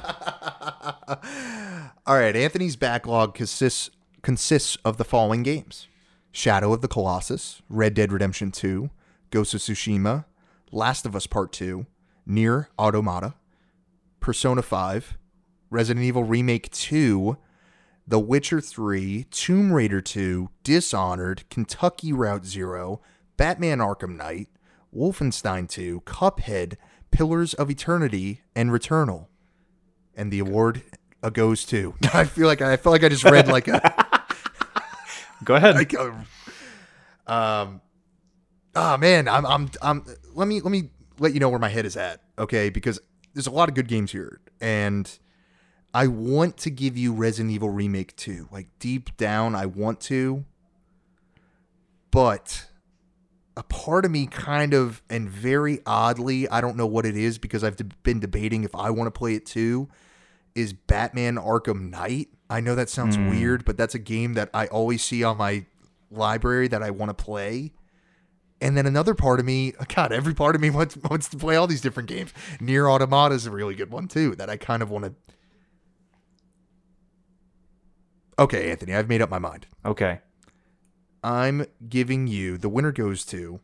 All 2.07 2.17
right, 2.19 2.37
Anthony's 2.37 2.77
backlog 2.77 3.35
consists 3.35 3.91
consists 4.23 4.77
of 4.85 4.99
the 4.99 5.05
following 5.05 5.43
games: 5.43 5.87
Shadow 6.31 6.73
of 6.75 6.83
the 6.83 6.89
Colossus, 6.89 7.63
Red 7.71 7.95
Dead 7.95 8.13
Redemption 8.13 8.51
2, 8.51 8.91
Ghost 9.31 9.55
of 9.55 9.61
Tsushima, 9.61 10.27
Last 10.73 11.07
of 11.07 11.17
Us 11.17 11.27
Part 11.27 11.53
2, 11.53 11.87
Nier 12.27 12.69
Automata, 12.79 13.35
Persona 14.21 14.61
5, 14.63 15.17
Resident 15.71 16.05
Evil 16.05 16.25
Remake 16.25 16.71
2, 16.71 17.37
The 18.11 18.19
Witcher 18.19 18.61
3, 18.61 19.27
Tomb 19.31 19.73
Raider 19.73 20.01
2, 20.01 20.51
Dishonored, 20.65 21.49
Kentucky 21.49 22.12
Route 22.12 22.45
Zero, 22.45 23.01
Batman 23.37 23.78
Arkham 23.78 24.16
Knight, 24.16 24.49
Wolfenstein 24.93 25.69
2, 25.69 26.01
Cuphead, 26.07 26.74
Pillars 27.12 27.55
of 27.55 27.70
Eternity, 27.70 28.43
and 28.57 28.70
Returnal 28.70 29.28
and 30.16 30.32
the 30.32 30.41
award 30.41 30.82
uh, 31.23 31.31
goes 31.31 31.65
to. 31.66 31.95
I 32.12 32.24
feel 32.24 32.49
like 32.49 32.61
I 32.61 32.77
feel 32.78 32.91
like 32.91 33.05
I 33.05 33.09
just 33.09 33.23
read 33.23 33.47
like 33.47 33.69
a 33.69 33.81
Go 35.45 35.55
ahead. 35.55 35.77
like 35.77 35.93
a, 35.93 36.12
um 37.28 37.81
oh 38.74 38.97
man 38.97 39.28
I'm 39.28 39.47
I'm 39.47 39.70
I'm 39.81 40.05
let 40.35 40.49
me 40.49 40.61
let 40.61 40.73
me 40.73 40.91
let 41.20 41.32
you 41.32 41.39
know 41.39 41.49
where 41.49 41.61
my 41.61 41.69
head 41.69 41.87
is 41.87 41.97
at 41.97 42.23
okay 42.37 42.70
because 42.70 43.01
there's 43.35 43.47
a 43.47 43.53
lot 43.53 43.69
of 43.69 43.77
good 43.77 43.87
games 43.87 44.11
here 44.11 44.41
and 44.61 45.16
I 45.93 46.07
want 46.07 46.57
to 46.59 46.71
give 46.71 46.97
you 46.97 47.12
Resident 47.12 47.53
Evil 47.53 47.71
Remake 47.71 48.15
2 48.17 48.49
like 48.53 48.69
deep 48.79 49.17
down 49.17 49.55
I 49.55 49.67
want 49.67 50.01
to 50.03 50.45
but 52.11 52.67
a 53.57 53.62
part 53.65 54.05
of 54.05 54.11
me 54.11 54.27
kind 54.27 54.73
of 54.75 55.03
and 55.11 55.29
very 55.29 55.81
oddly 55.87 56.49
I 56.49 56.61
don't 56.61 56.77
know 56.77 56.87
what 56.87 57.07
it 57.07 57.17
is 57.17 57.39
because 57.39 57.65
I've 57.65 57.77
been 58.03 58.21
debating 58.21 58.65
if 58.65 58.75
I 58.75 58.91
want 58.91 59.07
to 59.12 59.19
play 59.19 59.35
it 59.35 59.47
too 59.47 59.89
is 60.55 60.73
Batman 60.73 61.37
Arkham 61.37 61.91
Knight. 61.91 62.29
I 62.49 62.61
know 62.61 62.75
that 62.75 62.89
sounds 62.89 63.15
Hmm. 63.17 63.31
weird, 63.31 63.65
but 63.65 63.77
that's 63.77 63.95
a 63.95 64.01
game 64.01 64.35
that 64.35 64.51
I 64.53 64.67
always 64.67 65.03
see 65.03 65.23
on 65.23 65.37
my 65.37 65.65
library 66.11 66.67
that 66.69 66.83
I 66.83 66.91
want 66.91 67.17
to 67.17 67.25
play. 67.25 67.73
And 68.61 68.77
then 68.77 68.85
another 68.85 69.15
part 69.15 69.39
of 69.39 69.47
me, 69.47 69.73
God, 69.95 70.12
every 70.12 70.35
part 70.35 70.57
of 70.57 70.61
me 70.61 70.71
wants 70.71 70.97
wants 70.97 71.29
to 71.29 71.37
play 71.37 71.55
all 71.57 71.69
these 71.69 71.81
different 71.81 72.09
games. 72.09 72.33
Nier 72.61 72.89
Automata 72.91 73.35
is 73.35 73.47
a 73.47 73.51
really 73.51 73.75
good 73.77 73.91
one 73.93 74.09
too 74.09 74.35
that 74.37 74.51
I 74.51 74.57
kind 74.57 74.83
of 74.83 74.91
want 74.91 75.05
to. 75.05 75.15
Okay, 78.41 78.71
Anthony, 78.71 78.95
I've 78.95 79.09
made 79.09 79.21
up 79.21 79.29
my 79.29 79.39
mind. 79.39 79.67
Okay. 79.85 80.21
I'm 81.23 81.67
giving 81.87 82.27
you 82.27 82.57
the 82.57 82.71
winner 82.71 82.91
goes 82.91 83.27
to 83.27 83.61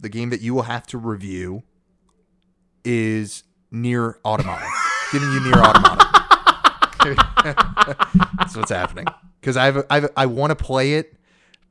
the 0.00 0.08
game 0.08 0.30
that 0.30 0.40
you 0.40 0.54
will 0.54 0.62
have 0.62 0.88
to 0.88 0.98
review 0.98 1.62
is 2.84 3.44
Nier 3.70 4.18
Automata. 4.24 4.66
giving 5.12 5.30
you 5.30 5.40
Nier 5.44 5.58
Automata. 5.58 6.04
That's 8.38 8.56
what's 8.56 8.72
happening. 8.72 9.06
Because 9.40 9.56
I've, 9.56 9.84
I've 9.88 10.08
I 10.16 10.26
want 10.26 10.50
to 10.50 10.56
play 10.56 10.94
it, 10.94 11.14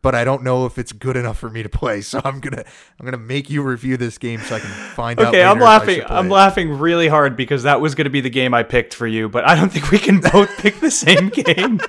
but 0.02 0.15
I 0.15 0.24
don't 0.24 0.41
know 0.41 0.65
if 0.65 0.78
it's 0.78 0.94
good 0.94 1.18
enough 1.18 1.38
for 1.38 1.49
me 1.49 1.64
to 1.64 1.69
play. 1.69 1.99
So 1.99 2.22
I'm 2.24 2.40
gonna 2.40 2.64
I'm 2.98 3.06
gonna 3.06 3.18
make 3.18 3.49
you 3.49 3.61
review 3.61 3.98
this 3.98 4.18
game 4.18 4.40
so 4.40 4.56
I 4.56 4.60
can 4.61 4.69
find 4.69 5.19
out. 5.19 5.28
Okay, 5.28 5.44
I'm 5.44 5.60
later 5.60 5.64
if 5.64 5.68
I 5.68 5.78
laughing. 5.78 6.02
I'm 6.07 6.28
it. 6.28 6.34
laughing 6.34 6.80
really 6.80 7.10
hard 7.10 7.36
because 7.36 7.64
that 7.64 7.82
was 7.82 7.94
going 7.94 8.06
to 8.06 8.10
be 8.10 8.22
the 8.22 8.30
game 8.30 8.53
I 8.53 8.64
picked 8.64 8.94
for 8.94 9.06
you, 9.06 9.28
but 9.28 9.45
I 9.45 9.56
don't 9.56 9.69
think 9.69 9.91
we 9.91 9.99
can 9.99 10.22
both 10.32 10.49
pick 10.60 10.80
the 10.80 10.91
same 10.91 11.28
game. 11.28 11.82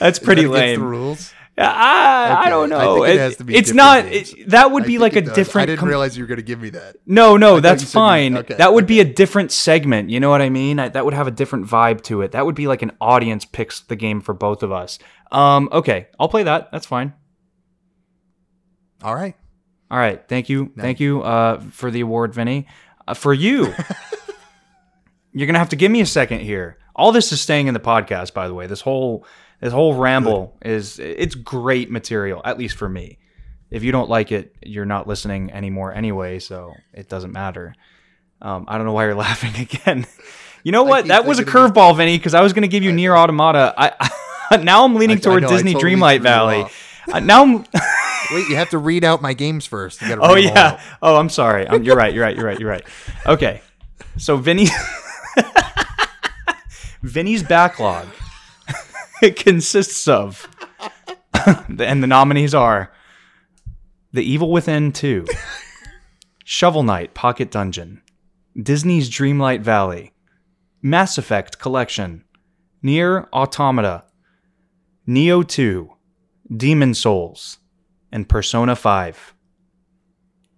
That's 0.00 0.18
pretty 0.18 0.42
that 0.42 0.50
lame. 0.50 0.80
The 0.80 0.86
rules. 0.86 1.32
I, 1.58 2.46
I 2.46 2.48
don't 2.48 2.72
I 2.72 2.78
know. 2.84 2.94
think 2.94 3.08
it 3.08 3.14
It- 3.16 3.18
has 3.18 3.36
to 3.36 3.44
be 3.44 3.54
it's 3.54 3.72
not. 3.72 4.06
It, 4.06 4.48
that 4.48 4.70
would 4.70 4.84
I 4.84 4.86
be 4.86 4.96
like 4.98 5.14
a 5.16 5.20
does. 5.20 5.34
different. 5.34 5.64
I 5.64 5.66
didn't 5.66 5.80
com- 5.80 5.88
realize 5.90 6.16
you 6.16 6.24
were 6.24 6.28
gonna 6.28 6.40
give 6.40 6.58
me 6.60 6.70
that. 6.70 6.96
No, 7.04 7.36
no, 7.36 7.60
that's 7.60 7.82
you 7.82 7.86
said 7.86 7.98
you- 7.98 8.02
fine. 8.02 8.36
okay, 8.38 8.54
that 8.54 8.72
would 8.72 8.86
be 8.86 9.00
a 9.00 9.04
different 9.04 9.52
segment. 9.52 10.08
You 10.08 10.20
know 10.20 10.30
what 10.30 10.40
I 10.40 10.48
mean? 10.48 10.78
I, 10.78 10.88
that 10.88 11.04
would 11.04 11.12
have 11.12 11.26
a 11.26 11.30
different 11.30 11.66
vibe 11.66 12.00
to 12.04 12.22
it. 12.22 12.32
That 12.32 12.46
would 12.46 12.54
be 12.54 12.66
like 12.66 12.80
an 12.80 12.92
audience 13.00 13.44
picks 13.44 13.80
the 13.80 13.96
game 13.96 14.22
for 14.22 14.32
both 14.32 14.62
of 14.62 14.72
us. 14.72 14.98
Um, 15.30 15.68
okay, 15.70 16.08
I'll 16.18 16.28
play 16.30 16.44
that. 16.44 16.72
That's 16.72 16.86
fine. 16.86 17.12
All 19.02 19.14
right. 19.14 19.34
All 19.90 19.98
right, 19.98 20.22
thank 20.28 20.48
you, 20.48 20.72
thank 20.78 21.00
you 21.00 21.22
uh, 21.22 21.60
for 21.72 21.90
the 21.90 22.00
award, 22.00 22.32
Vinny. 22.32 22.68
Uh, 23.08 23.14
for 23.14 23.34
you, 23.34 23.74
you're 25.32 25.46
gonna 25.48 25.58
have 25.58 25.70
to 25.70 25.76
give 25.76 25.90
me 25.90 26.00
a 26.00 26.06
second 26.06 26.40
here. 26.40 26.78
All 26.94 27.10
this 27.10 27.32
is 27.32 27.40
staying 27.40 27.66
in 27.66 27.74
the 27.74 27.80
podcast, 27.80 28.32
by 28.32 28.46
the 28.46 28.54
way. 28.54 28.66
This 28.68 28.80
whole 28.82 29.26
this 29.60 29.72
whole 29.72 29.94
ramble 29.94 30.56
is 30.62 30.98
it's 30.98 31.34
great 31.34 31.90
material, 31.90 32.40
at 32.44 32.58
least 32.58 32.76
for 32.76 32.88
me. 32.88 33.18
If 33.70 33.84
you 33.84 33.92
don't 33.92 34.08
like 34.10 34.32
it, 34.32 34.54
you're 34.64 34.86
not 34.86 35.06
listening 35.06 35.52
anymore 35.52 35.94
anyway, 35.94 36.38
so 36.38 36.74
it 36.92 37.08
doesn't 37.08 37.32
matter. 37.32 37.74
Um, 38.42 38.64
I 38.68 38.76
don't 38.78 38.86
know 38.86 38.92
why 38.92 39.04
you're 39.04 39.14
laughing 39.28 39.54
again. 39.60 40.06
You 40.64 40.72
know 40.72 40.82
what? 40.84 41.06
That 41.06 41.24
was 41.26 41.38
a 41.38 41.44
curveball, 41.44 41.96
Vinny, 41.96 42.18
because 42.18 42.34
I 42.34 42.40
was 42.40 42.52
going 42.52 42.62
to 42.62 42.68
give 42.68 42.82
you 42.82 42.92
Nier 42.92 43.16
Automata. 43.16 43.74
I 43.76 44.10
now 44.62 44.84
I'm 44.84 44.94
leaning 44.94 45.16
I- 45.16 45.20
I 45.20 45.22
toward 45.22 45.42
know, 45.42 45.48
Disney 45.48 45.72
totally 45.74 45.94
Dreamlight 45.94 46.22
Valley. 46.22 46.66
Uh, 47.10 47.20
now 47.20 47.42
I'm. 47.42 47.64
Wait, 48.32 48.48
you 48.48 48.56
have 48.56 48.70
to 48.70 48.78
read 48.78 49.02
out 49.04 49.20
my 49.22 49.32
games 49.32 49.66
first. 49.66 50.00
Oh 50.02 50.34
read 50.34 50.44
yeah. 50.44 50.80
Oh, 51.02 51.16
I'm 51.16 51.28
sorry. 51.28 51.66
Um, 51.66 51.82
you're 51.82 51.96
right. 51.96 52.14
You're 52.14 52.24
right. 52.24 52.36
You're 52.36 52.46
right. 52.46 52.58
You're 52.60 52.68
right. 52.70 52.84
Okay. 53.26 53.60
So 54.18 54.36
Vinny, 54.36 54.68
Vinny's 57.02 57.42
backlog 57.42 58.06
it 59.22 59.36
consists 59.36 60.08
of, 60.08 60.48
and 61.46 62.02
the 62.02 62.06
nominees 62.06 62.54
are, 62.54 62.92
The 64.12 64.22
Evil 64.22 64.50
Within 64.50 64.92
Two, 64.92 65.26
Shovel 66.44 66.82
Knight 66.82 67.14
Pocket 67.14 67.50
Dungeon, 67.50 68.02
Disney's 68.60 69.10
Dreamlight 69.10 69.60
Valley, 69.60 70.12
Mass 70.82 71.18
Effect 71.18 71.58
Collection, 71.58 72.24
Nier 72.82 73.28
Automata, 73.32 74.04
Nioh 75.06 75.46
2, 75.46 75.90
Demon 76.56 76.94
Souls, 76.94 77.58
and 78.10 78.28
Persona 78.28 78.74
5. 78.74 79.34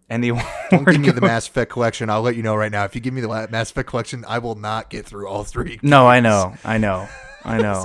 And 0.09 0.23
the 0.23 0.31
Don't 0.71 0.85
give 0.85 1.01
me 1.01 1.11
the 1.11 1.23
Mass 1.23 1.49
Effect 1.49 1.73
collection. 1.73 2.11
I'll 2.11 2.21
let 2.21 2.37
you 2.37 2.43
know 2.43 2.55
right 2.55 2.71
now. 2.71 2.85
If 2.85 2.95
you 2.95 3.01
give 3.01 3.15
me 3.15 3.23
the 3.23 3.29
Mass 3.51 3.71
Effect 3.71 3.89
collection, 3.89 4.27
I 4.29 4.39
will 4.39 4.57
not 4.57 4.91
get 4.91 5.07
through 5.07 5.27
all 5.27 5.43
three. 5.43 5.81
No, 5.83 6.07
I 6.07 6.21
know, 6.21 6.55
I 6.65 6.77
know, 6.77 7.09
I 7.45 7.59
know. 7.59 7.85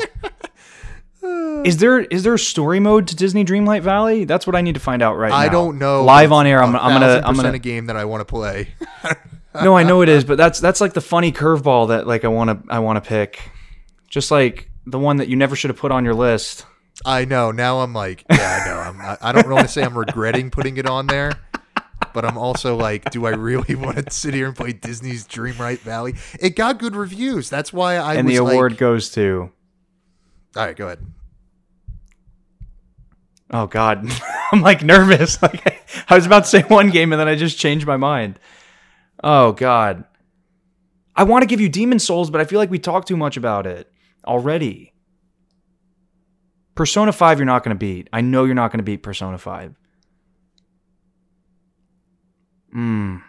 Is 1.24 1.78
there 1.78 2.00
is 2.00 2.24
there 2.24 2.34
a 2.34 2.40
story 2.40 2.80
mode 2.80 3.08
to 3.08 3.16
Disney 3.16 3.44
Dreamlight 3.44 3.82
Valley? 3.82 4.26
That's 4.26 4.46
what 4.46 4.56
I 4.56 4.62
need 4.62 4.76
to 4.76 4.80
find 4.80 5.02
out 5.02 5.18
right 5.18 5.30
now. 5.30 5.36
I 5.36 5.50
don't 5.50 5.80
know. 5.80 6.04
Live 6.04 6.32
on 6.32 6.48
air, 6.48 6.64
I'm, 6.64 6.76
I'm 6.76 6.94
gonna 6.94 7.22
I'm 7.26 7.36
gonna. 7.36 7.52
a 7.52 7.60
game 7.60 7.88
that 7.88 7.98
I 7.98 8.06
want 8.06 8.22
to 8.22 8.26
play. 8.26 8.70
No, 9.64 9.76
I 9.76 9.84
know 9.84 10.02
it 10.02 10.10
is, 10.10 10.24
but 10.24 10.38
that's 10.38 10.60
that's 10.60 10.82
like 10.82 10.94
the 10.94 11.02
funny 11.02 11.32
curveball 11.32 11.88
that 11.88 12.06
like 12.06 12.24
I 12.24 12.28
want 12.28 12.50
to 12.66 12.72
I 12.72 12.80
want 12.80 13.04
to 13.04 13.08
pick. 13.08 13.50
Just 14.08 14.32
like 14.32 14.70
the 14.86 15.00
one 15.00 15.18
that 15.18 15.30
you 15.30 15.36
never 15.36 15.56
should 15.56 15.70
have 15.70 15.80
put 15.80 15.92
on 15.92 16.06
your 16.06 16.14
list. 16.14 16.66
I 17.06 17.26
know. 17.26 17.52
Now 17.52 17.80
I'm 17.80 17.94
like, 17.94 18.24
yeah, 18.30 18.62
I 18.62 18.68
know. 18.70 18.78
I'm, 18.78 19.02
I, 19.02 19.18
I 19.22 19.32
don't 19.32 19.50
want 19.50 19.68
to 19.68 19.72
say 19.72 19.84
I'm 19.84 19.98
regretting 19.98 20.50
putting 20.50 20.78
it 20.78 20.88
on 20.88 21.08
there, 21.08 21.32
but 22.14 22.26
I'm 22.26 22.38
also 22.38 22.76
like, 22.76 23.10
do 23.12 23.26
I 23.26 23.32
really 23.32 23.76
want 23.76 23.98
to 23.98 24.12
sit 24.12 24.34
here 24.34 24.48
and 24.48 24.56
play 24.56 24.74
Disney's 24.74 25.28
Dreamlight 25.28 25.80
Valley? 25.80 26.16
It 26.40 26.56
got 26.56 26.80
good 26.80 26.96
reviews. 26.96 27.50
That's 27.50 27.72
why 27.74 27.96
I 27.96 28.16
and 28.16 28.28
the 28.28 28.38
award 28.38 28.74
Like, 28.74 28.80
goes 28.80 29.10
to 29.12 29.52
all 30.58 30.66
right, 30.66 30.76
go 30.76 30.88
ahead. 30.88 31.06
Oh 33.52 33.68
God, 33.68 34.10
I'm 34.52 34.62
like 34.62 34.84
nervous. 34.84 35.38
Like 35.42 35.84
I 36.10 36.16
was 36.16 36.26
about 36.26 36.44
to 36.44 36.50
say 36.50 36.62
one 36.64 36.90
game 36.90 37.14
and 37.14 37.20
then 37.20 37.28
I 37.28 37.36
just 37.36 37.58
changed 37.58 37.88
my 37.88 37.98
mind. 37.98 38.40
Oh 39.24 39.54
God, 39.54 40.04
I 41.16 41.24
want 41.24 41.44
to 41.44 41.48
give 41.48 41.62
you 41.62 41.70
Demon 41.70 42.00
Souls, 42.00 42.30
but 42.30 42.42
I 42.42 42.46
feel 42.46 42.60
like 42.60 42.70
we 42.70 42.80
talked 42.80 43.08
too 43.08 43.18
much 43.18 43.38
about 43.38 43.66
it 43.66 43.92
already. 44.26 44.94
Persona 46.76 47.12
5 47.12 47.40
you're 47.40 47.46
not 47.46 47.64
going 47.64 47.76
to 47.76 47.80
beat. 47.80 48.10
I 48.14 48.22
know 48.22 48.44
you're 48.44 48.54
not 48.54 48.72
going 48.72 48.80
to 48.80 48.84
beat 48.84 49.02
Persona 49.02 49.38
5. 49.38 49.76
Mm. 52.76 53.24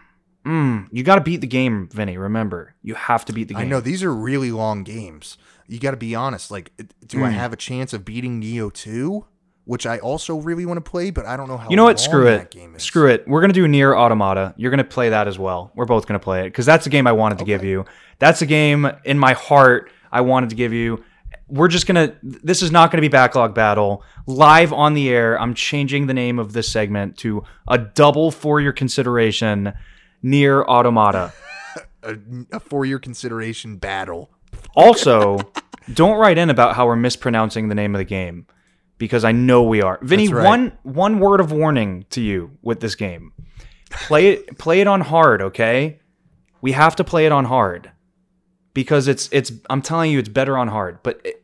Mm. 0.45 0.87
You 0.91 1.03
got 1.03 1.15
to 1.15 1.21
beat 1.21 1.41
the 1.41 1.47
game, 1.47 1.89
Vinny. 1.91 2.17
Remember, 2.17 2.75
you 2.83 2.93
have 2.93 3.25
to 3.25 3.33
beat 3.33 3.47
the 3.47 3.55
game. 3.55 3.63
I 3.63 3.65
know 3.65 3.79
these 3.79 4.03
are 4.03 4.13
really 4.13 4.51
long 4.51 4.83
games. 4.83 5.37
You 5.69 5.79
got 5.79 5.91
to 5.91 5.97
be 5.97 6.15
honest. 6.15 6.51
Like, 6.51 6.71
do 7.05 7.23
I 7.23 7.29
Mm. 7.29 7.33
have 7.33 7.53
a 7.53 7.55
chance 7.55 7.93
of 7.93 8.03
beating 8.03 8.41
Nioh 8.41 8.73
2? 8.73 9.25
Which 9.65 9.85
I 9.85 9.99
also 9.99 10.35
really 10.37 10.65
want 10.65 10.83
to 10.83 10.89
play, 10.91 11.11
but 11.11 11.27
I 11.27 11.37
don't 11.37 11.47
know 11.47 11.57
how. 11.57 11.69
You 11.69 11.75
know 11.75 11.83
what? 11.83 11.99
Screw 11.99 12.25
it. 12.25 12.49
game 12.49 12.73
is. 12.75 12.81
Screw 12.81 13.07
it. 13.07 13.27
We're 13.27 13.39
gonna 13.39 13.53
do 13.53 13.67
Nier 13.67 13.95
Automata. 13.95 14.55
You're 14.57 14.71
gonna 14.71 14.83
play 14.83 15.09
that 15.09 15.27
as 15.27 15.37
well. 15.37 15.71
We're 15.75 15.85
both 15.85 16.07
gonna 16.07 16.17
play 16.17 16.41
it 16.41 16.45
because 16.45 16.65
that's 16.65 16.87
a 16.87 16.89
game 16.89 17.05
I 17.05 17.11
wanted 17.11 17.37
to 17.37 17.45
give 17.45 17.63
you. 17.63 17.85
That's 18.17 18.41
a 18.41 18.47
game 18.47 18.89
in 19.05 19.19
my 19.19 19.33
heart 19.33 19.91
I 20.11 20.21
wanted 20.21 20.49
to 20.49 20.55
give 20.55 20.73
you. 20.73 21.03
We're 21.47 21.67
just 21.67 21.85
gonna. 21.85 22.13
This 22.23 22.63
is 22.63 22.71
not 22.71 22.89
gonna 22.89 23.01
be 23.03 23.09
backlog 23.09 23.53
battle 23.53 24.03
live 24.25 24.73
on 24.73 24.95
the 24.95 25.07
air. 25.09 25.39
I'm 25.39 25.53
changing 25.53 26.07
the 26.07 26.15
name 26.15 26.39
of 26.39 26.53
this 26.53 26.67
segment 26.71 27.17
to 27.19 27.43
a 27.67 27.77
double 27.77 28.31
for 28.31 28.59
your 28.59 28.73
consideration. 28.73 29.73
Nier 30.23 30.63
Automata. 30.63 31.31
A, 32.01 32.15
a 32.53 32.59
four-year 32.61 32.97
consideration 32.97 33.75
battle. 33.75 34.29
Also, 34.75 35.39
don't 35.93 36.17
write 36.17 36.37
in 36.37 36.49
about 36.49 36.75
how 36.75 36.85
we're 36.87 36.95
mispronouncing 36.95 37.69
the 37.69 37.75
name 37.75 37.95
of 37.95 37.99
the 37.99 38.05
game 38.05 38.45
because 38.97 39.23
I 39.23 39.31
know 39.31 39.63
we 39.63 39.81
are. 39.81 39.97
Vinny, 40.01 40.27
right. 40.27 40.45
one 40.45 40.77
one 40.83 41.19
word 41.19 41.39
of 41.39 41.51
warning 41.51 42.05
to 42.11 42.21
you 42.21 42.57
with 42.61 42.79
this 42.79 42.95
game. 42.95 43.33
Play 43.89 44.29
it 44.29 44.57
play 44.59 44.81
it 44.81 44.87
on 44.87 45.01
hard, 45.01 45.41
okay? 45.41 45.99
We 46.61 46.73
have 46.73 46.95
to 46.97 47.03
play 47.03 47.25
it 47.25 47.31
on 47.31 47.45
hard 47.45 47.91
because 48.73 49.07
it's 49.07 49.29
it's 49.31 49.51
I'm 49.69 49.81
telling 49.81 50.11
you 50.11 50.19
it's 50.19 50.29
better 50.29 50.57
on 50.57 50.67
hard. 50.67 51.01
But 51.01 51.21
it, 51.23 51.43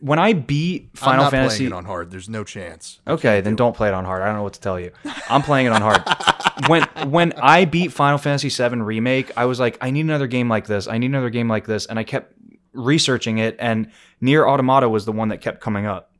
when 0.00 0.18
I 0.18 0.32
beat 0.32 0.90
I'm 0.94 0.96
Final 0.96 1.24
not 1.24 1.30
Fantasy 1.30 1.56
playing 1.58 1.72
it 1.72 1.74
on 1.74 1.84
hard. 1.84 2.10
There's 2.10 2.28
no 2.28 2.44
chance. 2.44 3.00
Okay, 3.06 3.40
then 3.40 3.56
don't 3.56 3.76
play 3.76 3.88
it 3.88 3.94
on 3.94 4.04
hard. 4.04 4.22
I 4.22 4.26
don't 4.26 4.36
know 4.36 4.42
what 4.42 4.54
to 4.54 4.60
tell 4.60 4.78
you. 4.78 4.92
I'm 5.28 5.42
playing 5.42 5.66
it 5.66 5.72
on 5.72 5.82
hard. 5.82 6.02
when 6.68 6.82
when 7.10 7.32
I 7.34 7.64
beat 7.64 7.92
Final 7.92 8.18
Fantasy 8.18 8.48
VII 8.48 8.76
remake, 8.80 9.32
I 9.36 9.46
was 9.46 9.58
like, 9.58 9.78
I 9.80 9.90
need 9.90 10.04
another 10.04 10.26
game 10.26 10.48
like 10.48 10.66
this. 10.66 10.86
I 10.86 10.98
need 10.98 11.06
another 11.06 11.30
game 11.30 11.48
like 11.48 11.66
this, 11.66 11.86
and 11.86 11.98
I 11.98 12.04
kept 12.04 12.32
researching 12.72 13.38
it, 13.38 13.56
and 13.58 13.90
Nier 14.20 14.46
Automata 14.46 14.88
was 14.88 15.04
the 15.04 15.12
one 15.12 15.28
that 15.28 15.40
kept 15.40 15.60
coming 15.60 15.86
up. 15.86 16.12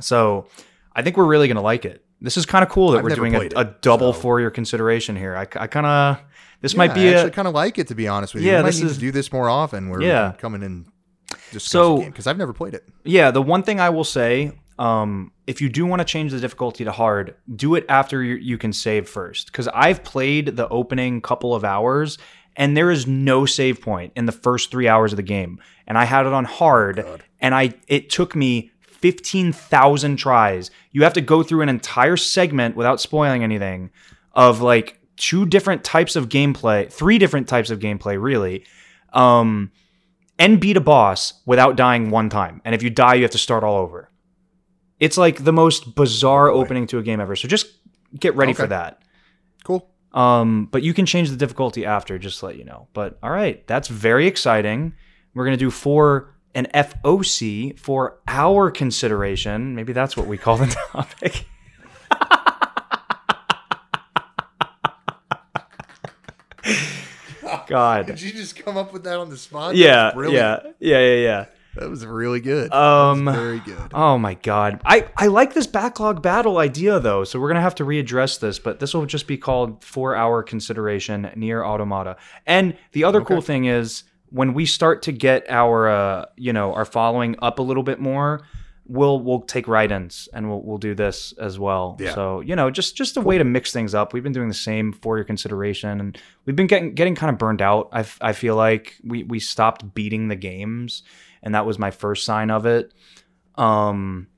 So 0.00 0.46
I 0.94 1.02
think 1.02 1.16
we're 1.16 1.26
really 1.26 1.48
gonna 1.48 1.62
like 1.62 1.84
it. 1.84 2.04
This 2.20 2.36
is 2.36 2.46
kind 2.46 2.62
of 2.62 2.70
cool 2.70 2.92
that 2.92 2.98
I've 2.98 3.04
we're 3.04 3.14
doing 3.16 3.34
a, 3.34 3.40
it, 3.40 3.52
a 3.56 3.74
double 3.80 4.12
so- 4.12 4.20
for 4.20 4.40
your 4.40 4.50
consideration 4.50 5.16
here. 5.16 5.36
I, 5.36 5.42
I 5.42 5.66
kind 5.66 5.86
of 5.86 6.18
this 6.60 6.72
Yeah, 6.74 6.78
might 6.78 6.94
be 6.94 7.00
I 7.02 7.04
a 7.04 7.14
actually 7.16 7.32
kind 7.32 7.48
of 7.48 7.54
like 7.54 7.78
it 7.78 7.88
to 7.88 7.94
be 7.94 8.06
honest 8.08 8.34
with 8.34 8.42
you. 8.44 8.50
Yeah, 8.50 8.58
we 8.58 8.62
might 8.62 8.68
this 8.68 8.80
need 8.80 8.86
is- 8.86 8.94
to 8.94 9.00
do 9.00 9.10
this 9.10 9.32
more 9.32 9.48
often. 9.48 9.88
Where 9.90 10.00
Yeah. 10.00 10.32
come 10.38 10.54
in 10.54 10.86
discuss 11.50 11.64
So- 11.64 12.02
because 12.04 12.26
I've 12.26 12.38
never 12.38 12.52
played 12.52 12.74
it. 12.74 12.88
Yeah, 13.04 13.30
the 13.32 13.42
one 13.42 13.62
thing 13.62 13.80
I 13.80 13.90
will 13.90 14.04
say, 14.04 14.52
um, 14.78 15.32
if 15.46 15.60
you 15.60 15.68
do 15.68 15.86
want 15.86 16.00
to 16.00 16.04
change 16.04 16.32
the 16.32 16.40
difficulty 16.40 16.84
to 16.84 16.92
hard, 16.92 17.34
do 17.54 17.74
it 17.74 17.84
after 17.88 18.22
you, 18.22 18.36
you 18.36 18.58
can 18.58 18.72
save 18.72 19.08
first. 19.08 19.46
Because 19.46 19.68
I've 19.68 20.02
played 20.02 20.56
the 20.56 20.68
opening 20.68 21.20
couple 21.20 21.54
of 21.54 21.64
hours, 21.64 22.18
and 22.56 22.76
there 22.76 22.90
is 22.90 23.06
no 23.06 23.46
save 23.46 23.80
point 23.80 24.12
in 24.16 24.26
the 24.26 24.32
first 24.32 24.70
three 24.70 24.88
hours 24.88 25.12
of 25.12 25.16
the 25.16 25.22
game. 25.22 25.60
And 25.86 25.96
I 25.98 26.04
had 26.04 26.26
it 26.26 26.32
on 26.32 26.44
hard, 26.44 26.96
God. 26.96 27.24
and 27.40 27.54
I 27.54 27.74
it 27.88 28.10
took 28.10 28.34
me 28.34 28.70
fifteen 28.80 29.52
thousand 29.52 30.16
tries. 30.16 30.70
You 30.90 31.02
have 31.04 31.14
to 31.14 31.20
go 31.20 31.42
through 31.42 31.62
an 31.62 31.68
entire 31.68 32.16
segment 32.16 32.76
without 32.76 33.00
spoiling 33.00 33.42
anything 33.42 33.90
of 34.32 34.60
like 34.60 34.98
two 35.16 35.46
different 35.46 35.84
types 35.84 36.16
of 36.16 36.28
gameplay, 36.28 36.90
three 36.90 37.18
different 37.18 37.48
types 37.48 37.70
of 37.70 37.78
gameplay, 37.78 38.20
really. 38.20 38.64
Um, 39.12 39.70
and 40.38 40.60
beat 40.60 40.76
a 40.76 40.80
boss 40.80 41.34
without 41.46 41.76
dying 41.76 42.10
one 42.10 42.28
time. 42.28 42.60
And 42.64 42.74
if 42.74 42.82
you 42.82 42.90
die, 42.90 43.14
you 43.14 43.22
have 43.22 43.30
to 43.32 43.38
start 43.38 43.62
all 43.62 43.76
over. 43.76 44.08
It's 45.02 45.18
like 45.18 45.42
the 45.42 45.52
most 45.52 45.96
bizarre 45.96 46.48
opening 46.48 46.86
to 46.86 46.98
a 46.98 47.02
game 47.02 47.20
ever. 47.20 47.34
So 47.34 47.48
just 47.48 47.66
get 48.16 48.36
ready 48.36 48.52
for 48.52 48.68
that. 48.68 49.02
Cool. 49.64 49.90
Um, 50.12 50.68
but 50.70 50.84
you 50.84 50.94
can 50.94 51.06
change 51.06 51.28
the 51.28 51.36
difficulty 51.36 51.84
after, 51.84 52.20
just 52.20 52.38
to 52.38 52.46
let 52.46 52.56
you 52.56 52.62
know. 52.62 52.86
But 52.92 53.18
all 53.20 53.30
right, 53.30 53.66
that's 53.66 53.88
very 53.88 54.28
exciting. 54.28 54.94
We're 55.34 55.44
gonna 55.44 55.56
do 55.56 55.72
for 55.72 56.32
an 56.54 56.68
FOC 56.72 57.76
for 57.80 58.20
our 58.28 58.70
consideration. 58.70 59.74
Maybe 59.74 59.92
that's 59.92 60.16
what 60.16 60.28
we 60.28 60.38
call 60.38 60.58
the 60.58 60.66
topic. 60.92 61.46
God. 67.66 68.06
Did 68.06 68.22
you 68.22 68.32
just 68.32 68.54
come 68.54 68.76
up 68.76 68.92
with 68.92 69.02
that 69.02 69.18
on 69.18 69.30
the 69.30 69.36
spot? 69.36 69.74
yeah, 69.74 70.12
yeah, 70.16 70.60
yeah, 70.78 71.00
yeah, 71.00 71.16
yeah. 71.16 71.46
That 71.76 71.88
was 71.88 72.04
really 72.04 72.40
good. 72.40 72.72
Um, 72.72 73.24
That 73.24 73.30
was 73.32 73.40
very 73.40 73.60
good. 73.60 73.90
Oh 73.94 74.18
my 74.18 74.34
god. 74.34 74.80
I, 74.84 75.08
I 75.16 75.28
like 75.28 75.54
this 75.54 75.66
backlog 75.66 76.22
battle 76.22 76.58
idea 76.58 77.00
though, 77.00 77.24
so 77.24 77.40
we're 77.40 77.48
gonna 77.48 77.62
have 77.62 77.74
to 77.76 77.84
readdress 77.84 78.40
this, 78.40 78.58
but 78.58 78.78
this 78.78 78.92
will 78.94 79.06
just 79.06 79.26
be 79.26 79.38
called 79.38 79.82
four 79.82 80.14
hour 80.14 80.42
consideration 80.42 81.30
Nier 81.34 81.64
Automata. 81.64 82.16
And 82.46 82.76
the 82.92 83.04
other 83.04 83.20
cool 83.22 83.40
thing 83.40 83.64
is 83.64 84.04
when 84.30 84.54
we 84.54 84.66
start 84.66 85.02
to 85.02 85.12
get 85.12 85.44
our 85.48 85.88
uh, 85.88 86.26
you 86.36 86.52
know, 86.52 86.72
our 86.74 86.84
following 86.84 87.36
up 87.42 87.58
a 87.58 87.62
little 87.62 87.82
bit 87.82 88.00
more, 88.00 88.42
we'll 88.86 89.20
we'll 89.20 89.40
take 89.42 89.66
write-ins 89.68 90.28
and 90.34 90.48
we'll 90.50 90.62
we'll 90.62 90.78
do 90.78 90.94
this 90.94 91.32
as 91.38 91.58
well. 91.58 91.96
Yeah. 92.00 92.14
So, 92.14 92.40
you 92.40 92.54
know, 92.56 92.70
just 92.70 92.96
just 92.96 93.16
a 93.16 93.20
way 93.20 93.38
to 93.38 93.44
mix 93.44 93.72
things 93.72 93.94
up. 93.94 94.12
We've 94.12 94.22
been 94.22 94.32
doing 94.32 94.48
the 94.48 94.54
same 94.54 94.92
for 94.92 95.16
your 95.16 95.24
consideration 95.24 96.00
and 96.00 96.18
we've 96.44 96.56
been 96.56 96.66
getting 96.66 96.94
getting 96.94 97.14
kind 97.14 97.30
of 97.32 97.38
burned 97.38 97.62
out. 97.62 97.88
I, 97.92 98.00
f- 98.00 98.18
I 98.20 98.32
feel 98.32 98.56
like 98.56 98.96
we 99.04 99.22
we 99.22 99.38
stopped 99.38 99.94
beating 99.94 100.28
the 100.28 100.36
games 100.36 101.02
and 101.42 101.54
that 101.54 101.66
was 101.66 101.78
my 101.78 101.90
first 101.90 102.24
sign 102.24 102.50
of 102.50 102.66
it. 102.66 102.92
Um, 103.56 104.28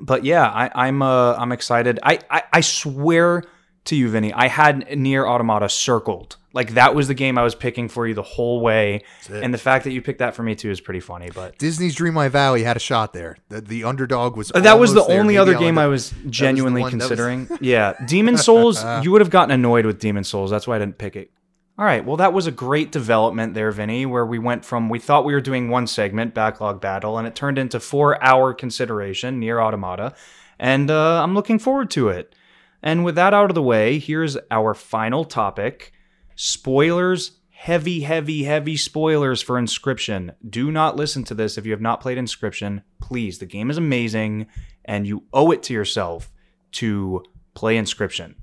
but 0.00 0.24
yeah, 0.24 0.46
I, 0.46 0.86
I'm 0.86 1.02
uh, 1.02 1.34
I'm 1.34 1.52
excited. 1.52 1.98
I, 2.02 2.20
I 2.30 2.42
I 2.52 2.60
swear 2.60 3.42
to 3.86 3.96
you, 3.96 4.08
Vinny, 4.10 4.32
I 4.32 4.48
had 4.48 4.98
Nier 4.98 5.26
Automata 5.26 5.68
circled. 5.68 6.36
Like 6.52 6.74
that 6.74 6.94
was 6.94 7.08
the 7.08 7.14
game 7.14 7.36
I 7.38 7.42
was 7.42 7.54
picking 7.54 7.88
for 7.88 8.06
you 8.06 8.14
the 8.14 8.22
whole 8.22 8.60
way, 8.60 9.04
and 9.30 9.52
the 9.52 9.58
fact 9.58 9.84
that 9.84 9.92
you 9.92 10.00
picked 10.02 10.20
that 10.20 10.34
for 10.34 10.42
me 10.42 10.54
too 10.54 10.70
is 10.70 10.80
pretty 10.80 11.00
funny. 11.00 11.30
But 11.32 11.58
Disney's 11.58 11.94
Dreamlight 11.96 12.30
Valley 12.30 12.62
had 12.64 12.76
a 12.76 12.80
shot 12.80 13.12
there. 13.12 13.36
The, 13.48 13.60
the 13.60 13.84
underdog 13.84 14.36
was. 14.36 14.48
That 14.48 14.78
was 14.78 14.94
the 14.94 15.04
only 15.04 15.36
other 15.36 15.54
game 15.56 15.78
I 15.78 15.86
was 15.86 16.12
genuinely 16.28 16.82
was- 16.82 16.90
considering. 16.90 17.48
yeah, 17.60 17.94
Demon 18.06 18.36
Souls. 18.38 18.82
you 19.02 19.12
would 19.12 19.20
have 19.20 19.30
gotten 19.30 19.52
annoyed 19.52 19.86
with 19.86 19.98
Demon 19.98 20.24
Souls. 20.24 20.50
That's 20.50 20.66
why 20.66 20.76
I 20.76 20.78
didn't 20.78 20.98
pick 20.98 21.16
it. 21.16 21.30
All 21.78 21.84
right. 21.84 22.04
Well, 22.04 22.16
that 22.16 22.32
was 22.32 22.48
a 22.48 22.52
great 22.52 22.90
development 22.90 23.54
there, 23.54 23.70
Vinny, 23.70 24.04
where 24.04 24.26
we 24.26 24.40
went 24.40 24.64
from 24.64 24.88
we 24.88 24.98
thought 24.98 25.24
we 25.24 25.32
were 25.32 25.40
doing 25.40 25.68
one 25.68 25.86
segment, 25.86 26.34
backlog 26.34 26.80
battle, 26.80 27.16
and 27.16 27.28
it 27.28 27.36
turned 27.36 27.56
into 27.56 27.78
four 27.78 28.22
hour 28.22 28.52
consideration 28.52 29.38
Nier 29.38 29.60
Automata. 29.60 30.12
And 30.58 30.90
uh, 30.90 31.22
I'm 31.22 31.34
looking 31.34 31.60
forward 31.60 31.88
to 31.92 32.08
it. 32.08 32.34
And 32.82 33.04
with 33.04 33.14
that 33.14 33.32
out 33.32 33.50
of 33.50 33.54
the 33.54 33.62
way, 33.62 34.00
here's 34.00 34.36
our 34.50 34.74
final 34.74 35.24
topic 35.24 35.92
spoilers. 36.34 37.32
Heavy, 37.50 38.00
heavy, 38.00 38.44
heavy 38.44 38.76
spoilers 38.76 39.42
for 39.42 39.60
Inscryption. 39.60 40.34
Do 40.48 40.70
not 40.70 40.96
listen 40.96 41.24
to 41.24 41.34
this 41.34 41.58
if 41.58 41.66
you 41.66 41.72
have 41.72 41.80
not 41.80 42.00
played 42.00 42.18
Inscryption. 42.18 42.82
Please, 43.00 43.38
the 43.38 43.46
game 43.46 43.68
is 43.68 43.76
amazing, 43.76 44.46
and 44.84 45.08
you 45.08 45.24
owe 45.32 45.50
it 45.50 45.64
to 45.64 45.74
yourself 45.74 46.30
to 46.72 47.24
play 47.54 47.76
Inscryption. 47.76 48.34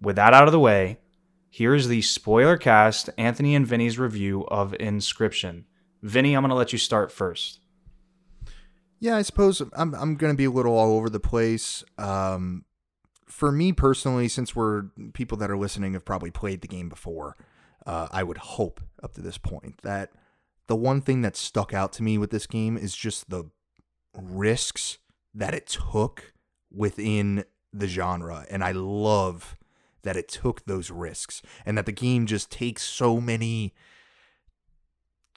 With 0.00 0.16
that 0.16 0.32
out 0.32 0.48
of 0.48 0.52
the 0.52 0.60
way, 0.60 0.98
here's 1.54 1.86
the 1.86 2.02
spoiler 2.02 2.56
cast 2.56 3.08
Anthony 3.16 3.54
and 3.54 3.64
Vinny's 3.64 3.96
review 3.96 4.44
of 4.48 4.72
Inscryption. 4.72 5.62
Vinny, 6.02 6.34
I'm 6.34 6.42
going 6.42 6.48
to 6.48 6.56
let 6.56 6.72
you 6.72 6.80
start 6.80 7.12
first. 7.12 7.60
Yeah, 8.98 9.16
I 9.16 9.22
suppose 9.22 9.62
I'm 9.74 9.94
I'm 9.94 10.16
going 10.16 10.32
to 10.32 10.36
be 10.36 10.46
a 10.46 10.50
little 10.50 10.76
all 10.76 10.96
over 10.96 11.08
the 11.08 11.20
place. 11.20 11.84
Um, 11.96 12.64
for 13.26 13.52
me 13.52 13.72
personally, 13.72 14.26
since 14.26 14.56
we're 14.56 14.86
people 15.12 15.38
that 15.38 15.50
are 15.50 15.56
listening 15.56 15.92
have 15.92 16.04
probably 16.04 16.32
played 16.32 16.60
the 16.60 16.68
game 16.68 16.88
before, 16.88 17.36
uh, 17.86 18.08
I 18.10 18.24
would 18.24 18.38
hope 18.38 18.80
up 19.02 19.14
to 19.14 19.20
this 19.20 19.38
point 19.38 19.80
that 19.82 20.10
the 20.66 20.76
one 20.76 21.02
thing 21.02 21.22
that 21.22 21.36
stuck 21.36 21.72
out 21.72 21.92
to 21.94 22.02
me 22.02 22.18
with 22.18 22.30
this 22.30 22.48
game 22.48 22.76
is 22.76 22.96
just 22.96 23.30
the 23.30 23.44
risks 24.16 24.98
that 25.34 25.54
it 25.54 25.66
took 25.68 26.32
within 26.72 27.44
the 27.72 27.86
genre, 27.86 28.44
and 28.50 28.64
I 28.64 28.72
love 28.72 29.56
that 30.04 30.16
it 30.16 30.28
took 30.28 30.64
those 30.64 30.90
risks 30.90 31.42
and 31.66 31.76
that 31.76 31.86
the 31.86 31.92
game 31.92 32.26
just 32.26 32.50
takes 32.50 32.82
so 32.82 33.20
many 33.20 33.74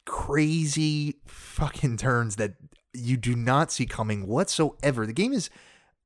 crazy 0.06 1.16
fucking 1.26 1.98
turns 1.98 2.38
that 2.38 2.54
you 2.94 3.18
do 3.18 3.36
not 3.36 3.72
see 3.72 3.86
coming 3.86 4.28
whatsoever. 4.28 5.06
The 5.06 5.14
game 5.14 5.34
is 5.34 5.50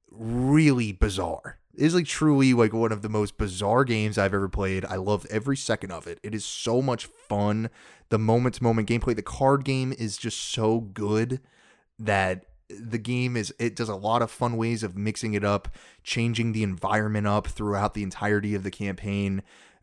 really 0.09 0.91
bizarre. 0.91 1.59
It 1.73 1.85
is 1.85 1.95
like 1.95 2.05
truly 2.05 2.53
like 2.53 2.73
one 2.73 2.91
of 2.91 3.01
the 3.01 3.09
most 3.09 3.37
bizarre 3.37 3.85
games 3.85 4.17
I've 4.17 4.33
ever 4.33 4.49
played. 4.49 4.83
I 4.85 4.95
loved 4.95 5.27
every 5.29 5.55
second 5.55 5.91
of 5.91 6.05
it. 6.05 6.19
It 6.21 6.35
is 6.35 6.43
so 6.43 6.81
much 6.81 7.05
fun. 7.05 7.69
The 8.09 8.19
moment 8.19 8.55
to 8.55 8.63
moment 8.63 8.89
gameplay, 8.89 9.15
the 9.15 9.21
card 9.21 9.63
game 9.63 9.93
is 9.97 10.17
just 10.17 10.39
so 10.39 10.81
good 10.81 11.39
that 11.97 12.45
the 12.79 12.97
game 12.97 13.35
is 13.35 13.53
it 13.59 13.75
does 13.75 13.89
a 13.89 13.95
lot 13.95 14.21
of 14.21 14.29
fun 14.31 14.57
ways 14.57 14.83
of 14.83 14.95
mixing 14.97 15.33
it 15.33 15.43
up, 15.43 15.67
changing 16.03 16.51
the 16.51 16.63
environment 16.63 17.27
up 17.27 17.47
throughout 17.47 17.93
the 17.93 18.03
entirety 18.03 18.55
of 18.55 18.63
the 18.63 18.71
campaign. 18.71 19.41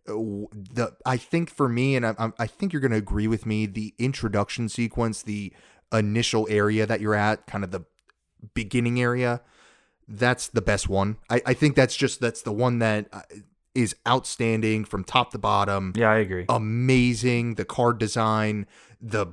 Uh, 0.08 0.12
The 0.52 0.96
I 1.04 1.16
think 1.16 1.50
for 1.50 1.68
me, 1.68 1.96
and 1.96 2.06
I, 2.06 2.14
I'm- 2.18 2.32
think 2.46 2.72
you're 2.72 2.80
going 2.80 2.92
to 2.92 2.96
agree 2.98 3.26
with 3.26 3.44
me, 3.46 3.66
the 3.66 3.94
introduction 3.98 4.68
sequence, 4.68 5.22
the 5.22 5.52
initial 5.92 6.46
area 6.50 6.86
that 6.86 7.00
you're 7.00 7.14
at, 7.14 7.46
kind 7.46 7.64
of 7.64 7.70
the 7.70 7.84
beginning 8.54 9.00
area, 9.00 9.40
that's 10.06 10.48
the 10.48 10.62
best 10.62 10.88
one. 10.88 11.16
I, 11.28 11.42
I 11.46 11.54
think 11.54 11.76
that's 11.76 11.96
just 11.96 12.20
that's 12.20 12.42
the 12.42 12.52
one 12.52 12.78
that 12.78 13.08
uh, 13.12 13.20
outstanding 14.06 14.84
from 14.84 15.04
top 15.04 15.30
to 15.32 15.38
bottom 15.38 15.92
Yeah, 15.96 16.10
I 16.10 16.16
agree. 16.18 16.46
amazing. 16.48 17.54
The 17.54 17.64
card 17.64 17.98
design, 17.98 18.66
the 19.00 19.26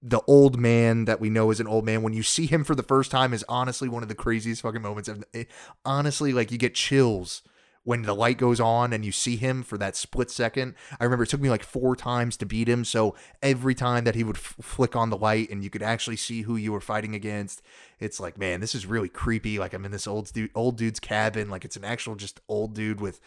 the 0.00 0.20
old 0.26 0.58
man 0.58 1.06
that 1.06 1.20
we 1.20 1.30
know 1.30 1.50
is 1.50 1.60
an 1.60 1.66
old 1.66 1.84
man. 1.84 2.02
When 2.02 2.12
you 2.12 2.22
see 2.22 2.46
him 2.46 2.64
for 2.64 2.74
the 2.74 2.82
first 2.82 3.10
time, 3.10 3.32
is 3.32 3.44
honestly 3.48 3.88
one 3.88 4.02
of 4.02 4.08
the 4.08 4.14
craziest 4.14 4.62
fucking 4.62 4.82
moments. 4.82 5.08
Of, 5.08 5.24
it, 5.32 5.48
honestly, 5.84 6.32
like 6.32 6.52
you 6.52 6.58
get 6.58 6.74
chills 6.74 7.42
when 7.88 8.02
the 8.02 8.14
light 8.14 8.36
goes 8.36 8.60
on 8.60 8.92
and 8.92 9.02
you 9.02 9.10
see 9.10 9.36
him 9.36 9.62
for 9.62 9.78
that 9.78 9.96
split 9.96 10.30
second. 10.30 10.74
I 11.00 11.04
remember 11.04 11.24
it 11.24 11.30
took 11.30 11.40
me 11.40 11.48
like 11.48 11.62
four 11.62 11.96
times 11.96 12.36
to 12.36 12.44
beat 12.44 12.68
him. 12.68 12.84
So 12.84 13.16
every 13.42 13.74
time 13.74 14.04
that 14.04 14.14
he 14.14 14.22
would 14.22 14.36
f- 14.36 14.56
flick 14.60 14.94
on 14.94 15.08
the 15.08 15.16
light 15.16 15.48
and 15.50 15.64
you 15.64 15.70
could 15.70 15.82
actually 15.82 16.16
see 16.16 16.42
who 16.42 16.56
you 16.56 16.70
were 16.70 16.82
fighting 16.82 17.14
against, 17.14 17.62
it's 17.98 18.20
like, 18.20 18.36
man, 18.36 18.60
this 18.60 18.74
is 18.74 18.84
really 18.84 19.08
creepy. 19.08 19.58
Like 19.58 19.72
I'm 19.72 19.86
in 19.86 19.90
this 19.90 20.06
old 20.06 20.30
dude, 20.32 20.50
old 20.54 20.76
dude's 20.76 21.00
cabin. 21.00 21.48
Like 21.48 21.64
it's 21.64 21.76
an 21.76 21.84
actual 21.84 22.14
just 22.14 22.40
old 22.46 22.74
dude 22.74 23.00
with 23.00 23.20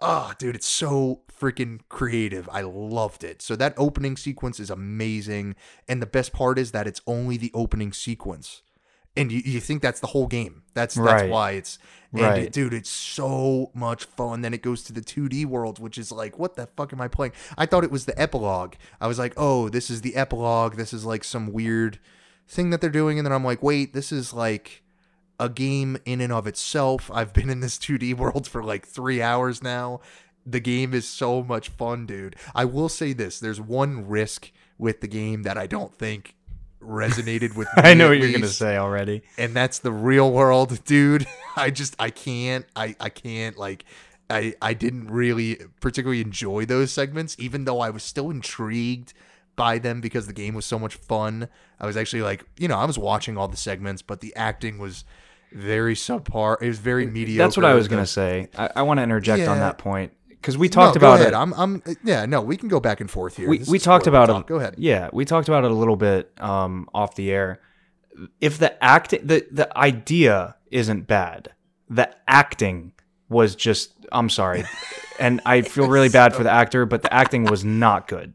Oh, 0.00 0.32
dude, 0.38 0.56
it's 0.56 0.66
so 0.68 1.22
freaking 1.40 1.80
creative. 1.88 2.48
I 2.52 2.62
loved 2.62 3.22
it. 3.24 3.40
So 3.42 3.54
that 3.56 3.74
opening 3.76 4.16
sequence 4.16 4.58
is 4.58 4.70
amazing. 4.70 5.54
And 5.88 6.02
the 6.02 6.06
best 6.06 6.32
part 6.32 6.58
is 6.58 6.72
that 6.72 6.86
it's 6.86 7.00
only 7.06 7.36
the 7.36 7.50
opening 7.54 7.92
sequence. 7.92 8.62
And 9.16 9.30
you, 9.30 9.40
you 9.44 9.60
think 9.60 9.80
that's 9.82 10.00
the 10.00 10.08
whole 10.08 10.26
game. 10.26 10.62
That's 10.74 10.96
that's 10.96 11.22
Right. 11.22 11.30
why 11.30 11.50
it's 11.52 11.78
and 12.12 12.22
Right. 12.22 12.42
it- 12.44 12.52
dude, 12.52 12.74
it's 12.74 12.90
so 12.90 13.70
much 13.74 14.04
fun. 14.06 14.40
Then 14.42 14.52
it 14.54 14.62
goes 14.62 14.82
to 14.84 14.92
the 14.92 15.00
2D 15.00 15.44
world, 15.46 15.78
which 15.78 15.98
is 15.98 16.10
like, 16.10 16.38
what 16.38 16.56
the 16.56 16.66
fuck 16.76 16.92
am 16.92 17.00
I 17.00 17.06
playing? 17.08 17.32
I 17.56 17.66
thought 17.66 17.84
it 17.84 17.90
was 17.92 18.06
the 18.06 18.20
epilogue. 18.20 18.74
I 19.00 19.06
was 19.06 19.18
like, 19.18 19.34
oh, 19.36 19.68
this 19.68 19.90
is 19.90 20.00
the 20.00 20.16
epilogue. 20.16 20.74
This 20.76 20.92
is 20.92 21.04
like 21.04 21.22
some 21.24 21.52
weird 21.52 21.98
thing 22.48 22.70
that 22.70 22.80
they're 22.80 22.90
doing. 22.90 23.18
And 23.18 23.24
then 23.26 23.32
I'm 23.32 23.44
like, 23.44 23.62
wait, 23.62 23.94
this 23.94 24.10
is 24.10 24.32
like 24.34 24.82
a 25.38 25.48
game 25.48 25.98
in 26.04 26.20
and 26.20 26.32
of 26.32 26.46
itself. 26.46 27.10
I've 27.12 27.32
been 27.32 27.50
in 27.50 27.60
this 27.60 27.78
2D 27.78 28.14
world 28.16 28.46
for 28.46 28.62
like 28.62 28.86
three 28.86 29.20
hours 29.22 29.62
now. 29.62 30.00
The 30.46 30.60
game 30.60 30.92
is 30.92 31.08
so 31.08 31.42
much 31.42 31.70
fun, 31.70 32.06
dude. 32.06 32.36
I 32.54 32.66
will 32.66 32.88
say 32.88 33.12
this 33.12 33.40
there's 33.40 33.60
one 33.60 34.06
risk 34.06 34.52
with 34.78 35.00
the 35.00 35.08
game 35.08 35.42
that 35.44 35.56
I 35.56 35.66
don't 35.66 35.94
think 35.94 36.34
resonated 36.82 37.56
with 37.56 37.68
me. 37.76 37.82
I 37.82 37.94
know 37.94 38.06
at 38.06 38.10
what 38.10 38.18
you're 38.18 38.30
going 38.30 38.42
to 38.42 38.48
say 38.48 38.76
already. 38.76 39.22
And 39.38 39.54
that's 39.54 39.78
the 39.78 39.92
real 39.92 40.30
world, 40.30 40.82
dude. 40.84 41.26
I 41.56 41.70
just, 41.70 41.96
I 41.98 42.10
can't, 42.10 42.66
I, 42.76 42.94
I 43.00 43.08
can't, 43.08 43.56
like, 43.56 43.84
I, 44.30 44.54
I 44.60 44.74
didn't 44.74 45.10
really 45.10 45.58
particularly 45.80 46.20
enjoy 46.20 46.64
those 46.64 46.90
segments, 46.90 47.36
even 47.38 47.64
though 47.64 47.80
I 47.80 47.90
was 47.90 48.02
still 48.02 48.30
intrigued 48.30 49.12
by 49.56 49.78
them 49.78 50.00
because 50.00 50.26
the 50.26 50.32
game 50.32 50.54
was 50.54 50.66
so 50.66 50.78
much 50.78 50.94
fun. 50.94 51.48
I 51.78 51.86
was 51.86 51.96
actually 51.96 52.22
like, 52.22 52.44
you 52.58 52.68
know, 52.68 52.78
I 52.78 52.84
was 52.84 52.98
watching 52.98 53.36
all 53.36 53.48
the 53.48 53.56
segments, 53.56 54.02
but 54.02 54.20
the 54.20 54.34
acting 54.34 54.78
was 54.78 55.04
very 55.54 55.94
subpar. 55.94 56.60
It 56.60 56.68
was 56.68 56.78
very 56.78 57.06
mediocre. 57.06 57.38
That's 57.38 57.56
what 57.56 57.64
I 57.64 57.74
was 57.74 57.88
going 57.88 58.02
to 58.02 58.06
say. 58.06 58.48
I, 58.56 58.70
I 58.76 58.82
want 58.82 58.98
to 58.98 59.02
interject 59.02 59.48
on 59.48 59.58
that 59.58 59.78
point 59.78 60.12
because 60.28 60.58
we 60.58 60.68
talked 60.68 60.96
no, 60.96 60.98
about 60.98 61.20
ahead. 61.20 61.32
it. 61.32 61.36
I'm, 61.36 61.54
I'm, 61.54 61.82
yeah, 62.02 62.26
no, 62.26 62.42
we 62.42 62.56
can 62.56 62.68
go 62.68 62.80
back 62.80 63.00
and 63.00 63.10
forth 63.10 63.36
here. 63.36 63.48
we, 63.48 63.58
This 63.58 63.68
we 63.68 63.78
talked 63.78 64.06
about 64.06 64.26
talk. 64.26 64.44
it. 64.44 64.46
Go 64.46 64.56
ahead. 64.56 64.74
Yeah, 64.76 65.08
we 65.12 65.24
talked 65.24 65.48
about 65.48 65.64
it 65.64 65.70
a 65.70 65.74
little 65.74 65.96
bit 65.96 66.30
um, 66.38 66.88
off 66.92 67.14
the 67.14 67.30
air. 67.30 67.60
If 68.40 68.58
the 68.58 68.82
act, 68.82 69.10
the 69.10 69.46
the 69.50 69.76
idea 69.76 70.56
isn't 70.70 71.06
bad, 71.06 71.52
the 71.88 72.14
acting 72.28 72.92
was 73.28 73.56
just. 73.56 73.92
I'm 74.12 74.28
sorry, 74.28 74.64
and 75.18 75.40
I 75.46 75.62
feel 75.62 75.88
really 75.88 76.10
bad 76.10 76.34
for 76.34 76.44
the 76.44 76.50
actor, 76.50 76.86
but 76.86 77.02
the 77.02 77.12
acting 77.12 77.44
was 77.44 77.64
not 77.64 78.06
good. 78.06 78.34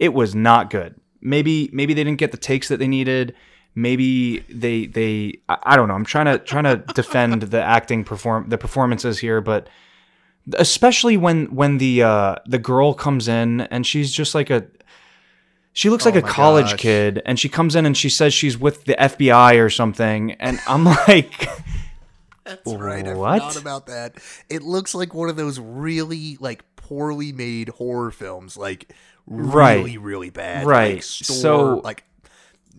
It 0.00 0.12
was 0.12 0.34
not 0.34 0.70
good. 0.70 0.96
Maybe 1.20 1.70
maybe 1.72 1.94
they 1.94 2.02
didn't 2.02 2.18
get 2.18 2.32
the 2.32 2.38
takes 2.38 2.68
that 2.68 2.78
they 2.78 2.88
needed. 2.88 3.36
Maybe 3.74 4.40
they 4.50 4.86
they 4.86 5.40
I, 5.48 5.58
I 5.62 5.76
don't 5.76 5.88
know. 5.88 5.94
I'm 5.94 6.04
trying 6.04 6.26
to 6.26 6.38
trying 6.38 6.64
to 6.64 6.76
defend 6.94 7.42
the 7.42 7.62
acting 7.76 8.04
perform 8.04 8.48
the 8.48 8.58
performances 8.58 9.18
here, 9.18 9.40
but 9.40 9.68
especially 10.54 11.16
when 11.16 11.46
when 11.54 11.78
the 11.78 12.02
uh 12.02 12.36
the 12.46 12.58
girl 12.58 12.94
comes 12.94 13.28
in 13.28 13.62
and 13.62 13.86
she's 13.86 14.12
just 14.12 14.34
like 14.34 14.50
a 14.50 14.66
she 15.72 15.88
looks 15.88 16.04
like 16.04 16.16
Oh 16.16 16.18
a 16.18 16.22
college 16.22 16.72
gosh. 16.72 16.80
kid 16.80 17.22
and 17.24 17.38
she 17.40 17.48
comes 17.48 17.74
in 17.76 17.86
and 17.86 17.96
she 17.96 18.08
says 18.10 18.34
she's 18.34 18.58
with 18.58 18.84
the 18.84 18.94
FBI 18.94 19.58
or 19.64 19.70
something 19.70 20.32
and 20.32 20.60
I'm 20.66 20.84
like 21.08 21.48
That's 22.44 22.74
right. 22.74 23.06
I 23.06 23.14
What? 23.14 23.38
forgot 23.40 23.56
about 23.62 23.86
that. 23.86 24.16
It 24.50 24.62
looks 24.62 24.94
like 24.94 25.14
one 25.14 25.28
of 25.30 25.36
those 25.36 25.58
really 25.60 26.36
like 26.40 26.64
poorly 26.76 27.32
made 27.32 27.68
horror 27.70 28.10
films, 28.10 28.56
like 28.56 28.92
Right. 29.26 29.76
really, 29.76 29.96
really 29.98 30.30
bad. 30.30 30.66
Right. 30.66 30.94
Like, 30.96 31.02
store, 31.04 31.36
So- 31.36 31.80
like 31.84 32.02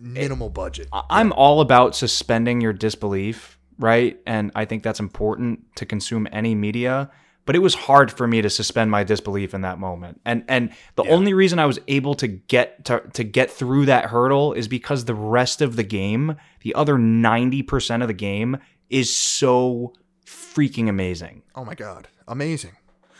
minimal 0.03 0.49
budget. 0.49 0.87
I- 0.91 1.03
I'm 1.09 1.31
all 1.33 1.61
about 1.61 1.95
suspending 1.95 2.61
your 2.61 2.73
disbelief, 2.73 3.57
right? 3.79 4.19
And 4.27 4.51
I 4.55 4.65
think 4.65 4.83
that's 4.83 4.99
important 4.99 5.75
to 5.77 5.85
consume 5.85 6.27
any 6.31 6.53
media. 6.55 7.09
But 7.45 7.57
it 7.57 7.59
was 7.59 7.73
hard 7.75 8.09
for 8.09 8.25
me 8.25 8.41
to 8.41 8.49
suspend 8.49 8.89
my 8.89 9.03
disbelief 9.03 9.53
in 9.53 9.61
that 9.61 9.77
moment. 9.77 10.21
And 10.23 10.45
and 10.47 10.69
the 10.95 11.03
only 11.09 11.33
reason 11.33 11.59
I 11.59 11.65
was 11.65 11.77
able 11.89 12.15
to 12.15 12.27
get 12.27 12.85
to, 12.85 13.01
to 13.13 13.23
get 13.25 13.51
through 13.51 13.85
that 13.87 14.05
hurdle 14.05 14.53
is 14.53 14.69
because 14.69 15.03
the 15.05 15.13
rest 15.15 15.61
of 15.61 15.75
the 15.75 15.83
game, 15.83 16.37
the 16.61 16.73
other 16.73 16.95
90% 16.95 18.01
of 18.01 18.07
the 18.07 18.13
game 18.13 18.57
is 18.89 19.13
so 19.13 19.93
freaking 20.25 20.87
amazing. 20.87 21.43
oh 21.55 21.65
my 21.65 21.75
god, 21.75 22.07
amazing! 22.29 22.71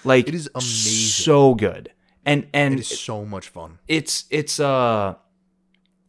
Like 0.06 0.28
It 0.30 0.36
is 0.36 0.50
amazing. 0.56 1.26
So 1.26 1.54
good. 1.56 1.92
And 2.26 2.48
and 2.54 2.76
It 2.76 2.80
is 2.80 3.00
so 3.00 3.26
much 3.26 3.50
fun. 3.50 3.80
it's 3.90 4.24
it's 4.30 4.58
uh 4.58 5.16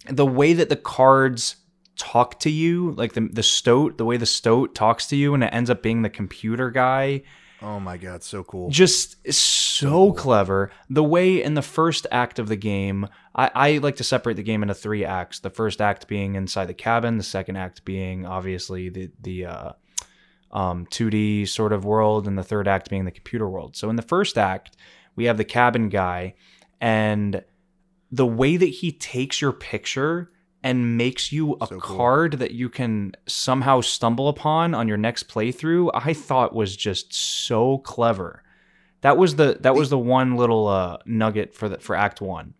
the 0.08 0.26
way 0.26 0.52
that 0.52 0.68
the 0.68 0.76
cards 0.76 1.56
talk 1.96 2.40
to 2.40 2.50
you 2.50 2.90
like 2.92 3.12
the 3.12 3.28
the 3.32 3.42
stoat 3.42 3.98
the 3.98 4.04
way 4.04 4.16
the 4.16 4.26
stoat 4.26 4.74
talks 4.74 5.06
to 5.06 5.16
you 5.16 5.32
and 5.32 5.44
it 5.44 5.50
ends 5.52 5.70
up 5.70 5.82
being 5.82 6.02
the 6.02 6.10
computer 6.10 6.70
guy 6.70 7.22
Oh 7.62 7.80
my 7.80 7.96
god, 7.96 8.22
so 8.22 8.44
cool. 8.44 8.68
just 8.68 9.16
is 9.24 9.38
so 9.38 10.12
clever 10.12 10.70
the 10.90 11.04
way 11.04 11.42
in 11.42 11.54
the 11.54 11.62
first 11.62 12.06
act 12.10 12.38
of 12.38 12.48
the 12.48 12.56
game 12.56 13.06
I, 13.34 13.50
I 13.54 13.78
like 13.78 13.96
to 13.96 14.04
separate 14.04 14.34
the 14.34 14.42
game 14.42 14.62
into 14.62 14.74
three 14.74 15.04
acts 15.04 15.38
the 15.38 15.50
first 15.50 15.80
act 15.80 16.08
being 16.08 16.34
inside 16.34 16.66
the 16.66 16.74
cabin 16.74 17.16
the 17.16 17.22
second 17.22 17.56
act 17.56 17.84
being 17.84 18.26
obviously 18.26 18.88
the 18.88 19.10
the 19.22 19.46
uh 19.46 19.72
um, 20.54 20.86
2D 20.86 21.48
sort 21.48 21.72
of 21.72 21.84
world, 21.84 22.28
and 22.28 22.38
the 22.38 22.44
third 22.44 22.68
act 22.68 22.88
being 22.88 23.04
the 23.04 23.10
computer 23.10 23.48
world. 23.48 23.74
So 23.76 23.90
in 23.90 23.96
the 23.96 24.02
first 24.02 24.38
act, 24.38 24.76
we 25.16 25.24
have 25.24 25.36
the 25.36 25.44
cabin 25.44 25.88
guy, 25.88 26.34
and 26.80 27.42
the 28.14 28.26
way 28.26 28.56
that 28.56 28.66
he 28.66 28.92
takes 28.92 29.40
your 29.40 29.52
picture 29.52 30.30
and 30.62 30.96
makes 30.96 31.32
you 31.32 31.56
a 31.60 31.66
So 31.66 31.80
cool. 31.80 31.96
card 31.96 32.32
that 32.34 32.52
you 32.52 32.68
can 32.68 33.12
somehow 33.26 33.80
stumble 33.80 34.28
upon 34.28 34.72
on 34.72 34.86
your 34.86 34.96
next 34.96 35.28
playthrough, 35.28 35.90
I 35.92 36.14
thought 36.14 36.54
was 36.54 36.76
just 36.76 37.12
so 37.12 37.78
clever. 37.78 38.42
That 39.00 39.18
was 39.18 39.34
the 39.36 39.58
that 39.60 39.74
was 39.74 39.90
the 39.90 39.98
one 39.98 40.36
little 40.36 40.68
uh, 40.68 40.98
nugget 41.04 41.54
for 41.54 41.68
the, 41.68 41.78
for 41.78 41.96
Act 41.96 42.20
One. 42.20 42.54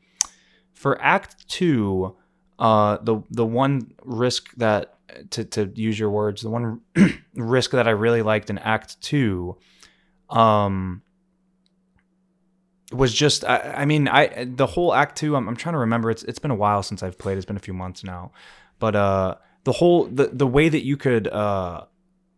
For 0.72 1.01
Act 1.01 1.48
Two, 1.48 2.16
uh, 2.59 2.98
the 3.01 3.22
the 3.31 3.47
one 3.47 3.93
risk 4.02 4.52
that 4.56 4.98
to 5.31 5.44
to 5.44 5.72
use 5.74 5.98
your 5.98 6.10
words, 6.10 6.43
the 6.43 6.51
one 6.51 6.81
risk 7.35 7.70
that 7.70 7.86
I 7.86 7.93
really 7.93 8.22
liked 8.22 8.51
in 8.51 8.59
Act 8.59 9.01
Two, 9.01 9.56
um, 10.28 11.02
was 12.94 13.12
just 13.12 13.44
I, 13.44 13.58
I 13.78 13.84
mean 13.84 14.08
I 14.08 14.44
the 14.44 14.66
whole 14.66 14.94
Act 14.94 15.16
Two. 15.16 15.36
I'm, 15.36 15.48
I'm 15.48 15.56
trying 15.56 15.74
to 15.74 15.78
remember. 15.80 16.10
It's 16.10 16.22
it's 16.24 16.38
been 16.38 16.50
a 16.50 16.54
while 16.56 16.82
since 16.82 17.02
I've 17.02 17.18
played. 17.18 17.36
It's 17.36 17.46
been 17.46 17.56
a 17.56 17.60
few 17.60 17.74
months 17.74 18.04
now, 18.04 18.32
but 18.78 18.94
uh, 18.96 19.34
the 19.64 19.72
whole 19.72 20.04
the 20.06 20.28
the 20.32 20.46
way 20.46 20.68
that 20.68 20.84
you 20.84 20.96
could 20.96 21.28
uh 21.28 21.84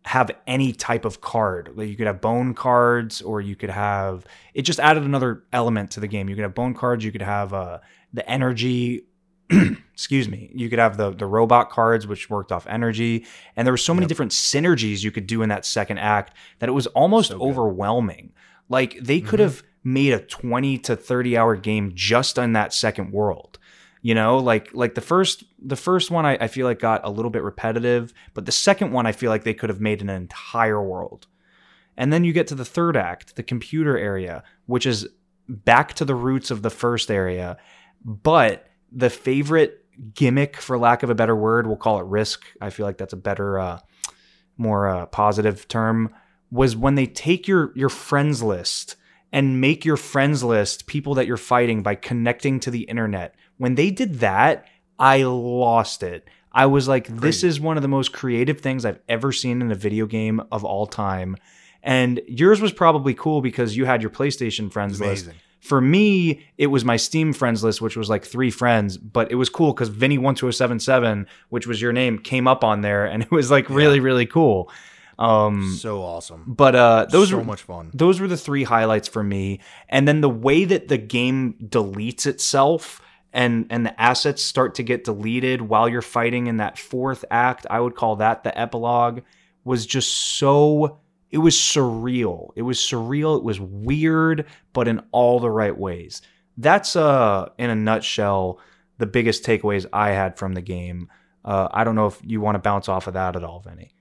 have 0.05 0.31
any 0.47 0.71
type 0.71 1.03
of 1.03 1.19
card. 1.19 1.71
Like 1.75 1.89
you 1.89 1.95
could 1.97 2.07
have 2.07 2.21
bone 2.21 2.53
cards, 2.53 3.21
or 3.21 3.41
you 3.41 3.55
could 3.55 3.69
have. 3.69 4.25
It 4.53 4.61
just 4.61 4.79
added 4.79 5.03
another 5.03 5.43
element 5.51 5.91
to 5.91 5.99
the 5.99 6.07
game. 6.07 6.29
You 6.29 6.35
could 6.35 6.43
have 6.43 6.55
bone 6.55 6.73
cards. 6.73 7.03
You 7.03 7.11
could 7.11 7.21
have 7.21 7.53
uh, 7.53 7.79
the 8.13 8.27
energy. 8.29 9.03
excuse 9.93 10.27
me. 10.29 10.51
You 10.53 10.69
could 10.69 10.79
have 10.79 10.97
the 10.97 11.11
the 11.11 11.25
robot 11.25 11.69
cards, 11.69 12.05
which 12.07 12.29
worked 12.29 12.51
off 12.51 12.67
energy, 12.67 13.25
and 13.55 13.65
there 13.65 13.73
were 13.73 13.77
so 13.77 13.93
many 13.93 14.03
Yep. 14.03 14.09
different 14.09 14.31
synergies 14.33 15.03
you 15.03 15.11
could 15.11 15.27
do 15.27 15.41
in 15.41 15.49
that 15.49 15.65
second 15.65 15.97
act 15.99 16.33
that 16.59 16.69
it 16.69 16.73
was 16.73 16.87
almost 16.87 17.29
So 17.29 17.39
overwhelming. 17.41 18.33
Like 18.69 18.97
they 19.01 19.21
could 19.21 19.39
Mhm. 19.39 19.43
have 19.43 19.63
made 19.87 20.11
a 20.11 20.19
twenty 20.19 20.77
to 20.77 20.97
thirty 20.97 21.37
hour 21.37 21.55
game 21.55 21.93
just 21.95 22.37
on 22.37 22.51
that 22.51 22.73
second 22.73 23.13
world. 23.13 23.57
You 24.01 24.13
know 24.15 24.37
like 24.37 24.73
like 24.73 24.95
the 24.95 25.01
first 25.01 25.45
the 25.59 25.77
first 25.77 26.11
one 26.11 26.25
I, 26.25 26.37
I 26.41 26.47
feel 26.47 26.67
like 26.67 26.79
got 26.79 27.05
a 27.05 27.09
little 27.09 27.31
bit 27.31 27.41
repetitive 27.41 28.13
but 28.33 28.45
the 28.45 28.51
second 28.51 28.91
one 28.91 29.05
i 29.05 29.11
feel 29.11 29.31
like 29.31 29.43
they 29.43 29.53
could 29.53 29.69
have 29.69 29.81
made 29.81 30.01
an 30.01 30.09
entire 30.09 30.81
world. 30.83 31.27
And 31.99 32.13
then 32.13 32.23
you 32.23 32.31
get 32.31 32.47
to 32.47 32.55
the 32.55 32.65
third 32.65 32.95
act 32.95 33.37
the 33.37 33.43
computer 33.43 33.97
area 33.97 34.43
which 34.65 34.85
is 34.85 35.07
back 35.47 35.93
to 35.95 36.05
the 36.05 36.15
roots 36.15 36.51
of 36.51 36.61
the 36.61 36.69
first 36.69 37.09
area 37.09 37.57
but 38.03 38.67
the 38.91 39.09
favorite 39.09 39.85
gimmick 40.13 40.57
for 40.57 40.77
lack 40.77 41.01
of 41.01 41.09
a 41.09 41.15
better 41.15 41.35
word 41.35 41.65
we'll 41.65 41.75
call 41.77 41.99
it 41.99 42.05
risk 42.05 42.45
i 42.61 42.69
feel 42.69 42.85
like 42.85 42.97
that's 42.97 43.13
a 43.13 43.17
better 43.17 43.57
uh 43.57 43.79
more 44.57 44.87
uh, 44.89 45.05
positive 45.07 45.67
term 45.67 46.13
was 46.51 46.75
when 46.75 46.95
they 46.95 47.07
take 47.07 47.47
your 47.47 47.71
your 47.75 47.89
friends 47.89 48.43
list 48.43 48.95
and 49.31 49.61
make 49.61 49.85
your 49.85 49.97
friends 49.97 50.43
list 50.43 50.87
people 50.87 51.15
that 51.15 51.27
you're 51.27 51.37
fighting 51.37 51.83
by 51.83 51.95
connecting 51.95 52.59
to 52.61 52.71
the 52.71 52.83
internet. 52.83 53.35
When 53.57 53.75
they 53.75 53.91
did 53.91 54.19
that, 54.19 54.65
I 54.97 55.23
lost 55.23 56.03
it. 56.03 56.27
I 56.51 56.65
was 56.65 56.87
like, 56.87 57.07
this 57.07 57.43
is 57.43 57.59
one 57.59 57.77
of 57.77 57.83
the 57.83 57.87
most 57.87 58.13
creative 58.13 58.61
things 58.61 58.83
I've 58.83 58.99
ever 59.07 59.31
seen 59.31 59.61
in 59.61 59.71
a 59.71 59.75
video 59.75 60.05
game 60.07 60.41
of 60.51 60.63
all 60.63 60.87
time. 60.87 61.37
And 61.83 62.19
yours 62.27 62.61
was 62.61 62.73
probably 62.73 63.13
cool 63.13 63.41
because 63.41 63.77
you 63.77 63.85
had 63.85 64.01
your 64.01 64.09
PlayStation 64.09 64.71
friends 64.71 64.99
list. 64.99 65.25
For 65.59 65.81
me, 65.81 66.45
it 66.57 66.67
was 66.67 66.83
my 66.83 66.97
Steam 66.97 67.33
friends 67.33 67.63
list, 67.63 67.81
which 67.81 67.95
was 67.95 68.09
like 68.09 68.25
three 68.25 68.49
friends, 68.49 68.97
but 68.97 69.31
it 69.31 69.35
was 69.35 69.49
cool 69.49 69.73
because 69.73 69.89
Vinny12077, 69.89 71.27
which 71.49 71.67
was 71.67 71.81
your 71.81 71.93
name, 71.93 72.17
came 72.17 72.47
up 72.47 72.63
on 72.63 72.81
there 72.81 73.05
and 73.05 73.21
it 73.23 73.31
was 73.31 73.51
like 73.51 73.69
really, 73.69 73.99
really 73.99 74.25
cool. 74.25 74.71
Um, 75.19 75.73
So 75.75 76.03
awesome. 76.03 76.43
but 76.47 76.75
uh, 76.75 77.05
those 77.09 77.29
so 77.29 77.37
were 77.37 77.43
much 77.43 77.63
fun. 77.63 77.89
those 77.93 78.19
were 78.19 78.27
the 78.27 78.37
three 78.37 78.63
highlights 78.63 79.07
for 79.07 79.23
me. 79.23 79.61
And 79.89 80.07
then 80.07 80.21
the 80.21 80.29
way 80.29 80.65
that 80.65 80.87
the 80.89 80.97
game 80.97 81.55
deletes 81.63 82.25
itself 82.27 83.01
and 83.33 83.65
and 83.69 83.85
the 83.85 83.99
assets 84.01 84.41
start 84.43 84.75
to 84.75 84.83
get 84.83 85.03
deleted 85.03 85.61
while 85.61 85.89
you're 85.89 86.01
fighting 86.01 86.47
in 86.47 86.57
that 86.57 86.77
fourth 86.77 87.25
act, 87.31 87.65
I 87.69 87.79
would 87.79 87.95
call 87.95 88.17
that 88.17 88.43
the 88.43 88.57
epilogue, 88.57 89.21
was 89.63 89.85
just 89.85 90.11
so 90.37 90.99
it 91.29 91.39
was 91.39 91.55
surreal. 91.55 92.49
It 92.55 92.61
was 92.61 92.77
surreal, 92.79 93.37
it 93.37 93.43
was 93.43 93.59
weird, 93.59 94.45
but 94.71 94.87
in 94.87 95.01
all 95.11 95.39
the 95.39 95.49
right 95.51 95.77
ways. 95.77 96.21
That's 96.57 96.95
uh 96.95 97.49
in 97.57 97.69
a 97.69 97.75
nutshell 97.75 98.59
the 98.99 99.05
biggest 99.05 99.43
takeaways 99.43 99.85
I 99.91 100.09
had 100.11 100.37
from 100.37 100.53
the 100.53 100.61
game. 100.61 101.09
Uh, 101.45 101.67
I 101.71 101.83
don't 101.83 101.95
know 101.95 102.07
if 102.07 102.19
you 102.23 102.41
want 102.41 102.55
to 102.55 102.59
bounce 102.59 102.89
off 102.89 103.07
of 103.07 103.13
that 103.13 103.35
at 103.35 103.43
all, 103.43 103.59
Vinny. 103.59 103.91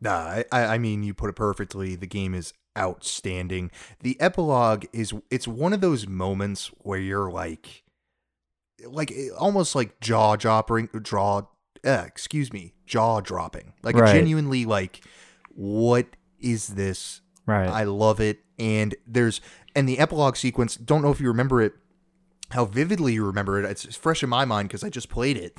Nah, 0.00 0.42
I, 0.52 0.64
I 0.64 0.78
mean 0.78 1.02
you 1.02 1.14
put 1.14 1.30
it 1.30 1.36
perfectly. 1.36 1.96
The 1.96 2.06
game 2.06 2.34
is 2.34 2.52
outstanding. 2.76 3.70
The 4.00 4.20
epilogue 4.20 4.84
is 4.92 5.14
it's 5.30 5.48
one 5.48 5.72
of 5.72 5.80
those 5.80 6.06
moments 6.06 6.68
where 6.78 6.98
you're 6.98 7.30
like 7.30 7.82
like 8.86 9.10
eh, 9.12 9.28
almost 9.36 9.74
like 9.74 9.98
jaw 10.00 10.36
dropping 10.36 10.88
draw 11.02 11.42
uh, 11.84 12.04
excuse 12.06 12.52
me, 12.52 12.74
jaw 12.86 13.20
dropping. 13.20 13.72
Like 13.82 13.96
Right. 13.96 14.12
genuinely 14.12 14.64
like 14.64 15.00
what 15.54 16.06
is 16.38 16.68
this? 16.68 17.22
Right. 17.46 17.68
I 17.68 17.84
love 17.84 18.20
it. 18.20 18.40
And 18.58 18.94
there's 19.06 19.40
and 19.74 19.88
the 19.88 19.98
epilogue 19.98 20.36
sequence, 20.36 20.76
don't 20.76 21.02
know 21.02 21.10
if 21.10 21.20
you 21.20 21.28
remember 21.28 21.62
it, 21.62 21.74
how 22.50 22.64
vividly 22.64 23.14
you 23.14 23.24
remember 23.24 23.62
it. 23.62 23.70
It's 23.70 23.84
it's 23.84 23.96
fresh 23.96 24.22
in 24.22 24.28
my 24.28 24.44
mind 24.44 24.68
because 24.68 24.84
I 24.84 24.90
just 24.90 25.08
played 25.08 25.36
it. 25.36 25.58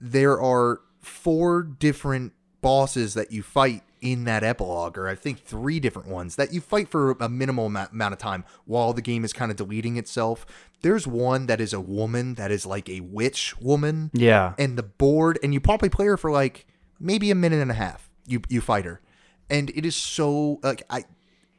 There 0.00 0.40
are 0.40 0.80
four 1.00 1.62
different 1.62 2.32
bosses 2.64 3.12
that 3.12 3.30
you 3.30 3.42
fight 3.42 3.82
in 4.00 4.24
that 4.24 4.42
epilogue, 4.42 4.96
or 4.96 5.06
I 5.06 5.14
think 5.14 5.40
three 5.40 5.78
different 5.80 6.08
ones 6.08 6.36
that 6.36 6.52
you 6.52 6.60
fight 6.60 6.88
for 6.88 7.12
a 7.20 7.28
minimal 7.28 7.66
amount 7.66 8.12
of 8.12 8.18
time 8.18 8.44
while 8.64 8.92
the 8.92 9.02
game 9.02 9.24
is 9.24 9.32
kind 9.32 9.50
of 9.50 9.56
deleting 9.56 9.96
itself. 9.98 10.46
There's 10.80 11.06
one 11.06 11.46
that 11.46 11.60
is 11.60 11.72
a 11.72 11.80
woman 11.80 12.34
that 12.34 12.50
is 12.50 12.64
like 12.64 12.88
a 12.88 13.00
witch 13.00 13.54
woman 13.60 14.10
yeah. 14.14 14.54
and 14.58 14.78
the 14.78 14.82
board 14.82 15.38
and 15.42 15.52
you 15.52 15.60
probably 15.60 15.90
play 15.90 16.06
her 16.06 16.16
for 16.16 16.30
like 16.30 16.66
maybe 16.98 17.30
a 17.30 17.34
minute 17.34 17.60
and 17.60 17.70
a 17.70 17.74
half 17.74 18.10
you 18.26 18.40
you 18.48 18.60
fight 18.60 18.84
her 18.84 19.00
and 19.50 19.70
it 19.70 19.84
is 19.84 19.94
so 19.94 20.58
like 20.62 20.82
i 20.88 21.04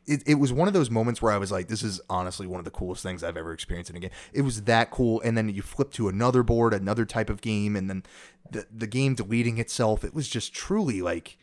it, 0.07 0.23
it 0.27 0.35
was 0.35 0.53
one 0.53 0.67
of 0.67 0.73
those 0.73 0.89
moments 0.89 1.21
where 1.21 1.31
i 1.31 1.37
was 1.37 1.51
like 1.51 1.67
this 1.67 1.83
is 1.83 1.99
honestly 2.09 2.45
one 2.47 2.59
of 2.59 2.65
the 2.65 2.71
coolest 2.71 3.01
things 3.03 3.23
i've 3.23 3.37
ever 3.37 3.51
experienced. 3.51 3.89
In 3.89 3.95
a 3.95 3.99
game 3.99 4.11
it 4.33 4.41
was 4.41 4.63
that 4.63 4.91
cool. 4.91 5.21
And 5.21 5.37
then 5.37 5.49
you 5.49 5.61
flip 5.61 5.91
to 5.93 6.07
another 6.07 6.43
board 6.43 6.73
another 6.73 7.05
type 7.05 7.29
of 7.29 7.41
game 7.41 7.75
and 7.75 7.89
then 7.89 8.03
the, 8.51 8.65
the 8.71 8.87
game 8.87 9.15
deleting 9.15 9.57
itself. 9.57 10.03
It 10.03 10.13
was 10.13 10.27
just 10.27 10.53
truly 10.53 11.01
like 11.01 11.37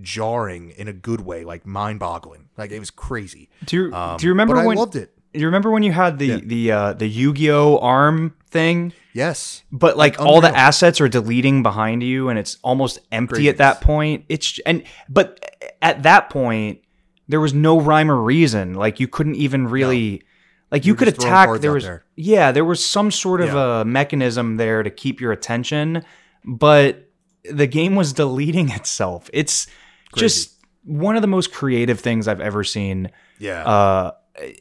jarring 0.00 0.70
in 0.70 0.88
a 0.88 0.92
good 0.92 1.20
way 1.22 1.44
like 1.44 1.66
mind-boggling. 1.66 2.48
Like 2.56 2.70
it 2.70 2.78
was 2.78 2.90
crazy. 2.90 3.48
Do 3.64 3.76
you, 3.76 3.94
um, 3.94 4.16
do 4.16 4.26
you 4.26 4.32
remember 4.32 4.56
when 4.56 4.76
i 4.76 4.80
loved 4.80 4.96
it. 4.96 5.12
you 5.32 5.46
remember 5.46 5.70
when 5.70 5.82
you 5.82 5.92
had 5.92 6.18
the 6.18 6.26
Yeah. 6.26 6.40
the 6.42 6.72
uh, 6.72 6.92
the 6.94 7.08
Yu-Gi-Oh 7.08 7.78
arm 7.78 8.34
thing, 8.50 8.92
yes. 9.12 9.62
But 9.70 9.96
like 9.96 10.20
all 10.20 10.40
the 10.40 10.54
assets 10.56 11.00
are 11.00 11.08
deleting 11.08 11.62
behind 11.62 12.02
you, 12.02 12.28
and 12.28 12.38
it's 12.38 12.58
almost 12.62 12.98
empty 13.12 13.48
at 13.48 13.58
that 13.58 13.80
point. 13.80 14.24
It's 14.28 14.58
and 14.66 14.84
but 15.08 15.44
at 15.82 16.02
that 16.02 16.30
point 16.30 16.80
there 17.28 17.40
was 17.40 17.54
no 17.54 17.80
rhyme 17.80 18.10
or 18.10 18.16
reason. 18.20 18.74
Like 18.74 19.00
you 19.00 19.08
couldn't 19.08 19.36
even 19.36 19.68
really. 19.68 20.22
Like 20.70 20.84
you 20.84 20.92
were 20.92 20.98
could 20.98 21.08
attack. 21.08 21.60
There 21.60 21.72
was 21.72 21.84
there. 21.84 22.04
yeah, 22.14 22.52
there 22.52 22.64
was 22.64 22.84
some 22.84 23.10
sort 23.10 23.40
of 23.40 23.54
a 23.54 23.84
mechanism 23.86 24.56
there 24.56 24.82
to 24.82 24.90
keep 24.90 25.18
your 25.20 25.32
attention, 25.32 26.04
but 26.44 27.08
the 27.44 27.66
game 27.66 27.94
was 27.96 28.12
deleting 28.12 28.68
itself. 28.78 29.30
It's 29.32 29.66
just 30.14 30.54
one 30.84 31.16
of 31.16 31.22
the 31.22 31.28
most 31.28 31.52
creative 31.52 32.00
things 32.00 32.28
I've 32.28 32.40
ever 32.40 32.64
seen 32.64 33.10
yeah 33.38 33.62
uh, 33.64 34.12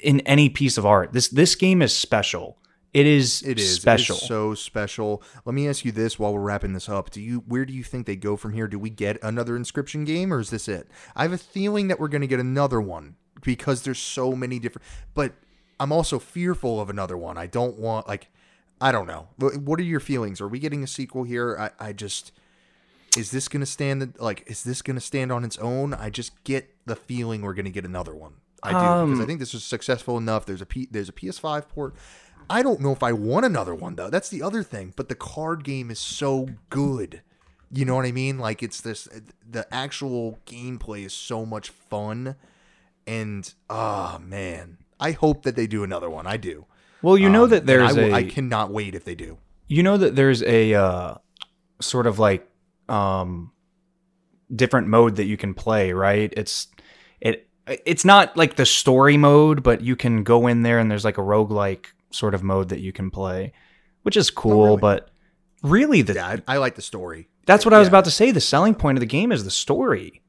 in 0.02 0.22
any 0.22 0.49
piece 0.49 0.77
of 0.77 0.85
art. 0.85 1.11
This 1.14 1.27
this 1.27 1.56
game 1.56 1.81
is 1.81 1.94
special. 1.94 2.57
It 2.94 3.06
is 3.06 3.44
It 3.44 3.60
is 3.60 3.76
special. 3.76 4.16
It 4.16 4.22
is 4.22 4.28
so 4.28 4.54
special. 4.56 5.22
Let 5.46 5.54
me 5.54 5.68
ask 5.68 5.86
you 5.86 5.92
this 5.92 6.18
while 6.18 6.34
we're 6.34 6.42
wrapping 6.42 6.74
this 6.74 6.90
up. 6.90 7.10
Do 7.12 7.22
you 7.22 7.44
where 7.48 7.66
do 7.66 7.74
you 7.74 7.84
think 7.84 8.06
they 8.08 8.16
go 8.16 8.36
from 8.38 8.54
here? 8.54 8.68
Do 8.68 8.80
we 8.80 8.90
get 8.90 9.22
another 9.22 9.58
Inscryption 9.58 10.06
game 10.06 10.34
or 10.34 10.40
is 10.40 10.50
this 10.50 10.68
it? 10.68 10.88
I 11.16 11.24
have 11.24 11.34
a 11.34 11.38
feeling 11.38 11.90
that 11.90 12.00
we're 12.00 12.08
going 12.08 12.22
to 12.22 12.28
get 12.28 12.40
another 12.40 12.82
one 12.82 13.16
because 13.42 13.84
there's 13.84 14.00
so 14.00 14.34
many 14.34 14.58
different 14.58 14.86
but 15.14 15.34
I'm 15.80 15.92
also 15.92 16.18
fearful 16.18 16.82
of 16.82 16.90
another 16.90 17.18
one. 17.18 17.38
I 17.38 17.46
don't 17.46 17.78
want 17.78 18.08
like 18.08 18.30
I 18.80 18.92
don't 18.92 19.08
know. 19.08 19.28
What 19.38 19.80
are 19.80 19.84
your 19.84 20.00
feelings? 20.00 20.40
Are 20.42 20.48
we 20.48 20.60
getting 20.60 20.84
a 20.84 20.88
sequel 20.88 21.24
here? 21.24 21.56
I 21.80 21.90
I 21.90 21.94
just 21.94 22.32
is 23.18 23.32
this 23.32 23.48
going 23.48 23.62
to 23.62 23.66
stand 23.68 24.16
like 24.20 24.44
is 24.48 24.64
this 24.64 24.82
going 24.82 24.96
to 24.96 25.02
stand 25.02 25.32
on 25.32 25.44
its 25.44 25.58
own? 25.58 25.94
I 25.94 26.10
just 26.10 26.44
get 26.44 26.74
the 26.86 26.96
feeling 26.96 27.42
we're 27.42 27.54
going 27.54 27.66
to 27.66 27.72
get 27.72 27.86
another 27.86 28.16
one. 28.16 28.36
I 28.64 28.72
do 28.72 28.76
because 29.06 29.20
I 29.20 29.22
Um, 29.22 29.28
think 29.28 29.40
this 29.40 29.54
was 29.54 29.64
successful 29.64 30.18
enough. 30.18 30.46
There's 30.46 30.62
a 30.62 30.66
P, 30.66 30.88
there's 30.90 31.10
a 31.10 31.14
PS5 31.14 31.68
port. 31.68 31.96
I 32.49 32.61
don't 32.64 32.80
know 32.80 32.91
if 32.91 33.03
I 33.03 33.11
want 33.14 33.45
another 33.45 33.76
one 33.76 33.95
though. 33.95 34.10
That's 34.10 34.30
the 34.30 34.41
other 34.41 34.64
thing. 34.64 34.94
But 34.95 35.10
the 35.10 35.15
card 35.15 35.64
game 35.64 35.91
is 35.91 35.99
so 35.99 36.48
good. 36.69 37.22
You 37.72 37.84
know 37.86 37.95
what 37.95 38.06
I 38.06 38.11
mean? 38.11 38.38
Like 38.40 38.64
it's 38.64 38.80
this 38.82 39.07
the 39.49 39.68
actual 39.74 40.40
gameplay 40.45 41.06
is 41.06 41.14
so 41.14 41.45
much 41.45 41.69
fun 41.69 42.36
and 43.06 43.53
oh 43.69 44.19
man. 44.19 44.78
I 44.99 45.11
hope 45.11 45.44
that 45.44 45.56
they 45.56 45.68
do 45.68 45.84
another 45.84 46.10
one. 46.10 46.26
I 46.26 46.38
do. 46.38 46.65
well, 47.02 47.18
you 47.18 47.30
know 47.30 47.44
Um, 47.44 47.49
that 47.52 47.64
I 47.64 47.65
there's 47.65 47.95
will- 47.95 48.06
a 48.06 48.14
I 48.14 48.24
cannot 48.24 48.72
wait 48.72 48.95
if 48.95 49.03
they 49.06 49.15
do. 49.15 49.38
you 49.68 49.84
know 49.84 49.98
that 49.98 50.15
there's 50.15 50.41
a 50.44 50.74
uh, 50.74 51.15
sort 51.82 52.07
of 52.07 52.18
like 52.19 52.49
um, 52.90 53.52
different 54.56 54.88
mode 54.88 55.18
that 55.18 55.26
you 55.26 55.38
can 55.38 55.53
play, 55.53 55.91
right? 55.91 56.34
It's 56.36 56.68
it 57.19 57.48
it's 57.68 58.06
not 58.06 58.36
like 58.38 58.56
the 58.56 58.65
story 58.65 59.18
mode, 59.18 59.61
but 59.61 59.82
you 59.82 59.95
can 59.98 60.24
go 60.24 60.48
in 60.48 60.64
there 60.64 60.80
and 60.80 60.90
there's 60.90 61.03
like 61.06 61.18
a 61.18 61.22
roguelike 61.22 61.88
sort 62.18 62.34
of 62.34 62.44
mode 62.44 62.69
that 62.69 62.80
you 62.80 62.91
can 62.91 63.10
play, 63.11 63.53
which 64.03 64.18
is 64.18 64.30
cool, 64.30 64.65
really? 64.65 64.77
but 64.77 65.10
really 65.64 66.02
the 66.02 66.14
Yeah, 66.14 66.38
I, 66.48 66.56
I 66.56 66.57
like 66.57 66.76
the 66.76 66.81
story. 66.81 67.30
that's 67.45 67.65
what 67.65 67.73
I 67.73 67.80
was 67.80 67.85
Yeah. 67.88 67.91
about 67.91 68.06
to 68.06 68.11
say. 68.11 68.31
The 68.31 68.41
selling 68.41 68.76
point 68.76 68.98
of 68.98 69.02
the 69.02 69.06
game 69.07 69.31
is 69.31 69.44
the 69.44 69.52
story. 69.52 70.22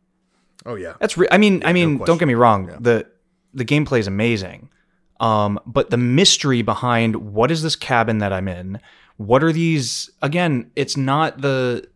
Oh 0.67 0.75
yeah. 0.75 0.95
That's 1.01 1.17
re- 1.17 1.29
I 1.31 1.39
mean, 1.39 1.63
I 1.65 1.69
no 1.69 1.73
mean, 1.73 1.99
don't 1.99 2.19
get 2.19 2.29
me 2.29 2.35
wrong. 2.35 2.69
Yeah. 2.69 2.77
The 2.81 3.07
the 3.55 3.65
gameplay 3.65 3.99
is 4.01 4.07
amazing. 4.07 4.69
Um, 5.21 5.59
but 5.67 5.91
the 5.91 5.97
mystery 5.97 6.63
behind 6.63 7.17
what 7.17 7.51
is 7.51 7.63
this 7.63 7.75
cabin 7.77 8.19
that 8.19 8.33
I'm 8.33 8.47
in? 8.47 8.79
What 9.17 9.43
are 9.43 9.53
these? 9.53 10.11
Again, 10.23 10.71
it's 10.77 10.97
not 10.97 11.41
the. 11.41 11.89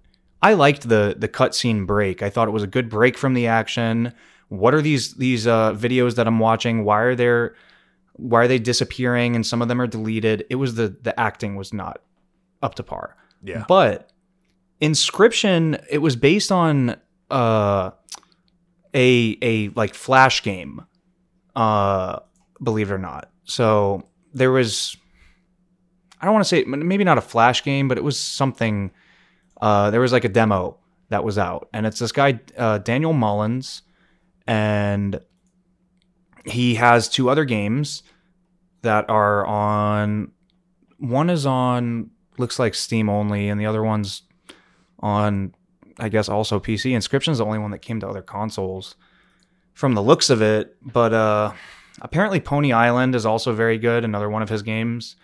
I 0.43 0.55
liked 0.55 0.89
the 0.89 1.15
the 1.17 1.29
cutscene 1.29 1.87
break. 1.87 2.21
I 2.23 2.31
thought 2.31 2.49
it 2.49 2.53
was 2.53 2.65
a 2.65 2.67
good 2.69 2.89
break 2.89 3.17
from 3.17 3.35
the 3.35 3.47
action. 3.47 4.13
What 4.49 4.75
are 4.75 4.83
these 4.83 5.15
these 5.15 5.47
uh, 5.47 5.73
videos 5.75 6.17
that 6.17 6.27
I'm 6.27 6.41
watching? 6.41 6.85
Why 6.85 7.01
are 7.01 7.15
there? 7.15 7.55
Why 8.15 8.43
are 8.43 8.49
they 8.49 8.59
disappearing? 8.59 9.35
And 9.35 9.47
some 9.47 9.63
of 9.63 9.69
them 9.69 9.81
are 9.81 9.87
deleted. 9.87 10.45
It 10.51 10.57
was 10.57 10.75
the 10.75 10.89
the 10.89 11.19
acting 11.19 11.57
was 11.57 11.73
not 11.73 12.01
up 12.63 12.75
to 12.77 12.83
par. 12.83 13.17
Yeah. 13.43 13.65
But 13.67 14.11
Inscryption, 14.81 15.83
it 15.89 15.99
was 15.99 16.17
based 16.17 16.53
on 16.53 16.97
uh 17.31 17.91
a 18.95 19.39
a 19.41 19.69
like 19.71 19.95
flash 19.95 20.43
game. 20.43 20.85
Uh 21.57 22.21
believe 22.63 22.91
it 22.91 22.95
or 22.95 22.99
not. 22.99 23.31
So 23.45 24.03
there 24.35 24.51
was 24.51 24.97
I 26.21 26.25
don't 26.25 26.35
want 26.35 26.45
to 26.45 26.49
say 26.49 26.65
maybe 26.65 27.05
not 27.05 27.19
a 27.19 27.23
flash 27.23 27.65
game, 27.65 27.89
but 27.89 27.99
it 27.99 28.05
was 28.05 28.19
something 28.19 28.91
uh 29.61 29.91
there 29.91 30.01
was 30.01 30.13
like 30.13 30.25
a 30.25 30.29
demo 30.29 30.79
that 31.09 31.25
was 31.25 31.39
out 31.39 31.69
and 31.73 31.87
it's 31.87 31.99
this 31.99 32.13
guy 32.13 32.41
uh 32.57 32.79
Daniel 32.79 33.13
Mullins 33.13 33.83
and 34.47 35.21
he 36.45 36.75
has 36.77 37.09
two 37.09 37.31
other 37.31 37.45
games 37.45 38.03
that 38.83 39.09
are 39.09 39.47
on 39.47 40.33
one 40.99 41.31
is 41.31 41.47
on 41.47 42.11
looks 42.39 42.59
like 42.59 42.75
Steam 42.75 43.09
only, 43.09 43.49
and 43.49 43.61
the 43.61 43.67
other 43.67 43.83
one's 43.83 44.23
on, 45.01 45.55
I 45.99 46.09
guess, 46.09 46.29
also 46.29 46.61
PC. 46.61 46.93
Inscryption's 46.93 47.39
the 47.39 47.45
only 47.45 47.59
one 47.59 47.71
that 47.73 47.81
came 47.81 48.01
to 48.01 48.09
other 48.09 48.23
consoles 48.23 48.95
from 49.75 49.95
the 49.95 50.03
looks 50.03 50.31
of 50.31 50.43
it. 50.43 50.77
But 50.83 51.13
uh, 51.13 51.53
apparently, 52.01 52.41
Pony 52.41 52.73
Island 52.73 53.15
is 53.15 53.27
also 53.27 53.53
very 53.53 53.79
good, 53.79 54.05
another 54.05 54.31
one 54.31 54.43
of 54.43 54.49
his 54.49 54.63
games. 54.63 55.17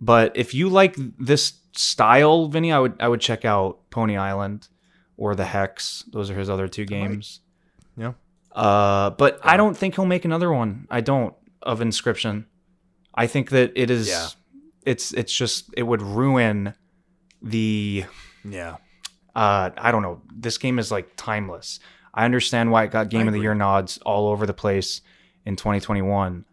But 0.00 0.32
if 0.36 0.54
you 0.54 0.68
like 0.68 0.96
this 1.18 1.54
style, 1.76 2.48
Vinny, 2.48 2.72
I 2.72 2.78
would 2.78 2.96
I 3.00 3.08
would 3.08 3.20
check 3.20 3.44
out 3.44 3.78
Pony 3.90 4.16
Island 4.16 4.68
or 5.16 5.34
the 5.34 5.44
Hex. 5.44 6.04
Those 6.12 6.30
are 6.30 6.34
his 6.38 6.50
other 6.50 6.68
two 6.68 6.84
games. 6.84 7.40
Yeah. 7.96 8.14
Uh, 8.54 9.10
but 9.10 9.40
I 9.42 9.56
don't 9.56 9.76
think 9.76 9.96
he'll 9.96 10.06
make 10.06 10.24
another 10.24 10.52
one. 10.52 10.86
I 10.90 11.00
don't 11.00 11.34
of 11.62 11.80
Inscryption. 11.80 12.44
I 13.14 13.26
think 13.26 13.50
that 13.50 13.72
it 13.74 13.90
is. 13.90 14.08
Yeah. 14.08 14.28
It's 14.84 15.12
it's 15.12 15.34
just 15.34 15.70
it 15.76 15.82
would 15.82 16.02
ruin 16.02 16.74
the. 17.42 18.04
Yeah. 18.44 18.76
Uh, 19.34 19.70
I 19.76 19.90
don't 19.90 20.02
know. 20.02 20.22
This 20.32 20.58
game 20.58 20.78
is 20.78 20.90
like 20.92 21.10
timeless. 21.16 21.80
I 22.12 22.24
understand 22.24 22.70
why 22.70 22.84
it 22.84 22.90
got 22.92 23.08
Game 23.08 23.22
I 23.22 23.26
of 23.26 23.32
the 23.32 23.38
agree. 23.38 23.46
Year 23.46 23.54
nods 23.54 23.98
all 23.98 24.28
over 24.28 24.46
the 24.46 24.54
place 24.54 25.00
in 25.44 25.56
2021 25.56 26.44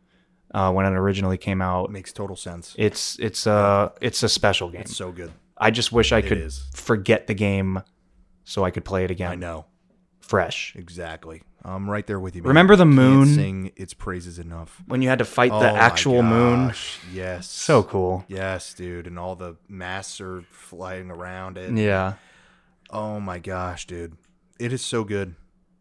uh, 0.54 0.72
when 0.72 0.86
it 0.86 0.94
originally 0.94 1.38
came 1.38 1.62
out. 1.62 1.92
Makes 1.92 2.14
total 2.14 2.36
sense. 2.36 2.74
It's 2.80 3.20
it's 3.20 3.46
uh 3.46 3.90
it's 4.02 4.24
a 4.24 4.30
special 4.30 4.70
game. 4.70 4.82
It's 4.82 4.96
so 4.96 5.12
good. 5.12 5.32
I 5.58 5.70
just 5.70 5.92
wish 5.92 6.12
I 6.12 6.20
It 6.20 6.28
could 6.28 6.52
forget 6.74 7.28
the 7.28 7.36
game 7.36 7.84
so 8.44 8.64
I 8.64 8.72
could 8.72 8.84
play 8.84 9.04
it 9.04 9.12
again 9.12 9.32
I 9.32 9.36
know. 9.36 9.66
Fresh. 10.32 10.74
Exactly. 10.78 11.44
I'm 11.64 11.90
right 11.90 12.08
there 12.08 12.20
with 12.20 12.36
you. 12.36 12.42
Man. 12.42 12.48
Remember 12.48 12.76
the 12.78 12.86
Can't 12.86 12.96
moon? 12.96 13.26
sing 13.36 13.72
its 13.76 13.94
praises 13.94 14.40
enough. 14.40 14.82
When 14.88 15.02
you 15.02 15.10
had 15.10 15.20
to 15.20 15.26
fight 15.26 15.52
Oh 15.52 15.60
the 15.60 15.74
my 15.74 15.78
actual 15.78 16.24
moon. 16.24 16.74
Yes. 17.14 17.48
So 17.48 17.84
cool. 17.84 18.24
Yes, 18.30 18.74
dude, 18.74 19.08
and 19.08 19.20
all 19.20 19.36
the 19.36 19.58
masks 19.68 20.22
are 20.22 20.42
flying 20.50 21.12
around 21.12 21.58
it. 21.58 21.72
Yeah. 21.78 22.14
Oh 22.90 23.20
my 23.20 23.40
gosh, 23.40 23.86
dude. 23.86 24.18
It 24.58 24.72
is 24.72 24.82
so 24.84 25.04
good. 25.04 25.36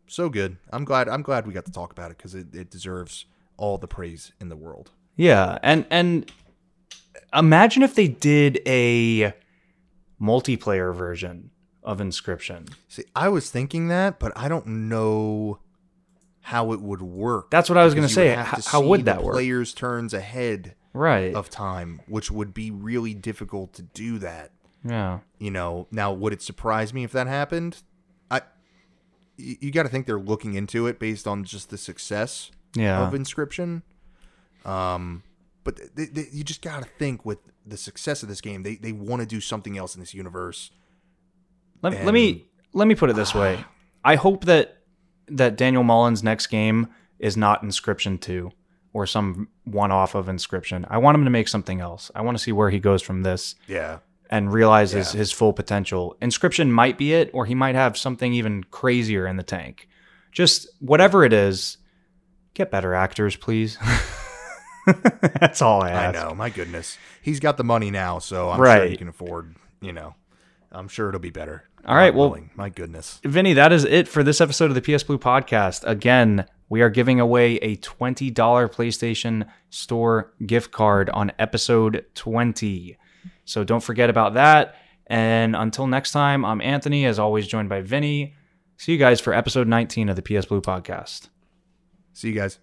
So 0.08 0.28
good. 0.28 0.56
I'm 0.72 0.84
glad 0.84 1.08
I'm 1.08 1.22
glad 1.22 1.46
we 1.46 1.54
got 1.54 1.66
to 1.66 1.72
talk 1.72 1.92
about 1.92 2.10
it 2.10 2.16
because 2.16 2.34
it, 2.34 2.52
it 2.52 2.70
deserves 2.70 3.26
all 3.56 3.78
the 3.78 3.86
praise 3.88 4.32
in 4.40 4.48
the 4.48 4.56
world. 4.56 4.90
Yeah, 5.16 5.58
and 5.62 5.86
and 5.90 6.30
imagine 7.32 7.84
if 7.84 7.94
they 7.94 8.08
did 8.08 8.60
a 8.66 9.32
multiplayer 10.20 10.94
version 10.94 11.50
of 11.82 11.98
Inscryption. 11.98 12.70
See, 12.88 13.04
I 13.16 13.28
was 13.28 13.50
thinking 13.50 13.88
that, 13.88 14.18
but 14.18 14.32
I 14.36 14.48
don't 14.48 14.66
know 14.66 15.58
how 16.42 16.72
it 16.72 16.80
would 16.80 17.02
work. 17.02 17.50
That's 17.50 17.68
what 17.68 17.78
I 17.78 17.84
was 17.84 17.94
going 17.94 18.06
to 18.06 18.12
say. 18.12 18.32
H- 18.38 18.66
how 18.66 18.80
would 18.82 19.04
that 19.04 19.22
work? 19.22 19.34
Players' 19.34 19.72
turns 19.74 20.12
ahead 20.14 20.74
Right. 20.92 21.34
of 21.34 21.48
time, 21.50 22.00
which 22.06 22.30
would 22.30 22.52
be 22.52 22.70
really 22.70 23.14
difficult 23.14 23.72
to 23.74 23.82
do 23.82 24.18
that. 24.18 24.50
Yeah. 24.84 25.20
You 25.38 25.50
know, 25.50 25.86
now 25.90 26.12
would 26.12 26.32
it 26.32 26.42
surprise 26.42 26.92
me 26.94 27.04
if 27.04 27.12
that 27.12 27.26
happened? 27.26 27.82
I 28.30 28.40
you 29.36 29.70
got 29.70 29.84
to 29.84 29.88
think 29.88 30.06
they're 30.06 30.18
looking 30.18 30.54
into 30.54 30.86
it 30.86 30.98
based 30.98 31.26
on 31.26 31.44
just 31.44 31.70
the 31.70 31.78
success 31.78 32.50
Yeah. 32.74 33.06
of 33.06 33.12
Inscryption. 33.14 33.82
Um, 34.64 35.22
but 35.64 35.76
th 35.96 36.12
th 36.14 36.28
you 36.32 36.44
just 36.44 36.62
got 36.62 36.82
to 36.82 36.88
think 36.98 37.24
with 37.24 37.38
the 37.66 37.76
success 37.76 38.22
of 38.22 38.28
this 38.28 38.40
game, 38.40 38.62
they 38.62 38.76
they 38.76 38.92
want 38.92 39.20
to 39.20 39.26
do 39.26 39.40
something 39.40 39.76
else 39.78 39.94
in 39.94 40.00
this 40.00 40.14
universe. 40.14 40.70
Let, 41.82 42.04
let 42.04 42.14
me 42.14 42.46
let 42.72 42.86
me 42.86 42.94
put 42.94 43.10
it 43.10 43.16
this 43.16 43.34
way. 43.34 43.64
I 44.04 44.16
hope 44.16 44.44
that 44.46 44.78
that 45.28 45.56
Daniel 45.56 45.82
Mullins' 45.84 46.22
next 46.22 46.48
game 46.48 46.88
is 47.18 47.36
not 47.36 47.62
Inscryption 47.62 48.20
2 48.20 48.50
or 48.92 49.06
some 49.06 49.48
one-off 49.64 50.14
of 50.16 50.26
Inscryption. 50.26 50.84
I 50.90 50.98
want 50.98 51.14
him 51.16 51.24
to 51.24 51.30
make 51.30 51.46
something 51.48 51.80
else. 51.80 52.10
I 52.14 52.22
want 52.22 52.36
to 52.36 52.42
see 52.42 52.50
where 52.50 52.70
he 52.70 52.80
goes 52.80 53.02
from 53.02 53.22
this 53.22 53.54
Yeah, 53.68 53.98
and 54.30 54.52
realizes 54.52 55.14
Yeah. 55.14 55.18
his 55.18 55.30
full 55.32 55.52
potential. 55.52 56.16
Inscryption 56.20 56.70
might 56.70 56.98
be 56.98 57.12
it, 57.12 57.30
or 57.32 57.46
he 57.46 57.54
might 57.54 57.76
have 57.76 57.96
something 57.96 58.32
even 58.32 58.64
crazier 58.64 59.26
in 59.26 59.36
the 59.36 59.42
tank. 59.44 59.86
Just 60.32 60.66
whatever 60.80 61.24
it 61.24 61.32
is, 61.32 61.76
get 62.54 62.70
better 62.72 62.94
actors, 62.94 63.36
please. 63.36 63.78
That's 64.86 65.62
all 65.62 65.82
I 65.82 65.90
I 65.92 66.10
know. 66.12 66.34
My 66.34 66.50
goodness, 66.50 66.98
he's 67.22 67.38
got 67.38 67.56
the 67.58 67.64
money 67.64 67.90
now, 67.90 68.18
so 68.18 68.50
I'm 68.50 68.58
sure 68.58 68.86
he 68.86 68.96
can 68.96 69.08
afford. 69.08 69.54
You 69.80 69.92
know, 69.92 70.14
I'm 70.72 70.88
sure 70.88 71.08
it'll 71.08 71.20
be 71.20 71.30
better. 71.30 71.64
All 71.86 71.96
right, 71.96 72.14
well- 72.14 72.28
willing. 72.30 72.50
my 72.54 72.68
goodness. 72.68 73.20
Vinny, 73.24 73.52
that 73.54 73.72
is 73.72 73.84
it 73.84 74.06
for 74.08 74.22
this 74.22 74.40
episode 74.40 74.70
of 74.70 74.74
the 74.74 74.82
PS 74.82 75.02
Blue 75.02 75.18
podcast. 75.18 75.82
Again, 75.86 76.44
we 76.68 76.82
are 76.82 76.90
giving 76.90 77.18
away 77.20 77.56
a 77.56 77.76
$20 77.78 78.32
PlayStation 78.68 79.48
Store 79.70 80.32
gift 80.46 80.70
card 80.72 81.10
on 81.10 81.32
episode 81.38 82.04
20. 82.14 82.96
So 83.44 83.64
don't 83.64 83.82
forget 83.82 84.10
about 84.10 84.34
that. 84.34 84.76
And 85.06 85.56
until 85.56 85.86
next 85.88 86.12
time, 86.12 86.44
I'm 86.44 86.60
Anthony, 86.60 87.04
as 87.06 87.18
always, 87.18 87.48
joined 87.48 87.68
by 87.68 87.80
Vinny. 87.80 88.34
See 88.76 88.92
you 88.92 88.98
guys 88.98 89.20
for 89.20 89.34
episode 89.34 89.66
19 89.66 90.08
of 90.08 90.16
the 90.16 90.22
PS 90.22 90.46
Blue 90.46 90.60
podcast. 90.60 91.28
See 92.12 92.28
you 92.28 92.34
guys. 92.34 92.58